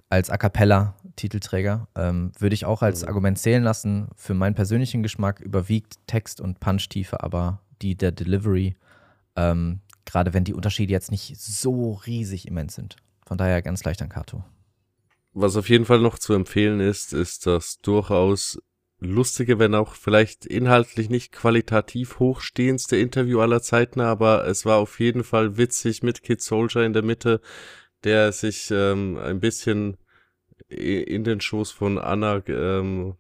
als 0.09 0.31
A 0.31 0.37
cappella-Titelträger, 0.37 1.89
ähm, 1.95 2.33
würde 2.39 2.55
ich 2.55 2.65
auch 2.65 2.83
als 2.83 3.03
mhm. 3.03 3.09
Argument 3.09 3.39
zählen 3.39 3.63
lassen. 3.63 4.09
Für 4.17 4.35
meinen 4.35 4.55
persönlichen 4.55 5.03
Geschmack 5.03 5.41
überwiegt 5.41 5.99
Text 6.07 6.41
und 6.41 6.61
Punch-Tiefe, 6.61 7.23
aber 7.23 7.61
die 7.81 7.97
der 7.97 8.13
Delivery, 8.13 8.77
ähm, 9.37 9.81
gerade 10.05 10.35
wenn 10.35 10.45
die 10.45 10.55
Unterschiede 10.55 10.93
jetzt 10.93 11.11
nicht 11.11 11.41
so 11.41 11.93
riesig 12.07 12.49
immens 12.49 12.75
sind. 12.75 12.97
Von 13.25 13.39
daher 13.39 13.63
ganz 13.63 13.85
leicht 13.85 14.03
an 14.03 14.09
Kato. 14.09 14.45
Was 15.33 15.57
auf 15.57 15.69
jeden 15.69 15.85
Fall 15.85 16.01
noch 16.01 16.19
zu 16.19 16.33
empfehlen 16.33 16.81
ist, 16.81 17.13
ist 17.13 17.47
das 17.47 17.79
durchaus 17.79 18.61
lustige, 19.01 19.59
wenn 19.59 19.75
auch 19.75 19.95
vielleicht 19.95 20.47
inhaltlich 20.47 21.09
nicht 21.11 21.33
qualitativ 21.33 22.19
hochstehendste 22.19 22.97
Interview 22.97 23.41
aller 23.41 23.63
Zeiten, 23.63 24.01
aber 24.01 24.47
es 24.47 24.65
war 24.67 24.79
auf 24.79 25.01
jeden 25.01 25.25
Fall 25.25 25.57
witzig 25.57 26.03
mit 26.03 26.23
Kid 26.23 26.43
Soldier 26.43 26.85
in 26.85 26.93
der 26.93 27.03
Mitte, 27.03 27.41
der 28.05 28.33
sich 28.33 28.71
ähm, 28.71 29.19
ein 29.19 29.41
bisschen 29.41 29.97
in 30.69 31.25
den 31.25 31.41
Schoß 31.41 31.73
von 31.73 31.99
Anna 31.99 32.43
ähm, 32.47 33.15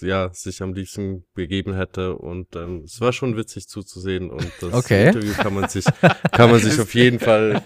ja, 0.00 0.30
sich 0.32 0.62
am 0.62 0.74
liebsten 0.74 1.24
begeben 1.34 1.74
hätte. 1.74 2.14
Und 2.16 2.56
ähm, 2.56 2.82
es 2.84 3.00
war 3.00 3.12
schon 3.12 3.36
witzig 3.36 3.68
zuzusehen. 3.68 4.30
Und 4.30 4.50
das 4.60 4.72
okay. 4.72 5.08
Interview 5.08 5.32
kann 5.34 5.54
man 5.54 5.68
sich, 5.68 5.84
kann 6.32 6.50
man 6.50 6.60
sich 6.60 6.78
auf 6.80 6.94
jeden 6.94 7.18
Fall, 7.18 7.62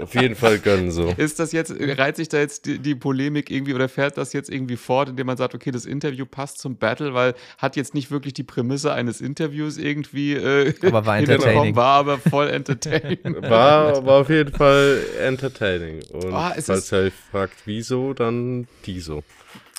auf 0.00 0.14
jeden 0.14 0.34
Fall 0.34 0.58
gönnen. 0.58 0.90
So. 0.90 1.14
Ist 1.16 1.38
das 1.38 1.52
jetzt, 1.52 1.72
reiht 1.78 2.16
sich 2.16 2.28
da 2.28 2.38
jetzt 2.38 2.66
die, 2.66 2.78
die, 2.78 2.94
Polemik 2.94 3.50
irgendwie 3.50 3.74
oder 3.74 3.88
fährt 3.88 4.16
das 4.16 4.32
jetzt 4.32 4.50
irgendwie 4.50 4.76
fort, 4.76 5.10
indem 5.10 5.26
man 5.26 5.36
sagt, 5.36 5.54
okay, 5.54 5.70
das 5.70 5.86
Interview 5.86 6.26
passt 6.26 6.58
zum 6.58 6.76
Battle, 6.76 7.14
weil 7.14 7.34
hat 7.58 7.76
jetzt 7.76 7.94
nicht 7.94 8.10
wirklich 8.10 8.32
die 8.34 8.44
Prämisse 8.44 8.92
eines 8.92 9.20
Interviews 9.20 9.78
irgendwie 9.78 10.34
äh, 10.34 10.74
aber 10.82 11.06
war 11.06 11.18
entertaining. 11.18 11.76
war 11.76 11.98
aber 11.98 12.18
voll 12.18 12.48
entertaining. 12.48 13.18
war, 13.42 14.04
war 14.04 14.20
auf 14.20 14.30
jeden 14.30 14.52
Fall 14.52 15.02
entertaining. 15.20 16.02
Und 16.12 16.32
oh, 16.32 16.50
falls 16.60 16.92
ihr 16.92 16.98
euch 16.98 17.14
fragt, 17.30 17.54
wieso, 17.64 18.14
dann 18.14 18.66
die 18.86 19.00
so. 19.00 19.22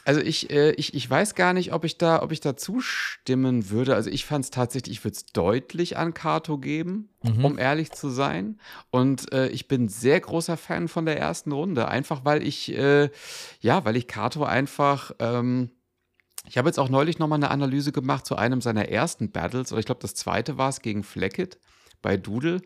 Also 0.06 0.22
ich, 0.22 0.52
äh, 0.52 0.72
ich, 0.74 0.94
ich 0.94 1.10
weiß 1.10 1.34
gar 1.34 1.54
nicht, 1.54 1.74
ob 1.74 1.84
ich 1.84 1.98
da, 1.98 2.22
ob 2.22 2.32
ich 2.32 2.40
da 2.40 2.56
zustimmen 2.56 3.72
würde. 3.72 3.96
Also 3.96 4.12
ich 4.12 4.24
fand 4.24 4.46
es 4.46 4.52
tatsächlich, 4.52 5.00
ich 5.00 5.04
würde 5.04 5.16
es 5.16 5.26
deutlich 5.26 5.98
an 5.98 6.14
Kato 6.14 6.60
geben, 6.60 7.10
mhm. 7.24 7.44
um 7.44 7.58
ehrlich 7.58 7.92
zu 7.92 8.10
sein. 8.10 8.60
Und 8.92 9.34
äh, 9.34 9.48
ich 9.48 9.68
bin 9.68 9.90
sehr 9.90 10.20
großer 10.20 10.58
Fan 10.58 10.88
von 10.88 11.08
der 11.08 11.20
ersten 11.20 11.52
Runde. 11.52 11.88
Einfach 11.88 12.24
weil 12.24 12.44
ich, 12.44 12.72
äh, 12.72 13.10
ja, 13.62 13.84
weil 13.84 13.96
ich 13.96 14.08
Kato 14.08 14.44
einfach. 14.44 15.12
Ähm, 15.20 15.72
ich 16.48 16.60
habe 16.60 16.70
jetzt 16.70 16.78
auch 16.78 16.90
neulich 16.90 17.18
nochmal 17.18 17.40
eine 17.40 17.50
Analyse 17.50 17.92
gemacht 17.92 18.28
zu 18.28 18.36
einem 18.36 18.62
seiner 18.62 18.90
ersten 18.90 19.32
Battles, 19.32 19.72
oder 19.72 19.80
ich 19.80 19.88
glaube, 19.88 20.02
das 20.02 20.14
zweite 20.14 20.60
war 20.60 20.70
es 20.70 20.82
gegen 20.82 21.04
Fleckett 21.04 21.58
bei 22.04 22.18
Doodle. 22.18 22.62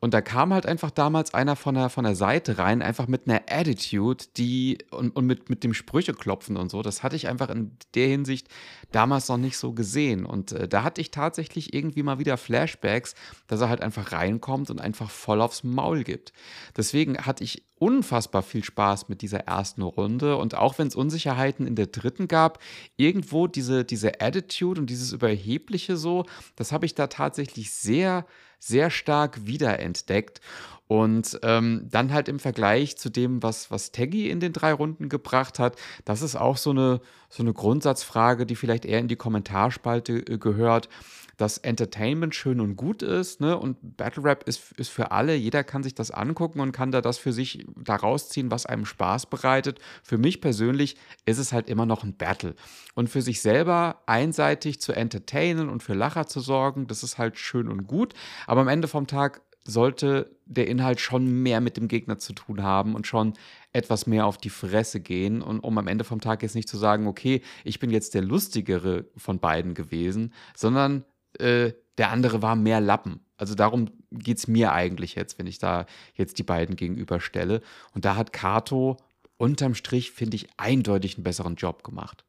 Und 0.00 0.14
da 0.14 0.20
kam 0.20 0.54
halt 0.54 0.64
einfach 0.64 0.92
damals 0.92 1.34
einer 1.34 1.56
von 1.56 1.74
der, 1.74 1.90
von 1.90 2.04
der 2.04 2.14
Seite 2.14 2.58
rein, 2.58 2.82
einfach 2.82 3.08
mit 3.08 3.26
einer 3.26 3.42
Attitude, 3.50 4.24
die 4.36 4.78
und, 4.92 5.10
und 5.10 5.26
mit, 5.26 5.50
mit 5.50 5.64
dem 5.64 5.74
Sprücheklopfen 5.74 6.56
und 6.56 6.70
so. 6.70 6.82
Das 6.82 7.02
hatte 7.02 7.16
ich 7.16 7.26
einfach 7.26 7.50
in 7.50 7.76
der 7.96 8.06
Hinsicht 8.06 8.46
damals 8.92 9.28
noch 9.28 9.38
nicht 9.38 9.58
so 9.58 9.72
gesehen. 9.72 10.24
Und 10.24 10.52
äh, 10.52 10.68
da 10.68 10.84
hatte 10.84 11.00
ich 11.00 11.10
tatsächlich 11.10 11.74
irgendwie 11.74 12.04
mal 12.04 12.20
wieder 12.20 12.36
Flashbacks, 12.36 13.16
dass 13.48 13.60
er 13.60 13.68
halt 13.68 13.82
einfach 13.82 14.12
reinkommt 14.12 14.70
und 14.70 14.80
einfach 14.80 15.10
voll 15.10 15.40
aufs 15.40 15.64
Maul 15.64 16.04
gibt. 16.04 16.32
Deswegen 16.76 17.18
hatte 17.18 17.42
ich 17.42 17.64
unfassbar 17.74 18.42
viel 18.42 18.62
Spaß 18.62 19.08
mit 19.08 19.20
dieser 19.22 19.40
ersten 19.40 19.82
Runde. 19.82 20.36
Und 20.36 20.54
auch 20.54 20.78
wenn 20.78 20.86
es 20.86 20.94
Unsicherheiten 20.96 21.66
in 21.66 21.74
der 21.74 21.86
dritten 21.86 22.28
gab, 22.28 22.60
irgendwo 22.96 23.48
diese, 23.48 23.84
diese 23.84 24.20
Attitude 24.20 24.80
und 24.80 24.90
dieses 24.90 25.12
Überhebliche 25.12 25.96
so, 25.96 26.24
das 26.54 26.70
habe 26.70 26.86
ich 26.86 26.94
da 26.94 27.08
tatsächlich 27.08 27.72
sehr 27.72 28.26
sehr 28.58 28.90
stark 28.90 29.46
wiederentdeckt. 29.46 30.40
Und 30.86 31.38
ähm, 31.42 31.86
dann 31.90 32.14
halt 32.14 32.28
im 32.28 32.38
Vergleich 32.38 32.96
zu 32.96 33.10
dem, 33.10 33.42
was, 33.42 33.70
was 33.70 33.92
Teggy 33.92 34.30
in 34.30 34.40
den 34.40 34.54
drei 34.54 34.72
Runden 34.72 35.10
gebracht 35.10 35.58
hat, 35.58 35.76
das 36.06 36.22
ist 36.22 36.34
auch 36.34 36.56
so 36.56 36.70
eine, 36.70 37.02
so 37.28 37.42
eine 37.42 37.52
Grundsatzfrage, 37.52 38.46
die 38.46 38.56
vielleicht 38.56 38.86
eher 38.86 38.98
in 38.98 39.08
die 39.08 39.16
Kommentarspalte 39.16 40.14
äh, 40.14 40.38
gehört 40.38 40.88
dass 41.38 41.56
Entertainment 41.56 42.34
schön 42.34 42.60
und 42.60 42.76
gut 42.76 43.02
ist, 43.02 43.40
ne? 43.40 43.56
Und 43.56 43.96
Battle 43.96 44.24
Rap 44.24 44.42
ist, 44.46 44.72
ist 44.72 44.90
für 44.90 45.12
alle, 45.12 45.34
jeder 45.34 45.64
kann 45.64 45.84
sich 45.84 45.94
das 45.94 46.10
angucken 46.10 46.60
und 46.60 46.72
kann 46.72 46.90
da 46.90 47.00
das 47.00 47.16
für 47.16 47.32
sich 47.32 47.64
da 47.76 47.96
rausziehen, 47.96 48.50
was 48.50 48.66
einem 48.66 48.84
Spaß 48.84 49.26
bereitet. 49.26 49.78
Für 50.02 50.18
mich 50.18 50.40
persönlich 50.40 50.96
ist 51.24 51.38
es 51.38 51.52
halt 51.52 51.70
immer 51.70 51.86
noch 51.86 52.02
ein 52.02 52.16
Battle. 52.16 52.54
Und 52.94 53.08
für 53.08 53.22
sich 53.22 53.40
selber 53.40 54.02
einseitig 54.06 54.80
zu 54.80 54.92
entertainen 54.92 55.68
und 55.68 55.82
für 55.82 55.94
Lacher 55.94 56.26
zu 56.26 56.40
sorgen, 56.40 56.88
das 56.88 57.04
ist 57.04 57.18
halt 57.18 57.38
schön 57.38 57.68
und 57.68 57.86
gut. 57.86 58.14
Aber 58.48 58.60
am 58.60 58.68
Ende 58.68 58.88
vom 58.88 59.06
Tag 59.06 59.40
sollte 59.64 60.34
der 60.44 60.66
Inhalt 60.66 60.98
schon 60.98 61.42
mehr 61.42 61.60
mit 61.60 61.76
dem 61.76 61.86
Gegner 61.86 62.18
zu 62.18 62.32
tun 62.32 62.62
haben 62.64 62.94
und 62.96 63.06
schon 63.06 63.34
etwas 63.72 64.06
mehr 64.06 64.26
auf 64.26 64.38
die 64.38 64.50
Fresse 64.50 64.98
gehen 64.98 65.40
und 65.40 65.60
um 65.60 65.78
am 65.78 65.86
Ende 65.86 66.04
vom 66.04 66.20
Tag 66.20 66.42
jetzt 66.42 66.54
nicht 66.54 66.68
zu 66.68 66.78
sagen, 66.78 67.06
okay, 67.06 67.42
ich 67.64 67.78
bin 67.78 67.90
jetzt 67.90 68.14
der 68.14 68.22
lustigere 68.22 69.04
von 69.16 69.38
beiden 69.38 69.74
gewesen, 69.74 70.32
sondern 70.56 71.04
äh, 71.38 71.72
der 71.98 72.10
andere 72.10 72.42
war 72.42 72.56
mehr 72.56 72.80
Lappen. 72.80 73.20
Also 73.36 73.54
darum 73.54 73.90
geht 74.10 74.38
es 74.38 74.48
mir 74.48 74.72
eigentlich 74.72 75.14
jetzt, 75.14 75.38
wenn 75.38 75.46
ich 75.46 75.58
da 75.58 75.86
jetzt 76.14 76.38
die 76.38 76.42
beiden 76.42 76.76
gegenüberstelle. 76.76 77.60
Und 77.94 78.04
da 78.04 78.16
hat 78.16 78.32
Kato 78.32 78.96
unterm 79.36 79.74
Strich, 79.74 80.10
finde 80.10 80.36
ich, 80.36 80.48
eindeutig 80.56 81.16
einen 81.16 81.24
besseren 81.24 81.56
Job 81.56 81.84
gemacht. 81.84 82.24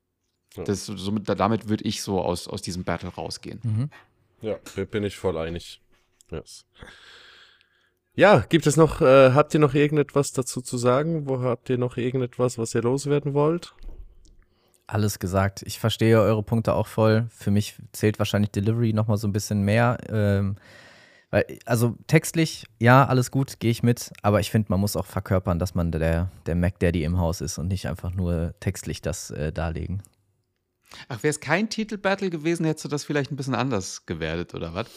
Ja. 0.55 0.63
Das, 0.63 0.85
somit, 0.85 1.27
damit 1.27 1.69
würde 1.69 1.83
ich 1.83 2.01
so 2.01 2.21
aus, 2.21 2.47
aus 2.47 2.61
diesem 2.61 2.83
Battle 2.83 3.09
rausgehen. 3.09 3.59
Mhm. 3.63 3.89
Ja, 4.41 4.57
bin 4.85 5.03
ich 5.03 5.17
voll 5.17 5.37
einig. 5.37 5.81
Yes. 6.31 6.65
Ja, 8.15 8.39
gibt 8.39 8.67
es 8.67 8.75
noch, 8.75 9.01
äh, 9.01 9.31
habt 9.33 9.53
ihr 9.53 9.59
noch 9.59 9.73
irgendetwas 9.73 10.31
dazu 10.31 10.61
zu 10.61 10.77
sagen? 10.77 11.27
Wo 11.27 11.41
habt 11.41 11.69
ihr 11.69 11.77
noch 11.77 11.97
irgendetwas, 11.97 12.57
was 12.57 12.75
ihr 12.75 12.81
loswerden 12.81 13.33
wollt? 13.33 13.73
Alles 14.93 15.19
gesagt. 15.19 15.63
Ich 15.65 15.79
verstehe 15.79 16.19
eure 16.19 16.43
Punkte 16.43 16.73
auch 16.73 16.87
voll. 16.87 17.27
Für 17.29 17.51
mich 17.51 17.75
zählt 17.91 18.19
wahrscheinlich 18.19 18.51
Delivery 18.51 18.93
nochmal 18.93 19.17
so 19.17 19.27
ein 19.27 19.33
bisschen 19.33 19.61
mehr. 19.61 19.97
Ähm, 20.09 20.55
weil, 21.31 21.45
also 21.65 21.95
textlich, 22.07 22.65
ja, 22.79 23.05
alles 23.05 23.29
gut, 23.31 23.59
gehe 23.59 23.69
ich 23.71 23.83
mit, 23.83 24.11
aber 24.23 24.39
ich 24.39 24.49
finde, 24.49 24.71
man 24.71 24.79
muss 24.79 24.95
auch 24.95 25.05
verkörpern, 25.05 25.59
dass 25.59 25.75
man 25.75 25.91
der, 25.91 26.31
der 26.45 26.55
Mac 26.55 26.79
Daddy 26.79 27.03
im 27.03 27.19
Haus 27.19 27.41
ist 27.41 27.57
und 27.57 27.67
nicht 27.67 27.87
einfach 27.87 28.13
nur 28.13 28.55
textlich 28.59 29.01
das 29.01 29.29
äh, 29.31 29.51
darlegen. 29.51 30.01
Ach, 31.07 31.21
wäre 31.21 31.29
es 31.29 31.39
kein 31.39 31.69
Titelbattle 31.69 32.31
gewesen, 32.31 32.65
hättest 32.65 32.85
du 32.85 32.89
das 32.89 33.03
vielleicht 33.03 33.31
ein 33.31 33.35
bisschen 33.35 33.53
anders 33.53 34.07
gewertet, 34.07 34.55
oder 34.55 34.73
was? 34.73 34.87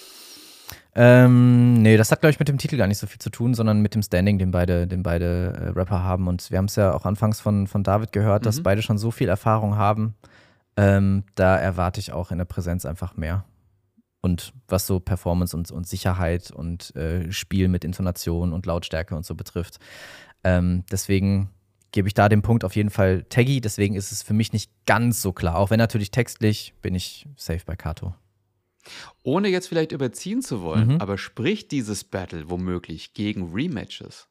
Ähm, 0.94 1.74
nee, 1.74 1.96
das 1.96 2.12
hat, 2.12 2.20
glaube 2.20 2.32
ich, 2.32 2.38
mit 2.38 2.48
dem 2.48 2.58
Titel 2.58 2.76
gar 2.76 2.86
nicht 2.86 2.98
so 2.98 3.06
viel 3.06 3.18
zu 3.18 3.30
tun, 3.30 3.54
sondern 3.54 3.80
mit 3.80 3.94
dem 3.94 4.02
Standing, 4.02 4.38
den 4.38 4.50
beide, 4.50 4.86
den 4.86 5.02
beide 5.02 5.52
äh, 5.52 5.68
Rapper 5.70 6.02
haben. 6.02 6.28
Und 6.28 6.50
wir 6.50 6.58
haben 6.58 6.66
es 6.66 6.76
ja 6.76 6.92
auch 6.92 7.06
anfangs 7.06 7.40
von, 7.40 7.66
von 7.66 7.82
David 7.82 8.12
gehört, 8.12 8.42
mhm. 8.42 8.44
dass 8.44 8.62
beide 8.62 8.82
schon 8.82 8.98
so 8.98 9.10
viel 9.10 9.28
Erfahrung 9.28 9.76
haben. 9.76 10.14
Ähm, 10.76 11.24
da 11.34 11.56
erwarte 11.56 12.00
ich 12.00 12.12
auch 12.12 12.30
in 12.30 12.38
der 12.38 12.44
Präsenz 12.44 12.84
einfach 12.84 13.16
mehr. 13.16 13.44
Und 14.20 14.52
was 14.68 14.86
so 14.86 15.00
Performance 15.00 15.56
und, 15.56 15.70
und 15.70 15.86
Sicherheit 15.86 16.50
und 16.50 16.94
äh, 16.94 17.32
Spiel 17.32 17.68
mit 17.68 17.84
Intonation 17.84 18.52
und 18.52 18.66
Lautstärke 18.66 19.16
und 19.16 19.24
so 19.24 19.34
betrifft. 19.34 19.78
Ähm, 20.44 20.84
deswegen 20.92 21.48
gebe 21.90 22.08
ich 22.08 22.14
da 22.14 22.28
den 22.28 22.42
Punkt 22.42 22.64
auf 22.64 22.76
jeden 22.76 22.90
Fall 22.90 23.24
Taggy. 23.28 23.60
Deswegen 23.60 23.94
ist 23.94 24.12
es 24.12 24.22
für 24.22 24.34
mich 24.34 24.52
nicht 24.52 24.70
ganz 24.86 25.22
so 25.22 25.32
klar. 25.32 25.56
Auch 25.56 25.70
wenn 25.70 25.78
natürlich 25.78 26.10
textlich 26.10 26.74
bin 26.82 26.94
ich 26.94 27.26
safe 27.36 27.62
bei 27.64 27.76
Kato. 27.76 28.14
Ohne 29.22 29.48
jetzt 29.48 29.68
vielleicht 29.68 29.92
überziehen 29.92 30.42
zu 30.42 30.62
wollen, 30.62 30.94
mhm. 30.94 31.00
aber 31.00 31.18
spricht 31.18 31.70
dieses 31.70 32.04
Battle 32.04 32.50
womöglich 32.50 33.14
gegen 33.14 33.52
Rematches? 33.52 34.28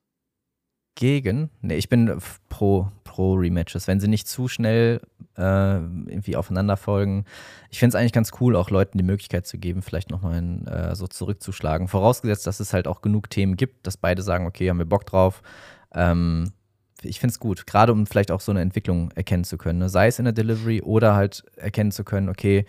Gegen? 0.95 1.49
Nee, 1.61 1.78
ich 1.78 1.88
bin 1.88 2.19
pro, 2.49 2.91
pro 3.06 3.36
Rematches. 3.36 3.88
Wenn 3.88 4.02
sie 4.02 4.10
nicht 4.10 4.28
zu 4.28 4.49
schnell 4.49 4.99
äh, 5.38 5.78
irgendwie 5.78 6.36
aufeinander 6.36 6.78
folgen. 6.78 7.26
Ich 7.69 7.80
finde 7.80 7.95
es 7.95 7.99
eigentlich 7.99 8.14
ganz 8.14 8.32
cool, 8.40 8.56
auch 8.56 8.69
Leuten 8.69 8.98
die 8.98 9.03
Möglichkeit 9.03 9.48
zu 9.48 9.57
geben, 9.57 9.82
vielleicht 9.82 10.11
nochmal 10.11 10.41
äh, 10.68 10.95
so 10.95 11.07
zurückzuschlagen. 11.07 11.88
Vorausgesetzt, 11.88 12.45
dass 12.45 12.60
es 12.60 12.73
halt 12.73 12.88
auch 12.88 13.02
genug 13.02 13.30
Themen 13.30 13.56
gibt, 13.56 13.88
dass 13.88 13.98
beide 13.98 14.22
sagen, 14.22 14.45
okay, 14.45 14.69
haben 14.69 14.78
wir 14.78 14.86
Bock 14.86 15.06
drauf. 15.06 15.41
Ähm, 15.94 16.52
ich 17.02 17.19
finde 17.19 17.32
es 17.32 17.40
gut, 17.40 17.65
gerade 17.65 17.91
um 17.91 18.06
vielleicht 18.06 18.32
auch 18.32 18.41
so 18.41 18.52
eine 18.52 18.61
Entwicklung 18.61 19.11
erkennen 19.11 19.44
zu 19.44 19.57
können. 19.57 19.80
Ne? 19.80 19.90
Sei 19.90 20.07
es 20.07 20.19
in 20.19 20.26
der 20.26 20.34
Delivery 20.34 20.82
oder 20.82 21.15
halt 21.15 21.44
erkennen 21.56 21.91
zu 21.91 22.03
können, 22.03 22.30
okay, 22.30 22.65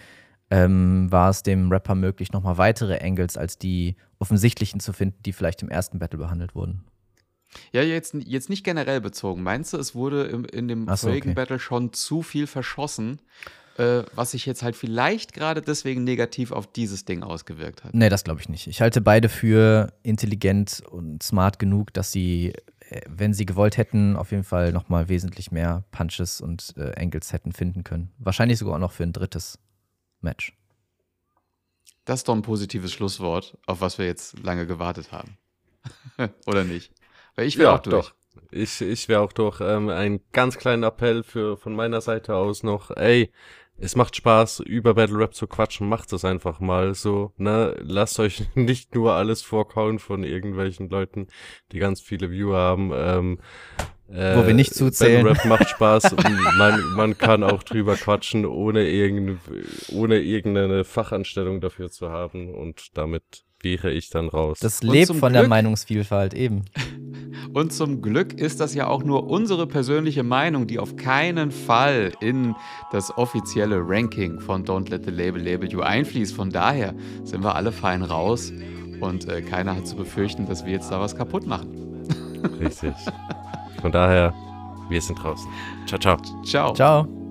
ähm, 0.52 1.10
war 1.10 1.30
es 1.30 1.42
dem 1.42 1.72
Rapper 1.72 1.94
möglich, 1.94 2.30
nochmal 2.32 2.58
weitere 2.58 3.02
Angles 3.02 3.38
als 3.38 3.56
die 3.56 3.96
offensichtlichen 4.18 4.80
zu 4.80 4.92
finden, 4.92 5.16
die 5.24 5.32
vielleicht 5.32 5.62
im 5.62 5.70
ersten 5.70 5.98
Battle 5.98 6.18
behandelt 6.18 6.54
wurden. 6.54 6.84
Ja, 7.72 7.82
jetzt, 7.82 8.14
jetzt 8.14 8.50
nicht 8.50 8.62
generell 8.62 9.00
bezogen. 9.00 9.42
Meinst 9.42 9.72
du, 9.72 9.78
es 9.78 9.94
wurde 9.94 10.24
im, 10.24 10.44
in 10.44 10.68
dem 10.68 10.86
so, 10.88 11.08
vorigen 11.08 11.30
okay. 11.30 11.34
Battle 11.34 11.58
schon 11.58 11.94
zu 11.94 12.22
viel 12.22 12.46
verschossen, 12.46 13.18
äh, 13.78 14.02
was 14.14 14.32
sich 14.32 14.44
jetzt 14.44 14.62
halt 14.62 14.76
vielleicht 14.76 15.32
gerade 15.32 15.62
deswegen 15.62 16.04
negativ 16.04 16.52
auf 16.52 16.70
dieses 16.70 17.06
Ding 17.06 17.22
ausgewirkt 17.22 17.84
hat? 17.84 17.94
Nee, 17.94 18.10
das 18.10 18.22
glaube 18.22 18.40
ich 18.40 18.50
nicht. 18.50 18.66
Ich 18.66 18.82
halte 18.82 19.00
beide 19.00 19.30
für 19.30 19.94
intelligent 20.02 20.82
und 20.90 21.22
smart 21.22 21.58
genug, 21.58 21.94
dass 21.94 22.12
sie, 22.12 22.52
äh, 22.90 23.00
wenn 23.08 23.32
sie 23.32 23.46
gewollt 23.46 23.78
hätten, 23.78 24.16
auf 24.16 24.32
jeden 24.32 24.44
Fall 24.44 24.72
nochmal 24.72 25.08
wesentlich 25.08 25.50
mehr 25.50 25.84
Punches 25.92 26.42
und 26.42 26.74
äh, 26.76 26.92
Angles 27.00 27.32
hätten 27.32 27.52
finden 27.52 27.84
können. 27.84 28.12
Wahrscheinlich 28.18 28.58
sogar 28.58 28.74
auch 28.74 28.80
noch 28.80 28.92
für 28.92 29.04
ein 29.04 29.14
drittes 29.14 29.58
Match. 30.22 30.56
Das 32.04 32.20
ist 32.20 32.28
doch 32.28 32.34
ein 32.34 32.42
positives 32.42 32.92
Schlusswort, 32.92 33.56
auf 33.66 33.80
was 33.80 33.98
wir 33.98 34.06
jetzt 34.06 34.38
lange 34.40 34.66
gewartet 34.66 35.12
haben. 35.12 35.36
Oder 36.46 36.64
nicht? 36.64 36.92
Weil 37.36 37.46
ich 37.46 37.58
wäre 37.58 37.70
ja, 37.70 37.76
auch 37.76 37.82
durch. 37.82 38.08
Doch. 38.08 38.14
Ich, 38.50 38.80
ich 38.80 39.08
wäre 39.08 39.20
auch 39.20 39.32
durch. 39.32 39.60
Ähm, 39.60 39.88
ein 39.88 40.20
ganz 40.32 40.58
kleiner 40.58 40.88
Appell 40.88 41.22
für, 41.22 41.56
von 41.56 41.74
meiner 41.74 42.00
Seite 42.00 42.34
aus 42.34 42.62
noch. 42.62 42.90
Ey, 42.90 43.30
es 43.78 43.96
macht 43.96 44.16
Spaß, 44.16 44.60
über 44.60 44.94
Battle 44.94 45.18
Rap 45.18 45.34
zu 45.34 45.46
quatschen. 45.46 45.88
Macht 45.88 46.12
es 46.12 46.24
einfach 46.24 46.60
mal 46.60 46.94
so. 46.94 47.32
Ne? 47.36 47.76
Lasst 47.80 48.18
euch 48.20 48.44
nicht 48.54 48.94
nur 48.94 49.14
alles 49.14 49.42
vorkauen 49.42 49.98
von 49.98 50.24
irgendwelchen 50.24 50.88
Leuten, 50.88 51.28
die 51.72 51.78
ganz 51.78 52.00
viele 52.00 52.30
Viewer 52.30 52.58
haben. 52.58 52.92
Ähm, 52.94 53.38
äh, 54.12 54.36
Wo 54.36 54.46
wir 54.46 54.54
nicht 54.54 54.74
zuzählen. 54.74 55.24
Battle 55.24 55.42
Rap 55.42 55.44
macht 55.46 55.68
Spaß 55.70 56.12
und 56.12 56.24
man, 56.58 56.82
man 56.94 57.18
kann 57.18 57.42
auch 57.42 57.62
drüber 57.62 57.96
quatschen, 57.96 58.44
ohne, 58.44 58.86
irgende, 58.88 59.38
ohne 59.92 60.20
irgendeine 60.20 60.84
Fachanstellung 60.84 61.60
dafür 61.60 61.90
zu 61.90 62.10
haben 62.10 62.54
und 62.54 62.96
damit 62.96 63.44
wäre 63.62 63.90
ich 63.90 64.10
dann 64.10 64.28
raus. 64.28 64.58
Das 64.60 64.82
lebt 64.82 65.08
von 65.08 65.18
Glück, 65.18 65.32
der 65.32 65.48
Meinungsvielfalt 65.48 66.34
eben. 66.34 66.64
Und 67.54 67.72
zum 67.72 68.02
Glück 68.02 68.34
ist 68.34 68.60
das 68.60 68.74
ja 68.74 68.86
auch 68.86 69.04
nur 69.04 69.28
unsere 69.28 69.66
persönliche 69.66 70.22
Meinung, 70.22 70.66
die 70.66 70.78
auf 70.78 70.96
keinen 70.96 71.50
Fall 71.50 72.12
in 72.20 72.54
das 72.90 73.16
offizielle 73.16 73.80
Ranking 73.80 74.40
von 74.40 74.64
Don't 74.64 74.90
Let 74.90 75.04
the 75.04 75.10
Label 75.10 75.40
Label 75.40 75.70
You 75.70 75.80
einfließt. 75.80 76.34
Von 76.34 76.50
daher 76.50 76.94
sind 77.24 77.44
wir 77.44 77.54
alle 77.54 77.72
fein 77.72 78.02
raus 78.02 78.52
und 79.00 79.28
äh, 79.28 79.42
keiner 79.42 79.76
hat 79.76 79.86
zu 79.86 79.96
befürchten, 79.96 80.46
dass 80.46 80.64
wir 80.64 80.72
jetzt 80.72 80.90
da 80.90 81.00
was 81.00 81.16
kaputt 81.16 81.46
machen. 81.46 82.02
Richtig. 82.60 82.94
Von 83.82 83.92
daher, 83.92 84.32
wir 84.88 85.00
sind 85.02 85.22
draußen. 85.22 85.50
Ciao, 85.86 85.98
ciao. 85.98 86.16
Ciao. 86.42 86.72
Ciao. 86.72 87.21